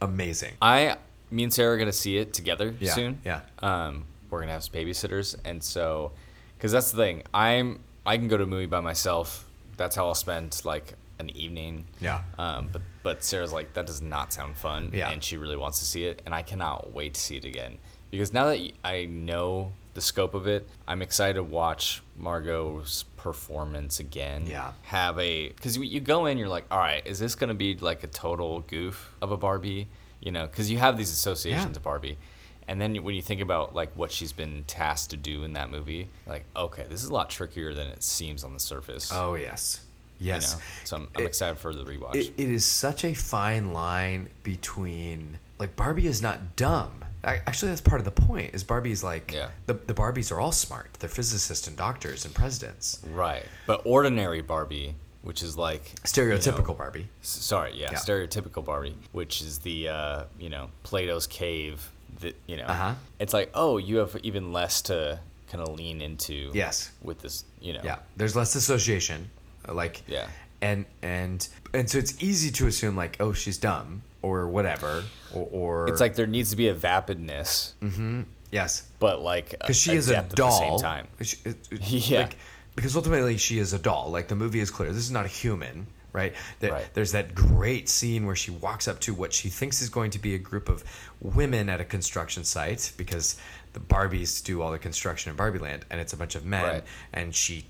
amazing. 0.00 0.54
I, 0.62 0.96
me 1.30 1.42
and 1.44 1.52
Sarah 1.52 1.74
are 1.74 1.78
gonna 1.78 1.92
see 1.92 2.16
it 2.18 2.32
together 2.32 2.74
Yeah, 2.80 2.94
soon. 2.94 3.20
yeah. 3.24 3.40
Um, 3.60 4.04
we're 4.30 4.40
gonna 4.40 4.52
have 4.52 4.64
some 4.64 4.74
babysitters, 4.74 5.34
and 5.44 5.62
so, 5.62 6.12
because 6.56 6.72
that's 6.72 6.90
the 6.90 6.96
thing, 6.96 7.22
I'm 7.34 7.80
I 8.06 8.16
can 8.16 8.28
go 8.28 8.36
to 8.36 8.44
a 8.44 8.46
movie 8.46 8.66
by 8.66 8.80
myself. 8.80 9.44
That's 9.76 9.94
how 9.96 10.06
I'll 10.06 10.14
spend 10.14 10.60
like 10.64 10.94
an 11.18 11.30
evening. 11.30 11.84
Yeah. 12.00 12.22
Um, 12.38 12.68
but 12.72 12.82
but 13.02 13.24
Sarah's 13.24 13.52
like 13.52 13.74
that 13.74 13.86
does 13.86 14.02
not 14.02 14.32
sound 14.32 14.56
fun. 14.56 14.90
Yeah. 14.92 15.10
And 15.10 15.22
she 15.22 15.36
really 15.36 15.56
wants 15.56 15.78
to 15.80 15.84
see 15.84 16.04
it, 16.04 16.22
and 16.26 16.34
I 16.34 16.42
cannot 16.42 16.92
wait 16.92 17.14
to 17.14 17.20
see 17.20 17.36
it 17.36 17.44
again 17.44 17.78
because 18.10 18.32
now 18.32 18.46
that 18.46 18.72
I 18.84 19.04
know 19.06 19.72
the 19.94 20.00
scope 20.00 20.34
of 20.34 20.46
it, 20.46 20.68
I'm 20.86 21.02
excited 21.02 21.34
to 21.34 21.42
watch 21.42 22.02
Margot's 22.16 23.02
performance 23.16 24.00
again. 24.00 24.46
Yeah. 24.46 24.72
Have 24.82 25.18
a 25.18 25.48
because 25.48 25.76
you, 25.76 25.82
you 25.82 26.00
go 26.00 26.26
in, 26.26 26.38
you're 26.38 26.48
like, 26.48 26.64
all 26.70 26.78
right, 26.78 27.04
is 27.06 27.18
this 27.18 27.34
gonna 27.34 27.54
be 27.54 27.76
like 27.76 28.04
a 28.04 28.08
total 28.08 28.60
goof 28.60 29.14
of 29.20 29.30
a 29.32 29.36
Barbie? 29.36 29.88
You 30.20 30.32
know, 30.32 30.46
because 30.46 30.70
you 30.70 30.78
have 30.78 30.96
these 30.96 31.12
associations 31.12 31.64
Yeah. 31.72 31.76
of 31.76 31.82
Barbie. 31.82 32.18
And 32.66 32.78
then 32.80 32.96
when 33.02 33.14
you 33.14 33.22
think 33.22 33.40
about 33.40 33.74
like 33.74 33.90
what 33.96 34.12
she's 34.12 34.32
been 34.32 34.64
tasked 34.66 35.10
to 35.10 35.16
do 35.16 35.42
in 35.44 35.54
that 35.54 35.70
movie, 35.70 36.08
like 36.26 36.44
okay, 36.54 36.84
this 36.88 37.02
is 37.02 37.08
a 37.08 37.12
lot 37.14 37.30
trickier 37.30 37.72
than 37.74 37.86
it 37.88 38.02
seems 38.02 38.44
on 38.44 38.52
the 38.52 38.60
surface. 38.60 39.10
Oh 39.12 39.34
yes. 39.36 39.80
Yes. 40.20 40.52
You 40.52 40.56
know? 40.58 40.62
So 40.84 40.96
I'm, 40.96 41.08
I'm 41.16 41.22
It- 41.22 41.26
excited 41.26 41.58
for 41.58 41.72
the 41.74 41.84
rewatch. 41.84 42.16
It, 42.16 42.32
it 42.36 42.48
is 42.50 42.64
such 42.64 43.04
a 43.04 43.14
fine 43.14 43.72
line 43.72 44.28
between 44.42 45.38
like 45.58 45.76
Barbie 45.76 46.06
is 46.06 46.20
not 46.22 46.56
dumb. 46.56 47.04
I, 47.24 47.36
actually, 47.46 47.70
that's 47.70 47.80
part 47.80 48.00
of 48.00 48.04
the 48.04 48.12
point. 48.12 48.54
Is 48.54 48.62
Barbie's 48.62 49.02
like 49.02 49.32
Yeah. 49.32 49.48
the 49.66 49.74
the 49.74 49.94
Barbies 49.94 50.30
are 50.30 50.40
all 50.40 50.52
smart. 50.52 50.92
They're 51.00 51.08
physicists 51.08 51.66
and 51.66 51.76
doctors 51.76 52.24
and 52.24 52.34
presidents. 52.34 53.00
right. 53.10 53.44
But 53.66 53.82
ordinary 53.84 54.40
Barbie, 54.40 54.94
which 55.22 55.42
is 55.42 55.56
like 55.58 55.82
Stereotypical 56.04 56.58
you 56.60 56.68
know, 56.68 56.74
Barbie. 56.74 57.08
sorry, 57.22 57.72
yeah, 57.74 57.88
Yeah. 57.92 57.98
stereotypical 57.98 58.64
Barbie, 58.64 58.96
which 59.12 59.40
is 59.42 59.58
the 59.58 59.88
uh, 59.88 60.24
you 60.38 60.48
know 60.48 60.70
Plato's 60.84 61.26
cave. 61.26 61.90
That 62.20 62.36
you 62.46 62.56
know, 62.56 62.64
Uh-huh. 62.64 62.94
it's 63.18 63.32
like 63.34 63.50
oh, 63.54 63.78
you 63.78 63.96
have 63.98 64.16
even 64.22 64.52
less 64.52 64.80
to 64.82 65.18
kind 65.50 65.62
of 65.66 65.74
lean 65.76 66.00
into. 66.00 66.50
Yes. 66.54 66.90
With 67.02 67.20
this, 67.20 67.44
you 67.60 67.72
know. 67.72 67.80
Yeah, 67.84 67.98
there's 68.16 68.36
less 68.36 68.54
association, 68.54 69.30
like 69.74 70.02
Yeah. 70.06 70.26
and 70.62 70.84
and 71.02 71.46
and 71.74 71.88
so 71.90 71.98
it's 71.98 72.20
easy 72.22 72.50
to 72.52 72.66
assume 72.66 72.96
like 72.96 73.16
oh 73.20 73.32
she's 73.32 73.58
dumb 73.58 74.02
or 74.22 74.48
whatever 74.48 75.04
or, 75.34 75.48
or 75.52 75.88
It's 75.88 76.00
like 76.00 76.14
there 76.16 76.26
needs 76.26 76.50
to 76.50 76.56
be 76.56 76.68
a 76.68 76.74
vapidness, 76.74 77.72
mm-hmm. 77.82 78.22
yes 78.50 78.88
but 78.98 79.20
like 79.22 79.50
because 79.50 79.76
she 79.76 79.92
is 79.92 80.08
a 80.10 80.22
doll. 80.34 80.48
at 80.48 80.50
the 80.50 80.50
same 80.50 80.78
time. 80.80 81.08
She- 81.22 81.36
it- 81.44 81.68
it- 81.70 81.80
Yeah. 82.10 82.20
like, 82.22 82.36
because 82.74 82.94
ultimately 82.96 83.36
she 83.38 83.58
is 83.58 83.72
a 83.72 83.78
doll. 83.78 84.10
Like 84.10 84.28
the 84.28 84.36
movie 84.36 84.60
is 84.60 84.70
clear. 84.70 84.88
This 84.92 85.02
is 85.02 85.10
not 85.10 85.24
a 85.24 85.28
human, 85.28 85.86
right? 86.12 86.32
There- 86.60 86.72
Right. 86.72 86.86
There's 86.94 87.10
that 87.12 87.34
great 87.34 87.88
scene 87.88 88.24
where 88.26 88.36
she 88.36 88.50
walks 88.52 88.86
up 88.88 89.00
to 89.00 89.14
what 89.14 89.32
she 89.32 89.48
thinks 89.48 89.82
is 89.82 89.88
going 89.88 90.12
to 90.12 90.18
be 90.20 90.34
a 90.34 90.38
group 90.38 90.68
of 90.68 90.84
women 91.20 91.68
at 91.68 91.80
a 91.80 91.84
construction 91.84 92.44
site 92.44 92.92
because 92.96 93.36
the 93.72 93.80
Barbies 93.80 94.42
do 94.44 94.62
all 94.62 94.70
the 94.70 94.78
construction 94.78 95.30
in 95.30 95.36
Barbie 95.36 95.58
Land, 95.58 95.84
and 95.90 96.00
it's 96.00 96.12
a 96.12 96.16
bunch 96.16 96.34
of 96.36 96.44
men, 96.44 96.64
Right. 96.64 96.84
and 97.12 97.34
she 97.34 97.64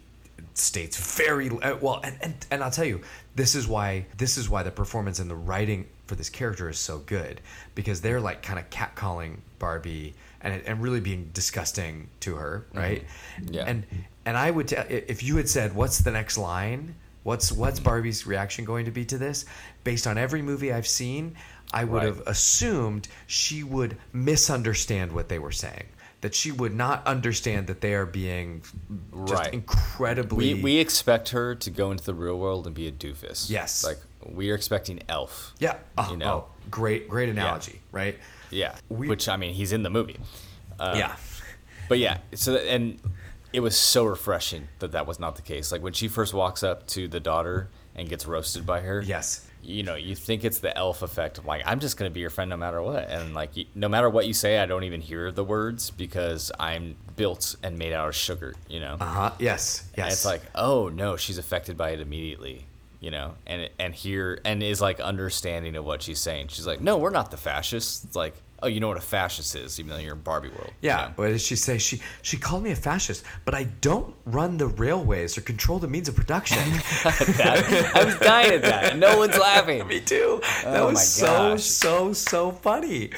states 0.55 0.97
very 1.16 1.51
uh, 1.51 1.76
well 1.76 2.01
and, 2.05 2.16
and 2.20 2.47
and 2.51 2.62
I'll 2.62 2.70
tell 2.70 2.84
you 2.84 3.01
this 3.34 3.55
is 3.55 3.66
why 3.68 4.07
this 4.16 4.36
is 4.36 4.49
why 4.49 4.62
the 4.62 4.70
performance 4.70 5.18
and 5.18 5.30
the 5.30 5.36
writing 5.36 5.86
for 6.07 6.14
this 6.14 6.30
character 6.30 6.68
is 6.68 6.78
so 6.78 6.99
good 6.99 7.41
because 7.74 8.01
they're 8.01 8.20
like 8.20 8.43
kind 8.43 8.59
of 8.59 8.68
catcalling 8.70 9.39
Barbie 9.59 10.14
and 10.41 10.62
and 10.66 10.82
really 10.82 11.01
being 11.01 11.30
disgusting 11.34 12.09
to 12.20 12.36
her 12.36 12.66
right? 12.74 13.05
Yeah. 13.51 13.64
and 13.66 13.84
and 14.24 14.36
I 14.36 14.51
would 14.51 14.68
tell 14.68 14.84
if 14.89 15.22
you 15.22 15.36
had 15.36 15.49
said 15.49 15.74
what's 15.74 15.99
the 15.99 16.11
next 16.11 16.39
line? 16.39 16.95
What's 17.24 17.53
what's 17.53 17.78
Barbie's 17.80 18.26
reaction 18.26 18.64
going 18.64 18.84
to 18.86 18.91
be 18.91 19.05
to 19.07 19.18
this? 19.18 19.45
Based 19.84 20.07
on 20.07 20.18
every 20.18 20.43
movie 20.43 20.72
I've 20.72 20.86
seen 20.86 21.36
I 21.72 21.84
would 21.84 21.99
Right. 21.99 22.07
have 22.07 22.20
assumed 22.26 23.09
she 23.26 23.62
would 23.62 23.97
misunderstand 24.12 25.12
what 25.12 25.28
they 25.28 25.39
were 25.39 25.53
saying 25.53 25.84
that 26.20 26.34
she 26.34 26.50
would 26.50 26.74
not 26.74 27.06
understand 27.06 27.66
that 27.68 27.80
they 27.80 27.94
are 27.94 28.06
being 28.06 28.62
just 29.26 29.32
Right. 29.32 29.54
incredibly 29.54 30.54
We, 30.54 30.62
we 30.62 30.76
expect 30.78 31.28
her 31.30 31.54
to 31.54 31.70
go 31.70 31.90
into 31.92 32.04
the 32.04 32.14
real 32.14 32.38
world 32.38 32.66
and 32.66 32.74
be 32.74 32.88
a 32.88 32.92
doofus. 32.92 33.48
Yes. 33.48 33.84
Like 33.84 33.98
we 34.26 34.50
are 34.50 34.54
expecting 34.54 35.00
Elf. 35.08 35.54
Yeah. 35.60 35.76
Oh, 35.96 36.10
You 36.10 36.16
know? 36.16 36.32
oh, 36.32 36.44
great, 36.70 37.08
great 37.08 37.28
analogy, 37.28 37.80
right? 37.92 38.18
Yeah. 38.50 38.74
We- 38.88 39.08
Which 39.08 39.28
I 39.28 39.36
mean, 39.36 39.54
he's 39.54 39.72
in 39.72 39.82
the 39.84 39.90
movie. 39.90 40.18
Uh, 40.80 40.94
yeah. 40.96 41.16
But 41.88 41.98
yeah, 41.98 42.18
so 42.34 42.52
that- 42.52 42.68
and 42.68 42.98
it 43.52 43.60
was 43.60 43.76
so 43.78 44.04
refreshing 44.04 44.68
that 44.80 44.92
that 44.92 45.06
was 45.06 45.18
not 45.20 45.36
the 45.36 45.42
case. 45.42 45.70
Like 45.72 45.82
when 45.82 45.92
she 45.92 46.08
first 46.08 46.34
walks 46.34 46.62
up 46.62 46.86
to 46.88 47.06
the 47.08 47.20
daughter 47.20 47.68
and 47.99 48.09
gets 48.09 48.26
roasted 48.26 48.64
by 48.64 48.80
her. 48.80 49.03
Yes. 49.03 49.44
You 49.62 49.82
know, 49.82 49.96
you 49.96 50.14
think 50.14 50.44
it's 50.44 50.61
the 50.61 50.76
elf 50.76 51.03
effect 51.03 51.36
of 51.38 51.44
like 51.44 51.62
I'm 51.66 51.80
just 51.80 51.96
gonna 51.96 52.11
be 52.11 52.20
your 52.20 52.30
friend 52.30 52.49
no 52.49 52.57
matter 52.57 52.80
what, 52.80 53.09
and 53.11 53.34
like 53.34 53.51
no 53.74 53.88
matter 53.88 54.09
what 54.09 54.26
you 54.26 54.32
say, 54.32 54.59
I 54.59 54.66
don't 54.66 54.84
even 54.84 55.01
hear 55.01 55.32
the 55.32 55.44
words 55.44 55.90
because 55.90 56.53
I'm 56.59 56.96
built 57.16 57.57
and 57.62 57.76
made 57.76 57.92
out 57.92 58.09
of 58.09 58.14
sugar. 58.14 58.55
You 58.68 58.80
know. 58.80 58.96
Uh 59.01 59.05
huh. 59.05 59.30
Yes. 59.38 59.84
Yes. 59.96 60.05
And 60.05 60.12
it's 60.12 60.24
like, 60.24 60.42
oh 60.55 60.88
no, 60.88 61.16
she's 61.16 61.38
affected 61.38 61.76
by 61.76 61.90
it 61.90 62.01
immediately, 62.01 62.66
you 63.01 63.11
know, 63.11 63.34
and 63.46 63.68
and 63.78 63.94
here 63.94 64.40
and 64.44 64.62
is 64.62 64.80
like 64.80 65.01
understanding 65.01 65.76
of 65.76 65.84
what 65.84 66.03
she's 66.03 66.20
saying. 66.20 66.49
She's 66.49 66.66
like, 66.66 66.80
no, 66.80 66.96
we're 66.96 67.11
not 67.11 67.30
the 67.32 67.36
fascists. 67.36 68.05
It's 68.05 68.16
like, 68.16 68.34
oh, 68.62 68.66
you 68.66 68.80
know 68.80 68.88
what 68.88 68.96
a 68.96 69.00
fascist 69.00 69.54
is, 69.54 69.78
even 69.78 69.90
though 69.92 69.98
you're 69.98 70.14
in 70.14 70.20
Barbie 70.22 70.48
world. 70.48 70.72
you 70.80 70.88
Yeah. 70.88 70.96
know? 70.96 71.12
What 71.16 71.28
did 71.28 71.40
she 71.40 71.56
say? 71.56 71.78
She 71.78 72.00
she 72.22 72.36
called 72.36 72.62
me 72.62 72.70
a 72.72 72.76
fascist, 72.76 73.24
but 73.44 73.54
I 73.54 73.64
don't 73.80 74.14
run 74.24 74.56
the 74.59 74.66
railways 74.66 75.36
or 75.38 75.42
control 75.42 75.78
the 75.78 75.88
means 75.88 76.09
of 76.09 76.16
production. 76.16 76.59
That- 77.02 77.92
I 77.94 78.04
was 78.04 78.18
dying 78.18 78.52
at 78.52 78.62
that. 78.62 78.96
No 78.98 79.18
one's 79.18 79.38
laughing. 79.38 79.86
me 79.94 80.00
too. 80.00 80.40
That 80.64 80.76
Oh 80.80 80.86
was 80.90 81.06
so 81.09 81.56
so 81.56 82.12
so 82.12 82.52
funny. 82.52 83.11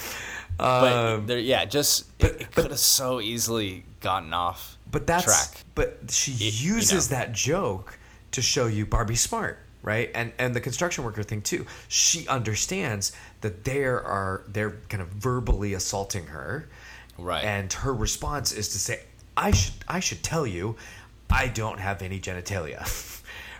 But 0.58 0.92
Um, 0.92 1.26
there, 1.26 1.38
yeah, 1.38 1.64
just 1.64 2.04
it, 2.18 2.40
it 2.42 2.52
could 2.52 2.70
have 2.70 2.78
so 2.80 3.20
easily 3.20 3.84
gotten 4.00 4.34
off 4.34 4.76
but 4.90 5.06
that's 5.06 5.24
track. 5.24 5.64
but 5.74 6.10
she 6.10 6.32
you 6.32 6.74
uses 6.74 7.10
know. 7.10 7.16
that 7.16 7.32
joke 7.32 7.98
to 8.32 8.42
show 8.42 8.66
you 8.66 8.84
Barbie 8.84 9.14
smart, 9.16 9.58
right? 9.82 10.10
And 10.14 10.32
and 10.38 10.54
the 10.54 10.60
construction 10.60 11.02
worker 11.04 11.22
thing 11.22 11.40
too. 11.42 11.64
She 11.88 12.28
understands 12.28 13.12
that 13.40 13.64
there 13.64 14.02
are 14.02 14.42
they're 14.48 14.76
kind 14.88 15.02
of 15.02 15.08
verbally 15.08 15.74
assaulting 15.74 16.26
her, 16.26 16.68
Right. 17.18 17.44
And 17.44 17.72
her 17.72 17.92
response 17.94 18.52
is 18.52 18.68
to 18.70 18.78
say, 18.78 19.00
"I 19.36 19.50
should 19.50 19.74
I 19.88 20.00
should 20.00 20.22
tell 20.22 20.46
you, 20.46 20.76
I 21.28 21.48
don't 21.48 21.78
have 21.80 22.02
any 22.02 22.18
genitalia." 22.20 22.86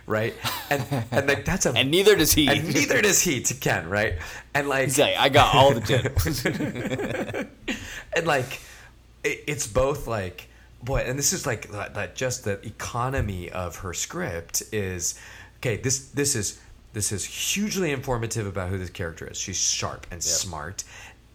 Right, 0.07 0.33
and 0.71 0.83
and 1.11 1.27
like 1.27 1.45
that's 1.45 1.67
a 1.67 1.73
And 1.77 1.91
neither 1.91 2.15
does 2.15 2.33
he. 2.33 2.47
and 2.47 2.73
neither 2.73 3.01
does 3.03 3.21
he 3.21 3.39
to 3.43 3.53
Ken, 3.53 3.87
right? 3.87 4.15
And 4.53 4.67
like 4.67 4.85
He's 4.85 4.97
like, 4.97 5.15
I 5.15 5.29
got 5.29 5.53
all 5.55 5.73
the 5.75 5.79
genitals. 5.91 6.43
and 8.15 8.27
like 8.27 8.59
it, 9.23 9.43
it's 9.47 9.67
both 9.67 10.07
like 10.07 10.47
boy 10.83 11.03
and 11.05 11.17
this 11.19 11.33
is 11.33 11.45
like 11.45 11.69
that, 11.71 11.93
that 11.93 12.15
just 12.15 12.43
the 12.43 12.59
economy 12.65 13.51
of 13.51 13.77
her 13.77 13.93
script 13.93 14.63
is 14.71 15.19
okay 15.59 15.77
this 15.77 16.07
this 16.09 16.35
is 16.35 16.59
this 16.93 17.11
is 17.11 17.23
hugely 17.25 17.91
informative 17.91 18.45
about 18.47 18.69
who 18.69 18.77
this 18.77 18.89
character 18.89 19.27
is 19.27 19.37
she's 19.37 19.57
sharp 19.57 20.05
and 20.11 20.23
smart 20.23 20.83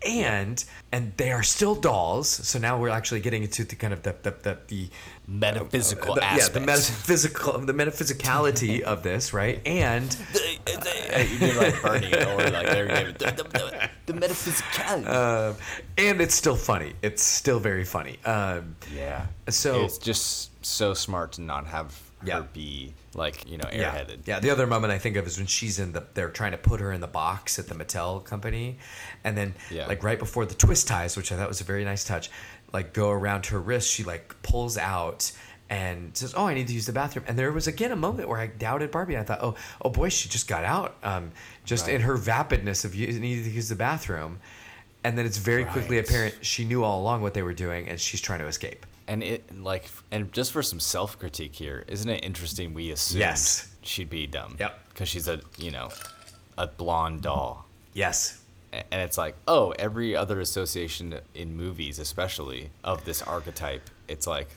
and 0.07 0.65
and 0.93 1.13
they 1.17 1.33
are 1.33 1.43
still 1.43 1.75
dolls 1.75 2.29
so 2.29 2.59
now 2.59 2.79
we're 2.79 2.91
actually 2.91 3.19
getting 3.21 3.43
into 3.43 3.65
the 3.65 3.75
kind 3.75 3.93
of 3.93 4.03
the 4.03 4.15
the, 4.23 4.35
the, 4.43 4.59
the 4.69 4.89
Metaphysical 5.29 6.15
the- 6.15 6.21
yeah, 6.21 6.49
the 6.49 6.61
metaphysical, 6.61 7.59
the 7.59 7.73
metaphysicality 7.73 8.81
of 8.93 9.03
this, 9.03 9.33
right? 9.33 9.61
And 9.67 10.17
You're 11.41 11.55
like 11.55 11.83
Bernie 11.83 12.15
or 12.15 12.37
like 12.51 12.67
Larry 12.69 12.89
David. 12.89 13.19
The, 13.19 13.33
the, 13.33 13.43
the, 13.43 13.91
the 14.07 14.13
metaphysicality. 14.13 15.09
um, 15.09 15.57
and 15.99 16.21
it's 16.21 16.35
still 16.37 16.55
funny. 16.55 16.93
It's 17.03 17.25
still 17.25 17.59
very 17.59 17.85
funny. 17.85 18.19
Um, 18.25 18.77
Yeah. 18.95 19.27
So- 19.49 19.85
it's 19.85 19.99
just 19.99 20.51
so 20.65 20.95
smart 20.95 21.33
to 21.33 21.41
not 21.43 21.67
have 21.67 21.99
Yeah. 22.25 22.37
her 22.37 22.43
be 22.53 22.95
like 23.17 23.49
you 23.51 23.57
know 23.59 23.65
airheaded. 23.69 24.19
yeah. 24.27 24.35
yeah. 24.35 24.41
The 24.41 24.51
other 24.51 24.67
moment 24.67 24.93
I 24.93 24.99
think 24.99 25.17
of 25.17 25.27
is 25.27 25.39
when 25.39 25.47
she's 25.47 25.79
in 25.79 25.93
the. 25.93 26.05
They're 26.15 26.29
trying 26.31 26.53
to 26.53 26.59
put 26.59 26.81
her 26.81 26.93
in 26.93 27.01
the 27.01 27.07
box 27.09 27.59
at 27.59 27.67
the 27.69 27.75
Mattel 27.75 28.25
company, 28.25 28.79
and 29.25 29.37
then 29.37 29.55
Yeah. 29.71 29.87
like 29.87 30.03
right 30.05 30.19
before 30.19 30.47
the 30.47 30.55
twist 30.55 30.87
ties, 30.87 31.17
which 31.17 31.33
I 31.33 31.37
thought 31.37 31.49
was 31.49 31.61
a 31.61 31.65
very 31.65 31.85
nice 31.85 32.05
touch, 32.05 32.31
like 32.73 32.93
go 32.93 33.11
around 33.11 33.47
her 33.47 33.59
wrist. 33.61 33.91
She 33.91 34.05
like 34.05 34.41
pulls 34.43 34.79
out. 34.79 35.33
And 35.69 36.17
says, 36.17 36.33
"Oh, 36.37 36.47
I 36.47 36.55
need 36.55 36.69
to 36.69 36.73
use 36.75 36.87
the 36.87 36.93
bathroom." 36.93 37.25
And 37.27 37.37
there 37.37 37.51
was 37.51 37.67
again 37.67 37.91
a 37.91 37.97
moment 37.97 38.29
where 38.29 38.39
I 38.39 38.47
doubted 38.47 38.93
Barbie. 38.93 39.15
and 39.17 39.23
I 39.23 39.25
thought, 39.27 39.41
"Oh, 39.43 39.57
oh 39.83 39.91
boy, 39.91 40.11
she 40.11 40.29
just 40.29 40.47
got 40.47 40.63
out, 40.63 40.95
um, 41.03 41.33
just 41.65 41.89
in 41.89 42.03
her 42.03 42.17
vapidness 42.17 42.85
of 42.85 42.95
needing 42.95 43.43
to 43.43 43.51
use 43.51 43.69
the 43.69 43.75
bathroom." 43.75 44.39
And 45.03 45.19
then 45.19 45.27
it's 45.27 45.39
very 45.39 45.65
quickly 45.65 45.99
apparent 45.99 46.37
she 46.43 46.65
knew 46.65 46.85
all 46.85 47.01
along 47.01 47.23
what 47.23 47.35
they 47.35 47.43
were 47.43 47.53
doing, 47.53 47.89
and 47.89 47.99
she's 47.99 48.21
trying 48.21 48.39
to 48.39 48.47
escape. 48.47 48.87
And 49.09 49.23
it 49.23 49.57
like 49.63 49.85
and 50.11 50.33
just 50.33 50.53
for 50.53 50.63
some 50.63 50.81
self 50.81 51.19
critique 51.19 51.55
here, 51.55 51.85
isn't 51.87 52.09
it 52.09 52.25
interesting? 52.25 52.75
We 52.75 52.91
assumed 52.91 53.21
Yes. 53.21 53.69
she'd 53.83 54.11
be 54.11 54.27
dumb. 54.27 54.57
Yep. 54.59 54.79
Because 54.89 55.09
she's 55.09 55.29
a 55.29 55.41
you 55.59 55.71
know 55.71 55.91
a 56.59 56.67
blonde 56.67 57.23
doll. 57.23 57.67
Yes, 57.93 58.41
And 58.73 59.01
it's 59.01 59.17
like, 59.17 59.37
oh, 59.49 59.71
every 59.79 60.15
other 60.15 60.39
association 60.41 61.21
in 61.35 61.57
movies, 61.57 61.99
especially 61.99 62.71
of 62.85 63.05
this 63.07 63.23
archetype, 63.23 63.89
it's 64.09 64.27
like 64.27 64.49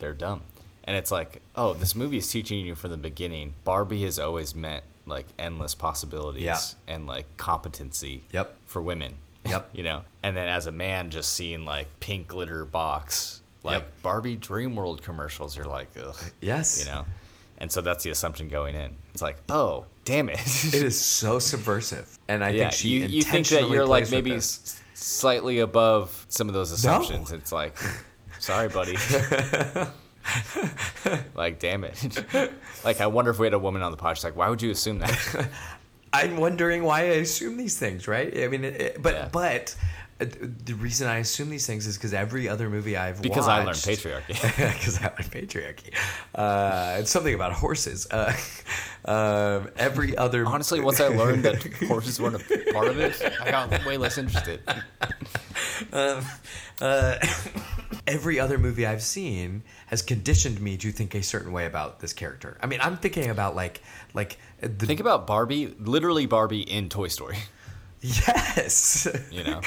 they're 0.00 0.14
dumb. 0.14 0.40
And 0.84 0.96
it's 0.96 1.10
like, 1.12 1.40
oh, 1.54 1.74
this 1.74 1.94
movie 1.94 2.16
is 2.18 2.28
teaching 2.30 2.64
you 2.66 2.74
from 2.74 2.90
the 2.90 2.96
beginning. 2.96 3.54
Barbie 3.64 4.02
has 4.04 4.18
always 4.18 4.54
meant 4.54 4.82
like 5.06 5.26
endless 5.38 5.74
possibilities 5.76 6.42
Yeah. 6.42 6.58
and 6.88 7.06
like 7.06 7.26
competency 7.36 8.22
Yep. 8.32 8.56
for 8.66 8.80
women. 8.82 9.14
Yep. 9.46 9.70
you 9.74 9.82
know, 9.84 10.02
and 10.22 10.36
then 10.36 10.48
as 10.48 10.66
a 10.66 10.72
man, 10.72 11.10
just 11.10 11.32
seeing 11.34 11.64
like 11.64 11.86
pink 12.00 12.28
glitter 12.28 12.64
box, 12.64 13.42
like 13.68 13.82
Yep. 13.82 14.02
Barbie 14.02 14.36
Dream 14.36 14.76
World 14.76 15.02
commercials, 15.02 15.56
you're 15.56 15.66
like, 15.66 15.88
ugh, 16.02 16.16
yes, 16.40 16.80
you 16.84 16.90
know. 16.90 17.04
And 17.58 17.70
so 17.72 17.80
that's 17.80 18.04
the 18.04 18.10
assumption 18.10 18.48
going 18.48 18.74
in. 18.76 18.94
It's 19.12 19.22
like, 19.22 19.38
oh, 19.48 19.86
damn 20.04 20.28
it. 20.28 20.38
It 20.66 20.74
is 20.74 21.00
so 21.00 21.38
subversive, 21.38 22.18
and 22.28 22.44
I 22.44 22.50
yeah, 22.50 22.70
think 22.70 22.72
she 22.72 22.88
you, 22.88 23.06
you 23.06 23.22
think 23.22 23.46
that 23.48 23.68
you're 23.68 23.86
like 23.86 24.10
maybe 24.10 24.34
s- 24.34 24.80
slightly 24.94 25.60
above 25.60 26.26
some 26.28 26.48
of 26.48 26.54
those 26.54 26.70
assumptions. 26.72 27.32
It's 27.32 27.52
like, 27.52 27.76
sorry, 28.38 28.68
buddy. 28.68 28.96
like, 31.34 31.58
damn 31.58 31.84
it. 31.84 32.06
like, 32.84 33.00
I 33.00 33.06
wonder 33.06 33.30
if 33.30 33.38
we 33.38 33.46
had 33.46 33.54
a 33.54 33.58
woman 33.58 33.82
on 33.82 33.90
the 33.92 33.98
podcast. 33.98 34.24
Like, 34.24 34.36
why 34.36 34.48
would 34.48 34.62
you 34.62 34.70
assume 34.70 34.98
that? 35.00 35.48
I'm 36.12 36.36
wondering 36.36 36.82
why 36.84 37.00
I 37.00 37.20
assume 37.20 37.56
these 37.56 37.78
things, 37.78 38.08
right? 38.08 38.36
I 38.38 38.48
mean, 38.48 38.64
it, 38.64 39.02
but 39.02 39.14
Yeah. 39.14 39.28
but 39.32 39.76
the 40.18 40.74
reason 40.74 41.06
I 41.06 41.18
assume 41.18 41.48
these 41.48 41.66
things 41.66 41.86
is 41.86 41.96
because 41.96 42.12
every 42.12 42.48
other 42.48 42.68
movie 42.68 42.96
I've 42.96 43.22
Because 43.22 43.46
I 43.46 43.62
learned 43.62 43.76
patriarchy. 43.76 44.28
because 44.74 44.98
I 44.98 45.04
learned 45.04 45.30
patriarchy. 45.30 45.94
Uh, 46.34 46.96
it's 46.98 47.10
something 47.10 47.34
about 47.34 47.52
horses. 47.52 48.08
Uh, 48.10 48.32
um, 49.04 49.70
every 49.76 50.16
other 50.16 50.44
Honestly, 50.44 50.80
once 50.80 51.00
I 51.00 51.08
learned 51.08 51.44
that 51.44 51.62
horses 51.88 52.20
weren't 52.20 52.36
a 52.36 52.72
part 52.72 52.88
of 52.88 52.98
it, 52.98 53.20
I 53.40 53.50
got 53.50 53.70
way 53.86 53.96
less 53.96 54.18
interested. 54.18 54.60
um, 55.92 56.24
uh, 56.80 57.16
every 58.08 58.40
other 58.40 58.58
movie 58.58 58.86
I've 58.86 59.02
seen 59.02 59.62
has 59.86 60.02
conditioned 60.02 60.60
me 60.60 60.76
to 60.78 60.90
think 60.90 61.14
a 61.14 61.22
certain 61.22 61.52
way 61.52 61.66
about 61.66 62.00
this 62.00 62.12
character. 62.12 62.58
I 62.60 62.66
mean, 62.66 62.80
I'm 62.82 62.96
thinking 62.96 63.30
about 63.30 63.54
like 63.54 63.82
like 64.14 64.38
the, 64.60 64.86
Think 64.86 64.98
about 64.98 65.28
Barbie, 65.28 65.74
literally 65.78 66.26
Barbie 66.26 66.62
in 66.62 66.88
Toy 66.88 67.08
Story. 67.08 67.38
Yes, 68.00 69.06
You 69.30 69.44
know, 69.44 69.60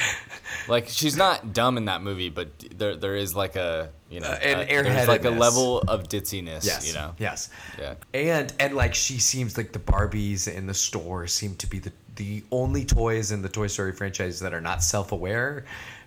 like 0.67 0.87
she's 0.87 1.17
not 1.17 1.53
dumb 1.53 1.77
in 1.77 1.85
that 1.85 2.01
movie, 2.01 2.29
but 2.29 2.47
there 2.77 2.95
there 2.95 3.15
is 3.15 3.35
like 3.35 3.55
a 3.55 3.89
you 4.09 4.19
know 4.19 4.27
Uh, 4.27 4.39
an 4.41 5.07
like 5.07 5.25
a 5.25 5.29
level 5.29 5.79
of 5.81 6.07
ditziness. 6.09 6.65
yes, 6.65 6.87
You 6.87 6.93
know. 6.93 7.13
yes, 7.17 7.49
Yeah. 7.79 7.95
and 8.13 8.53
and 8.59 8.75
like 8.75 8.95
she 8.95 9.19
seems 9.19 9.57
like 9.57 9.71
the 9.73 9.79
Barbies 9.79 10.47
in 10.47 10.67
the 10.67 10.73
store 10.73 11.27
seem 11.27 11.55
to 11.57 11.67
be 11.67 11.79
the 11.79 11.91
the 12.15 12.43
only 12.51 12.83
toys 12.85 13.31
in 13.31 13.41
the 13.41 13.49
Toy 13.49 13.67
Story 13.67 13.93
franchise 13.93 14.39
that 14.41 14.53
are 14.53 14.61
not 14.61 14.83
self 14.83 15.11
aware, 15.11 15.65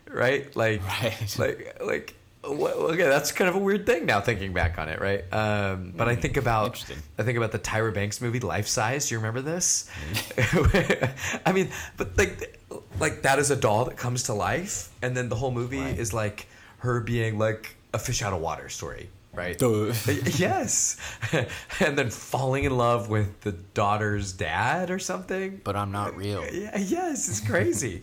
right? 0.08 0.54
Like 0.56 0.82
Right. 0.86 1.36
like 1.38 1.78
like. 1.84 2.14
Well, 2.48 2.74
okay, 2.92 3.04
that's 3.04 3.32
kind 3.32 3.48
of 3.48 3.56
a 3.56 3.58
weird 3.58 3.86
thing 3.86 4.06
now 4.06 4.20
thinking 4.20 4.52
back 4.52 4.78
on 4.78 4.88
it, 4.88 5.00
right? 5.00 5.24
Um, 5.32 5.92
but 5.96 6.08
I 6.08 6.16
think 6.16 6.36
about 6.36 6.84
I 7.18 7.22
think 7.22 7.38
about 7.38 7.52
the 7.52 7.58
Tyra 7.58 7.92
Banks 7.94 8.20
movie 8.20 8.40
Life 8.40 8.66
Size. 8.66 9.08
Do 9.08 9.14
you 9.14 9.18
remember 9.18 9.40
this? 9.40 9.88
Mm. 10.36 11.40
I 11.46 11.52
mean, 11.52 11.70
but 11.96 12.16
like 12.18 12.60
like 13.00 13.22
that 13.22 13.38
is 13.38 13.50
a 13.50 13.56
doll 13.56 13.86
that 13.86 13.96
comes 13.96 14.24
to 14.24 14.34
life, 14.34 14.90
and 15.02 15.16
then 15.16 15.28
the 15.28 15.36
whole 15.36 15.50
movie 15.50 15.80
Right. 15.80 15.98
is 15.98 16.12
like 16.12 16.46
her 16.78 17.00
being 17.00 17.38
like 17.38 17.76
a 17.92 17.98
fish 17.98 18.20
out 18.22 18.32
of 18.32 18.40
water 18.40 18.68
story, 18.68 19.08
right? 19.32 19.60
Yes, 20.38 20.96
and 21.80 21.96
then 21.98 22.10
falling 22.10 22.64
in 22.64 22.76
love 22.76 23.08
with 23.08 23.40
the 23.40 23.52
daughter's 23.52 24.32
dad 24.32 24.90
or 24.90 24.98
something. 24.98 25.60
But 25.64 25.76
I'm 25.76 25.92
not 25.92 26.16
real. 26.16 26.44
Yeah, 26.52 26.76
yes, 26.78 27.28
it's 27.28 27.40
crazy. 27.40 28.02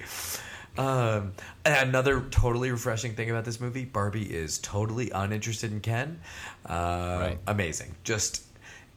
Um, 0.77 1.33
and 1.65 1.89
another 1.89 2.21
totally 2.31 2.71
refreshing 2.71 3.13
thing 3.15 3.29
about 3.29 3.45
this 3.45 3.59
movie: 3.59 3.85
Barbie 3.85 4.23
is 4.33 4.57
totally 4.59 5.09
uninterested 5.11 5.71
in 5.71 5.79
Ken. 5.81 6.19
Uh, 6.65 7.17
Right. 7.19 7.37
Amazing. 7.47 7.95
Just 8.03 8.43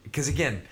because 0.02 0.28
again, 0.28 0.62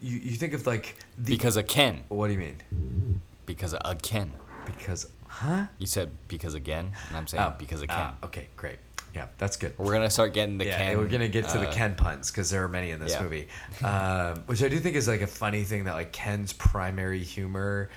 you 0.00 0.18
you 0.18 0.36
think 0.36 0.52
of 0.52 0.66
like 0.66 0.96
the, 1.18 1.32
Because 1.34 1.56
of 1.56 1.66
Ken. 1.66 2.04
what 2.08 2.26
do 2.28 2.32
you 2.34 2.38
mean? 2.38 3.20
Because 3.46 3.74
of 3.74 4.02
Ken. 4.02 4.32
Because 4.66 5.08
huh? 5.28 5.66
You 5.78 5.86
said 5.86 6.10
because 6.28 6.54
again, 6.54 6.92
and 7.08 7.16
I'm 7.16 7.26
saying 7.26 7.42
Oh, 7.44 7.54
because 7.58 7.82
of 7.82 7.88
Ken. 7.88 7.98
ah, 7.98 8.14
okay, 8.24 8.48
great. 8.56 8.78
Yeah, 9.16 9.28
that's 9.38 9.56
good. 9.56 9.72
We're 9.78 9.94
gonna 9.94 10.10
start 10.10 10.34
getting 10.34 10.58
the 10.58 10.66
yeah, 10.66 10.76
Ken. 10.76 10.98
we're 10.98 11.08
gonna 11.08 11.26
get 11.26 11.48
to 11.48 11.58
the 11.58 11.70
uh, 11.70 11.72
Ken 11.72 11.94
puns 11.94 12.30
because 12.30 12.50
there 12.50 12.62
are 12.62 12.68
many 12.68 12.90
in 12.90 13.00
this 13.00 13.12
yeah. 13.12 13.22
movie, 13.22 13.48
um, 13.82 14.42
which 14.44 14.62
I 14.62 14.68
do 14.68 14.78
think 14.78 14.94
is 14.94 15.08
like 15.08 15.22
a 15.22 15.26
funny 15.26 15.64
thing 15.64 15.84
that 15.84 15.94
like 15.94 16.12
Ken's 16.12 16.52
primary 16.52 17.20
humor 17.20 17.88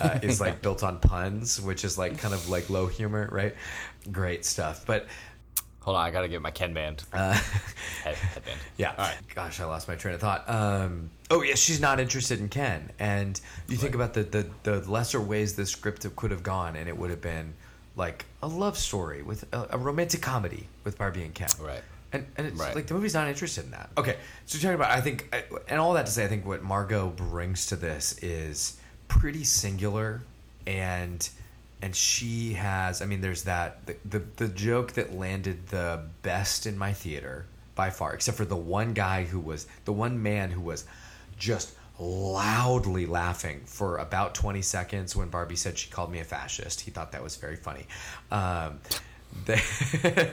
uh, 0.00 0.18
is 0.20 0.40
like 0.40 0.62
built 0.62 0.82
on 0.82 0.98
puns, 0.98 1.60
which 1.60 1.84
is 1.84 1.96
like 1.96 2.18
kind 2.18 2.34
of 2.34 2.48
like 2.48 2.70
low 2.70 2.88
humor, 2.88 3.28
right? 3.30 3.54
Great 4.10 4.44
stuff, 4.44 4.84
but 4.84 5.06
Hold 5.82 5.98
on, 5.98 6.06
I 6.06 6.10
gotta 6.10 6.28
get 6.28 6.40
my 6.40 6.50
Ken 6.50 6.72
band. 6.72 7.04
uh, 7.12 7.34
Head, 8.02 8.14
headband. 8.14 8.58
yeah. 8.78 8.94
All 8.98 9.04
right. 9.04 9.16
Gosh, 9.34 9.60
I 9.60 9.66
lost 9.66 9.86
my 9.86 9.94
train 9.94 10.14
of 10.14 10.20
thought. 10.20 10.48
Um, 10.48 11.10
oh 11.30 11.42
yeah, 11.42 11.56
she's 11.56 11.78
not 11.78 12.00
interested 12.00 12.40
in 12.40 12.48
Ken, 12.48 12.90
and 12.98 13.38
you 13.68 13.76
think 13.76 13.94
about 13.94 14.14
the, 14.14 14.22
the 14.22 14.46
the 14.62 14.90
lesser 14.90 15.20
ways 15.20 15.54
the 15.54 15.66
script 15.66 16.04
could 16.16 16.30
have 16.30 16.42
gone, 16.42 16.74
and 16.74 16.88
it 16.88 16.96
would 16.96 17.10
have 17.10 17.20
been 17.20 17.52
like 17.96 18.24
a 18.42 18.46
love 18.48 18.76
story 18.76 19.22
with 19.22 19.44
a, 19.52 19.68
a 19.70 19.78
romantic 19.78 20.20
comedy 20.20 20.68
with 20.84 20.98
Barbie 20.98 21.22
and 21.22 21.34
Ken. 21.34 21.48
Right. 21.60 21.82
And, 22.12 22.26
and 22.36 22.46
it's 22.46 22.58
Right. 22.60 22.74
like 22.74 22.86
the 22.86 22.94
movie's 22.94 23.14
not 23.14 23.28
interested 23.28 23.64
in 23.64 23.70
that. 23.72 23.90
Okay, 23.98 24.16
so 24.46 24.58
talking 24.58 24.74
about, 24.74 24.90
I 24.90 25.00
think, 25.00 25.28
I- 25.32 25.44
and 25.68 25.80
all 25.80 25.94
that 25.94 26.06
to 26.06 26.12
say, 26.12 26.24
I 26.24 26.28
think 26.28 26.46
what 26.46 26.62
Margot 26.62 27.08
brings 27.08 27.66
to 27.66 27.76
this 27.76 28.18
is 28.22 28.76
pretty 29.08 29.44
singular, 29.44 30.22
and 30.66 31.28
and 31.82 31.94
she 31.94 32.54
has. 32.54 33.02
I 33.02 33.06
mean, 33.06 33.20
there's 33.20 33.42
that 33.44 33.84
the 33.86 33.96
the, 34.04 34.18
the 34.36 34.48
joke 34.48 34.92
that 34.92 35.14
landed 35.14 35.66
the 35.68 36.02
best 36.22 36.66
in 36.66 36.78
my 36.78 36.92
theater 36.92 37.46
by 37.74 37.90
far, 37.90 38.14
except 38.14 38.36
for 38.36 38.44
the 38.44 38.56
one 38.56 38.92
guy 38.94 39.24
who 39.24 39.40
was 39.40 39.66
the 39.84 39.92
one 39.92 40.22
man 40.22 40.50
who 40.52 40.60
was 40.60 40.84
just 41.36 41.74
loudly 41.98 43.06
laughing 43.06 43.60
for 43.66 43.98
about 43.98 44.34
20 44.34 44.62
seconds 44.62 45.14
when 45.14 45.28
Barbie 45.28 45.56
said 45.56 45.78
she 45.78 45.90
called 45.90 46.10
me 46.10 46.18
a 46.20 46.24
fascist. 46.24 46.80
He 46.80 46.90
thought 46.90 47.12
that 47.12 47.22
was 47.22 47.36
very 47.36 47.56
funny. 47.56 47.86
Um, 48.30 48.80
the- 49.46 50.32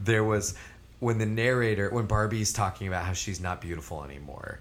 there 0.00 0.24
was 0.24 0.54
when 1.00 1.18
the 1.18 1.26
narrator 1.26 1.90
when 1.90 2.06
Barbie's 2.06 2.52
talking 2.52 2.86
about 2.88 3.04
how 3.04 3.12
she's 3.12 3.40
not 3.40 3.60
beautiful 3.60 4.04
anymore, 4.04 4.60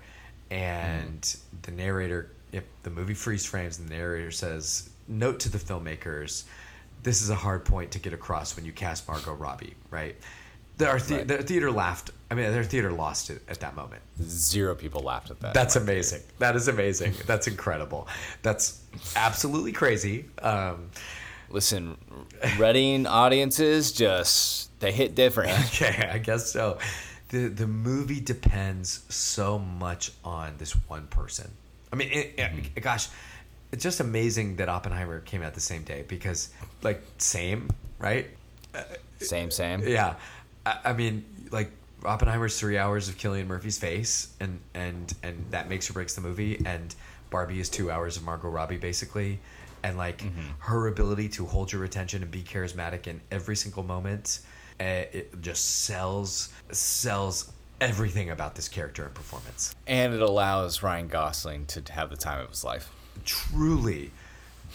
and 0.49 1.36
the 1.62 1.72
narrator, 1.72 2.32
if 2.52 2.64
the 2.84 2.89
movie 2.89 3.14
freeze 3.14 3.45
frames, 3.45 3.80
and 3.80 3.88
the 3.89 3.93
narrator 3.95 4.32
says, 4.32 4.89
"Note 5.08 5.39
to 5.41 5.49
the 5.49 5.58
filmmakers." 5.58 6.43
This 7.04 7.22
is 7.24 7.30
a 7.32 7.36
hard 7.36 7.66
point 7.66 7.91
to 7.91 7.99
get 7.99 8.14
across 8.14 8.56
when 8.56 8.64
you 8.66 8.72
cast 8.72 9.08
Margot 9.08 9.34
Robbie, 9.34 9.74
right? 9.89 10.16
The, 10.78 10.88
our 10.88 10.99
the, 10.99 11.16
Right. 11.18 11.28
their 11.28 11.41
theater 11.41 11.72
laughed. 11.72 12.12
I 12.32 12.34
mean, 12.34 12.50
their 12.52 12.64
theater 12.64 12.92
lost 12.94 13.30
it 13.30 13.42
at 13.50 13.60
that 13.60 13.76
moment. 13.76 14.02
Zero 14.24 14.74
people 14.74 15.02
laughed 15.02 15.30
at 15.32 15.42
that. 15.42 15.54
That's 15.54 15.76
amazing. 15.76 16.22
That 16.40 16.56
is 16.56 16.70
amazing. 16.70 17.14
That's 17.28 17.48
incredible. 17.48 18.08
That's 18.42 18.80
absolutely 19.18 19.74
crazy. 19.74 20.26
Um, 20.42 20.90
Listen, 21.50 21.98
Redding 22.58 23.06
audiences 23.06 23.92
just 23.92 24.80
they 24.80 24.94
hit 24.94 25.14
different. 25.14 25.52
okay, 25.66 26.10
I 26.10 26.18
guess 26.20 26.50
so. 26.50 26.78
The 27.28 27.50
the 27.50 27.68
movie 27.68 28.22
depends 28.22 29.04
so 29.14 29.60
much 29.60 30.14
on 30.24 30.54
this 30.58 30.72
one 30.88 31.08
person. 31.08 31.52
I 31.92 31.98
mean, 31.98 32.10
it, 32.14 32.36
it- 32.38 32.82
gosh, 32.82 33.10
it's 33.74 33.84
just 33.84 34.00
amazing 34.00 34.56
that 34.56 34.70
Oppenheimer 34.70 35.20
came 35.20 35.44
out 35.44 35.54
the 35.54 35.60
same 35.60 35.84
day 35.84 36.06
because, 36.08 36.50
like, 36.82 37.04
same, 37.18 37.70
right? 38.00 38.28
Same, 39.20 39.52
same. 39.52 39.86
Yeah, 39.86 40.16
I, 40.66 40.78
I 40.86 40.94
mean, 40.94 41.26
like 41.52 41.70
Oppenheimer's 42.06 42.60
three 42.60 42.78
hours 42.78 43.10
of 43.10 43.18
Cillian 43.18 43.47
Murphy's 43.47 43.78
face, 43.80 44.34
and 44.39 44.60
and 44.74 45.14
and 45.24 45.45
that 45.52 45.70
makes 45.70 45.89
or 45.89 45.93
breaks 45.93 46.16
the 46.16 46.22
movie. 46.22 46.62
And 46.66 46.93
Barbie 47.30 47.60
is 47.60 47.70
two 47.70 47.89
hours 47.91 48.18
of 48.18 48.24
Margot 48.24 48.49
Robbie, 48.49 48.78
basically, 48.78 49.39
and 49.84 49.97
like 49.97 50.20
Mm-hmm. 50.20 50.39
her 50.60 50.88
ability 50.88 51.30
to 51.30 51.45
hold 51.45 51.72
your 51.72 51.84
attention 51.84 52.22
and 52.22 52.32
be 52.32 52.41
charismatic 52.43 53.08
in 53.08 53.22
every 53.32 53.56
single 53.56 53.84
moment, 53.84 54.39
uh, 54.80 54.84
it 54.84 55.41
just 55.41 55.84
sells 55.86 56.49
sells 56.72 57.52
everything 57.80 58.30
about 58.30 58.54
this 58.56 58.68
character 58.68 59.06
and 59.06 59.14
performance. 59.14 59.74
And 59.88 60.14
it 60.14 60.22
allows 60.22 60.84
Ryan 60.84 61.08
Gosling 61.08 61.66
to 61.68 61.82
have 61.93 62.10
the 62.10 62.16
time 62.18 62.41
of 62.41 62.49
his 62.49 62.64
life. 62.64 62.91
Truly. 63.26 64.12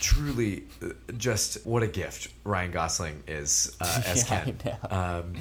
Truly, 0.00 0.64
uh, 0.82 0.88
just 1.16 1.64
what 1.66 1.82
a 1.82 1.86
gift 1.86 2.28
Ryan 2.44 2.70
Gosling 2.70 3.22
is 3.26 3.74
uh, 3.80 4.02
as 4.06 4.28
Yeah, 4.30 4.44
Ken. 4.44 4.76
Um, 4.90 5.34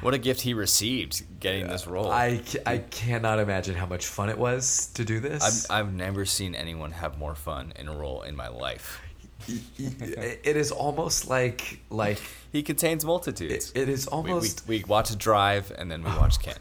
What 0.00 0.14
a 0.14 0.18
gift 0.18 0.42
he 0.42 0.54
received 0.54 1.22
getting 1.40 1.68
this 1.68 1.86
role. 1.86 2.10
I, 2.10 2.42
I 2.66 2.78
cannot 2.78 3.38
imagine 3.38 3.74
how 3.74 3.86
much 3.86 4.06
fun 4.06 4.28
it 4.28 4.38
was 4.38 4.88
to 4.94 5.04
do 5.04 5.20
this. 5.20 5.68
I've, 5.70 5.86
I've 5.86 5.92
never 5.92 6.24
seen 6.24 6.54
anyone 6.54 6.92
have 6.92 7.18
more 7.18 7.34
fun 7.34 7.72
in 7.76 7.88
a 7.88 7.96
role 7.96 8.22
in 8.22 8.36
my 8.36 8.48
life. 8.48 9.00
It 9.48 10.56
is 10.56 10.70
almost 10.70 11.28
like 11.28 11.80
like 11.90 12.20
He 12.52 12.62
contains 12.62 13.04
multitudes. 13.04 13.70
it, 13.72 13.82
it 13.82 13.88
is 13.88 14.06
we, 14.06 14.12
almost 14.12 14.66
we, 14.66 14.78
we 14.78 14.84
watched 14.84 15.16
Drive 15.18 15.72
and 15.76 15.90
then 15.90 16.02
we 16.02 16.10
watch 16.10 16.40
Ken. 16.40 16.56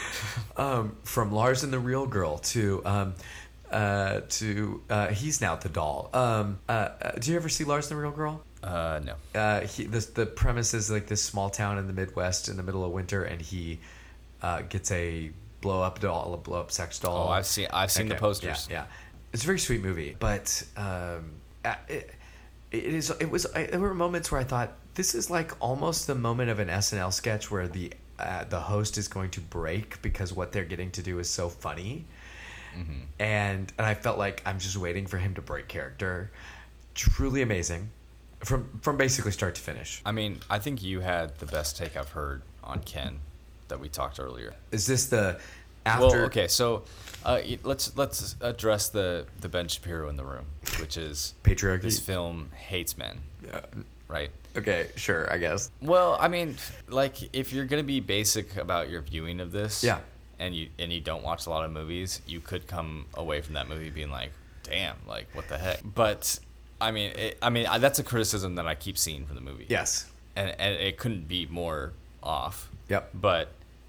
um, 0.56 0.96
from 1.02 1.32
Lars 1.32 1.64
and 1.64 1.72
the 1.72 1.78
Real 1.78 2.06
Girl 2.06 2.38
to 2.38 2.82
um, 2.84 3.14
uh, 3.70 4.20
to 4.28 4.82
uh, 4.90 5.08
he's 5.08 5.40
now 5.40 5.56
the 5.56 5.68
doll. 5.68 6.10
Um, 6.12 6.58
uh, 6.68 6.72
uh, 7.00 7.10
do 7.12 7.30
you 7.30 7.36
ever 7.36 7.48
see 7.48 7.64
Lars 7.64 7.90
and 7.90 7.98
the 7.98 8.02
Real 8.02 8.12
Girl? 8.12 8.42
Uh, 8.66 9.00
no. 9.04 9.40
Uh, 9.40 9.60
he, 9.60 9.84
this, 9.84 10.06
the 10.06 10.26
premise 10.26 10.74
is 10.74 10.90
like 10.90 11.06
this 11.06 11.22
small 11.22 11.48
town 11.50 11.78
in 11.78 11.86
the 11.86 11.92
Midwest 11.92 12.48
in 12.48 12.56
the 12.56 12.62
middle 12.62 12.84
of 12.84 12.90
winter, 12.90 13.22
and 13.24 13.40
he 13.40 13.78
uh, 14.42 14.62
gets 14.62 14.90
a 14.90 15.30
blow 15.60 15.82
up 15.82 16.00
doll, 16.00 16.34
a 16.34 16.36
blow 16.36 16.60
up 16.60 16.72
sex 16.72 16.98
doll. 16.98 17.28
Oh, 17.28 17.30
I've 17.30 17.46
seen 17.46 17.68
I've 17.72 17.92
seen 17.92 18.08
the 18.08 18.16
posters. 18.16 18.66
Yeah, 18.70 18.80
yeah, 18.80 18.84
it's 19.32 19.44
a 19.44 19.46
very 19.46 19.58
sweet 19.58 19.82
movie, 19.82 20.16
but 20.18 20.64
um, 20.76 21.32
it, 21.88 22.10
it 22.72 22.84
is. 22.84 23.10
It 23.20 23.30
was. 23.30 23.46
I, 23.54 23.64
there 23.66 23.80
were 23.80 23.94
moments 23.94 24.32
where 24.32 24.40
I 24.40 24.44
thought 24.44 24.72
this 24.94 25.14
is 25.14 25.30
like 25.30 25.52
almost 25.60 26.06
the 26.06 26.14
moment 26.14 26.50
of 26.50 26.58
an 26.58 26.68
SNL 26.68 27.12
sketch 27.12 27.50
where 27.50 27.68
the 27.68 27.92
uh, 28.18 28.44
the 28.44 28.60
host 28.60 28.98
is 28.98 29.06
going 29.08 29.30
to 29.30 29.40
break 29.40 30.02
because 30.02 30.32
what 30.32 30.50
they're 30.52 30.64
getting 30.64 30.90
to 30.92 31.02
do 31.02 31.18
is 31.20 31.30
so 31.30 31.48
funny, 31.48 32.04
Mm-hmm. 32.76 32.92
and 33.20 33.72
and 33.78 33.86
I 33.86 33.94
felt 33.94 34.18
like 34.18 34.42
I'm 34.44 34.58
just 34.58 34.76
waiting 34.76 35.06
for 35.06 35.18
him 35.18 35.34
to 35.34 35.40
break 35.40 35.68
character. 35.68 36.30
Truly 36.94 37.42
amazing, 37.42 37.90
from 38.46 38.78
from 38.80 38.96
basically 38.96 39.32
start 39.32 39.54
to 39.56 39.60
finish. 39.60 40.00
I 40.06 40.12
mean, 40.12 40.40
I 40.48 40.58
think 40.58 40.82
you 40.82 41.00
had 41.00 41.36
the 41.38 41.46
best 41.46 41.76
take 41.76 41.96
I've 41.96 42.10
heard 42.10 42.42
on 42.64 42.80
Ken 42.80 43.18
that 43.68 43.80
we 43.80 43.88
talked 43.88 44.18
earlier. 44.20 44.54
Is 44.70 44.86
this 44.86 45.06
the 45.06 45.38
after? 45.84 46.06
Well, 46.06 46.14
okay, 46.26 46.48
so 46.48 46.84
uh, 47.24 47.40
let's 47.64 47.96
let's 47.96 48.36
address 48.40 48.88
the 48.88 49.26
the 49.40 49.48
Ben 49.48 49.68
Shapiro 49.68 50.08
in 50.08 50.16
the 50.16 50.24
room, 50.24 50.46
which 50.80 50.96
is 50.96 51.34
Patriarchy. 51.42 51.82
this 51.82 51.98
film 52.00 52.50
hates 52.54 52.96
men. 52.96 53.18
Uh, 53.52 53.60
right? 54.08 54.30
Okay, 54.56 54.88
sure, 54.96 55.30
I 55.32 55.36
guess. 55.38 55.70
Well, 55.82 56.16
I 56.18 56.28
mean, 56.28 56.56
like 56.88 57.34
if 57.36 57.52
you're 57.52 57.66
gonna 57.66 57.82
be 57.82 58.00
basic 58.00 58.56
about 58.56 58.88
your 58.88 59.02
viewing 59.02 59.40
of 59.40 59.52
this, 59.52 59.82
Yeah. 59.84 59.98
and 60.38 60.54
you 60.54 60.68
and 60.78 60.92
you 60.92 61.00
don't 61.00 61.22
watch 61.24 61.46
a 61.46 61.50
lot 61.50 61.64
of 61.64 61.72
movies, 61.72 62.20
you 62.26 62.40
could 62.40 62.66
come 62.68 63.06
away 63.14 63.40
from 63.40 63.54
that 63.54 63.68
movie 63.68 63.90
being 63.90 64.10
like, 64.10 64.30
"Damn, 64.62 64.96
like 65.06 65.26
what 65.34 65.48
the 65.48 65.58
heck?" 65.58 65.80
But 65.84 66.38
I 66.80 66.90
mean, 66.90 67.12
it, 67.12 67.38
I 67.42 67.50
mean 67.50 67.66
I, 67.66 67.78
that's 67.78 67.98
a 67.98 68.04
criticism 68.04 68.54
that 68.56 68.66
I 68.66 68.74
keep 68.74 68.98
seeing 68.98 69.24
from 69.26 69.34
the 69.36 69.40
movie. 69.42 69.66
Yes. 69.68 70.06
and 70.34 70.54
and 70.58 70.74
it 70.74 70.98
couldn't 70.98 71.28
be 71.28 71.46
more 71.46 71.92
off. 72.22 72.70
Yep. 72.88 73.10
But 73.14 73.48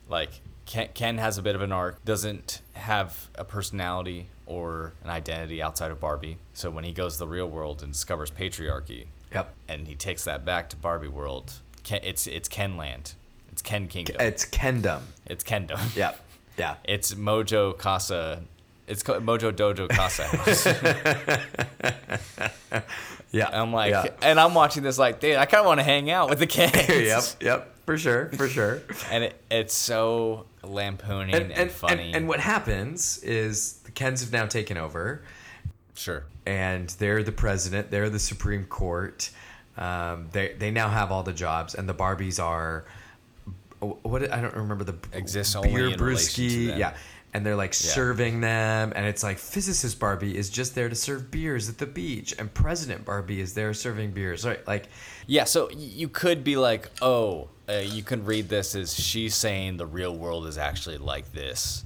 like 0.09 0.29
Ken, 0.65 0.89
Ken 0.93 1.17
has 1.17 1.37
a 1.37 1.41
bit 1.41 1.55
of 1.55 1.61
an 1.61 1.71
arc, 1.71 2.03
doesn't 2.05 2.61
have 2.73 3.29
a 3.35 3.43
personality 3.45 4.27
or 4.45 4.93
an 5.03 5.09
identity 5.09 5.61
outside 5.61 5.91
of 5.91 5.99
Barbie. 5.99 6.37
So 6.53 6.69
when 6.69 6.83
he 6.83 6.91
goes 6.91 7.13
to 7.13 7.19
the 7.19 7.27
real 7.27 7.47
world 7.49 7.83
and 7.83 7.91
discovers 7.91 8.31
patriarchy, 8.31 9.07
Yep. 9.33 9.53
and 9.67 9.87
he 9.87 9.95
takes 9.95 10.23
that 10.23 10.45
back 10.45 10.69
to 10.69 10.77
Barbie 10.77 11.07
world, 11.09 11.53
Ken, 11.83 11.99
it's 12.03 12.27
it's 12.27 12.47
Ken 12.47 12.77
Land, 12.77 13.13
it's 13.51 13.61
Ken 13.61 13.87
Kingdom, 13.87 14.15
It's 14.19 14.45
Kendom. 14.45 15.01
it's 15.25 15.43
Kendom. 15.43 15.95
Yep. 15.95 16.19
Yeah. 16.57 16.75
It's 16.85 17.13
Mojo 17.13 17.77
Casa. 17.77 18.41
It's 18.87 19.03
called 19.03 19.25
Mojo 19.25 19.51
Dojo 19.51 19.89
Casa 19.89 20.23
House. 20.25 20.67
Yeah. 23.31 23.49
I'm 23.51 23.73
like, 23.73 23.91
yeah. 23.91 24.07
and 24.21 24.39
I'm 24.39 24.53
watching 24.53 24.83
this 24.83 24.97
like, 24.97 25.19
dude, 25.19 25.35
I 25.35 25.45
kind 25.45 25.61
of 25.61 25.67
want 25.67 25.79
to 25.79 25.83
hang 25.83 26.09
out 26.09 26.29
with 26.29 26.39
the 26.39 26.47
Kens. 26.47 26.87
yep. 26.89 27.23
Yep. 27.41 27.75
For 27.85 27.97
sure. 27.97 28.29
For 28.29 28.47
sure. 28.49 28.81
And 29.11 29.25
it, 29.25 29.41
it's 29.49 29.73
so 29.73 30.45
lampooning 30.63 31.35
and, 31.35 31.43
and, 31.45 31.53
and, 31.53 31.71
funny. 31.71 32.07
and, 32.07 32.15
and 32.15 32.27
what 32.27 32.39
happens 32.39 33.19
is 33.19 33.73
the 33.83 33.91
Kens 33.91 34.21
have 34.21 34.31
now 34.31 34.45
taken 34.45 34.77
over, 34.77 35.23
sure. 35.93 36.25
and 36.45 36.89
they're 36.99 37.23
the 37.23 37.31
president. 37.31 37.91
They're 37.91 38.09
the 38.09 38.19
Supreme 38.19 38.65
Court. 38.65 39.29
Um, 39.77 40.27
they 40.31 40.53
they 40.57 40.71
now 40.71 40.89
have 40.89 41.11
all 41.11 41.23
the 41.23 41.33
jobs, 41.33 41.75
and 41.75 41.87
the 41.87 41.93
Barbies 41.93 42.43
are 42.43 42.85
what 43.79 44.31
I 44.31 44.41
don't 44.41 44.55
remember 44.55 44.83
the 44.83 44.95
Exists 45.13 45.55
only 45.55 45.69
in 45.69 45.97
to 45.97 46.67
them. 46.67 46.79
Yeah, 46.79 46.95
and 47.33 47.45
they're 47.45 47.55
like 47.55 47.73
serving 47.73 48.41
them, 48.41 48.93
and 48.95 49.05
it's 49.05 49.23
like 49.23 49.37
physicist 49.37 49.99
Barbie 49.99 50.37
is 50.37 50.49
just 50.49 50.75
there 50.75 50.89
to 50.89 50.95
serve 50.95 51.29
beers 51.29 51.69
at 51.69 51.77
the 51.77 51.85
beach, 51.85 52.33
and 52.39 52.53
President 52.53 53.05
Barbie 53.05 53.41
is 53.41 53.53
there 53.53 53.73
serving 53.73 54.11
beers. 54.11 54.45
Right, 54.45 54.65
like 54.67 54.87
Yeah, 55.27 55.43
so 55.43 55.69
you 55.71 56.07
could 56.07 56.43
be 56.43 56.55
like, 56.55 56.89
oh, 57.01 57.49
uh, 57.69 57.73
you 57.73 58.01
can 58.01 58.23
read 58.25 58.49
this 58.49 58.75
as 58.75 58.95
she's 58.95 59.35
saying 59.35 59.77
the 59.77 59.85
real 59.85 60.15
world 60.15 60.47
is 60.47 60.57
actually 60.57 60.97
like 60.97 61.31
this. 61.33 61.83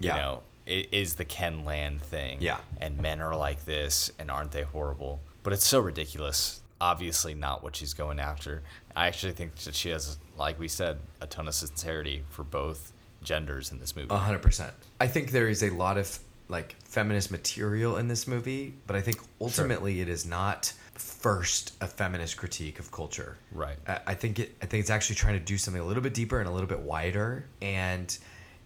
Yeah. 0.00 0.14
You 0.14 0.20
know, 0.20 0.42
it 0.66 0.88
is 0.92 1.14
the 1.14 1.24
Ken 1.24 1.64
Land 1.64 2.02
thing. 2.02 2.38
Yeah. 2.40 2.58
And 2.80 2.98
men 2.98 3.20
are 3.20 3.34
like 3.34 3.64
this, 3.64 4.12
and 4.18 4.30
aren't 4.30 4.52
they 4.52 4.62
horrible? 4.62 5.20
But 5.42 5.54
it's 5.54 5.66
so 5.66 5.80
ridiculous. 5.80 6.60
Obviously, 6.80 7.34
not 7.34 7.62
what 7.62 7.74
she's 7.74 7.94
going 7.94 8.20
after. 8.20 8.62
I 8.94 9.06
actually 9.06 9.32
think 9.32 9.56
that 9.56 9.74
she 9.74 9.88
has, 9.88 10.18
like 10.36 10.60
we 10.60 10.68
said, 10.68 10.98
a 11.20 11.26
ton 11.26 11.48
of 11.48 11.54
sincerity 11.54 12.22
for 12.28 12.44
both 12.44 12.92
genders 13.22 13.72
in 13.72 13.78
this 13.78 13.96
movie. 13.96 14.08
A 14.10 14.18
hundred 14.18 14.42
percent. 14.42 14.72
I 15.00 15.06
think 15.06 15.30
there 15.30 15.48
is 15.48 15.62
a 15.62 15.70
lot 15.70 15.98
of 15.98 16.18
like 16.48 16.76
feminist 16.84 17.30
material 17.30 17.96
in 17.98 18.08
this 18.08 18.26
movie, 18.26 18.74
but 18.86 18.96
I 18.96 19.00
think 19.00 19.18
ultimately 19.40 20.00
it 20.00 20.08
is 20.08 20.24
not 20.24 20.72
first 20.94 21.74
a 21.80 21.86
feminist 21.86 22.36
critique 22.36 22.78
of 22.78 22.90
culture. 22.90 23.36
Right. 23.52 23.76
I, 23.86 24.00
I 24.08 24.14
think 24.14 24.38
it. 24.38 24.56
I 24.62 24.66
think 24.66 24.80
it's 24.80 24.90
actually 24.90 25.16
trying 25.16 25.38
to 25.38 25.44
do 25.44 25.58
something 25.58 25.82
a 25.82 25.84
little 25.84 26.02
bit 26.02 26.14
deeper 26.14 26.38
and 26.38 26.48
a 26.48 26.52
little 26.52 26.68
bit 26.68 26.80
wider. 26.80 27.44
And 27.60 28.16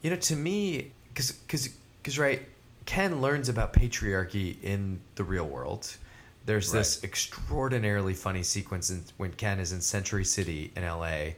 you 0.02 0.10
know, 0.10 0.16
to 0.16 0.36
me, 0.36 0.92
because 1.08 1.32
because 1.32 1.68
because 2.02 2.18
right, 2.18 2.42
Ken 2.86 3.20
learns 3.20 3.48
about 3.48 3.72
patriarchy 3.72 4.56
in 4.62 5.00
the 5.16 5.24
real 5.24 5.46
world. 5.46 5.96
There's 6.44 6.72
this 6.72 7.04
extraordinarily 7.04 8.14
funny 8.14 8.42
sequence 8.42 8.90
in, 8.90 9.04
when 9.16 9.32
Ken 9.32 9.60
is 9.60 9.70
in 9.70 9.80
Century 9.80 10.24
City 10.24 10.72
in 10.74 10.82
LA 10.82 11.34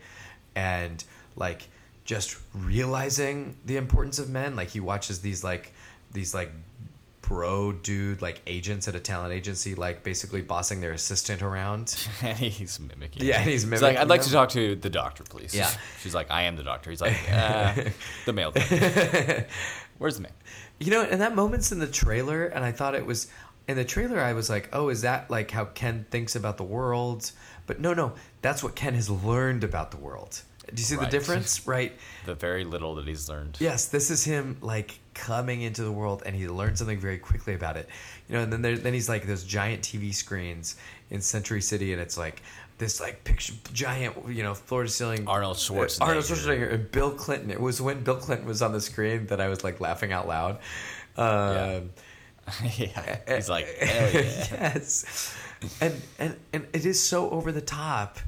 and 0.56 1.04
like 1.36 1.68
just 2.04 2.36
realizing 2.52 3.56
the 3.64 3.76
importance 3.76 4.18
of 4.18 4.28
men 4.28 4.56
like 4.56 4.68
he 4.68 4.80
watches 4.80 5.20
these 5.20 5.42
like 5.42 5.72
these 6.12 6.34
like 6.34 6.50
bro 7.22 7.72
dude 7.72 8.20
like 8.20 8.42
agents 8.46 8.86
at 8.86 8.94
a 8.94 9.00
talent 9.00 9.32
agency 9.32 9.74
like 9.74 10.02
basically 10.02 10.42
bossing 10.42 10.82
their 10.82 10.92
assistant 10.92 11.40
around 11.40 12.06
and 12.22 12.36
he's 12.36 12.78
mimicking. 12.78 13.24
Yeah, 13.24 13.34
them. 13.34 13.42
and 13.42 13.50
he's 13.50 13.64
mimicking 13.64 13.94
like, 13.94 13.96
I'd 13.96 14.08
like 14.08 14.22
to 14.22 14.30
talk 14.30 14.50
to 14.50 14.76
the 14.76 14.90
doctor, 14.90 15.24
please. 15.24 15.54
Yeah. 15.54 15.70
She's 16.02 16.14
like, 16.14 16.30
I 16.30 16.42
am 16.42 16.56
the 16.56 16.62
doctor. 16.62 16.90
He's 16.90 17.00
like, 17.00 17.16
uh, 17.32 17.74
the 18.26 18.32
male 18.32 18.50
doctor. 18.50 19.46
Where's 19.98 20.16
the 20.16 20.22
man? 20.22 20.32
You 20.78 20.90
know, 20.90 21.02
and 21.02 21.20
that 21.20 21.34
moment's 21.34 21.72
in 21.72 21.78
the 21.78 21.86
trailer, 21.86 22.46
and 22.46 22.64
I 22.64 22.72
thought 22.72 22.94
it 22.94 23.06
was 23.06 23.28
in 23.68 23.76
the 23.76 23.84
trailer. 23.84 24.20
I 24.20 24.32
was 24.32 24.50
like, 24.50 24.68
"Oh, 24.72 24.88
is 24.88 25.02
that 25.02 25.30
like 25.30 25.50
how 25.50 25.66
Ken 25.66 26.04
thinks 26.10 26.36
about 26.36 26.56
the 26.56 26.64
world?" 26.64 27.30
But 27.66 27.80
no, 27.80 27.94
no, 27.94 28.14
that's 28.42 28.62
what 28.62 28.74
Ken 28.74 28.94
has 28.94 29.08
learned 29.08 29.64
about 29.64 29.92
the 29.92 29.96
world. 29.96 30.42
Do 30.66 30.80
you 30.80 30.84
see 30.84 30.96
the 30.96 31.06
difference? 31.06 31.66
Right? 31.66 31.92
The 32.26 32.34
very 32.34 32.64
little 32.64 32.94
that 32.96 33.06
he's 33.06 33.28
learned. 33.28 33.56
Yes, 33.60 33.86
this 33.86 34.10
is 34.10 34.24
him 34.24 34.56
like 34.60 34.98
coming 35.14 35.62
into 35.62 35.82
the 35.82 35.92
world, 35.92 36.22
and 36.26 36.34
he 36.34 36.48
learned 36.48 36.78
something 36.78 36.98
very 36.98 37.18
quickly 37.18 37.54
about 37.54 37.76
it. 37.76 37.88
You 38.28 38.36
know, 38.36 38.42
and 38.42 38.52
then 38.52 38.62
there, 38.62 38.76
then 38.76 38.92
he's 38.92 39.08
like 39.08 39.26
those 39.26 39.44
giant 39.44 39.82
TV 39.82 40.14
screens 40.14 40.76
in 41.10 41.20
Century 41.20 41.60
City, 41.60 41.92
and 41.92 42.00
it's 42.02 42.18
like 42.18 42.42
this 42.78 43.00
like 43.00 43.24
picture 43.24 43.54
giant, 43.72 44.16
you 44.28 44.42
know, 44.42 44.54
floor 44.54 44.82
to 44.82 44.88
ceiling 44.88 45.26
Arnold 45.28 45.56
Schwarzenegger. 45.56 46.02
Arnold 46.02 46.24
Schwarzenegger 46.24 46.72
and 46.74 46.90
Bill 46.90 47.10
Clinton. 47.10 47.50
It 47.50 47.60
was 47.60 47.80
when 47.80 48.02
Bill 48.02 48.16
Clinton 48.16 48.46
was 48.46 48.62
on 48.62 48.72
the 48.72 48.80
screen 48.80 49.26
that 49.26 49.40
I 49.40 49.48
was 49.48 49.64
like 49.64 49.80
laughing 49.80 50.12
out 50.12 50.26
loud. 50.26 50.58
Um, 51.16 51.90
yeah. 52.76 53.18
He's 53.34 53.48
like, 53.48 53.66
yeah. 53.80 54.10
yes, 54.12 55.34
and 55.80 56.00
and 56.18 56.36
and 56.52 56.66
it 56.72 56.84
is 56.84 57.02
so 57.02 57.30
over 57.30 57.52
the 57.52 57.62
top, 57.62 58.18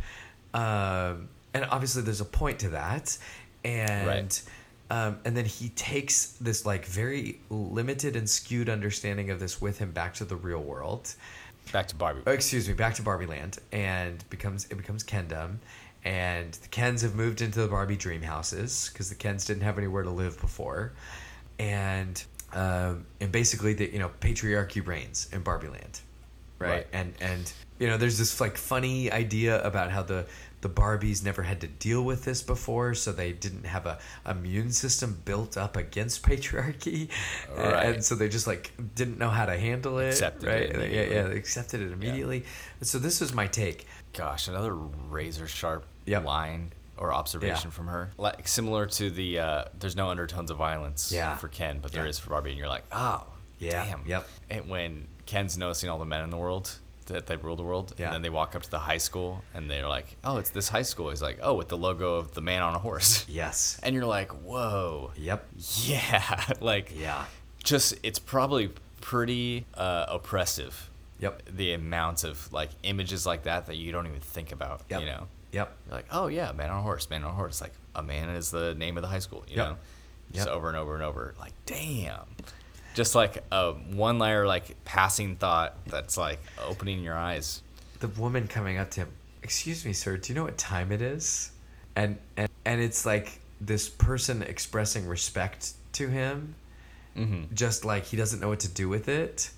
um, 0.54 1.28
and 1.56 1.64
obviously 1.70 2.02
there's 2.02 2.20
a 2.20 2.26
point 2.26 2.58
to 2.60 2.68
that, 2.70 3.16
and 3.64 4.06
Right. 4.06 4.42
um, 4.90 5.18
and 5.24 5.34
then 5.36 5.46
he 5.46 5.70
takes 5.70 6.32
this 6.40 6.66
like 6.66 6.84
very 6.84 7.40
limited 7.48 8.14
and 8.14 8.28
skewed 8.28 8.68
understanding 8.68 9.30
of 9.30 9.40
this 9.40 9.60
with 9.60 9.78
him 9.78 9.90
back 9.92 10.14
to 10.14 10.24
the 10.24 10.36
real 10.36 10.60
world. 10.62 11.14
Back 11.72 11.88
to 11.88 11.96
Barbie. 11.96 12.20
Oh, 12.26 12.32
excuse 12.32 12.68
me, 12.68 12.74
back 12.74 12.94
to 12.94 13.02
Barbie 13.02 13.26
Land, 13.26 13.58
and 13.72 14.22
becomes 14.28 14.66
it 14.66 14.76
becomes 14.76 15.02
Kendom, 15.02 15.56
and 16.04 16.52
the 16.52 16.68
Kens 16.68 17.00
have 17.02 17.14
moved 17.14 17.40
into 17.40 17.60
the 17.60 17.68
Barbie 17.68 17.96
dream 17.96 18.22
houses 18.22 18.90
because 18.92 19.08
the 19.08 19.16
Kens 19.16 19.46
didn't 19.46 19.62
have 19.62 19.78
anywhere 19.78 20.02
to 20.02 20.10
live 20.10 20.38
before, 20.40 20.92
and 21.58 22.22
um, 22.52 23.06
and 23.20 23.32
basically 23.32 23.72
the 23.72 23.90
you 23.90 23.98
know 23.98 24.10
patriarchy 24.20 24.86
reigns 24.86 25.28
in 25.32 25.40
Barbie 25.40 25.68
Land, 25.68 26.00
right? 26.58 26.68
Right. 26.68 26.86
And 26.92 27.14
and 27.20 27.52
you 27.78 27.88
know 27.88 27.96
there's 27.96 28.18
this 28.18 28.40
like 28.40 28.56
funny 28.58 29.10
idea 29.10 29.60
about 29.62 29.90
how 29.90 30.02
the 30.02 30.26
the 30.62 30.68
Barbies 30.70 31.22
never 31.22 31.42
had 31.42 31.60
to 31.60 31.66
deal 31.66 32.02
with 32.02 32.24
this 32.24 32.42
before, 32.42 32.94
so 32.94 33.12
they 33.12 33.32
didn't 33.32 33.64
have 33.66 33.86
a 33.86 33.98
immune 34.28 34.72
system 34.72 35.20
built 35.24 35.56
up 35.56 35.76
against 35.76 36.22
patriarchy, 36.26 37.08
Right. 37.56 37.86
and 37.94 38.04
so 38.04 38.14
they 38.14 38.28
just 38.28 38.46
like 38.46 38.72
didn't 38.94 39.18
know 39.18 39.28
how 39.30 39.46
to 39.46 39.56
handle 39.58 39.98
it, 39.98 40.08
Accepted 40.08 40.48
right? 40.48 40.62
it 40.62 40.92
yeah, 40.92 41.02
yeah, 41.14 41.22
they 41.28 41.36
accepted 41.36 41.80
it 41.82 41.92
immediately. 41.92 42.44
So 42.82 42.98
this 42.98 43.20
was 43.20 43.32
my 43.34 43.46
take. 43.46 43.86
Gosh, 44.12 44.48
another 44.48 44.72
razor 44.74 45.46
sharp 45.46 45.84
Yep. 46.06 46.24
line 46.24 46.72
or 46.96 47.12
observation 47.12 47.68
Yeah. 47.68 47.74
from 47.74 47.88
her. 47.88 48.10
Like 48.16 48.48
similar 48.48 48.86
to 48.86 49.10
the 49.10 49.38
uh, 49.38 49.64
there's 49.78 49.96
no 49.96 50.08
undertones 50.08 50.50
of 50.50 50.56
violence 50.56 51.12
Yeah. 51.12 51.36
for 51.36 51.48
Ken, 51.48 51.80
but 51.82 51.92
there 51.92 52.04
Yeah. 52.04 52.10
is 52.10 52.18
for 52.18 52.30
Barbie, 52.30 52.50
and 52.50 52.58
you're 52.58 52.68
like, 52.68 52.84
oh, 52.92 53.26
Yeah. 53.58 53.84
damn. 53.84 54.02
Yep. 54.06 54.28
And 54.50 54.68
when 54.70 55.08
Ken's 55.26 55.58
noticing 55.58 55.90
all 55.90 55.98
the 55.98 56.06
men 56.06 56.22
in 56.24 56.30
the 56.30 56.36
world 56.38 56.78
that 57.06 57.26
they 57.26 57.36
rule 57.36 57.56
the 57.56 57.62
world, 57.62 57.94
Yeah. 57.98 58.06
and 58.06 58.14
then 58.14 58.22
they 58.22 58.30
walk 58.30 58.54
up 58.54 58.62
to 58.62 58.70
the 58.70 58.78
high 58.78 58.98
school 58.98 59.42
and 59.54 59.70
they're 59.70 59.88
like, 59.88 60.16
oh, 60.24 60.36
it's 60.38 60.50
this 60.50 60.68
high 60.68 60.82
school. 60.82 61.10
He's 61.10 61.22
like, 61.22 61.38
oh, 61.42 61.54
with 61.54 61.68
the 61.68 61.76
logo 61.78 62.14
of 62.14 62.34
the 62.34 62.40
man 62.40 62.62
on 62.62 62.74
a 62.74 62.78
horse. 62.78 63.24
Yes. 63.28 63.78
And 63.82 63.94
you're 63.94 64.06
like, 64.06 64.30
whoa, 64.32 65.12
Yep. 65.16 65.46
yeah, 65.84 66.52
like, 66.60 66.92
Yeah. 66.96 67.24
just 67.64 67.94
it's 68.02 68.18
probably 68.18 68.70
pretty 69.00 69.66
uh, 69.74 70.06
oppressive. 70.08 70.90
Yep. 71.20 71.42
The 71.56 71.72
amounts 71.72 72.24
of 72.24 72.52
like 72.52 72.70
images 72.82 73.24
like 73.26 73.44
that 73.44 73.66
that 73.66 73.76
you 73.76 73.92
don't 73.92 74.06
even 74.06 74.20
think 74.20 74.52
about. 74.52 74.82
Yep. 74.90 75.00
You 75.00 75.06
know, 75.06 75.26
Yep. 75.52 75.76
you're 75.86 75.94
like, 75.94 76.06
oh 76.10 76.26
yeah, 76.26 76.52
man 76.52 76.70
on 76.70 76.78
a 76.80 76.82
horse, 76.82 77.08
man 77.08 77.24
on 77.24 77.30
a 77.30 77.34
horse. 77.34 77.60
Like 77.60 77.72
a 77.94 78.02
man 78.02 78.28
is 78.30 78.50
the 78.50 78.74
name 78.74 78.96
of 78.98 79.02
the 79.02 79.08
high 79.08 79.20
school. 79.20 79.44
You 79.48 79.56
Yep. 79.56 79.68
know, 79.68 79.76
just 80.32 80.48
over 80.48 80.68
and 80.68 80.76
over 80.76 80.94
and 80.94 81.02
over. 81.04 81.34
Like, 81.38 81.52
damn. 81.66 82.26
Just 82.96 83.14
like 83.14 83.44
a 83.52 83.72
one 83.72 84.18
layer, 84.18 84.44
like 84.46 84.74
passing 84.84 85.36
thought 85.36 85.76
that's 85.86 86.16
like 86.16 86.40
opening 86.66 87.02
your 87.04 87.14
eyes. 87.14 87.62
The 88.00 88.08
woman 88.08 88.48
coming 88.48 88.78
up 88.78 88.90
to 88.92 89.02
him, 89.02 89.08
"Excuse 89.42 89.84
me, 89.84 89.92
sir. 89.92 90.16
Do 90.16 90.32
you 90.32 90.34
know 90.34 90.44
what 90.44 90.58
time 90.58 90.90
it 90.90 91.00
is?" 91.02 91.52
And 91.94 92.18
and 92.36 92.48
and 92.64 92.80
it's 92.80 93.06
like 93.06 93.40
this 93.60 93.88
person 93.88 94.42
expressing 94.42 95.06
respect 95.06 95.74
to 95.92 96.08
him, 96.08 96.54
Mm-hmm. 97.16 97.54
just 97.54 97.84
like 97.84 98.04
he 98.06 98.16
doesn't 98.16 98.40
know 98.40 98.48
what 98.48 98.60
to 98.60 98.68
do 98.68 98.88
with 98.88 99.08
it. 99.08 99.50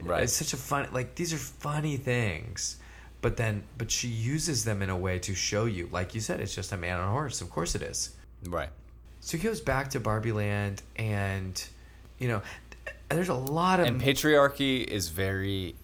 Right. 0.00 0.24
It's 0.24 0.32
such 0.34 0.52
a 0.52 0.56
fun. 0.56 0.88
Like 0.92 1.14
these 1.14 1.32
are 1.32 1.38
funny 1.38 1.96
things. 1.96 2.76
But 3.20 3.36
then, 3.36 3.62
but 3.78 3.88
she 3.92 4.08
uses 4.08 4.64
them 4.64 4.82
in 4.82 4.90
a 4.90 4.96
way 4.96 5.20
to 5.20 5.32
show 5.34 5.66
you, 5.66 5.88
like 5.92 6.12
you 6.12 6.20
said, 6.20 6.40
it's 6.40 6.54
just 6.56 6.72
a 6.72 6.76
man 6.76 6.98
on 6.98 7.06
a 7.08 7.10
horse. 7.12 7.40
Of 7.40 7.50
course 7.50 7.76
it 7.76 7.82
is. 7.82 8.10
Right. 8.44 8.70
So 9.20 9.36
he 9.36 9.44
goes 9.44 9.60
back 9.60 9.90
to 9.90 10.00
Barbie 10.00 10.32
Land, 10.32 10.82
and 10.96 11.64
you 12.18 12.26
know, 12.26 12.42
there's 13.14 13.28
a 13.28 13.34
lot 13.34 13.80
of 13.80 13.86
And 13.86 14.00
patriarchy 14.00 14.84
is 14.84 15.08
very 15.08 15.74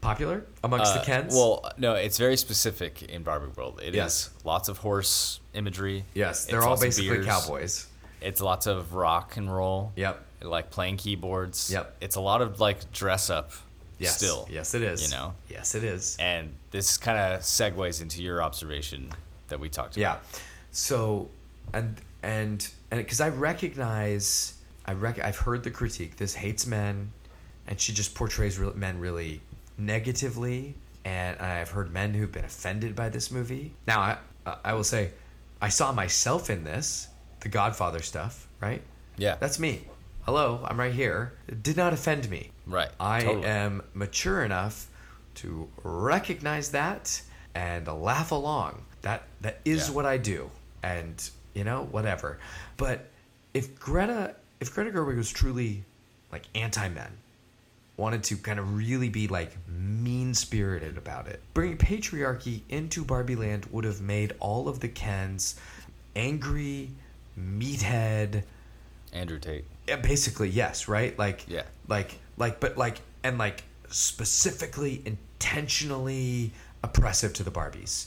popular 0.00 0.44
amongst 0.62 0.94
the 0.94 1.00
Uh, 1.00 1.04
Kens? 1.04 1.34
Well, 1.34 1.70
no, 1.76 1.94
it's 1.94 2.18
very 2.18 2.36
specific 2.36 3.02
in 3.02 3.22
Barbie 3.22 3.48
World. 3.56 3.80
It 3.82 3.88
is 3.90 3.94
Yes. 3.96 4.30
lots 4.44 4.68
of 4.68 4.78
horse 4.78 5.40
imagery. 5.54 6.04
yes, 6.14 6.44
they're 6.44 6.62
all 6.62 6.78
basically 6.78 7.24
cowboys. 7.24 7.86
It's 8.20 8.40
lots 8.40 8.66
of 8.66 8.94
rock 8.94 9.36
and 9.36 9.52
roll. 9.52 9.92
Yep. 9.96 10.24
Like 10.42 10.70
playing 10.70 10.96
keyboards. 10.98 11.70
Yep. 11.70 11.96
It's 12.00 12.16
a 12.16 12.20
lot 12.20 12.42
of 12.42 12.60
like 12.60 12.92
dress 12.92 13.28
up. 13.30 13.52
Yes. 13.98 14.16
Still. 14.16 14.46
Yes, 14.50 14.74
it 14.74 14.82
is. 14.82 15.02
You 15.02 15.16
know. 15.16 15.34
Yes, 15.48 15.74
it 15.74 15.82
is. 15.82 16.16
And 16.20 16.54
this 16.70 16.96
kind 16.96 17.18
of 17.18 17.40
segues 17.40 18.00
into 18.00 18.22
your 18.22 18.40
observation 18.42 19.12
that 19.48 19.58
we 19.58 19.68
talked 19.68 19.96
about. 19.96 20.00
Yeah. 20.00 20.40
So, 20.70 21.28
and 21.72 21.96
and 22.22 22.68
and 22.92 22.98
because 23.00 23.20
I 23.20 23.28
recognize, 23.30 24.54
I 24.88 24.92
rec- 24.94 25.18
I've 25.28 25.36
heard 25.36 25.62
the 25.64 25.70
critique. 25.70 26.16
This 26.16 26.34
hates 26.34 26.66
men, 26.66 27.12
and 27.66 27.78
she 27.78 27.92
just 27.92 28.14
portrays 28.14 28.58
real 28.58 28.74
men 28.74 28.98
really 28.98 29.40
negatively. 29.76 30.74
And 31.04 31.38
I've 31.38 31.70
heard 31.70 31.92
men 31.92 32.14
who've 32.14 32.30
been 32.30 32.44
offended 32.44 32.94
by 32.96 33.08
this 33.08 33.30
movie. 33.30 33.72
Now, 33.86 34.00
I 34.00 34.16
I 34.64 34.72
will 34.74 34.84
say, 34.84 35.10
I 35.60 35.68
saw 35.68 35.92
myself 35.92 36.48
in 36.50 36.64
this, 36.64 37.08
the 37.40 37.48
Godfather 37.48 38.00
stuff. 38.02 38.46
Right. 38.60 38.82
Yeah. 39.16 39.36
That's 39.38 39.58
me. 39.58 39.82
Hello, 40.22 40.60
I'm 40.68 40.78
right 40.78 40.92
here. 40.92 41.32
It 41.48 41.62
did 41.62 41.76
not 41.76 41.92
offend 41.92 42.28
me. 42.30 42.50
Right, 42.66 42.90
I 43.00 43.22
totally. 43.22 43.46
am 43.46 43.82
mature 43.94 44.42
enough 44.44 44.86
to 45.36 45.68
recognize 45.84 46.70
that 46.72 47.22
and 47.54 47.86
laugh 47.86 48.30
along. 48.32 48.84
That 49.02 49.22
that 49.40 49.60
is 49.64 49.88
Yeah. 49.88 49.94
what 49.94 50.06
I 50.06 50.16
do. 50.18 50.50
And 50.82 51.14
you 51.54 51.64
know, 51.64 51.88
whatever. 51.90 52.38
But 52.76 53.08
if 53.54 53.78
Greta 53.78 54.34
if 54.60 54.74
Greta 54.74 54.90
Gerwig 54.90 55.16
was 55.16 55.30
truly 55.30 55.84
like 56.32 56.44
anti-men, 56.54 57.10
wanted 57.96 58.22
to 58.24 58.36
kind 58.36 58.58
of 58.60 58.76
really 58.76 59.08
be 59.08 59.26
like 59.28 59.56
mean 59.68 60.34
spirited 60.34 60.96
about 60.98 61.26
it. 61.26 61.40
Bringing 61.54 61.76
patriarchy 61.78 62.60
into 62.68 63.04
Barbie 63.04 63.34
Land 63.36 63.66
would 63.72 63.84
have 63.84 64.00
made 64.00 64.34
all 64.40 64.68
of 64.68 64.80
the 64.80 64.88
Kens 64.88 65.56
angry, 66.14 66.90
meathead, 67.38 68.42
Andrew 69.12 69.38
Tate. 69.38 69.64
yeah, 69.86 69.96
basically, 69.96 70.48
yes, 70.48 70.86
right? 70.88 71.18
Like, 71.18 71.44
Yeah. 71.48 71.62
like, 71.88 72.18
like, 72.36 72.60
but 72.60 72.76
like, 72.76 73.00
and 73.24 73.38
like 73.38 73.64
specifically, 73.88 75.02
intentionally 75.04 76.52
oppressive 76.82 77.32
to 77.34 77.42
the 77.42 77.50
Barbies, 77.50 78.06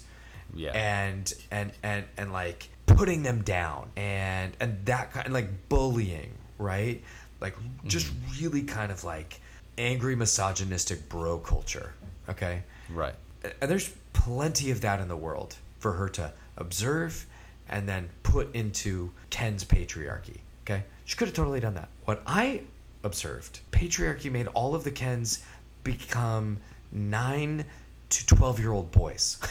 Yeah. 0.53 0.71
and 0.71 1.33
and 1.49 1.71
and 1.83 2.05
and 2.17 2.31
like 2.31 2.69
putting 2.85 3.23
them 3.23 3.41
down, 3.43 3.89
and 3.95 4.55
and 4.59 4.85
that 4.85 5.11
kind, 5.11 5.27
of 5.27 5.33
like 5.33 5.69
bullying, 5.69 6.31
right? 6.61 7.01
Like, 7.39 7.55
just 7.85 8.07
Mm-hmm. 8.07 8.43
really 8.43 8.61
kind 8.63 8.91
of 8.91 9.03
like 9.03 9.41
angry, 9.77 10.15
misogynistic 10.15 11.09
bro 11.09 11.39
culture. 11.39 11.93
Okay, 12.29 12.63
right. 12.89 13.15
and 13.43 13.69
there's 13.69 13.89
plenty 14.13 14.69
of 14.71 14.81
that 14.81 14.99
in 15.01 15.07
the 15.07 15.17
world 15.17 15.55
for 15.79 15.93
her 15.93 16.07
to 16.09 16.31
observe 16.57 17.25
and 17.67 17.89
then 17.89 18.09
put 18.23 18.53
into 18.55 19.11
Ken's 19.31 19.63
patriarchy. 19.65 20.39
Okay, 20.63 20.83
she 21.05 21.15
could 21.17 21.27
have 21.27 21.35
totally 21.35 21.59
done 21.59 21.73
that. 21.73 21.89
What 22.05 22.21
I 22.27 22.61
observed, 23.03 23.61
patriarchy 23.71 24.31
made 24.31 24.47
all 24.47 24.75
of 24.75 24.83
the 24.83 24.91
Kens 24.91 25.43
become 25.83 26.57
nine 26.91 27.65
to 28.09 28.25
twelve 28.27 28.59
year 28.59 28.71
old 28.71 28.91
boys. 28.91 29.37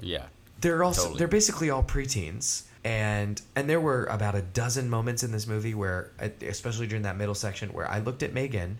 Yeah. 0.00 0.26
they're 0.60 0.84
also 0.84 1.02
Totally. 1.02 1.18
they're 1.18 1.26
basically 1.28 1.70
all 1.70 1.82
preteens 1.82 2.62
and 2.88 3.42
and 3.54 3.68
there 3.68 3.80
were 3.80 4.06
about 4.06 4.34
a 4.34 4.40
dozen 4.40 4.88
moments 4.88 5.22
in 5.22 5.30
this 5.30 5.46
movie 5.46 5.74
where 5.74 6.10
especially 6.40 6.86
during 6.86 7.02
that 7.02 7.18
middle 7.18 7.34
section 7.34 7.68
where 7.74 7.86
i 7.90 7.98
looked 7.98 8.22
at 8.22 8.32
megan 8.32 8.78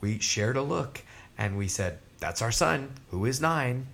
we 0.00 0.18
shared 0.18 0.56
a 0.56 0.62
look 0.62 1.00
and 1.38 1.56
we 1.56 1.68
said 1.68 1.96
that's 2.18 2.42
our 2.42 2.50
son 2.50 2.90
who 3.12 3.24
is 3.26 3.40
nine 3.40 3.86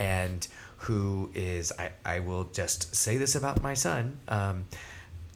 and 0.00 0.48
who 0.78 1.30
is 1.34 1.72
i, 1.78 1.92
I 2.04 2.18
will 2.18 2.44
just 2.52 2.92
say 2.94 3.16
this 3.16 3.36
about 3.36 3.62
my 3.62 3.74
son. 3.74 4.18
Um, 4.26 4.64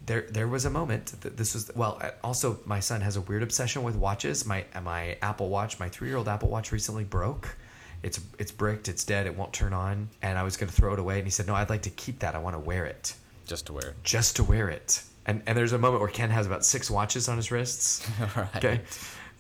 there 0.06 0.22
there 0.31 0.48
was 0.48 0.64
a 0.64 0.70
moment 0.70 1.14
that 1.20 1.36
this 1.36 1.55
was 1.55 1.70
well 1.76 1.98
uh, 2.01 2.10
also 2.22 2.59
my 2.66 2.81
son 2.81 3.01
has 3.02 3.16
a 3.16 3.20
weird 3.20 3.43
obsession 3.43 3.85
with 3.85 3.94
watches. 3.94 4.44
My 4.44 4.64
my 4.82 5.16
apple 5.22 5.48
watch 5.48 5.78
my 5.78 5.89
three-year-old 5.89 6.28
apple 6.28 6.48
watch 6.48 6.72
recently 6.72 7.05
broke. 7.05 7.56
It's 8.02 8.20
it's 8.39 8.51
bricked 8.52 8.89
it's 8.89 9.05
dead 9.05 9.26
it 9.26 9.35
won't 9.35 9.55
turn 9.55 9.72
on 9.72 10.10
and 10.20 10.39
i 10.39 10.43
was 10.43 10.59
going 10.59 10.68
to 10.68 10.74
throw 10.74 10.93
it 10.93 10.98
away 10.98 11.16
and 11.16 11.26
he 11.26 11.31
said 11.31 11.47
no 11.47 11.55
i'd 11.55 11.70
like 11.70 11.81
to 11.82 11.90
keep 11.90 12.18
that 12.18 12.35
i 12.35 12.39
want 12.39 12.55
to 12.55 12.60
wear 12.60 12.85
it 12.85 13.14
Just 13.47 13.66
to 13.66 13.73
wear 13.73 13.89
it. 13.89 13.95
just 14.03 14.37
to 14.37 14.45
wear 14.45 14.69
it. 14.69 15.03
And 15.27 15.43
and 15.47 15.57
there's 15.57 15.73
a 15.73 15.79
moment 15.79 16.01
where 16.01 16.11
ken 16.11 16.31
has 16.31 16.47
about 16.47 16.65
six 16.65 16.91
watches 16.91 17.29
on 17.29 17.37
his 17.37 17.51
wrists. 17.51 18.07
Right. 18.37 18.57
okay? 18.57 18.81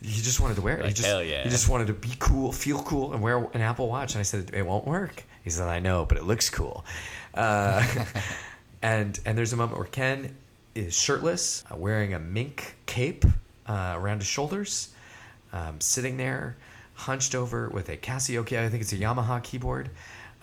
He 0.02 0.20
just 0.20 0.40
wanted 0.40 0.56
to 0.56 0.62
wear 0.62 0.78
it. 0.78 0.86
He 0.86 0.92
just 0.92 1.08
hell 1.08 1.22
yeah. 1.22 1.44
he 1.44 1.50
just 1.50 1.68
wanted 1.68 1.86
to 1.86 1.94
be 1.94 2.12
cool 2.18 2.52
feel 2.52 2.82
cool 2.82 3.12
and 3.12 3.22
wear 3.22 3.38
an 3.54 3.60
apple 3.60 3.88
watch. 3.88 4.14
And 4.14 4.20
i 4.20 4.22
said 4.22 4.50
it 4.52 4.66
won't 4.66 4.86
work. 4.86 5.24
He 5.42 5.50
said 5.50 5.68
i 5.68 5.78
know 5.80 6.04
but 6.04 6.18
it 6.18 6.24
looks 6.24 6.50
cool. 6.50 6.84
Uh, 7.34 7.84
and 8.82 9.18
and 9.24 9.36
there's 9.36 9.52
a 9.52 9.56
moment 9.56 9.78
where 9.78 9.88
ken 9.88 10.36
is 10.74 10.96
shirtless 10.96 11.64
uh, 11.70 11.76
wearing 11.76 12.14
a 12.14 12.18
mink 12.18 12.76
cape 12.86 13.24
uh, 13.66 13.94
around 13.96 14.18
his 14.18 14.26
shoulders 14.26 14.92
um, 15.52 15.80
sitting 15.80 16.16
there 16.16 16.56
hunched 16.94 17.34
over 17.34 17.68
with 17.70 17.88
a 17.88 17.96
casio 17.96 18.40
i 18.58 18.68
think 18.68 18.82
it's 18.82 18.92
a 18.92 18.96
yamaha 18.96 19.42
keyboard 19.42 19.90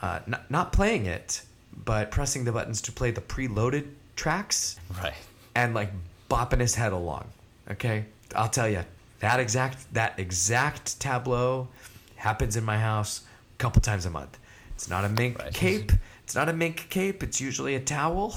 uh, 0.02 0.20
not, 0.26 0.50
not 0.50 0.74
playing 0.74 1.06
it 1.06 1.44
but 1.86 2.12
pressing 2.12 2.44
the 2.44 2.52
buttons 2.52 2.82
to 2.84 2.92
play 2.92 3.12
the 3.12 3.22
preloaded 3.22 3.88
tracks 4.16 4.80
Right. 5.02 5.14
and 5.56 5.74
like 5.74 5.92
bopping 6.30 6.60
his 6.60 6.76
head 6.76 6.94
along. 6.94 7.26
Okay, 7.70 8.06
I'll 8.36 8.50
tell 8.50 8.68
you 8.70 8.84
that 9.20 9.40
exact 9.40 9.94
that 9.94 10.20
exact 10.20 11.00
tableau 11.00 11.68
happens 12.16 12.56
in 12.56 12.64
my 12.64 12.78
house 12.78 13.22
a 13.56 13.58
couple 13.58 13.82
times 13.82 14.06
a 14.06 14.10
month. 14.10 14.38
It's 14.76 14.90
not 14.90 15.06
a 15.06 15.10
mink 15.10 15.40
Right. 15.40 15.54
cape. 15.54 15.92
It's 16.24 16.36
not 16.36 16.50
a 16.50 16.54
mink 16.54 16.88
cape. 16.90 17.24
It's 17.24 17.42
usually 17.42 17.76
a 17.76 17.80
towel, 17.80 18.36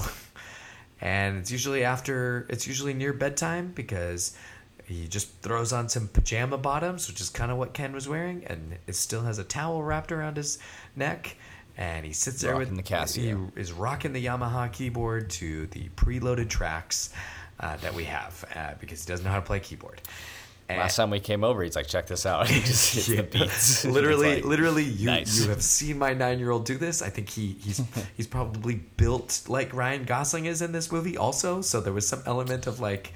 and 1.01 1.37
it's 1.37 1.51
usually 1.51 1.83
after. 1.83 2.45
It's 2.49 2.67
usually 2.67 2.93
near 2.93 3.13
bedtime 3.13 3.71
because 3.75 4.35
he 4.85 5.07
just 5.07 5.29
throws 5.41 5.73
on 5.73 5.89
some 5.89 6.07
pajama 6.07 6.57
bottoms, 6.57 7.07
which 7.07 7.19
is 7.19 7.29
kind 7.29 7.51
of 7.51 7.57
what 7.57 7.73
Ken 7.73 7.91
was 7.93 8.07
wearing, 8.07 8.43
and 8.45 8.77
it 8.85 8.95
still 8.95 9.21
has 9.23 9.39
a 9.39 9.43
towel 9.43 9.81
wrapped 9.81 10.11
around 10.11 10.37
his 10.37 10.59
neck. 10.95 11.35
And 11.77 12.05
he 12.05 12.13
sits 12.13 12.41
there 12.41 12.53
Rocking 12.53 12.75
with 12.75 12.85
the 12.85 12.93
Casio. 12.93 13.51
He 13.55 13.59
is 13.61 13.71
rocking 13.73 14.13
the 14.13 14.25
Yamaha 14.25 14.71
keyboard 14.71 15.29
to 15.31 15.67
the 15.67 15.89
preloaded 15.95 16.47
tracks 16.49 17.09
uh, 17.59 17.75
that 17.77 17.93
we 17.93 18.05
have 18.05 18.45
uh, 18.55 18.73
because 18.79 19.03
he 19.03 19.07
doesn't 19.07 19.25
know 19.25 19.31
how 19.31 19.39
to 19.39 19.45
play 19.45 19.59
keyboard. 19.59 20.01
And- 20.67 20.79
Last 20.79 20.95
time 20.95 21.11
we 21.11 21.19
came 21.19 21.43
over, 21.43 21.61
he's 21.63 21.75
like, 21.75 21.85
check 21.87 22.07
this 22.07 22.25
out. 22.25 22.47
He 22.49 22.59
just 22.61 22.95
hits 22.95 23.09
Yeah. 23.09 23.17
the 23.17 23.23
beats. 23.23 23.85
literally, 23.97 24.35
like, 24.35 24.45
literally, 24.45 24.83
you 24.83 25.05
nice. 25.07 25.39
you 25.43 25.49
have 25.49 25.61
seen 25.61 25.99
my 25.99 26.13
nine 26.13 26.39
year 26.39 26.49
old 26.49 26.65
do 26.65 26.77
this. 26.77 27.01
I 27.03 27.09
think 27.09 27.29
he 27.29 27.57
he's 27.59 27.81
he's 28.17 28.25
probably 28.27 28.75
built 28.97 29.43
like 29.47 29.73
Ryan 29.73 30.05
Gosling 30.05 30.45
is 30.45 30.61
in 30.63 30.71
this 30.71 30.91
movie 30.91 31.17
also. 31.17 31.61
So 31.61 31.81
there 31.81 31.93
was 31.93 32.07
some 32.07 32.23
element 32.25 32.65
of 32.67 32.79
like 32.79 33.13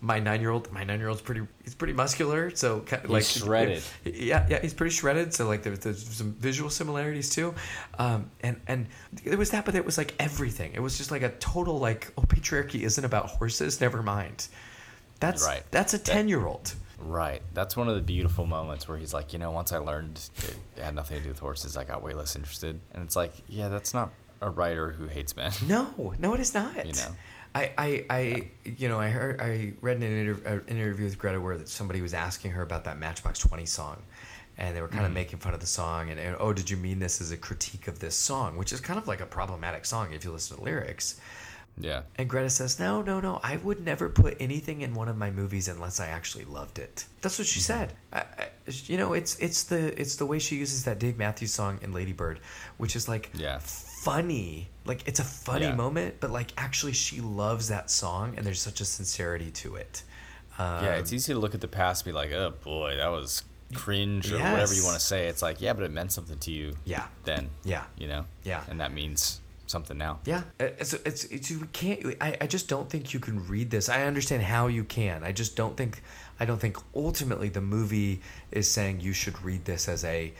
my 0.00 0.18
nine 0.18 0.40
year 0.40 0.50
old. 0.50 0.70
My 0.72 0.84
nine 0.84 0.98
year 0.98 1.08
old's 1.08 1.20
pretty 1.20 1.42
he's 1.64 1.74
pretty 1.74 1.92
muscular. 1.92 2.50
So 2.54 2.80
kind 2.80 3.04
of 3.04 3.10
like 3.10 3.24
shredded. 3.24 3.82
Yeah, 4.04 4.46
yeah, 4.48 4.60
he's 4.60 4.74
pretty 4.74 4.94
shredded. 4.94 5.34
So 5.34 5.46
like 5.46 5.62
there's, 5.62 5.80
there's 5.80 6.06
some 6.08 6.32
visual 6.34 6.70
similarities 6.70 7.30
too. 7.30 7.54
Um, 7.98 8.30
and 8.40 8.60
and 8.66 8.86
there 9.24 9.38
was 9.38 9.50
that, 9.50 9.64
but 9.64 9.74
it 9.74 9.84
was 9.84 9.98
like 9.98 10.14
everything. 10.18 10.72
It 10.74 10.80
was 10.80 10.96
just 10.98 11.10
like 11.10 11.22
a 11.22 11.30
total 11.30 11.78
like 11.78 12.12
oh 12.16 12.22
patriarchy 12.22 12.82
isn't 12.82 13.04
about 13.04 13.26
horses. 13.26 13.80
Never 13.80 14.02
mind. 14.02 14.48
That's 15.20 15.44
Right. 15.44 15.62
That's 15.70 15.94
a 15.94 15.98
ten 15.98 16.28
year 16.28 16.46
old. 16.46 16.74
Right. 17.00 17.42
That's 17.54 17.76
one 17.76 17.88
of 17.88 17.94
the 17.94 18.02
beautiful 18.02 18.44
moments 18.44 18.88
where 18.88 18.98
he's 18.98 19.14
like, 19.14 19.32
you 19.32 19.38
know, 19.38 19.52
once 19.52 19.72
I 19.72 19.78
learned 19.78 20.20
it 20.76 20.82
had 20.82 20.94
nothing 20.94 21.18
to 21.18 21.22
do 21.22 21.28
with 21.28 21.38
horses, 21.38 21.76
I 21.76 21.84
got 21.84 22.02
way 22.02 22.12
less 22.12 22.34
interested. 22.34 22.80
And 22.92 23.04
it's 23.04 23.14
like, 23.14 23.32
yeah, 23.48 23.68
that's 23.68 23.94
not 23.94 24.10
a 24.40 24.50
writer 24.50 24.90
who 24.90 25.06
hates 25.06 25.36
men. 25.36 25.52
No, 25.66 26.14
no, 26.18 26.34
it 26.34 26.40
is 26.40 26.54
not. 26.54 26.86
You 26.86 26.92
know? 26.92 27.14
I, 27.58 27.72
I, 27.76 28.04
I, 28.10 28.48
you 28.64 28.88
know, 28.88 29.00
I 29.00 29.08
heard, 29.08 29.40
I 29.40 29.72
read 29.80 29.96
an, 29.96 30.02
inter- 30.04 30.62
an 30.68 30.76
interview 30.76 31.04
with 31.04 31.18
Greta 31.18 31.40
where 31.40 31.56
that 31.58 31.68
somebody 31.68 32.00
was 32.00 32.14
asking 32.14 32.52
her 32.52 32.62
about 32.62 32.84
that 32.84 32.98
Matchbox 32.98 33.40
Twenty 33.40 33.66
song, 33.66 34.02
and 34.56 34.76
they 34.76 34.80
were 34.80 34.88
kind 34.88 35.04
of 35.04 35.10
mm. 35.10 35.14
making 35.14 35.38
fun 35.40 35.54
of 35.54 35.60
the 35.60 35.66
song, 35.66 36.10
and, 36.10 36.20
and 36.20 36.36
oh, 36.38 36.52
did 36.52 36.70
you 36.70 36.76
mean 36.76 36.98
this 36.98 37.20
as 37.20 37.30
a 37.32 37.36
critique 37.36 37.88
of 37.88 37.98
this 37.98 38.14
song, 38.14 38.56
which 38.56 38.72
is 38.72 38.80
kind 38.80 38.98
of 38.98 39.08
like 39.08 39.20
a 39.20 39.26
problematic 39.26 39.86
song 39.86 40.12
if 40.12 40.24
you 40.24 40.30
listen 40.30 40.56
to 40.56 40.62
the 40.62 40.64
lyrics. 40.70 41.20
Yeah. 41.80 42.02
And 42.16 42.28
Greta 42.28 42.50
says, 42.50 42.80
no, 42.80 43.02
no, 43.02 43.20
no, 43.20 43.40
I 43.42 43.56
would 43.58 43.84
never 43.84 44.08
put 44.08 44.36
anything 44.40 44.80
in 44.80 44.94
one 44.94 45.08
of 45.08 45.16
my 45.16 45.30
movies 45.30 45.68
unless 45.68 46.00
I 46.00 46.08
actually 46.08 46.44
loved 46.44 46.78
it. 46.78 47.04
That's 47.22 47.38
what 47.38 47.46
she 47.46 47.60
mm-hmm. 47.60 47.72
said. 47.72 47.92
I, 48.12 48.18
I, 48.18 48.48
you 48.66 48.96
know, 48.96 49.12
it's 49.12 49.38
it's 49.38 49.64
the 49.64 49.98
it's 50.00 50.16
the 50.16 50.26
way 50.26 50.38
she 50.38 50.56
uses 50.56 50.84
that 50.84 50.98
Dave 50.98 51.16
Matthews 51.16 51.52
song 51.52 51.78
in 51.82 51.92
Lady 51.92 52.12
Bird, 52.12 52.40
which 52.78 52.96
is 52.96 53.08
like 53.08 53.30
Yeah. 53.34 53.60
Funny. 54.12 54.68
Like 54.84 55.06
it's 55.06 55.20
a 55.20 55.24
funny 55.24 55.66
Yeah. 55.66 55.74
moment, 55.74 56.16
but 56.20 56.30
like 56.30 56.52
actually 56.56 56.92
she 56.94 57.20
loves 57.20 57.68
that 57.68 57.90
song, 57.90 58.34
and 58.36 58.46
there's 58.46 58.60
such 58.60 58.80
a 58.80 58.84
sincerity 58.84 59.50
to 59.62 59.76
it. 59.76 60.02
Um, 60.58 60.84
Yeah, 60.84 60.94
it's 60.96 61.12
easy 61.12 61.32
to 61.34 61.38
look 61.38 61.54
at 61.54 61.60
the 61.60 61.68
past 61.68 62.04
and 62.06 62.12
be 62.12 62.16
like, 62.16 62.32
oh 62.32 62.54
boy, 62.64 62.96
that 62.96 63.08
was 63.08 63.42
cringe 63.74 64.32
or 64.32 64.38
whatever 64.38 64.72
you 64.74 64.82
want 64.82 64.98
to 64.98 65.04
say. 65.04 65.26
It's 65.28 65.42
like, 65.42 65.60
yeah, 65.60 65.74
but 65.74 65.84
it 65.84 65.90
meant 65.90 66.10
something 66.12 66.38
to 66.38 66.50
you 66.50 66.76
Yeah. 66.84 67.06
then. 67.24 67.50
Yeah. 67.64 67.84
You 67.98 68.08
know? 68.08 68.24
Yeah. 68.44 68.62
And 68.68 68.80
that 68.80 68.92
means 68.92 69.40
something 69.66 69.98
now. 69.98 70.20
Yeah, 70.24 70.42
it's 70.58 70.94
it's, 70.94 71.24
it's 71.24 71.50
you 71.50 71.68
can't. 71.74 72.00
I, 72.22 72.36
I 72.40 72.46
just 72.46 72.66
don't 72.68 72.88
think 72.88 73.12
you 73.12 73.20
can 73.20 73.46
read 73.46 73.70
this. 73.70 73.88
I 73.90 74.04
understand 74.04 74.42
how 74.42 74.68
you 74.68 74.84
can. 74.84 75.22
I 75.22 75.32
just 75.32 75.54
don't 75.56 75.76
think. 75.76 76.02
I 76.40 76.44
don't 76.46 76.60
think 76.60 76.78
ultimately 76.94 77.50
the 77.50 77.60
movie 77.60 78.22
is 78.50 78.70
saying 78.70 79.00
you 79.00 79.12
should 79.12 79.42
read 79.42 79.64
this 79.66 79.88
as 79.88 80.04
a, 80.04 80.32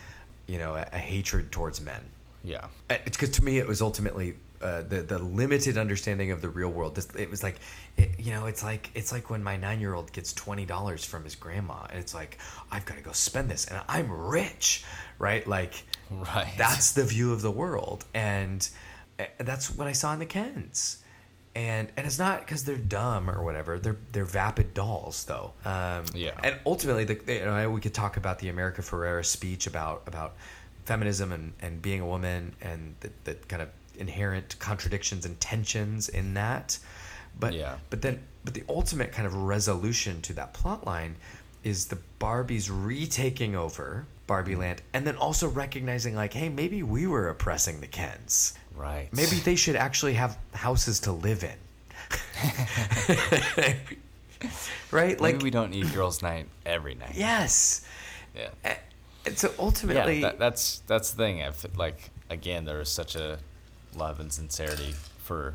you 0.46 0.56
know, 0.58 0.74
a, 0.76 0.86
a 0.92 0.98
hatred 0.98 1.50
towards 1.52 1.80
men. 1.80 2.00
Yeah. 2.48 2.66
It's 2.88 3.16
because 3.16 3.30
to 3.36 3.44
me 3.44 3.58
it 3.58 3.66
was 3.66 3.82
ultimately 3.82 4.36
uh, 4.60 4.82
the 4.82 5.02
the 5.02 5.18
limited 5.18 5.78
understanding 5.78 6.30
of 6.30 6.40
the 6.40 6.48
real 6.48 6.70
world. 6.70 6.96
This, 6.96 7.08
it 7.16 7.30
was 7.30 7.42
like, 7.42 7.56
it, 7.96 8.18
you 8.18 8.32
know, 8.32 8.46
it's 8.46 8.64
like 8.64 8.90
it's 8.94 9.12
like 9.12 9.30
when 9.30 9.42
my 9.42 9.56
nine 9.56 9.80
year 9.80 9.94
old 9.94 10.12
gets 10.12 10.32
twenty 10.32 10.64
dollars 10.64 11.04
from 11.04 11.24
his 11.24 11.34
grandma, 11.34 11.86
and 11.90 11.98
it's 11.98 12.14
like 12.14 12.38
I've 12.72 12.84
got 12.84 12.96
to 12.96 13.02
go 13.02 13.12
spend 13.12 13.50
this, 13.50 13.66
and 13.66 13.80
I'm 13.88 14.10
rich, 14.10 14.84
right? 15.18 15.46
Like, 15.46 15.84
Right. 16.10 16.54
That's 16.56 16.92
the 16.92 17.04
view 17.04 17.32
of 17.32 17.42
the 17.42 17.50
world, 17.50 18.04
and 18.14 18.66
uh, 19.18 19.26
that's 19.38 19.70
what 19.70 19.86
I 19.86 19.92
saw 19.92 20.12
in 20.14 20.18
the 20.18 20.26
Kens. 20.26 21.02
And, 21.54 21.90
and 21.96 22.06
it's 22.06 22.20
not 22.20 22.40
because 22.40 22.62
they're 22.64 22.76
dumb 22.76 23.28
or 23.28 23.42
whatever. 23.42 23.78
They're 23.80 23.96
they're 24.12 24.24
vapid 24.24 24.74
dolls, 24.74 25.24
though. 25.24 25.52
Um, 25.64 26.04
Yeah. 26.14 26.38
And 26.42 26.56
ultimately, 26.64 27.04
the, 27.04 27.18
you 27.32 27.44
know, 27.44 27.70
we 27.70 27.80
could 27.80 27.94
talk 27.94 28.16
about 28.16 28.38
the 28.38 28.48
America 28.48 28.80
Ferrera 28.80 29.24
speech 29.24 29.66
about 29.66 30.02
about 30.06 30.36
feminism 30.88 31.32
and, 31.32 31.52
and 31.60 31.80
being 31.82 32.00
a 32.00 32.06
woman 32.06 32.54
and 32.60 32.94
the, 33.00 33.10
the 33.24 33.34
kind 33.46 33.62
of 33.62 33.68
inherent 33.98 34.58
contradictions 34.58 35.26
and 35.26 35.38
tensions 35.40 36.08
in 36.08 36.34
that. 36.34 36.78
But 37.38 37.52
Yeah. 37.54 37.76
but 37.90 38.00
then 38.02 38.20
but 38.44 38.54
the 38.54 38.64
ultimate 38.68 39.12
kind 39.12 39.26
of 39.26 39.34
resolution 39.34 40.22
to 40.22 40.32
that 40.34 40.54
plot 40.54 40.86
line 40.86 41.16
is 41.62 41.86
the 41.86 41.98
Barbies 42.18 42.70
retaking 42.72 43.54
over 43.54 44.06
Barbie 44.26 44.54
mm. 44.54 44.60
Land 44.60 44.82
and 44.94 45.06
then 45.06 45.16
also 45.16 45.46
recognizing 45.48 46.14
like, 46.14 46.32
hey, 46.32 46.48
maybe 46.48 46.82
we 46.82 47.06
were 47.06 47.28
oppressing 47.28 47.80
the 47.80 47.86
Kens. 47.86 48.54
Right. 48.74 49.08
Maybe 49.12 49.36
they 49.36 49.56
should 49.56 49.76
actually 49.76 50.14
have 50.14 50.38
houses 50.54 51.00
to 51.00 51.12
live 51.12 51.44
in. 51.44 51.58
right? 54.90 55.20
Maybe 55.20 55.32
Like 55.34 55.42
we 55.42 55.50
don't 55.50 55.70
need 55.70 55.92
girls' 55.92 56.22
night 56.22 56.46
every 56.64 56.94
night. 56.94 57.14
yes. 57.14 57.84
Yeah. 58.34 58.78
A- 59.28 59.30
And 59.30 59.38
so 59.38 59.48
Yeah, 59.48 59.54
ultimately 59.58 60.20
that, 60.22 60.38
that's 60.38 60.80
that's 60.86 61.10
the 61.12 61.16
thing. 61.16 61.42
I 61.42 61.50
feel 61.50 61.70
like 61.76 62.10
again, 62.30 62.64
there 62.64 62.80
is 62.80 62.88
such 62.88 63.16
a 63.16 63.38
love 63.94 64.20
and 64.20 64.32
sincerity 64.32 64.94
for 65.18 65.54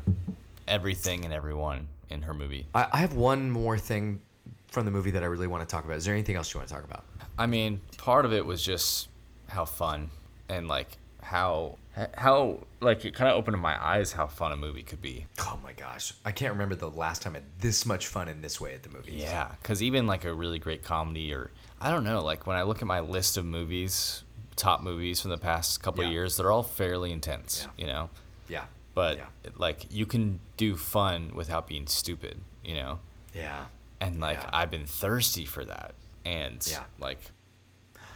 everything 0.66 1.24
and 1.24 1.32
everyone 1.32 1.88
in 2.10 2.22
her 2.22 2.34
movie. 2.34 2.66
I, 2.74 2.86
I 2.92 2.96
have 2.98 3.14
one 3.14 3.50
more 3.50 3.78
thing 3.78 4.20
from 4.68 4.84
the 4.84 4.90
movie 4.90 5.10
that 5.12 5.22
I 5.22 5.26
really 5.26 5.46
want 5.46 5.66
to 5.66 5.72
talk 5.72 5.84
about. 5.84 5.96
Is 5.96 6.04
there 6.04 6.14
anything 6.14 6.36
else 6.36 6.52
you 6.52 6.58
want 6.58 6.68
to 6.68 6.74
talk 6.74 6.84
about? 6.84 7.04
I 7.38 7.46
mean, 7.46 7.80
part 7.96 8.24
of 8.24 8.32
it 8.32 8.44
was 8.44 8.62
just 8.62 9.08
how 9.48 9.64
fun 9.64 10.10
and 10.48 10.68
like 10.68 10.96
how 11.22 11.78
how 12.14 12.58
like 12.80 13.04
it 13.04 13.14
kind 13.14 13.30
of 13.30 13.36
opened 13.36 13.58
my 13.60 13.82
eyes 13.82 14.12
how 14.12 14.26
fun 14.26 14.52
a 14.52 14.56
movie 14.56 14.82
could 14.82 15.00
be. 15.00 15.26
Oh 15.40 15.58
my 15.62 15.72
gosh. 15.72 16.12
I 16.24 16.32
can't 16.32 16.52
remember 16.52 16.74
the 16.74 16.90
last 16.90 17.22
time 17.22 17.32
I 17.34 17.36
had 17.38 17.44
this 17.60 17.86
much 17.86 18.08
fun 18.08 18.28
in 18.28 18.42
this 18.42 18.60
way 18.60 18.74
at 18.74 18.82
the 18.82 18.88
movies. 18.90 19.14
Yeah, 19.14 19.52
because 19.62 19.82
even 19.82 20.06
like 20.06 20.24
a 20.24 20.34
really 20.34 20.58
great 20.58 20.82
comedy, 20.82 21.32
or 21.32 21.50
I 21.84 21.90
don't 21.90 22.02
know, 22.04 22.22
like 22.24 22.46
when 22.46 22.56
I 22.56 22.62
look 22.62 22.80
at 22.80 22.86
my 22.88 23.00
list 23.00 23.36
of 23.36 23.44
movies, 23.44 24.24
top 24.56 24.82
movies 24.82 25.20
from 25.20 25.30
the 25.30 25.36
past 25.38 25.82
couple 25.82 26.00
of 26.02 26.06
Yeah. 26.06 26.12
years, 26.14 26.36
they're 26.38 26.50
all 26.50 26.62
fairly 26.62 27.12
intense, 27.12 27.62
Yeah. 27.66 27.70
you 27.76 27.86
know. 27.92 28.10
Yeah. 28.48 28.64
But 28.94 29.18
yeah. 29.18 29.26
like 29.56 29.86
you 29.90 30.06
can 30.06 30.40
do 30.56 30.76
fun 30.76 31.32
without 31.34 31.66
being 31.66 31.86
stupid, 31.86 32.40
you 32.64 32.74
know. 32.76 33.00
Yeah. 33.34 33.66
And 34.00 34.18
like. 34.20 34.40
I've 34.52 34.70
been 34.70 34.86
thirsty 34.86 35.44
for 35.44 35.64
that, 35.66 35.94
and 36.24 36.66
Yeah. 36.66 36.84
like 36.98 37.20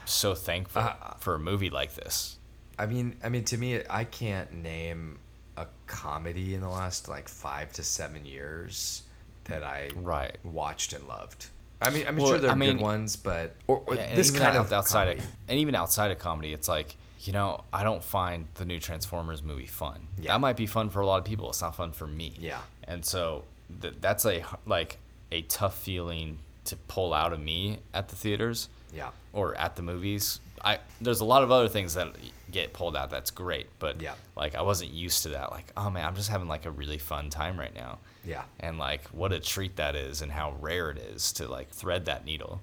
so 0.06 0.34
thankful 0.34 0.82
Uh, 0.82 1.14
for 1.18 1.34
a 1.34 1.38
movie 1.38 1.68
like 1.70 1.94
this. 1.94 2.38
I 2.78 2.86
mean, 2.86 3.18
I 3.22 3.28
mean, 3.28 3.44
to 3.46 3.58
me, 3.58 3.82
I 3.90 4.04
can't 4.04 4.50
name 4.52 5.18
a 5.58 5.66
comedy 5.86 6.54
in 6.54 6.60
the 6.62 6.68
last 6.70 7.08
like 7.08 7.28
five 7.28 7.72
to 7.74 7.82
seven 7.84 8.24
years 8.24 9.02
that 9.44 9.62
I 9.62 9.90
Right. 9.94 10.38
watched 10.44 10.92
and 10.94 11.06
loved. 11.06 11.48
I 11.80 11.90
mean, 11.90 12.06
I'm 12.08 12.16
Well, 12.16 12.26
sure 12.28 12.38
there 12.38 12.50
are 12.50 12.54
I 12.54 12.56
mean- 12.56 12.76
good 12.76 12.82
ones, 12.82 13.16
but 13.16 13.54
or, 13.66 13.82
or 13.86 13.94
Yeah, 13.94 14.14
this 14.14 14.30
kind 14.30 14.56
of 14.56 14.72
outside 14.72 15.04
comedy. 15.06 15.20
of 15.20 15.26
and 15.48 15.58
even 15.60 15.74
outside 15.74 16.10
of 16.10 16.18
comedy, 16.18 16.52
it's 16.52 16.68
like 16.68 16.96
you 17.20 17.32
know 17.32 17.64
I 17.72 17.82
don't 17.84 18.02
find 18.02 18.46
the 18.54 18.64
new 18.64 18.80
Transformers 18.80 19.42
movie 19.42 19.66
fun. 19.66 20.06
Yeah. 20.20 20.32
That 20.32 20.40
might 20.40 20.56
be 20.56 20.66
fun 20.66 20.90
for 20.90 21.00
a 21.00 21.06
lot 21.06 21.18
of 21.18 21.24
people. 21.24 21.48
It's 21.50 21.60
not 21.62 21.76
fun 21.76 21.92
for 21.92 22.06
me. 22.06 22.34
Yeah. 22.38 22.60
And 22.84 23.04
so 23.04 23.44
th- 23.82 23.94
that's 24.00 24.24
a 24.24 24.44
like 24.66 24.98
a 25.30 25.42
tough 25.42 25.78
feeling 25.78 26.38
to 26.64 26.76
pull 26.76 27.14
out 27.14 27.32
of 27.32 27.40
me 27.40 27.78
at 27.94 28.08
the 28.08 28.16
theaters 28.16 28.68
yeah, 28.92 29.10
or 29.32 29.54
at 29.56 29.76
the 29.76 29.82
movies. 29.82 30.40
I 30.64 30.78
there's 31.00 31.20
a 31.20 31.24
lot 31.24 31.42
of 31.42 31.50
other 31.52 31.68
things 31.68 31.94
that 31.94 32.08
get 32.50 32.72
pulled 32.72 32.96
out. 32.96 33.10
That's 33.10 33.30
great, 33.30 33.68
but 33.78 34.00
Yeah. 34.00 34.14
like 34.36 34.54
I 34.54 34.62
wasn't 34.62 34.90
used 34.92 35.22
to 35.24 35.28
that. 35.30 35.50
Like 35.52 35.70
oh 35.76 35.90
man, 35.90 36.04
I'm 36.06 36.14
just 36.16 36.30
having 36.30 36.48
like 36.48 36.66
a 36.66 36.70
really 36.70 36.98
fun 36.98 37.30
time 37.30 37.58
right 37.58 37.74
now. 37.74 37.98
Yeah, 38.24 38.42
And 38.60 38.78
like 38.78 39.04
what 39.08 39.32
a 39.32 39.40
treat 39.40 39.76
that 39.76 39.94
is, 39.96 40.22
and 40.22 40.30
how 40.32 40.54
rare 40.60 40.90
it 40.90 40.98
is 40.98 41.32
to 41.34 41.48
like 41.48 41.70
thread 41.70 42.04
that 42.06 42.24
needle. 42.24 42.60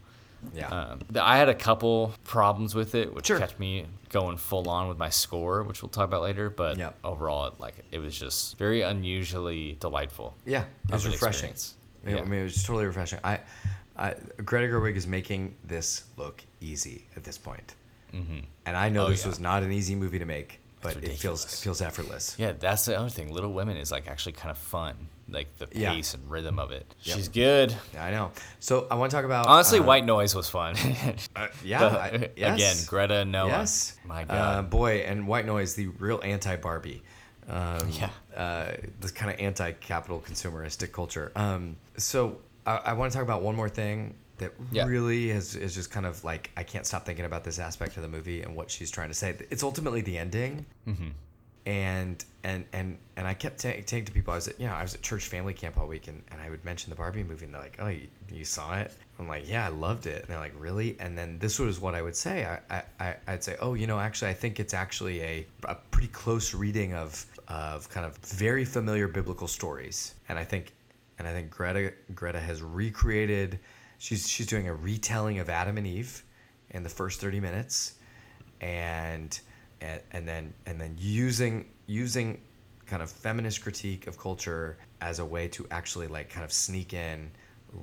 yeah. 0.54 0.68
Um, 0.70 1.00
I 1.20 1.38
had 1.38 1.50
a 1.50 1.56
couple 1.56 2.14
problems 2.24 2.76
with 2.76 2.94
it, 2.94 3.14
which 3.16 3.28
Sure. 3.28 3.40
kept 3.40 3.60
me 3.60 3.86
going 4.10 4.38
full 4.38 4.70
on 4.70 4.88
with 4.88 4.98
my 4.98 5.10
score, 5.10 5.64
which 5.64 5.82
we'll 5.82 5.90
talk 5.90 6.06
about 6.06 6.22
later. 6.22 6.50
But 6.52 6.78
Yeah. 6.78 6.92
overall, 7.04 7.48
it, 7.48 7.60
like 7.60 7.76
it 7.92 7.98
was 8.00 8.18
just 8.18 8.58
very 8.58 8.82
unusually 8.84 9.78
delightful. 9.80 10.36
Yeah, 10.46 10.66
it 10.88 10.92
was 10.94 11.08
refreshing. 11.08 11.54
Yeah. 12.06 12.16
Yeah. 12.18 12.22
I 12.22 12.26
mean, 12.26 12.42
it 12.42 12.44
was 12.44 12.62
totally 12.64 12.86
refreshing. 12.86 13.20
I, 13.24 13.40
I, 13.98 14.14
Greta 14.44 14.68
Gerwig 14.72 14.96
is 14.96 15.08
making 15.08 15.56
this 15.64 16.04
look 16.18 16.44
easy 16.62 17.08
at 17.16 17.24
this 17.24 17.38
point, 17.40 17.74
mm-hmm. 18.14 18.40
and 18.68 18.78
I 18.78 18.90
know 18.90 19.06
Oh, 19.06 19.10
this 19.10 19.24
yeah. 19.24 19.30
was 19.30 19.40
not 19.40 19.64
an 19.64 19.72
easy 19.72 19.96
movie 19.96 20.20
to 20.20 20.26
make, 20.26 20.60
but 20.82 20.98
it 20.98 21.18
feels 21.18 21.44
it 21.46 21.58
feels 21.64 21.82
effortless. 21.82 22.36
Yeah, 22.38 22.52
that's 22.52 22.86
the 22.86 23.00
other 23.00 23.10
thing. 23.10 23.34
Little 23.34 23.54
Women 23.54 23.78
is 23.78 23.92
like 23.92 24.08
actually 24.08 24.34
kind 24.34 24.52
of 24.52 24.58
fun, 24.60 25.08
like 25.28 25.58
the 25.58 25.68
Yeah. 25.74 25.94
pace 25.94 26.14
and 26.14 26.30
rhythm 26.30 26.60
of 26.60 26.72
it. 26.72 26.94
Yep. 27.02 27.16
She's 27.18 27.28
good. 27.30 27.76
I 28.00 28.12
know. 28.12 28.32
So 28.60 28.88
I 28.92 28.96
want 28.96 29.10
to 29.12 29.16
talk 29.18 29.26
about 29.26 29.48
Honestly, 29.48 29.80
uh, 29.80 29.84
White 29.84 30.06
Noise 30.06 30.36
was 30.36 30.50
fun. 30.50 30.76
uh, 31.36 31.48
yeah, 31.64 31.80
But, 31.80 31.94
I- 32.00 32.30
yes. 32.36 32.56
Again, 32.56 32.78
Greta 32.88 33.16
and 33.16 33.32
Noah. 33.32 33.48
Yes. 33.50 33.98
My 34.06 34.22
Uh, 34.24 34.26
God. 34.26 34.70
boy, 34.70 34.98
and 35.00 35.28
White 35.28 35.46
Noise, 35.46 35.74
the 35.76 35.88
real 35.88 36.20
anti 36.24 36.56
Barbie. 36.58 37.02
Um, 37.50 37.90
Yeah. 37.90 38.10
Uh, 38.36 38.72
this 39.00 39.12
kind 39.12 39.32
of 39.34 39.40
anti 39.40 39.72
capital 39.74 40.20
consumeristic 40.22 40.92
culture. 40.92 41.32
Um, 41.36 41.76
so 41.98 42.40
I, 42.66 42.78
I 42.78 42.94
want 42.94 43.12
to 43.12 43.18
talk 43.18 43.24
about 43.24 43.42
one 43.42 43.56
more 43.56 43.70
thing 43.70 44.16
that 44.38 44.52
Yeah. 44.72 44.86
really 44.86 45.30
is, 45.32 45.56
is 45.56 45.74
just 45.74 45.90
kind 45.92 46.06
of 46.06 46.24
like, 46.24 46.52
I 46.58 46.64
can't 46.64 46.86
stop 46.86 47.06
thinking 47.06 47.26
about 47.26 47.44
this 47.44 47.58
aspect 47.58 47.96
of 47.98 48.04
the 48.04 48.10
movie 48.10 48.42
and 48.42 48.56
what 48.56 48.70
she's 48.70 48.92
trying 48.92 49.08
to 49.08 49.14
say. 49.14 49.36
It's 49.50 49.64
ultimately 49.64 50.02
the 50.02 50.18
ending. 50.18 50.66
Mm-hmm. 50.88 51.08
And, 51.66 52.24
and 52.44 52.64
and 52.74 53.00
and 53.16 53.28
I 53.28 53.34
kept 53.34 53.60
ta- 53.60 53.74
saying 53.86 54.06
to 54.06 54.12
people, 54.12 54.34
I 54.34 54.36
was 54.36 54.48
at 54.48 54.60
you 54.60 54.68
know 54.68 54.74
I 54.74 54.84
was 54.84 54.94
at 54.94 55.02
church 55.02 55.26
family 55.26 55.54
camp 55.54 55.80
all 55.80 55.88
week, 55.88 56.08
and, 56.08 56.22
and 56.32 56.40
I 56.40 56.50
would 56.52 56.64
mention 56.64 56.92
the 56.92 56.96
Barbie 56.96 57.24
movie, 57.24 57.46
and 57.46 57.54
they're 57.54 57.62
like, 57.62 57.78
"Oh, 57.80 57.88
you, 57.88 58.08
you 58.32 58.46
saw 58.46 58.78
it?" 58.78 58.92
I'm 59.18 59.28
like, 59.28 59.50
"Yeah, 59.50 59.66
I 59.66 59.70
loved 59.70 60.06
it." 60.06 60.22
And 60.22 60.28
they're 60.28 60.40
like, 60.40 60.54
"Really?" 60.60 60.96
And 61.00 61.18
then 61.18 61.40
this 61.40 61.58
was 61.58 61.80
what 61.80 61.96
I 61.96 62.04
would 62.04 62.16
say. 62.16 62.46
I, 62.70 62.84
I, 63.00 63.16
I'd 63.28 63.44
say, 63.44 63.56
"Oh, 63.60 63.74
you 63.74 63.88
know, 63.88 64.00
actually, 64.00 64.30
I 64.30 64.36
think 64.36 64.60
it's 64.60 64.76
actually 64.76 65.22
a, 65.22 65.48
a 65.64 65.76
pretty 65.90 66.10
close 66.10 66.54
reading 66.54 66.94
of 66.94 67.26
of 67.48 67.90
kind 67.90 68.06
of 68.06 68.16
very 68.18 68.64
familiar 68.64 69.08
biblical 69.08 69.48
stories." 69.48 70.14
And 70.30 70.38
I 70.38 70.44
think 70.44 70.72
and 71.18 71.28
I 71.28 71.34
think 71.34 71.50
Greta 71.50 71.94
Greta 72.14 72.40
has 72.40 72.62
recreated. 72.62 73.60
She's 73.98 74.28
she's 74.28 74.46
doing 74.46 74.68
a 74.68 74.74
retelling 74.74 75.40
of 75.40 75.50
Adam 75.50 75.78
and 75.78 75.88
Eve 75.88 76.24
in 76.72 76.84
the 76.84 76.90
first 76.90 77.22
30 77.22 77.40
minutes, 77.40 77.94
and 78.62 79.40
and, 79.82 80.02
and 80.12 80.28
then 80.28 80.54
and 80.66 80.80
then 80.80 80.96
using 81.00 81.66
using 81.88 82.40
kind 82.86 83.02
of 83.02 83.10
feminist 83.10 83.62
critique 83.64 84.08
of 84.08 84.18
culture 84.18 84.78
as 85.02 85.20
a 85.20 85.26
way 85.26 85.48
to 85.48 85.66
actually 85.72 86.08
like 86.08 86.30
kind 86.30 86.44
of 86.44 86.52
sneak 86.52 86.94
in 86.94 87.32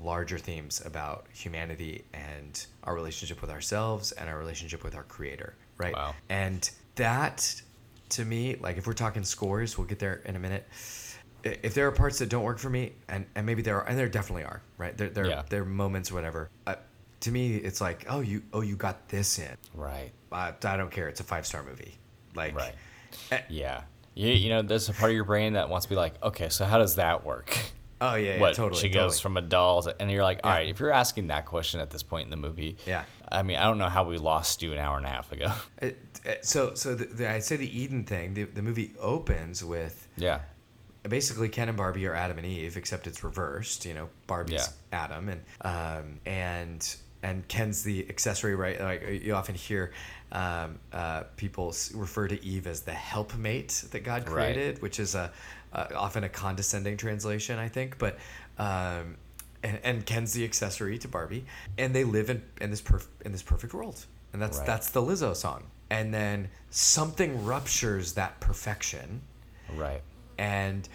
larger 0.02 0.38
themes 0.38 0.80
about 0.86 1.26
humanity 1.32 2.04
and 2.14 2.66
our 2.84 2.94
relationship 2.94 3.40
with 3.42 3.50
ourselves 3.50 4.12
and 4.12 4.28
our 4.30 4.38
relationship 4.38 4.82
with 4.84 4.94
our 4.94 5.02
creator 5.04 5.54
right 5.76 5.94
Wow. 5.94 6.14
and 6.28 6.70
that 6.94 7.60
to 8.10 8.24
me 8.24 8.56
like 8.56 8.76
if 8.78 8.86
we're 8.86 8.92
talking 8.92 9.24
scores 9.24 9.76
we'll 9.76 9.86
get 9.86 9.98
there 9.98 10.22
in 10.24 10.36
a 10.36 10.38
minute 10.38 10.66
if 11.44 11.74
there 11.74 11.86
are 11.88 11.92
parts 11.92 12.18
that 12.20 12.28
don't 12.28 12.44
work 12.44 12.58
for 12.58 12.70
me 12.70 12.92
and, 13.08 13.26
and 13.34 13.44
maybe 13.44 13.62
there 13.62 13.76
are 13.80 13.88
and 13.88 13.98
there 13.98 14.08
definitely 14.08 14.44
are 14.44 14.62
right 14.78 14.96
there 14.96 15.08
there, 15.10 15.26
Yeah. 15.28 15.42
there 15.48 15.62
are 15.62 15.66
moments 15.66 16.12
whatever 16.12 16.48
uh, 16.66 16.76
to 17.20 17.30
me 17.32 17.56
it's 17.56 17.80
like 17.80 18.06
oh 18.08 18.20
you 18.20 18.42
oh 18.52 18.60
you 18.60 18.76
got 18.76 19.08
this 19.08 19.38
in 19.38 19.56
Right. 19.74 20.12
Uh, 20.32 20.52
I 20.64 20.76
don't 20.76 20.90
care. 20.90 21.08
It's 21.08 21.20
a 21.20 21.24
five 21.24 21.46
star 21.46 21.62
movie. 21.62 21.94
Like, 22.34 22.54
Right. 22.56 22.74
eh, 23.30 23.40
Yeah. 23.48 23.82
You, 24.14 24.28
you 24.32 24.48
know, 24.50 24.60
there's 24.62 24.88
a 24.88 24.92
part 24.92 25.10
of 25.10 25.14
your 25.14 25.24
brain 25.24 25.54
that 25.54 25.68
wants 25.70 25.86
to 25.86 25.90
be 25.90 25.96
like, 25.96 26.22
okay, 26.22 26.48
so 26.50 26.64
how 26.66 26.78
does 26.78 26.96
that 26.96 27.24
work? 27.24 27.56
oh 28.04 28.14
yeah, 28.16 28.34
yeah 28.34 28.40
what 28.40 28.54
totally. 28.54 28.80
she 28.80 28.88
totally. 28.88 29.06
goes 29.08 29.20
from 29.20 29.36
a 29.36 29.40
doll 29.40 29.80
to, 29.82 29.94
and 30.02 30.10
you're 30.10 30.24
like 30.24 30.40
all 30.42 30.50
Yeah. 30.50 30.56
right 30.56 30.68
if 30.68 30.80
you're 30.80 30.90
asking 30.90 31.28
that 31.28 31.46
question 31.46 31.78
at 31.78 31.90
this 31.90 32.02
point 32.02 32.24
in 32.24 32.30
the 32.30 32.36
movie 32.36 32.76
Yeah. 32.84 33.04
i 33.30 33.44
mean 33.44 33.56
i 33.58 33.62
don't 33.62 33.78
know 33.78 33.88
how 33.88 34.02
we 34.02 34.18
lost 34.18 34.60
you 34.60 34.72
an 34.72 34.78
hour 34.80 34.96
and 34.96 35.06
a 35.06 35.08
half 35.08 35.30
ago 35.30 35.52
It- 35.80 35.98
it- 36.24 36.44
so, 36.44 36.74
so 36.74 36.96
the, 36.96 37.04
the, 37.04 37.30
I 37.30 37.38
say 37.38 37.54
the 37.54 37.78
Eden 37.80 38.02
thing. 38.02 38.34
The, 38.34 38.42
the 38.42 38.60
movie 38.62 38.92
opens 38.98 39.62
with 39.64 40.08
yeah 40.16 40.40
basically 41.08 41.48
Ken 41.48 41.68
and 41.68 41.76
Barbie 41.76 42.04
are 42.08 42.14
Adam 42.14 42.38
and 42.38 42.46
Eve, 42.46 42.76
except 42.76 43.06
it's 43.06 43.22
reversed. 43.24 43.84
You 43.84 43.94
know, 43.94 44.08
Barbie's 44.26 44.68
Adam, 44.92 45.28
and 45.28 45.40
um, 45.62 46.18
and 46.26 46.96
and 47.22 47.46
Ken's 47.48 47.82
the 47.84 48.08
accessory, 48.08 48.54
right? 48.56 48.80
Like 48.80 49.22
you 49.22 49.34
often 49.34 49.54
hear 49.54 49.92
um, 50.32 50.78
uh, 50.92 51.24
people 51.36 51.74
refer 51.94 52.26
to 52.28 52.42
Eve 52.44 52.66
as 52.66 52.80
the 52.82 52.92
helpmate 52.92 53.84
that 53.90 54.00
God 54.00 54.28
Right. 54.28 54.54
created, 54.54 54.82
which 54.82 54.98
is 54.98 55.14
a 55.14 55.30
uh, 55.74 55.86
often 55.96 56.24
a 56.24 56.28
condescending 56.28 56.96
translation, 56.96 57.58
I 57.58 57.68
think. 57.68 57.98
But 57.98 58.18
um, 58.58 59.16
and, 59.62 59.78
and 59.84 60.04
Ken's 60.06 60.32
the 60.32 60.44
accessory 60.44 60.98
to 60.98 61.08
Barbie, 61.08 61.44
and 61.78 61.94
they 61.94 62.04
live 62.04 62.28
in, 62.30 62.42
in 62.60 62.70
this 62.70 62.82
perf- 62.82 63.06
in 63.24 63.32
this 63.32 63.42
perfect 63.42 63.72
world, 63.74 64.04
and 64.32 64.40
that's 64.42 64.58
Right. 64.58 64.66
that's 64.66 64.90
the 64.90 65.00
Lizzo 65.02 65.36
song. 65.36 65.64
And 65.90 66.12
then 66.12 66.48
something 66.70 67.44
ruptures 67.44 68.14
that 68.14 68.40
perfection, 68.40 69.20
Right. 69.76 70.00
and 70.38 70.88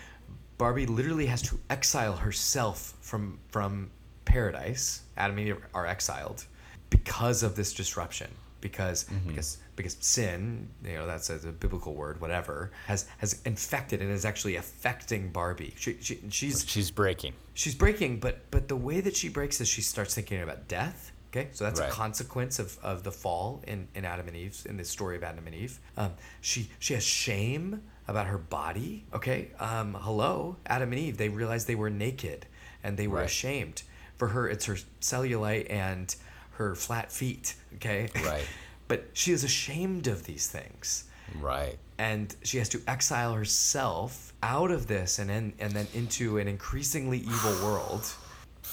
Barbie 0.58 0.88
literally 0.88 1.28
has 1.28 1.44
to 1.44 1.60
exile 1.70 2.16
herself 2.18 2.96
from 3.02 3.40
from 3.50 3.92
paradise. 4.26 5.02
Adam 5.16 5.38
and 5.38 5.48
Eve 5.48 5.58
are 5.74 5.86
exiled 5.86 6.46
because 6.90 7.44
of 7.44 7.56
this 7.56 7.74
disruption. 7.74 8.30
Because 8.68 9.06
because 9.28 9.58
because 9.76 9.98
sin, 10.00 10.68
you 10.84 10.94
know, 10.94 11.08
that's 11.08 11.30
a, 11.30 11.36
a 11.48 11.52
biblical 11.52 11.94
word, 11.94 12.20
whatever, 12.20 12.72
has 12.88 13.08
has 13.20 13.42
infected 13.46 14.02
and 14.02 14.12
is 14.12 14.26
actually 14.26 14.56
affecting 14.58 15.30
Barbie. 15.32 15.74
She, 15.78 15.98
she 16.02 16.20
she's 16.30 16.66
She's 16.68 16.92
breaking. 16.92 17.34
she's 17.54 17.76
breaking, 17.76 18.20
but 18.20 18.50
but 18.52 18.68
the 18.68 18.76
way 18.76 19.00
that 19.02 19.16
she 19.16 19.30
breaks 19.30 19.62
is 19.62 19.68
she 19.68 19.82
starts 19.82 20.14
thinking 20.16 20.42
about 20.42 20.68
death. 20.68 21.12
Okay, 21.32 21.50
so 21.52 21.66
that's 21.66 21.80
Right. 21.80 21.90
a 21.90 21.92
consequence 21.94 22.58
of, 22.58 22.78
of 22.82 23.04
the 23.04 23.12
fall 23.12 23.62
in, 23.68 23.88
in 23.96 24.06
Adam 24.06 24.28
and 24.30 24.38
Eve, 24.38 24.66
in 24.68 24.78
the 24.78 24.86
story 24.86 25.16
of 25.18 25.24
Adam 25.24 25.46
and 25.46 25.56
Eve. 25.56 25.78
Um, 25.98 26.14
she 26.42 26.70
she 26.80 26.94
has 26.94 27.04
shame 27.04 27.82
about 28.08 28.28
her 28.28 28.38
body. 28.38 29.06
Okay, 29.14 29.52
um, 29.60 29.94
hello, 30.00 30.56
Adam 30.66 30.92
and 30.92 31.00
Eve. 31.00 31.18
They 31.18 31.30
realized 31.30 31.68
they 31.68 31.76
were 31.76 31.90
naked 31.90 32.46
and 32.84 32.98
they 32.98 33.08
were 33.08 33.18
Right. 33.18 33.26
ashamed. 33.26 33.84
For 34.18 34.30
her, 34.30 34.50
it's 34.50 34.66
her 34.66 34.78
cellulite 35.02 35.68
and 35.70 36.16
her 36.58 36.76
flat 36.76 37.12
feet. 37.12 37.56
Okay, 37.76 38.10
Right. 38.24 38.46
but 38.88 39.10
she 39.14 39.32
is 39.32 39.44
ashamed 39.44 40.08
of 40.08 40.24
these 40.26 40.48
things 40.48 41.06
Right. 41.42 41.78
and 41.98 42.34
she 42.44 42.58
has 42.60 42.70
to 42.70 42.82
exile 42.88 43.34
herself 43.34 44.32
out 44.42 44.72
of 44.72 44.88
this 44.88 45.20
and 45.20 45.30
then 45.30 45.54
and 45.60 45.74
then 45.74 45.88
into 45.94 46.38
an 46.38 46.48
increasingly 46.48 47.20
evil 47.20 47.54
world 47.66 48.06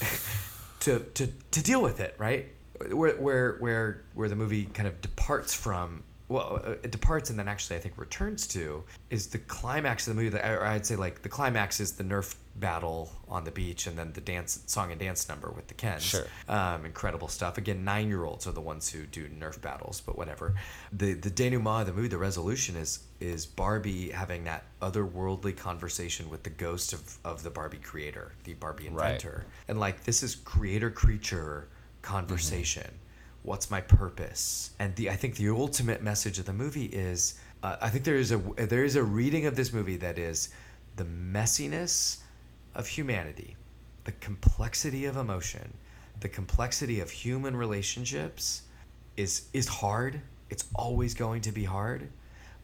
to 0.81 1.01
to 1.15 1.27
to 1.51 1.63
deal 1.63 1.83
with 1.83 2.01
it 2.01 2.15
right 2.19 2.49
where 2.91 3.15
where 3.17 3.57
where 3.61 4.03
where 4.15 4.29
the 4.29 4.37
movie 4.37 4.67
kind 4.67 4.87
of 4.89 5.01
departs 5.01 5.55
from 5.55 6.03
well 6.35 6.61
uh, 6.65 6.71
it 6.83 6.91
departs 6.91 7.31
and 7.31 7.39
then 7.39 7.49
actually 7.49 7.77
I 7.77 7.81
think 7.81 7.95
returns 7.97 8.47
to 8.49 8.83
is 9.11 9.29
the 9.29 9.39
climax 9.39 10.07
of 10.07 10.15
the 10.15 10.23
movie 10.23 10.31
that 10.37 10.45
or 10.51 10.65
I'd 10.65 10.85
say 10.87 10.97
like 10.97 11.23
the 11.23 11.29
climax 11.29 11.81
is 11.81 11.93
the 11.93 12.05
Nerf 12.05 12.35
battle 12.57 13.11
on 13.29 13.43
the 13.45 13.51
beach 13.51 13.87
and 13.89 13.97
then 13.99 14.13
the 14.13 14.21
dance 14.21 14.63
song 14.67 14.91
and 14.93 15.01
dance 15.01 15.29
number 15.29 15.51
with 15.51 15.67
the 15.67 15.75
Kens 15.75 16.03
Sure. 16.05 16.25
um, 16.49 16.85
incredible 16.85 17.27
stuff. 17.27 17.59
Again, 17.59 17.85
nine 17.85 18.07
year 18.09 18.25
olds 18.25 18.47
are 18.47 18.53
the 18.53 18.61
ones 18.61 18.89
who 18.93 19.07
do 19.07 19.27
Nerf 19.29 19.61
battles, 19.61 20.01
but 20.01 20.17
whatever. 20.17 20.55
The 20.93 21.15
the 21.15 21.31
denouement 21.31 21.81
of 21.83 21.87
the 21.89 21.93
movie, 21.95 22.09
the 22.09 22.19
resolution 22.19 22.77
is 22.77 23.01
is 23.21 23.45
Barbie 23.47 24.11
having 24.11 24.45
that 24.45 24.65
otherworldly 24.83 25.57
conversation 25.57 26.29
with 26.31 26.43
the 26.45 26.51
ghost 26.51 26.93
of, 26.93 27.19
of 27.25 27.43
the 27.43 27.51
Barbie 27.51 27.79
creator, 27.79 28.33
the 28.45 28.55
Barbie 28.55 28.89
Right. 28.89 29.07
inventor, 29.07 29.47
and 29.69 29.81
like 29.81 30.05
this 30.05 30.23
is 30.23 30.37
creator 30.37 30.91
creature 30.91 31.69
conversation. 32.03 32.91
What's 33.45 33.71
my 33.71 33.83
purpose? 33.83 34.71
And 34.79 34.97
the 34.97 35.11
I 35.11 35.17
think 35.17 35.37
the 35.37 35.51
ultimate 35.51 36.03
message 36.03 36.39
of 36.39 36.47
the 36.47 36.55
movie 36.55 36.87
is 36.87 37.39
uh, 37.63 37.77
I 37.81 37.91
think 37.91 38.05
there 38.05 38.17
is 38.17 38.33
a 38.33 38.39
there 38.57 38.85
is 38.85 38.97
a 38.97 39.03
reading 39.03 39.45
of 39.45 39.55
this 39.55 39.71
movie 39.71 39.99
that 39.99 40.19
is 40.19 40.49
the 40.97 41.05
messiness 41.05 42.19
of 42.75 42.87
humanity, 42.87 43.57
the 44.05 44.13
complexity 44.13 45.05
of 45.05 45.19
emotion, 45.19 45.75
the 46.21 46.29
complexity 46.29 47.01
of 47.01 47.11
human 47.11 47.55
relationships 47.55 48.63
is 49.19 49.49
is 49.53 49.69
hard. 49.69 50.23
It's 50.49 50.65
always 50.75 51.13
going 51.13 51.43
to 51.43 51.53
be 51.53 51.65
hard, 51.65 52.09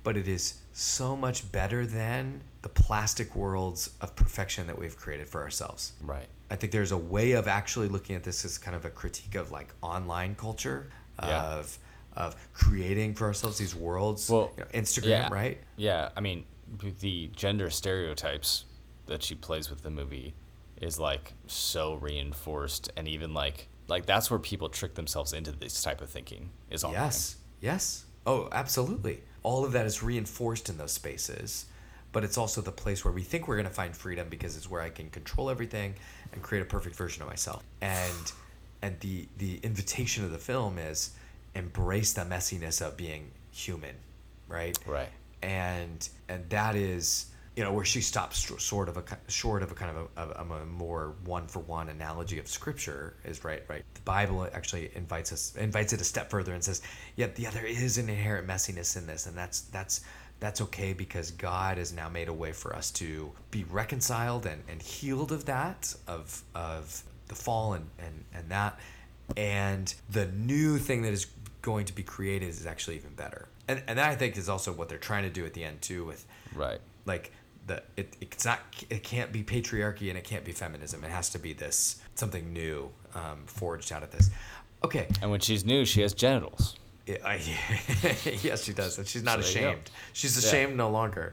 but 0.03 0.17
it 0.17 0.29
is 0.29 0.61
so 0.73 1.15
much 1.15 1.53
better 1.53 1.85
than 1.85 2.41
the 2.63 2.71
plastic 2.71 3.37
worlds 3.37 3.91
of 4.01 4.17
perfection 4.17 4.67
that 4.67 4.79
we've 4.79 4.97
created 4.97 5.29
for 5.29 5.43
ourselves. 5.43 5.93
Right. 6.03 6.29
I 6.51 6.57
think 6.57 6.73
there's 6.73 6.93
a 6.93 6.99
way 6.99 7.33
of 7.33 7.47
actually 7.49 7.89
looking 7.89 8.17
at 8.17 8.25
this 8.25 8.45
as 8.45 8.59
kind 8.59 8.75
of 8.77 8.85
a 8.85 8.91
critique 8.91 9.37
of 9.37 9.51
like 9.53 9.73
online 9.83 10.35
culture 10.35 10.91
Yeah. 11.23 11.43
of 11.59 11.79
of 12.17 12.35
creating 12.53 13.15
for 13.15 13.27
ourselves 13.27 13.57
these 13.59 13.75
worlds. 13.75 14.29
Well, 14.29 14.51
you 14.59 14.65
know, 14.65 14.71
Instagram, 14.75 15.09
yeah. 15.09 15.29
right? 15.33 15.59
Yeah, 15.77 16.09
I 16.17 16.21
mean, 16.21 16.45
the 16.99 17.29
gender 17.37 17.71
stereotypes 17.71 18.65
that 19.07 19.23
she 19.23 19.37
plays 19.37 19.71
with 19.71 19.83
the 19.83 19.91
movie 19.91 20.35
is 20.81 20.99
like 20.99 21.35
so 21.47 21.95
reinforced, 21.95 22.91
and 22.97 23.07
even 23.07 23.33
like 23.33 23.69
like 23.87 24.07
that's 24.07 24.29
where 24.31 24.41
people 24.41 24.69
trick 24.69 24.95
themselves 24.95 25.33
into 25.33 25.53
this 25.53 25.83
type 25.83 26.01
of 26.01 26.11
thinking. 26.11 26.51
Is 26.71 26.83
online. 26.85 27.03
Yes. 27.03 27.37
Yes. 27.61 28.05
Oh, 28.27 28.49
absolutely. 28.53 29.23
All 29.43 29.65
of 29.65 29.73
that 29.73 29.87
is 29.87 30.03
reinforced 30.03 30.69
in 30.69 30.79
those 30.79 30.93
spaces, 30.93 31.67
but 32.13 32.25
it's 32.25 32.37
also 32.39 32.61
the 32.61 32.73
place 32.73 33.05
where 33.05 33.13
we 33.15 33.23
think 33.23 33.47
we're 33.49 33.57
going 33.57 33.67
to 33.69 33.73
find 33.73 33.97
freedom 33.97 34.29
because 34.29 34.57
it's 34.57 34.69
where 34.71 34.83
I 34.83 34.91
can 34.91 35.11
control 35.11 35.49
everything 35.49 35.95
and 36.33 36.43
create 36.43 36.63
a 36.63 36.67
perfect 36.67 36.97
version 36.97 37.23
of 37.23 37.29
myself. 37.29 37.63
And 37.81 38.33
and 38.83 38.99
the 39.01 39.29
the 39.39 39.59
invitation 39.63 40.25
of 40.25 40.31
the 40.33 40.39
film 40.39 40.79
is 40.79 41.11
embrace 41.55 42.13
the 42.13 42.23
messiness 42.23 42.85
of 42.87 42.97
being 42.97 43.31
human, 43.53 43.97
right? 44.49 44.79
Right. 44.87 45.11
and 45.43 46.09
and 46.29 46.49
that 46.51 46.77
is 46.77 47.27
you 47.57 47.65
know 47.65 47.73
where 47.73 47.85
she 47.85 48.01
stops 48.01 48.39
sort 48.63 48.89
of 48.89 48.97
a 48.97 49.05
short 49.29 49.63
of 49.63 49.73
a 49.73 49.75
kind 49.75 49.97
of 49.97 50.09
a, 50.17 50.21
of 50.39 50.51
a 50.51 50.65
more 50.67 51.15
one 51.25 51.47
for 51.47 51.59
one 51.61 51.89
analogy 51.89 52.39
of 52.39 52.47
scripture 52.49 53.15
is 53.25 53.45
right 53.45 53.65
right 53.69 53.85
the 53.95 54.01
bible 54.03 54.47
actually 54.53 54.91
invites 54.95 55.33
us 55.33 55.55
invites 55.57 55.93
it 55.93 56.01
a 56.01 56.05
step 56.05 56.31
further 56.31 56.55
and 56.55 56.63
says 56.63 56.81
yeah 57.17 57.27
yeah 57.37 57.51
there 57.51 57.67
is 57.67 57.99
an 57.99 58.09
inherent 58.09 58.47
messiness 58.47 58.97
in 58.97 59.07
this 59.07 59.27
and 59.27 59.37
that's 59.37 59.63
that's 59.63 60.03
that's 60.41 60.61
okay 60.61 60.93
because 60.93 61.31
god 61.31 61.79
has 61.79 61.93
now 61.93 62.09
made 62.09 62.29
a 62.29 62.33
way 62.33 62.51
for 62.53 62.75
us 62.75 62.91
to 62.91 63.31
be 63.51 63.65
reconciled 63.65 64.47
and, 64.47 64.63
and 64.69 64.83
healed 64.83 65.31
of 65.33 65.45
that 65.45 65.95
of 66.09 66.43
of 66.55 67.03
the 67.29 67.35
fall 67.35 67.75
and 67.75 67.87
and 67.99 68.25
and 68.35 68.49
that. 68.51 68.79
And 69.37 69.95
the 70.11 70.27
new 70.27 70.79
thing 70.79 71.03
that 71.03 71.13
is 71.13 71.27
going 71.63 71.85
to 71.87 71.93
be 71.95 72.03
created 72.03 72.49
is 72.49 72.67
actually 72.67 72.97
even 72.97 73.15
better. 73.15 73.47
And 73.69 73.83
and 73.87 73.99
that 73.99 74.09
i 74.11 74.17
think 74.17 74.37
is 74.37 74.49
also 74.49 74.73
what 74.73 74.89
they're 74.89 74.99
trying 74.99 75.23
to 75.23 75.31
do 75.31 75.47
at 75.47 75.55
the 75.55 75.63
end 75.63 75.81
too 75.83 76.05
with 76.05 76.27
Right. 76.55 76.81
like 77.07 77.31
the 77.69 77.83
it, 77.97 78.17
it's 78.21 78.45
not 78.45 78.59
it 78.89 79.05
can't 79.05 79.31
be 79.31 79.45
patriarchy 79.45 80.09
and 80.09 80.19
it 80.19 80.25
can't 80.25 80.45
be 80.45 80.51
feminism. 80.53 81.05
It 81.05 81.11
has 81.11 81.29
to 81.31 81.39
be 81.39 81.53
this 81.53 82.01
something 82.17 82.53
new 82.53 82.91
um, 83.15 83.45
forged 83.47 83.93
out 83.93 84.03
of 84.03 84.11
this. 84.11 84.31
Okay. 84.83 85.07
And 85.23 85.31
when 85.31 85.41
she's 85.41 85.65
new, 85.65 85.85
she 85.85 86.01
has 86.01 86.15
genitals. 86.15 86.75
Yeah, 87.11 87.17
I, 87.25 87.35
yes 88.43 88.65
she 88.65 88.73
does 88.73 88.99
and 88.99 89.07
she's 89.07 89.23
not 89.23 89.43
So 89.45 89.53
there 89.53 89.53
you 89.53 89.61
go. 89.61 89.69
ashamed 89.73 89.91
she's 90.13 90.43
Yeah. 90.45 90.49
ashamed 90.49 90.77
no 90.77 90.91
longer 90.91 91.33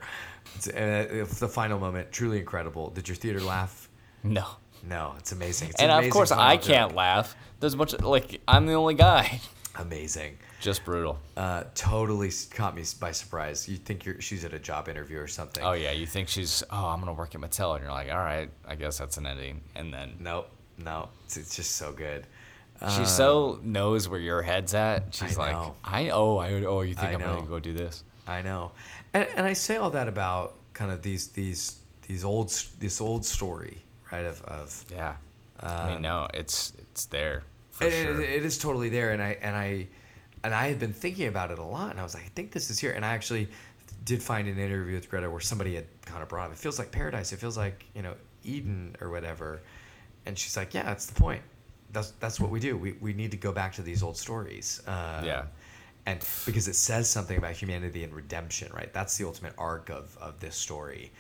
it's, 0.56 0.68
uh, 0.68 0.72
it's 1.12 1.40
the 1.40 1.48
final 1.48 1.80
moment 1.80 2.12
truly 2.12 2.40
incredible 2.40 2.90
did 2.91 3.08
your 3.08 3.16
theater 3.16 3.41
laugh 3.41 3.90
No. 4.24 4.45
no 4.84 5.16
it's 5.20 5.32
amazing 5.32 5.70
it's 5.70 5.82
and 5.82 5.91
an 5.91 6.04
of 6.04 6.10
course, 6.10 6.32
I 6.32 6.56
joke. 6.56 6.66
can't 6.66 6.95
laugh. 6.95 7.36
There's 7.60 7.74
a 7.74 7.78
bunch 7.78 7.94
of 7.94 8.04
like 8.06 8.41
I'm 8.48 8.66
the 8.66 8.74
only 8.74 8.94
guy. 8.94 9.41
amazing 9.76 10.38
Just 10.60 10.84
brutal. 10.86 11.20
uh, 11.36 11.64
totally 11.76 12.32
caught 12.52 12.76
me 12.76 12.84
by 12.99 13.12
surprise. 13.12 13.68
You 13.70 13.78
think 13.78 14.06
you're 14.06 14.20
she's 14.22 14.44
at 14.45 14.54
a 14.54 14.60
job 14.60 14.90
interview 14.90 15.20
or 15.20 15.28
something? 15.28 15.64
Oh 15.64 15.74
yeah, 15.74 15.91
you 15.91 16.06
think 16.06 16.30
she's 16.30 16.64
oh 16.72 16.88
I'm 16.88 16.99
gonna 16.99 17.14
work 17.14 17.36
at 17.36 17.41
Mattel, 17.41 17.76
and 17.76 17.84
you're 17.84 17.91
like, 17.91 18.12
all 18.12 18.18
right, 18.18 18.49
I 18.68 18.76
guess 18.76 18.98
that's 18.98 19.18
an 19.18 19.26
ending, 19.28 19.62
and 19.76 19.94
then 19.94 20.14
Nope, 20.20 20.49
no. 20.78 21.10
It's, 21.26 21.38
it's 21.38 21.56
just 21.56 21.76
so 21.76 21.91
good. 21.91 22.26
She 22.82 23.02
uh, 23.02 23.06
so 23.06 23.60
knows 23.64 24.08
where 24.08 24.20
your 24.20 24.41
head's 24.41 24.74
at. 24.74 25.14
She's 25.16 25.38
like, 25.38 25.54
know. 25.54 25.76
I 25.84 26.10
oh 26.10 26.38
I 26.38 26.54
oh 26.64 26.82
you 26.82 26.94
think 26.94 27.10
I 27.10 27.14
I'm 27.14 27.20
know. 27.20 27.36
gonna 27.36 27.48
go 27.48 27.60
do 27.60 27.74
this? 27.74 28.04
I 28.28 28.41
know, 28.41 28.72
and 29.14 29.28
and 29.36 29.45
I 29.45 29.54
say 29.54 29.78
all 29.78 29.90
that 29.91 30.08
about 30.08 30.56
kind 30.74 30.91
of 30.91 31.02
these 31.02 31.28
these 31.30 31.78
these 32.08 32.24
old 32.24 32.49
this 32.80 33.02
old 33.02 33.26
story, 33.26 33.84
right? 34.12 34.26
Of 34.26 34.41
of 34.44 34.86
Yeah. 34.91 35.16
I 35.60 35.88
mean, 35.88 35.98
uh, 35.98 35.99
no, 35.99 36.28
it's 36.36 36.74
it's 36.78 37.06
there 37.06 37.44
for 37.72 37.86
it, 37.86 37.91
sure. 37.91 38.22
it- 38.22 38.30
it 38.30 38.45
is 38.45 38.58
totally 38.60 38.90
there, 38.90 39.12
and 39.12 39.22
I 39.24 39.38
and 39.41 39.56
I 39.56 39.88
and 40.44 40.54
I 40.54 40.68
had 40.68 40.78
been 40.78 40.94
thinking 40.94 41.28
about 41.28 41.49
it 41.52 41.58
a 41.58 41.64
lot, 41.64 41.90
and 41.91 41.99
I 41.99 42.04
was 42.04 42.14
like, 42.14 42.26
I 42.26 42.30
think 42.36 42.52
this 42.52 42.70
is 42.70 42.78
here, 42.78 42.91
and 42.91 43.04
I 43.04 43.10
actually 43.16 43.49
did 44.06 44.22
find 44.22 44.48
an 44.48 44.60
interview 44.60 44.94
with 44.94 45.10
Greta 45.10 45.30
where 45.30 45.40
somebody 45.41 45.74
had 45.76 45.86
kind 46.06 46.22
of 46.22 46.30
brought 46.30 46.45
up, 46.48 46.52
it 46.54 46.60
feels 46.60 46.78
like 46.78 46.91
paradise, 46.91 47.34
it 47.34 47.40
feels 47.40 47.58
like 47.58 47.86
you 47.95 48.04
know 48.04 48.14
Eden 48.44 48.95
or 49.02 49.10
whatever, 49.10 49.62
and 50.28 50.38
she's 50.38 50.56
like, 50.56 50.74
yeah, 50.76 50.84
that's 50.84 51.08
the 51.08 51.20
point. 51.20 51.41
That's 51.98 52.11
that's 52.19 52.40
what 52.40 52.52
we 52.52 52.60
do. 52.60 52.78
We 52.78 52.91
we 53.02 53.14
need 53.14 53.32
to 53.32 53.38
go 53.38 53.52
back 53.52 53.74
to 53.74 53.82
these 53.82 54.03
old 54.03 54.18
stories. 54.18 54.82
Um, 54.88 55.26
Yeah. 55.26 55.45
And 56.06 56.26
because 56.45 56.69
it 56.69 56.76
says 56.76 57.10
something 57.10 57.38
about 57.38 57.52
humanity 57.52 58.06
and 58.06 58.14
redemption, 58.14 58.72
right? 58.74 58.94
That's 58.94 59.18
the 59.18 59.26
ultimate 59.26 59.53
arc 59.57 59.90
of, 59.90 60.18
of 60.22 60.40
this 60.40 60.56
story. 60.56 61.11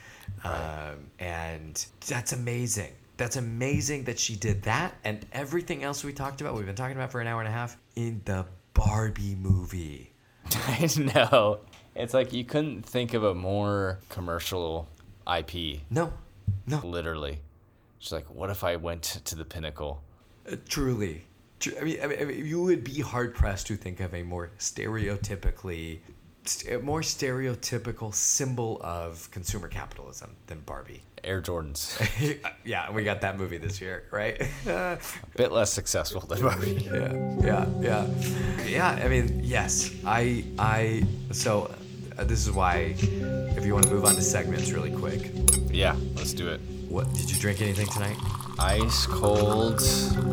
Um, 0.45 1.11
and 1.19 1.85
that's 2.07 2.31
amazing. 2.31 2.93
That's 3.17 3.35
amazing 3.35 4.05
that 4.05 4.17
she 4.17 4.37
did 4.37 4.61
that 4.63 4.93
and 5.03 5.25
everything 5.33 5.83
else 5.83 6.05
we 6.05 6.13
talked 6.13 6.39
about, 6.39 6.55
we've 6.55 6.65
been 6.65 6.75
talking 6.75 6.95
about 6.95 7.11
for 7.11 7.19
an 7.19 7.27
hour 7.27 7.41
and 7.41 7.49
a 7.49 7.51
half, 7.51 7.75
in 7.97 8.21
the 8.23 8.45
Barbie 8.73 9.35
movie. 9.35 10.13
I 10.53 10.89
know. 10.97 11.59
It's 11.93 12.13
like 12.13 12.31
you 12.31 12.45
couldn't 12.45 12.83
think 12.83 13.13
of 13.13 13.25
a 13.25 13.33
more 13.35 13.99
commercial 14.07 14.87
IP. 15.27 15.81
No, 15.89 16.13
no, 16.65 16.79
Literally, 16.85 17.39
she's 17.99 18.13
like, 18.13 18.29
what 18.29 18.49
if 18.51 18.63
I 18.63 18.77
went 18.77 19.03
to 19.25 19.35
the 19.35 19.43
pinnacle? 19.43 20.01
Uh, 20.51 20.55
truly, 20.67 21.23
Tr- 21.59 21.71
I 21.79 21.83
mean, 21.83 21.97
I 22.03 22.07
mean, 22.07 22.19
I 22.21 22.23
mean, 22.25 22.45
you 22.45 22.61
would 22.63 22.83
be 22.83 23.01
hard 23.01 23.33
pressed 23.33 23.67
to 23.67 23.75
think 23.75 23.99
of 23.99 24.13
a 24.13 24.23
more 24.23 24.49
stereotypically, 24.59 25.99
st- 26.45 26.83
more 26.83 27.01
stereotypical 27.01 28.13
symbol 28.13 28.79
of 28.83 29.29
consumer 29.31 29.67
capitalism 29.67 30.35
than 30.47 30.59
Barbie. 30.61 31.01
Air 31.23 31.41
Jordans. 31.41 31.97
yeah, 32.63 32.91
we 32.91 33.03
got 33.03 33.21
that 33.21 33.37
movie 33.37 33.57
this 33.57 33.81
year, 33.81 34.03
right? 34.11 34.39
A 34.67 34.99
bit 35.35 35.51
less 35.51 35.73
successful 35.73 36.21
than 36.21 36.41
Barbie. 36.41 36.73
yeah, 36.93 37.13
yeah, 37.41 37.65
yeah, 37.81 38.07
yeah. 38.65 38.89
I 39.03 39.07
mean, 39.07 39.41
yes, 39.43 39.91
I, 40.05 40.45
I. 40.59 41.03
So, 41.31 41.73
uh, 42.17 42.23
this 42.23 42.45
is 42.45 42.51
why, 42.53 42.95
if 43.57 43.65
you 43.65 43.73
want 43.73 43.85
to 43.87 43.91
move 43.91 44.05
on 44.05 44.13
to 44.15 44.21
segments 44.21 44.71
really 44.71 44.91
quick, 44.91 45.31
Yeah, 45.71 45.95
let's 46.15 46.33
do 46.33 46.47
it. 46.49 46.61
what 46.87 47.11
did 47.13 47.29
you 47.31 47.39
drink 47.39 47.61
anything 47.61 47.87
tonight? 47.87 48.17
Ice 48.59 49.05
cold 49.05 49.79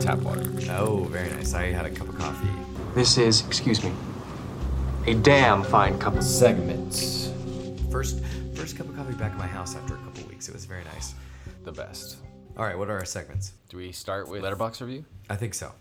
tap 0.01 0.19
water. 0.21 0.43
Oh, 0.71 1.07
very 1.11 1.31
nice. 1.31 1.53
I 1.55 1.67
had 1.67 1.85
a 1.85 1.91
cup 1.91 2.09
of 2.09 2.17
coffee. 2.17 2.49
This 2.95 3.19
is, 3.19 3.47
excuse 3.47 3.85
me, 3.85 3.93
a 5.07 5.15
damn 5.15 5.63
fine 5.63 5.99
cup 5.99 6.15
of 6.17 6.25
Segments. 6.25 7.31
First, 7.91 8.23
first 8.55 8.77
cup 8.77 8.89
of 8.89 8.97
coffee 8.97 9.15
back 9.15 9.33
at 9.33 9.39
my 9.39 9.47
house 9.47 9.77
after 9.77 9.95
a 9.95 9.99
couple 9.99 10.25
weeks. 10.29 10.49
It 10.49 10.55
was 10.55 10.65
very 10.65 10.85
nice. 10.85 11.15
The 11.65 11.73
best. 11.73 12.17
All 12.57 12.65
right, 12.65 12.79
what 12.79 12.89
are 12.89 12.99
our 12.99 13.05
segments? 13.05 13.53
Do 13.69 13.77
we 13.77 13.93
start 13.93 14.29
with 14.29 14.43
Letterboxd 14.43 14.81
review? 14.81 15.05
I 15.29 15.37
think 15.37 15.55
so. 15.55 15.73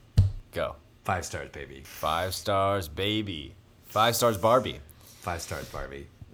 Go. 0.52 0.76
Five 1.06 1.26
stars, 1.26 1.50
baby. 1.50 1.82
Five 1.86 2.34
stars, 2.34 2.88
baby. 2.88 3.56
Five 3.86 4.16
stars, 4.16 4.38
Barbie. 4.38 4.80
Five 5.22 5.42
stars, 5.42 5.68
Barbie. 5.70 6.08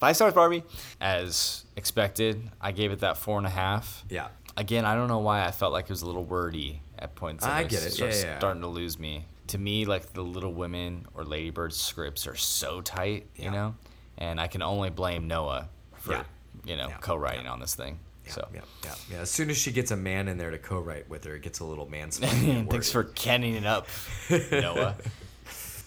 Five 0.00 0.16
stars, 0.16 0.32
Barbie. 0.34 0.62
As 1.00 1.64
expected, 1.76 2.50
I 2.60 2.72
gave 2.72 2.90
it 2.90 3.00
that 3.00 3.16
four 3.18 3.36
and 3.36 3.46
a 3.46 3.50
half. 3.50 4.04
Yeah. 4.08 4.28
Again, 4.60 4.84
I 4.84 4.94
don't 4.94 5.08
know 5.08 5.20
why 5.20 5.46
I 5.46 5.52
felt 5.52 5.72
like 5.72 5.86
it 5.86 5.88
was 5.90 6.02
a 6.02 6.06
little 6.06 6.22
wordy 6.24 6.82
at 6.98 7.14
points. 7.14 7.44
I 7.46 7.64
get 7.64 7.82
it. 7.82 7.98
Yeah, 7.98 8.06
yeah. 8.08 8.38
Starting 8.38 8.60
to 8.60 8.68
lose 8.68 8.98
me. 8.98 9.24
To 9.46 9.58
me, 9.58 9.86
like 9.86 10.12
the 10.12 10.20
Little 10.22 10.52
Women 10.52 11.06
or 11.14 11.24
Lady 11.24 11.48
Bird 11.48 11.72
scripts 11.72 12.26
are 12.26 12.36
so 12.36 12.82
tight, 12.82 13.26
Yeah. 13.36 13.44
you 13.46 13.50
know, 13.52 13.74
and 14.18 14.38
I 14.38 14.48
can 14.48 14.60
only 14.60 14.90
blame 14.90 15.26
Noah 15.26 15.70
for, 15.94 16.12
Yeah. 16.12 16.22
you 16.66 16.76
know, 16.76 16.88
Yeah. 16.88 16.96
co-writing 16.98 17.46
on 17.46 17.58
this 17.58 17.74
thing. 17.74 18.00
so, 18.28 18.46
Yeah, 18.54 18.60
yeah, 18.84 18.94
yeah. 19.10 19.16
As 19.20 19.30
soon 19.30 19.48
as 19.50 19.56
she 19.56 19.72
gets 19.72 19.90
a 19.92 19.96
man 19.96 20.28
in 20.28 20.36
there 20.38 20.50
to 20.52 20.58
co-write 20.58 21.08
with 21.08 21.24
her, 21.24 21.34
it 21.36 21.42
gets 21.42 21.58
a 21.60 21.64
little 21.64 21.86
mansplaining. 21.96 22.70
thanks 22.70 22.92
for 22.92 23.02
kenning 23.04 23.54
it 23.54 23.64
up, 23.66 23.88
Noah. 24.52 24.94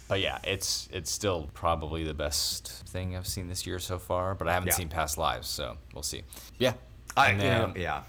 But 0.10 0.20
yeah, 0.20 0.40
it's 0.44 0.90
it's 0.92 1.10
still 1.12 1.50
probably 1.54 2.04
the 2.04 2.14
best 2.16 2.68
thing 2.88 3.16
I've 3.16 3.28
seen 3.28 3.48
this 3.48 3.66
year 3.68 3.78
so 3.80 3.98
far. 4.00 4.34
But 4.36 4.48
I 4.50 4.54
haven't 4.54 4.70
Yeah. 4.70 4.74
seen 4.76 4.90
past 4.90 5.18
lives, 5.20 5.48
so 5.48 5.78
we'll 5.94 6.04
see. 6.04 6.24
Yeah, 6.58 6.74
I, 7.16 7.30
And 7.30 7.42
you 7.42 7.48
know, 7.50 7.68
then- 7.72 7.82
yeah. 7.82 8.04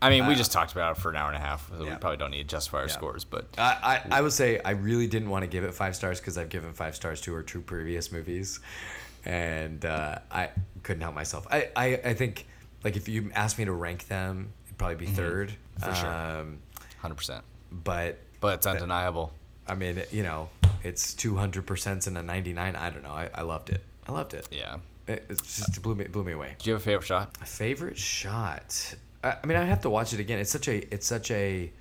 I 0.00 0.10
mean, 0.10 0.26
we 0.26 0.34
just 0.36 0.52
talked 0.52 0.72
about 0.72 0.96
it 0.96 1.00
for 1.00 1.10
an 1.10 1.16
hour 1.16 1.28
and 1.28 1.36
a 1.36 1.40
half. 1.40 1.68
So 1.70 1.82
Yeah. 1.84 1.90
We 1.94 1.96
probably 1.98 2.18
don't 2.18 2.30
need 2.30 2.48
to 2.48 2.56
justify 2.56 2.78
our 2.78 2.86
Yeah. 2.86 2.92
scores, 2.92 3.24
but 3.24 3.46
I, 3.58 4.00
I, 4.10 4.18
I 4.18 4.20
would 4.22 4.32
say 4.32 4.60
I 4.64 4.70
really 4.72 5.06
didn't 5.08 5.28
want 5.30 5.42
to 5.42 5.46
give 5.48 5.64
it 5.64 5.74
five 5.74 5.96
stars 5.96 6.20
because 6.20 6.38
I've 6.38 6.48
given 6.50 6.72
five 6.72 6.94
stars 6.94 7.20
to 7.22 7.32
her 7.34 7.42
two 7.42 7.60
previous 7.60 8.12
movies, 8.12 8.60
and 9.24 9.84
uh, 9.84 10.18
I 10.30 10.50
couldn't 10.82 11.02
help 11.02 11.14
myself. 11.14 11.46
I, 11.50 11.68
I, 11.74 11.86
I 12.04 12.14
think 12.14 12.46
like 12.84 12.96
if 12.96 13.08
you 13.08 13.30
asked 13.34 13.58
me 13.58 13.64
to 13.64 13.72
rank 13.72 14.06
them, 14.08 14.52
it'd 14.66 14.78
probably 14.78 14.96
be 14.96 15.06
third. 15.06 15.52
For 15.80 15.94
sure. 15.94 16.08
Um, 16.08 16.58
hundred 16.98 17.16
percent. 17.16 17.44
but 17.72 18.18
But 18.40 18.54
it's 18.58 18.66
undeniable. 18.66 19.32
I 19.66 19.74
mean, 19.74 20.02
you 20.12 20.22
know, 20.22 20.48
it's 20.84 21.12
two 21.14 21.36
hundred 21.36 21.66
percent 21.66 22.06
and 22.06 22.16
a 22.16 22.22
ninety 22.22 22.52
nine. 22.52 22.76
I 22.76 22.90
don't 22.90 23.02
know. 23.02 23.10
I, 23.10 23.30
I 23.34 23.42
loved 23.42 23.70
it. 23.70 23.82
I 24.06 24.12
loved 24.12 24.32
it. 24.34 24.48
Yeah. 24.50 24.76
It, 25.08 25.24
it 25.28 25.38
just 25.42 25.82
blew 25.82 25.94
me 25.94 26.04
blew 26.04 26.22
me 26.22 26.32
away. 26.32 26.54
Do 26.58 26.70
you 26.70 26.74
have 26.74 26.82
a 26.82 26.84
favorite 26.84 27.06
shot? 27.06 27.36
My 27.40 27.46
favorite 27.46 27.98
shot. 27.98 28.94
I, 29.24 29.36
I 29.42 29.46
mean, 29.46 29.56
I 29.56 29.64
have 29.64 29.80
to 29.82 29.90
watch 29.90 30.12
it 30.12 30.20
again. 30.20 30.38
It's 30.38 30.50
such 30.50 30.68
a 30.68 30.76
it's 30.94 31.06
such 31.06 31.30
a 31.30 31.72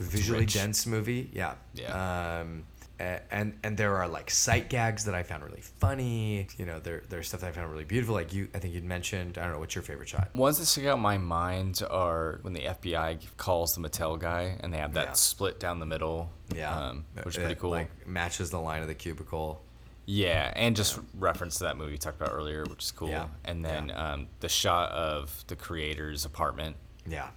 visually 0.00 0.40
rich. 0.40 0.54
dense 0.54 0.86
movie. 0.86 1.30
Yeah. 1.32 1.54
Yeah. 1.74 2.40
Um, 2.40 2.64
and 3.00 3.58
and 3.64 3.76
there 3.76 3.96
are 3.96 4.06
like 4.06 4.30
sight 4.30 4.70
gags 4.70 5.04
that 5.06 5.16
I 5.16 5.24
found 5.24 5.42
really 5.42 5.60
funny. 5.60 6.46
You 6.56 6.64
know, 6.66 6.78
there 6.78 7.02
there's 7.08 7.26
stuff 7.26 7.40
that 7.40 7.48
I 7.48 7.50
found 7.52 7.68
really 7.70 7.84
beautiful. 7.84 8.14
Like 8.14 8.32
you, 8.32 8.48
I 8.54 8.58
think 8.60 8.72
you'd 8.72 8.84
mentioned. 8.84 9.36
I 9.36 9.42
don't 9.42 9.52
know 9.54 9.58
what's 9.58 9.74
your 9.74 9.82
favorite 9.82 10.08
shot. 10.08 10.36
Ones 10.36 10.58
that 10.58 10.66
stick 10.66 10.86
out 10.86 10.96
in 10.96 11.02
my 11.02 11.18
mind 11.18 11.82
are 11.90 12.38
when 12.42 12.52
the 12.52 12.60
FBI 12.60 13.18
calls 13.36 13.74
the 13.74 13.80
Mattel 13.86 14.18
guy 14.18 14.56
and 14.60 14.72
they 14.72 14.78
have 14.78 14.94
that 14.94 15.06
Yeah. 15.08 15.12
split 15.14 15.58
down 15.58 15.80
the 15.80 15.86
middle. 15.86 16.30
um, 16.64 17.04
which 17.24 17.34
is 17.34 17.36
pretty 17.36 17.52
It, 17.54 17.58
cool. 17.58 17.70
Like 17.70 18.06
matches 18.06 18.50
the 18.50 18.60
line 18.60 18.80
of 18.82 18.86
the 18.88 18.94
cubicle. 18.94 19.60
Yeah, 20.06 20.52
and 20.54 20.76
just 20.76 20.98
reference 21.18 21.56
to 21.58 21.64
that 21.64 21.76
movie 21.78 21.92
we 21.92 21.98
talked 21.98 22.20
about 22.20 22.32
earlier, 22.34 22.62
which 22.64 22.84
is 22.84 22.90
cool. 22.92 23.08
Yeah, 23.08 23.28
And 23.46 23.64
then 23.64 23.88
yeah. 23.88 24.12
um, 24.12 24.26
the 24.40 24.50
shot 24.50 24.92
of 24.92 25.42
the 25.48 25.56
creator's 25.56 26.24
apartment. 26.26 26.76
Yeah. 27.06 27.28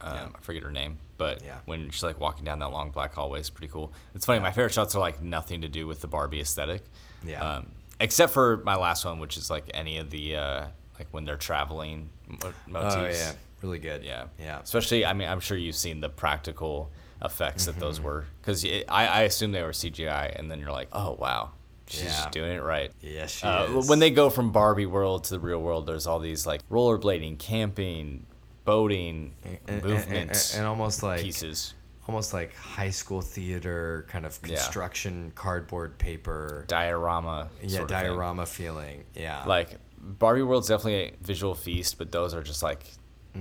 Um, 0.00 0.14
Yeah. 0.14 0.28
I 0.34 0.38
forget 0.40 0.62
her 0.62 0.70
name, 0.70 0.98
but 1.16 1.42
Yeah. 1.44 1.58
when 1.64 1.90
she's 1.90 2.02
like 2.02 2.20
walking 2.20 2.44
down 2.44 2.58
that 2.60 2.70
long 2.70 2.90
black 2.90 3.14
hallway, 3.14 3.40
it's 3.40 3.50
pretty 3.50 3.72
cool. 3.72 3.92
It's 4.14 4.24
funny. 4.26 4.40
My 4.40 4.50
favorite 4.52 4.72
shots 4.72 4.94
are 4.94 5.00
like 5.00 5.20
nothing 5.22 5.62
to 5.62 5.68
do 5.68 5.86
with 5.86 6.00
the 6.00 6.06
Barbie 6.08 6.40
aesthetic. 6.40 6.82
Yeah. 7.24 7.42
Um, 7.56 7.72
except 8.00 8.32
for 8.32 8.58
my 8.58 8.76
last 8.76 9.04
one, 9.04 9.18
which 9.18 9.36
is 9.36 9.50
like 9.50 9.70
any 9.74 9.98
of 9.98 10.10
the 10.10 10.36
uh, 10.36 10.66
like 10.98 11.08
when 11.10 11.24
they're 11.24 11.36
traveling 11.36 12.10
mo- 12.28 12.52
motifs. 12.66 12.96
Oh 12.96 13.06
yeah. 13.08 13.32
Really 13.62 13.80
good. 13.80 14.04
Yeah. 14.04 14.26
Yeah. 14.38 14.60
Especially, 14.60 15.04
I 15.04 15.12
mean, 15.14 15.28
I'm 15.28 15.40
sure 15.40 15.56
you've 15.56 15.74
seen 15.74 16.00
the 16.00 16.08
practical 16.08 16.90
effects 17.24 17.64
that 17.64 17.72
Mm-hmm. 17.72 17.80
those 17.80 18.00
were, 18.00 18.26
because 18.40 18.64
I, 18.64 19.06
I 19.08 19.20
assume 19.22 19.50
they 19.50 19.62
were 19.64 19.72
CGI, 19.72 20.38
and 20.38 20.48
then 20.48 20.60
you're 20.60 20.70
like, 20.70 20.88
oh 20.92 21.16
wow, 21.18 21.50
she's 21.88 22.04
Yeah. 22.04 22.28
doing 22.30 22.52
it 22.52 22.62
right. 22.62 22.92
Yes, 23.00 23.32
she 23.32 23.44
Uh, 23.46 23.78
is. 23.78 23.88
when 23.88 23.98
they 23.98 24.10
go 24.10 24.30
from 24.30 24.52
Barbie 24.52 24.86
world 24.86 25.24
to 25.24 25.30
the 25.30 25.40
real 25.40 25.58
world, 25.60 25.86
there's 25.88 26.06
all 26.06 26.20
these 26.20 26.46
like 26.46 26.60
rollerblading, 26.68 27.40
camping, 27.40 28.26
boating, 28.72 29.34
and, 29.44 29.58
and- 29.68 29.82
movement 29.84 30.30
and, 30.30 30.58
and 30.58 30.66
almost 30.66 31.02
like 31.02 31.22
pieces, 31.22 31.74
almost 32.06 32.32
like 32.32 32.54
high 32.54 32.90
school 32.90 33.20
theater 33.22 34.06
kind 34.08 34.24
of 34.26 34.38
Yeah. 34.44 34.56
construction 34.56 35.32
cardboard 35.34 35.98
paper 35.98 36.64
diorama. 36.68 37.48
yeah 37.62 37.84
diorama 37.86 38.44
feeling 38.46 39.04
yeah 39.14 39.44
Like 39.46 39.70
Barbie 40.00 40.42
world's 40.42 40.68
definitely 40.68 40.94
a 41.08 41.12
visual 41.22 41.54
feast, 41.54 41.98
but 41.98 42.12
those 42.12 42.32
are 42.34 42.42
just 42.42 42.62
like 42.62 42.82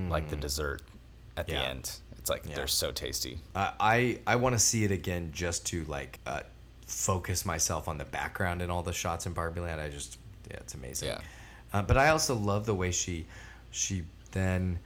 like 0.09 0.29
the 0.29 0.35
dessert 0.35 0.81
at 1.35 1.47
the 1.47 1.53
Mm. 1.53 1.69
End. 1.69 1.91
It's 2.17 2.29
like 2.29 2.43
Yeah. 2.45 2.55
they're 2.55 2.67
so 2.83 2.91
tasty. 2.91 3.39
Uh, 3.55 3.71
I 3.79 4.19
I 4.27 4.35
want 4.37 4.53
to 4.53 4.59
see 4.59 4.83
it 4.83 4.91
again 4.91 5.31
just 5.33 5.65
to 5.67 5.83
like 5.85 6.19
uh, 6.25 6.41
focus 6.87 7.45
myself 7.45 7.87
on 7.87 7.97
the 7.97 8.05
background 8.05 8.61
in 8.61 8.69
all 8.69 8.83
the 8.83 8.93
shots 8.93 9.25
in 9.25 9.33
Barbie 9.33 9.61
Land. 9.61 9.79
I 9.81 9.89
just 9.89 10.17
yeah, 10.49 10.57
it's 10.57 10.73
amazing. 10.75 11.09
Yeah. 11.09 11.19
Uh, 11.73 11.81
but 11.83 11.97
I 11.97 12.09
also 12.09 12.33
love 12.35 12.65
the 12.65 12.75
way 12.75 12.91
she 12.91 13.25
she 13.71 14.03
then 14.31 14.79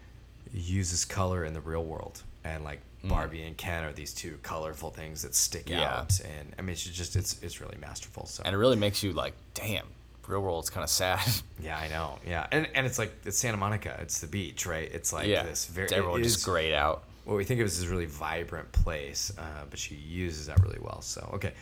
uses 0.54 1.06
color 1.06 1.46
in 1.46 1.54
the 1.54 1.62
real 1.62 1.84
world 1.84 2.24
and 2.44 2.64
like 2.64 2.82
Barbie 3.04 3.44
and 3.44 3.58
Ken 3.58 3.84
are 3.84 3.94
these 3.94 4.14
two 4.14 4.38
colorful 4.44 4.90
things 4.92 5.24
that 5.24 5.34
stick 5.34 5.66
Mm. 5.66 5.70
Yeah. 5.80 5.98
out 6.00 6.20
and 6.22 6.54
I 6.60 6.62
mean 6.62 6.74
it's 6.74 6.84
just 6.84 7.16
it's 7.16 7.42
it's 7.42 7.60
really 7.62 7.78
masterful. 7.80 8.26
So 8.28 8.44
And 8.46 8.54
it 8.54 8.58
really 8.58 8.76
makes 8.78 9.02
you 9.02 9.12
like, 9.14 9.34
damn, 9.56 9.86
real 10.28 10.42
world's 10.42 10.70
kind 10.70 10.84
of 10.84 10.90
sad. 10.90 11.20
yeah, 11.60 11.78
I 11.80 11.88
know. 11.88 12.20
Yeah, 12.28 12.46
and 12.52 12.68
and 12.76 12.86
it's 12.86 13.00
like 13.00 13.12
it's 13.26 13.38
Santa 13.40 13.58
Monica. 13.58 13.98
It's 14.02 14.20
the 14.20 14.28
beach, 14.28 14.66
right? 14.68 14.90
It's 14.92 15.12
like 15.14 15.28
yeah, 15.28 15.44
this 15.44 15.66
very 15.66 15.86
It's 15.86 15.94
everyone 15.94 16.22
just 16.24 16.46
grayed 16.46 16.74
out. 16.74 17.04
what 17.26 17.38
we 17.38 17.44
think 17.44 17.60
of 17.62 17.66
as 17.66 17.80
this 17.80 17.88
really 17.88 18.06
vibrant 18.06 18.72
place, 18.72 19.32
uh, 19.38 19.42
but 19.70 19.80
she 19.80 19.96
uses 19.96 20.46
that 20.48 20.60
really 20.62 20.80
well. 20.82 21.02
So 21.02 21.28
okay, 21.36 21.54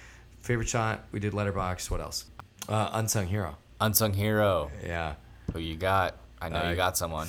favorite 0.41 0.67
shot 0.67 1.05
we 1.13 1.19
did 1.21 1.31
Letterboxd. 1.33 1.89
What 1.89 2.01
else? 2.01 2.25
Uh, 2.67 2.89
unsung 2.93 3.27
hero. 3.27 3.55
Unsung 3.79 4.13
hero. 4.13 4.71
Yeah, 4.85 5.13
Who 5.53 5.59
you 5.59 5.75
got? 5.77 6.17
I 6.41 6.49
know 6.49 6.65
Uh, 6.65 6.69
you 6.71 6.75
got 6.75 6.97
someone. 6.97 7.27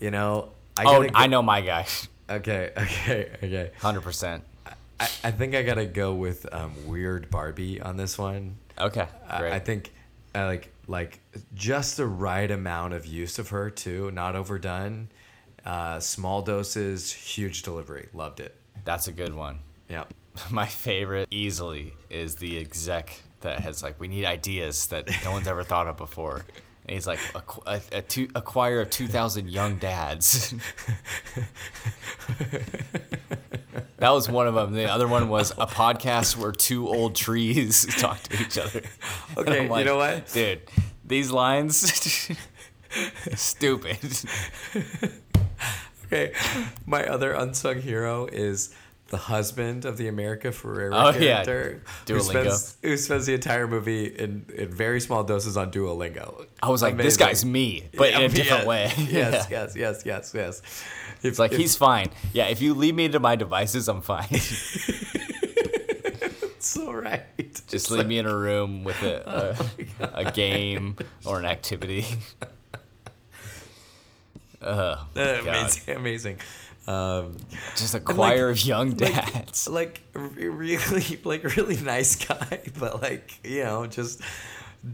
you 0.00 0.10
know. 0.10 0.50
I 0.78 0.84
oh, 0.84 1.02
gotta 1.02 1.10
I 1.14 1.26
know 1.26 1.42
my 1.42 1.60
guy. 1.60 1.86
Okay, 2.28 2.72
okay, 2.76 3.30
okay. 3.40 3.70
Hundred 3.78 4.00
percent. 4.00 4.42
I, 4.98 5.08
I 5.22 5.30
think 5.30 5.54
I 5.54 5.62
gotta 5.62 5.86
go 5.86 6.12
with 6.12 6.44
um, 6.52 6.72
Weird 6.88 7.30
Barbie 7.30 7.80
on 7.80 7.96
this 7.96 8.18
one. 8.18 8.56
Okay, 8.76 9.06
I- 9.28 9.38
great. 9.38 9.52
I 9.52 9.60
think 9.60 9.92
I 10.34 10.44
like 10.46 10.72
like 10.88 11.20
just 11.54 11.96
the 11.96 12.06
right 12.06 12.50
amount 12.50 12.94
of 12.94 13.06
use 13.06 13.38
of 13.38 13.50
her 13.50 13.70
too, 13.70 14.10
not 14.10 14.34
overdone. 14.34 15.08
Uh, 15.64 16.00
small 16.00 16.42
doses, 16.42 17.12
huge 17.12 17.62
delivery. 17.62 18.08
Loved 18.12 18.40
it. 18.40 18.56
that's 18.84 19.06
a 19.06 19.12
good 19.12 19.32
one. 19.34 19.60
Yeah. 19.88 20.04
My 20.50 20.66
favorite 20.66 21.28
easily 21.30 21.94
is 22.10 22.34
the 22.34 22.58
exec 22.58 23.20
that 23.40 23.60
has 23.60 23.84
like 23.84 24.00
we 24.00 24.08
need 24.08 24.24
ideas 24.24 24.86
that 24.88 25.08
no 25.24 25.30
one's 25.30 25.46
ever 25.46 25.62
thought 25.62 25.86
of 25.86 25.96
before. 25.96 26.44
And 26.86 26.94
he's 26.94 27.06
like 27.06 27.18
"Acqu- 27.34 27.66
a, 27.66 27.98
a 27.98 28.02
two, 28.02 28.28
acquire 28.36 28.84
two 28.84 29.08
thousand 29.08 29.50
young 29.50 29.76
dads. 29.76 30.54
that 33.96 34.10
was 34.10 34.28
one 34.28 34.46
of 34.46 34.54
them. 34.54 34.72
The 34.72 34.84
other 34.84 35.08
one 35.08 35.28
was 35.28 35.50
a 35.52 35.66
podcast 35.66 36.36
where 36.36 36.52
two 36.52 36.86
old 36.86 37.16
trees 37.16 37.86
talk 37.98 38.22
to 38.22 38.40
each 38.40 38.56
other. 38.56 38.82
Okay, 39.36 39.68
I'm 39.68 39.78
you 39.78 39.84
know 39.84 39.96
what? 39.96 40.32
dude? 40.32 40.62
These 41.04 41.32
lines, 41.32 41.76
stupid. 43.34 43.98
Okay, 46.06 46.32
my 46.84 47.04
other 47.04 47.32
unsung 47.32 47.80
hero 47.80 48.26
is 48.26 48.72
the 49.08 49.16
husband 49.16 49.84
of 49.84 49.96
the 49.98 50.08
America 50.08 50.48
Ferrera 50.48 50.90
Oh, 50.92 51.18
yeah. 51.18 51.44
character, 51.44 51.82
who 52.08 52.20
spends 52.20 52.76
who 52.82 52.96
spends 52.96 53.26
the 53.26 53.34
entire 53.34 53.68
movie 53.68 54.06
in, 54.06 54.46
in 54.54 54.68
very 54.68 55.00
small 55.00 55.22
doses 55.22 55.56
on 55.56 55.70
Duolingo. 55.70 56.46
I 56.62 56.70
was 56.70 56.82
like, 56.82 56.96
this 56.96 57.16
guy's 57.16 57.44
me, 57.44 57.88
but 57.96 58.12
in 58.12 58.22
a 58.22 58.28
different 58.40 58.62
yeah. 58.62 58.68
way. 58.68 58.92
Yes, 58.98 59.46
Yeah. 59.50 59.62
yes, 59.62 59.76
yes, 59.76 60.02
yes, 60.04 60.32
yes. 60.34 60.60
If, 61.18 61.24
It's 61.24 61.38
like 61.38 61.52
if- 61.52 61.58
he's 61.58 61.76
fine. 61.76 62.08
Yeah, 62.32 62.46
if 62.48 62.60
you 62.60 62.74
leave 62.74 62.94
me 62.96 63.08
to 63.08 63.20
my 63.20 63.36
devices, 63.36 63.88
I'm 63.88 64.02
fine. 64.02 64.28
So, 66.58 66.92
right. 66.92 67.22
Just 67.38 67.72
It's 67.74 67.90
leave 67.92 67.98
like- 67.98 68.06
me 68.08 68.18
in 68.18 68.26
a 68.26 68.36
room 68.36 68.82
with 68.82 69.00
a, 69.04 69.56
a, 70.00 70.26
a 70.26 70.32
game 70.32 70.96
or 71.24 71.38
an 71.38 71.44
activity. 71.44 72.04
oh, 74.62 75.06
Uh, 75.16 75.38
amazing, 75.42 75.96
amazing. 75.96 76.38
Um, 76.86 77.36
Just 77.76 77.94
a 77.94 78.00
choir 78.00 78.48
of 78.48 78.64
young 78.64 78.92
dads. 78.92 79.68
like 79.80 80.02
re- 80.14 80.48
really, 80.48 81.20
like 81.24 81.42
really 81.56 81.76
nice 81.78 82.14
guy, 82.16 82.60
but 82.78 83.02
like 83.02 83.38
you 83.44 83.64
know, 83.64 83.86
just 83.86 84.20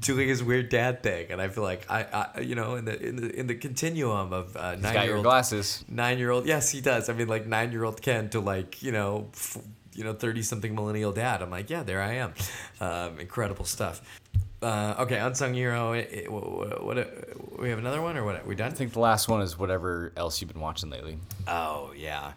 doing 0.00 0.26
his 0.26 0.42
weird 0.42 0.70
dad 0.70 1.02
thing. 1.02 1.26
And 1.30 1.40
I 1.42 1.48
feel 1.48 1.64
like 1.64 1.84
I, 1.90 2.30
I 2.36 2.40
you 2.40 2.54
know, 2.54 2.76
in 2.76 2.86
the 2.86 2.98
in 2.98 3.16
the 3.16 3.38
in 3.40 3.46
the 3.46 3.54
continuum 3.54 4.32
of 4.32 4.56
uh, 4.56 4.76
nine 4.76 5.04
year 5.04 5.16
old 5.16 5.24
glasses. 5.24 5.84
nine 5.88 6.18
year 6.18 6.30
old 6.30 6.46
yes 6.46 6.70
he 6.70 6.80
does 6.80 7.08
i 7.10 7.12
mean 7.12 7.28
like 7.28 7.46
nine 7.46 7.72
year 7.72 7.84
old 7.84 8.00
ken 8.00 8.30
to 8.30 8.40
like 8.40 8.82
you 8.82 8.90
know 8.92 9.28
f- 9.34 9.58
you 9.94 10.02
know 10.04 10.14
30 10.14 10.42
something 10.42 10.74
millennial 10.74 11.12
dad 11.12 11.42
i'm 11.42 11.50
like 11.50 11.68
yeah 11.68 11.82
there 11.82 12.00
i 12.00 12.14
am 12.14 12.32
um, 12.80 13.18
incredible 13.20 13.66
stuff 13.66 14.00
uh, 14.62 14.94
okay 15.00 15.18
unsung 15.18 15.54
hero 15.54 15.92
it, 15.92 16.08
it- 16.12 16.32
what, 16.32 16.84
what, 16.84 17.58
we 17.60 17.68
have 17.70 17.78
another 17.78 18.00
one 18.02 18.16
or 18.16 18.24
what 18.24 18.46
we 18.46 18.54
done? 18.54 18.70
I 18.72 18.74
think 18.74 18.92
the 18.92 19.00
last 19.00 19.28
one 19.28 19.42
is 19.42 19.58
whatever 19.58 20.12
else 20.16 20.40
you've 20.40 20.52
been 20.52 20.60
watching 20.62 20.90
lately, 20.90 21.18
oh 21.48 21.92
yeah. 21.96 22.32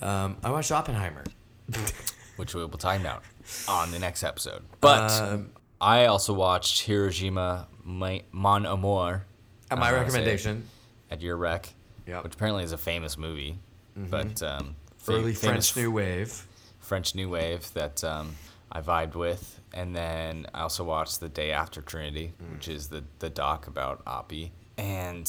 Um, 0.00 0.36
i 0.44 0.50
watched 0.50 0.70
oppenheimer. 0.72 1.24
Which 2.36 2.54
we'll 2.54 2.68
be 2.68 2.76
talking 2.76 3.00
about 3.00 3.22
on 3.66 3.90
the 3.90 3.98
next 3.98 4.22
episode. 4.22 4.62
But 4.82 5.10
um, 5.12 5.50
I 5.80 6.04
also 6.06 6.34
watched 6.34 6.82
Hiroshima 6.82 7.66
Ma- 7.82 8.18
Mon 8.30 8.66
Amour. 8.66 9.24
At 9.70 9.78
my 9.78 9.90
uh, 9.90 9.94
it, 9.94 9.98
recommendation. 10.00 10.68
At 11.10 11.22
your 11.22 11.36
rec, 11.38 11.72
Yep. 12.06 12.24
which 12.24 12.34
apparently 12.34 12.62
is 12.64 12.72
a 12.72 12.78
famous 12.78 13.16
movie, 13.16 13.58
but 13.96 14.42
um, 14.42 14.76
early 15.08 15.32
french 15.34 15.74
new 15.76 15.90
wave. 15.90 16.46
French 16.80 17.14
New 17.16 17.28
Wave 17.28 17.72
that 17.74 18.04
um, 18.04 18.36
I 18.70 18.80
vibed 18.80 19.14
with, 19.16 19.60
and 19.76 19.94
then 19.94 20.46
I 20.54 20.62
also 20.62 20.82
watched 20.82 21.20
The 21.20 21.28
Day 21.28 21.52
After 21.52 21.80
Trinity, 21.82 22.32
Mm. 22.42 22.54
which 22.54 22.68
is 22.68 22.88
the 22.88 23.04
the 23.20 23.30
doc 23.30 23.66
about 23.68 24.04
Oppie, 24.06 24.50
and 24.76 25.26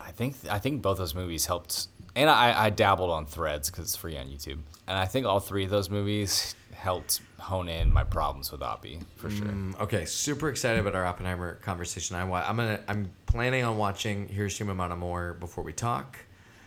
I 0.00 0.10
think 0.12 0.36
I 0.50 0.58
think 0.58 0.82
both 0.82 0.98
those 0.98 1.14
movies 1.14 1.46
helped. 1.46 1.88
And 2.16 2.28
I, 2.28 2.64
I 2.66 2.70
dabbled 2.70 3.10
on 3.10 3.26
Threads 3.26 3.70
because 3.70 3.84
it's 3.84 3.96
free 3.96 4.16
on 4.18 4.26
YouTube, 4.26 4.58
and 4.88 4.98
I 4.98 5.04
think 5.06 5.24
all 5.26 5.38
three 5.40 5.64
of 5.64 5.70
those 5.70 5.88
movies 5.88 6.54
helped 6.72 7.20
hone 7.38 7.68
in 7.68 7.92
my 7.92 8.02
problems 8.04 8.50
with 8.52 8.60
Oppie 8.60 9.00
for 9.16 9.30
sure. 9.30 9.46
Mm, 9.46 9.80
okay 9.80 10.04
super 10.04 10.48
excited 10.48 10.78
about 10.80 10.94
our 10.94 11.04
oppenheimer 11.04 11.54
conversation 11.56 12.14
i 12.14 12.22
wa- 12.24 12.44
i'm 12.46 12.56
gonna 12.56 12.78
i'm 12.88 13.10
planning 13.26 13.64
on 13.64 13.76
watching 13.76 14.28
hiroshima 14.28 14.74
mon 14.74 14.92
amour 14.92 15.34
before 15.40 15.64
we 15.64 15.72
talk 15.72 16.18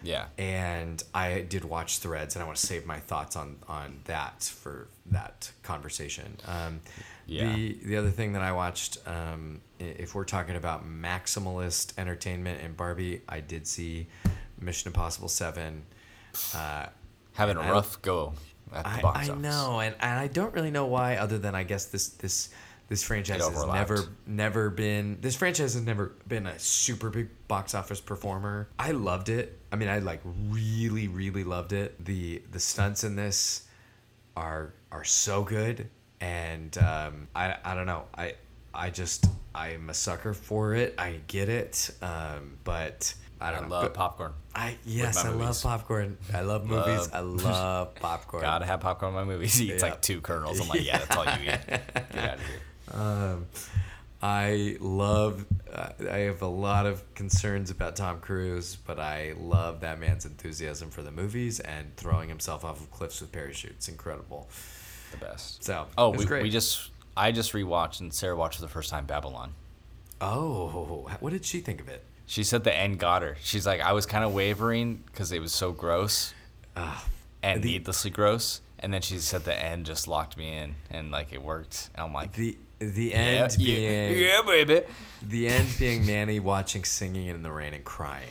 Yeah, 0.04 0.26
and 0.38 1.02
I 1.14 1.42
did 1.42 1.64
watch 1.66 2.00
Threads, 2.00 2.36
and 2.36 2.44
I 2.44 2.46
want 2.46 2.58
to 2.58 2.66
save 2.66 2.86
my 2.86 3.00
thoughts 3.00 3.36
on 3.36 3.58
on 3.68 4.00
that 4.06 4.44
for 4.44 4.88
that 5.08 5.52
conversation. 5.64 6.38
Um, 6.48 6.82
Yeah. 7.28 7.54
The 7.56 7.78
the 7.86 7.98
other 7.98 8.10
thing 8.10 8.34
that 8.34 8.42
I 8.42 8.52
watched, 8.52 8.98
um, 9.08 9.62
if 9.80 10.14
we're 10.16 10.26
talking 10.26 10.56
about 10.56 10.86
maximalist 10.86 11.98
entertainment 11.98 12.62
and 12.64 12.76
Barbie, 12.76 13.22
I 13.30 13.40
did 13.40 13.68
see 13.68 14.08
Mission 14.60 14.90
Impossible 14.90 15.30
Seven. 15.30 15.84
Uh, 16.56 16.88
having 17.34 17.58
a 17.58 17.62
I- 17.62 17.72
rough 17.72 18.02
go 18.02 18.34
at 18.74 18.84
the 18.84 18.90
I, 18.90 19.02
box 19.02 19.28
I 19.30 19.32
office. 19.32 19.42
know, 19.44 19.80
and, 19.82 19.96
and 20.00 20.20
I 20.20 20.28
don't 20.28 20.54
really 20.54 20.72
know 20.72 20.86
why, 20.88 21.18
other 21.18 21.38
than 21.38 21.56
I 21.56 21.64
guess 21.64 21.86
this 21.86 22.10
this 22.10 22.50
this 22.90 23.04
franchise 23.04 23.46
has 23.48 23.66
never 23.68 24.04
never 24.26 24.70
been 24.70 25.18
this 25.22 25.36
franchise 25.36 25.74
has 25.76 25.84
never 25.86 26.14
been 26.28 26.46
a 26.48 26.58
super 26.60 27.10
big 27.10 27.30
box 27.48 27.74
office 27.76 28.02
performer. 28.02 28.68
I 28.80 28.92
loved 28.92 29.30
it. 29.30 29.58
I 29.72 29.76
mean, 29.78 29.88
I 29.90 30.00
like 30.00 30.22
really 30.50 31.08
really 31.08 31.44
loved 31.44 31.74
it. 31.74 32.04
The 32.04 32.42
the 32.52 32.60
stunts 32.60 33.04
in 33.04 33.16
this 33.16 33.64
are 34.36 34.74
are 34.92 35.04
so 35.04 35.44
good, 35.44 35.90
and 36.20 36.78
um, 36.78 37.28
I 37.36 37.56
I 37.64 37.74
don't 37.76 37.86
know. 37.86 38.04
I 38.18 38.36
I 38.74 38.90
just 38.90 39.26
I'm 39.56 39.90
a 39.90 39.94
sucker 39.94 40.34
for 40.34 40.74
it. 40.76 40.96
I 40.98 41.20
get 41.28 41.50
it, 41.50 41.90
um, 42.02 42.58
but 42.64 43.14
I 43.40 43.50
I 43.50 43.52
don't 43.52 43.64
know. 43.64 43.76
love 43.76 43.84
But- 43.84 43.94
popcorn. 43.94 44.34
I 44.54 44.76
yes, 44.86 45.18
I 45.24 45.30
love 45.30 45.62
popcorn. 45.64 46.18
I 46.34 46.42
love 46.42 46.66
movies. 46.66 47.08
I 47.14 47.22
love 47.22 47.96
popcorn. 48.02 48.42
Gotta 48.44 48.66
have 48.66 48.82
popcorn 48.82 49.12
in 49.12 49.16
my 49.16 49.24
movies. 49.24 49.54
He 49.56 49.72
eats 49.72 49.82
Yeah. 49.82 49.92
like 49.92 50.02
two 50.02 50.20
kernels. 50.20 50.60
I'm 50.60 50.68
like, 50.68 50.86
yeah, 50.86 50.98
that's 50.98 51.16
all 51.16 51.24
you 51.24 51.32
eat. 51.32 51.46
Get 51.68 51.82
out 52.16 52.34
of 52.36 52.42
here. 52.46 53.02
Um, 53.02 53.46
I 54.24 54.78
love. 54.80 55.46
Uh, 55.72 55.90
I 56.12 56.18
have 56.20 56.42
a 56.42 56.48
lot 56.48 56.86
of 56.86 57.02
concerns 57.16 57.72
about 57.72 57.96
Tom 57.96 58.20
Cruise, 58.20 58.76
but 58.76 59.00
I 59.00 59.34
love 59.40 59.82
that 59.82 60.00
man's 60.00 60.26
enthusiasm 60.26 60.90
for 60.92 61.02
the 61.02 61.12
movies 61.12 61.60
and 61.60 61.96
throwing 61.98 62.30
himself 62.30 62.64
off 62.64 62.80
of 62.80 62.92
cliffs 62.92 63.20
with 63.22 63.32
parachutes. 63.32 63.88
Incredible. 63.88 64.48
The 65.12 65.18
best. 65.18 65.64
So 65.64 65.88
Oh, 65.98 66.10
we, 66.12 66.26
great. 66.26 66.44
we 66.44 66.50
just 66.50 66.92
I 67.18 67.32
just 67.32 67.54
rewatched 67.54 68.00
and 68.00 68.14
Sarah 68.14 68.36
watched 68.36 68.58
for 68.58 68.62
the 68.62 68.68
first 68.68 68.90
time 68.92 69.06
Babylon. 69.06 69.54
Oh, 70.20 71.10
what 71.20 71.32
did 71.32 71.44
she 71.46 71.60
think 71.60 71.82
of 71.82 71.90
it? 71.90 72.04
She 72.28 72.44
said 72.44 72.64
the 72.64 72.74
end 72.74 73.00
got 73.00 73.24
her. 73.24 73.36
She's 73.42 73.66
like, 73.66 73.82
I 73.82 73.92
was 73.94 74.06
kind 74.06 74.24
of 74.24 74.34
wavering 74.34 75.04
because 75.08 75.32
it 75.32 75.40
was 75.42 75.52
so 75.52 75.72
gross 75.72 76.34
Ah, 76.78 77.06
and 77.42 77.62
the- 77.64 77.70
needlessly 77.74 78.12
gross. 78.12 78.62
And 78.80 78.94
then 78.94 79.02
she 79.02 79.18
said 79.20 79.44
the 79.46 79.56
end 79.56 79.86
just 79.86 80.08
locked 80.08 80.38
me 80.38 80.56
in 80.58 80.76
and 80.90 81.12
like 81.12 81.34
it 81.34 81.42
worked. 81.42 81.90
And 81.96 82.04
I'm 82.06 82.14
like, 82.14 82.34
the 82.34 82.56
the 82.82 83.14
end 83.14 83.56
yeah, 83.58 83.66
being 83.66 84.18
yeah, 84.18 84.28
yeah, 84.28 84.42
baby. 84.42 84.82
The 85.22 85.48
end 85.48 85.70
being 85.78 86.06
Manny 86.06 86.40
watching 86.40 86.84
singing 86.84 87.28
in 87.28 87.44
the 87.44 87.52
rain 87.52 87.74
and 87.74 87.84
crying. 87.84 88.28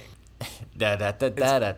da 0.77 0.97
da 0.97 1.13
da 1.13 1.29
da 1.29 1.59
da. 1.59 1.73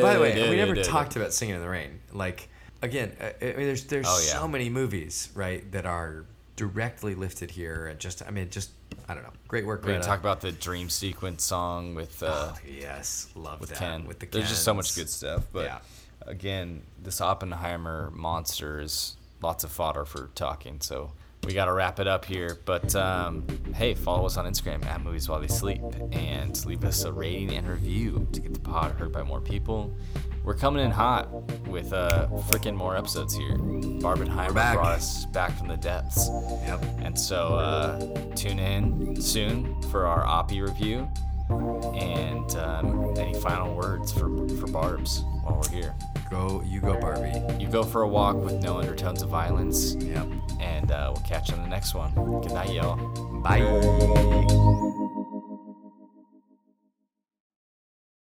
By 0.00 0.14
the 0.14 0.20
way, 0.20 0.48
we 0.50 0.56
never 0.56 0.76
talked 0.82 1.16
about 1.16 1.32
singing 1.32 1.56
in 1.56 1.60
the 1.60 1.68
rain. 1.68 2.00
Like 2.12 2.48
again, 2.82 3.12
I 3.20 3.34
mean, 3.44 3.66
there's 3.66 3.84
there's 3.84 4.06
oh, 4.08 4.22
yeah. 4.24 4.40
so 4.40 4.48
many 4.48 4.70
movies 4.70 5.28
right 5.34 5.70
that 5.72 5.84
are 5.84 6.24
directly 6.56 7.14
lifted 7.14 7.50
here, 7.50 7.86
and 7.86 7.98
just 7.98 8.22
I 8.26 8.30
mean, 8.30 8.48
just 8.48 8.70
I 9.08 9.14
don't 9.14 9.22
know, 9.22 9.32
great 9.48 9.66
work. 9.66 9.84
We 9.84 9.98
talk 9.98 10.20
about 10.20 10.40
the 10.40 10.52
dream 10.52 10.88
sequence 10.88 11.44
song 11.44 11.94
with 11.94 12.22
uh, 12.22 12.52
oh, 12.54 12.58
yes, 12.66 13.28
love 13.34 13.60
with 13.60 13.70
that. 13.70 13.78
Ken. 13.78 14.06
With 14.06 14.18
the 14.18 14.26
there's 14.26 14.48
just 14.48 14.64
so 14.64 14.74
much 14.74 14.94
good 14.96 15.10
stuff, 15.10 15.44
but. 15.52 15.64
Yeah. 15.64 15.78
Again, 16.26 16.84
this 17.02 17.20
Oppenheimer 17.20 18.10
monster 18.14 18.80
is 18.80 19.18
lots 19.44 19.62
of 19.62 19.70
fodder 19.70 20.04
for 20.04 20.30
talking. 20.34 20.80
So 20.80 21.12
we 21.44 21.52
got 21.52 21.66
to 21.66 21.72
wrap 21.72 22.00
it 22.00 22.08
up 22.08 22.24
here. 22.24 22.58
But 22.64 22.94
um, 22.96 23.46
hey, 23.74 23.94
follow 23.94 24.26
us 24.26 24.36
on 24.36 24.46
Instagram 24.46 24.84
at 24.86 25.02
Movies 25.02 25.28
While 25.28 25.40
They 25.40 25.48
Sleep 25.48 25.82
and 26.12 26.64
leave 26.66 26.84
us 26.84 27.04
a 27.04 27.12
rating 27.12 27.50
and 27.50 27.68
review 27.68 28.26
to 28.32 28.40
get 28.40 28.54
the 28.54 28.60
pod 28.60 28.92
heard 28.92 29.12
by 29.12 29.22
more 29.22 29.40
people. 29.40 29.94
We're 30.42 30.54
coming 30.54 30.84
in 30.84 30.90
hot 30.90 31.30
with 31.68 31.92
uh, 31.92 32.26
freaking 32.48 32.74
more 32.74 32.96
episodes 32.96 33.34
here. 33.34 33.56
Barbenheimer 33.56 34.54
back. 34.54 34.74
brought 34.74 34.92
us 34.92 35.24
back 35.26 35.56
from 35.56 35.68
the 35.68 35.76
depths. 35.76 36.28
Yep. 36.66 36.84
And 37.00 37.18
so 37.18 37.54
uh, 37.54 38.34
tune 38.34 38.58
in 38.58 39.20
soon 39.20 39.80
for 39.90 40.06
our 40.06 40.24
Oppie 40.24 40.62
review. 40.66 41.08
And 41.48 42.54
um, 42.56 43.14
any 43.18 43.34
final 43.40 43.74
words 43.74 44.12
for, 44.12 44.28
for 44.56 44.66
Barbs 44.66 45.24
while 45.42 45.60
we're 45.62 45.70
here? 45.70 45.94
Go, 46.34 46.64
you 46.66 46.80
go, 46.80 46.98
Barbie. 47.00 47.30
You 47.62 47.68
go 47.68 47.84
for 47.84 48.02
a 48.02 48.08
walk 48.08 48.34
with 48.34 48.60
no 48.60 48.78
undertones 48.78 49.22
of 49.22 49.28
violence, 49.28 49.94
Yep. 49.94 50.26
and 50.58 50.90
uh, 50.90 51.12
we'll 51.14 51.22
catch 51.22 51.48
you 51.50 51.54
on 51.54 51.62
the 51.62 51.68
next 51.68 51.94
one. 51.94 52.12
Good 52.42 52.50
night, 52.52 52.72
y'all. 52.72 52.96
Bye. 53.40 53.60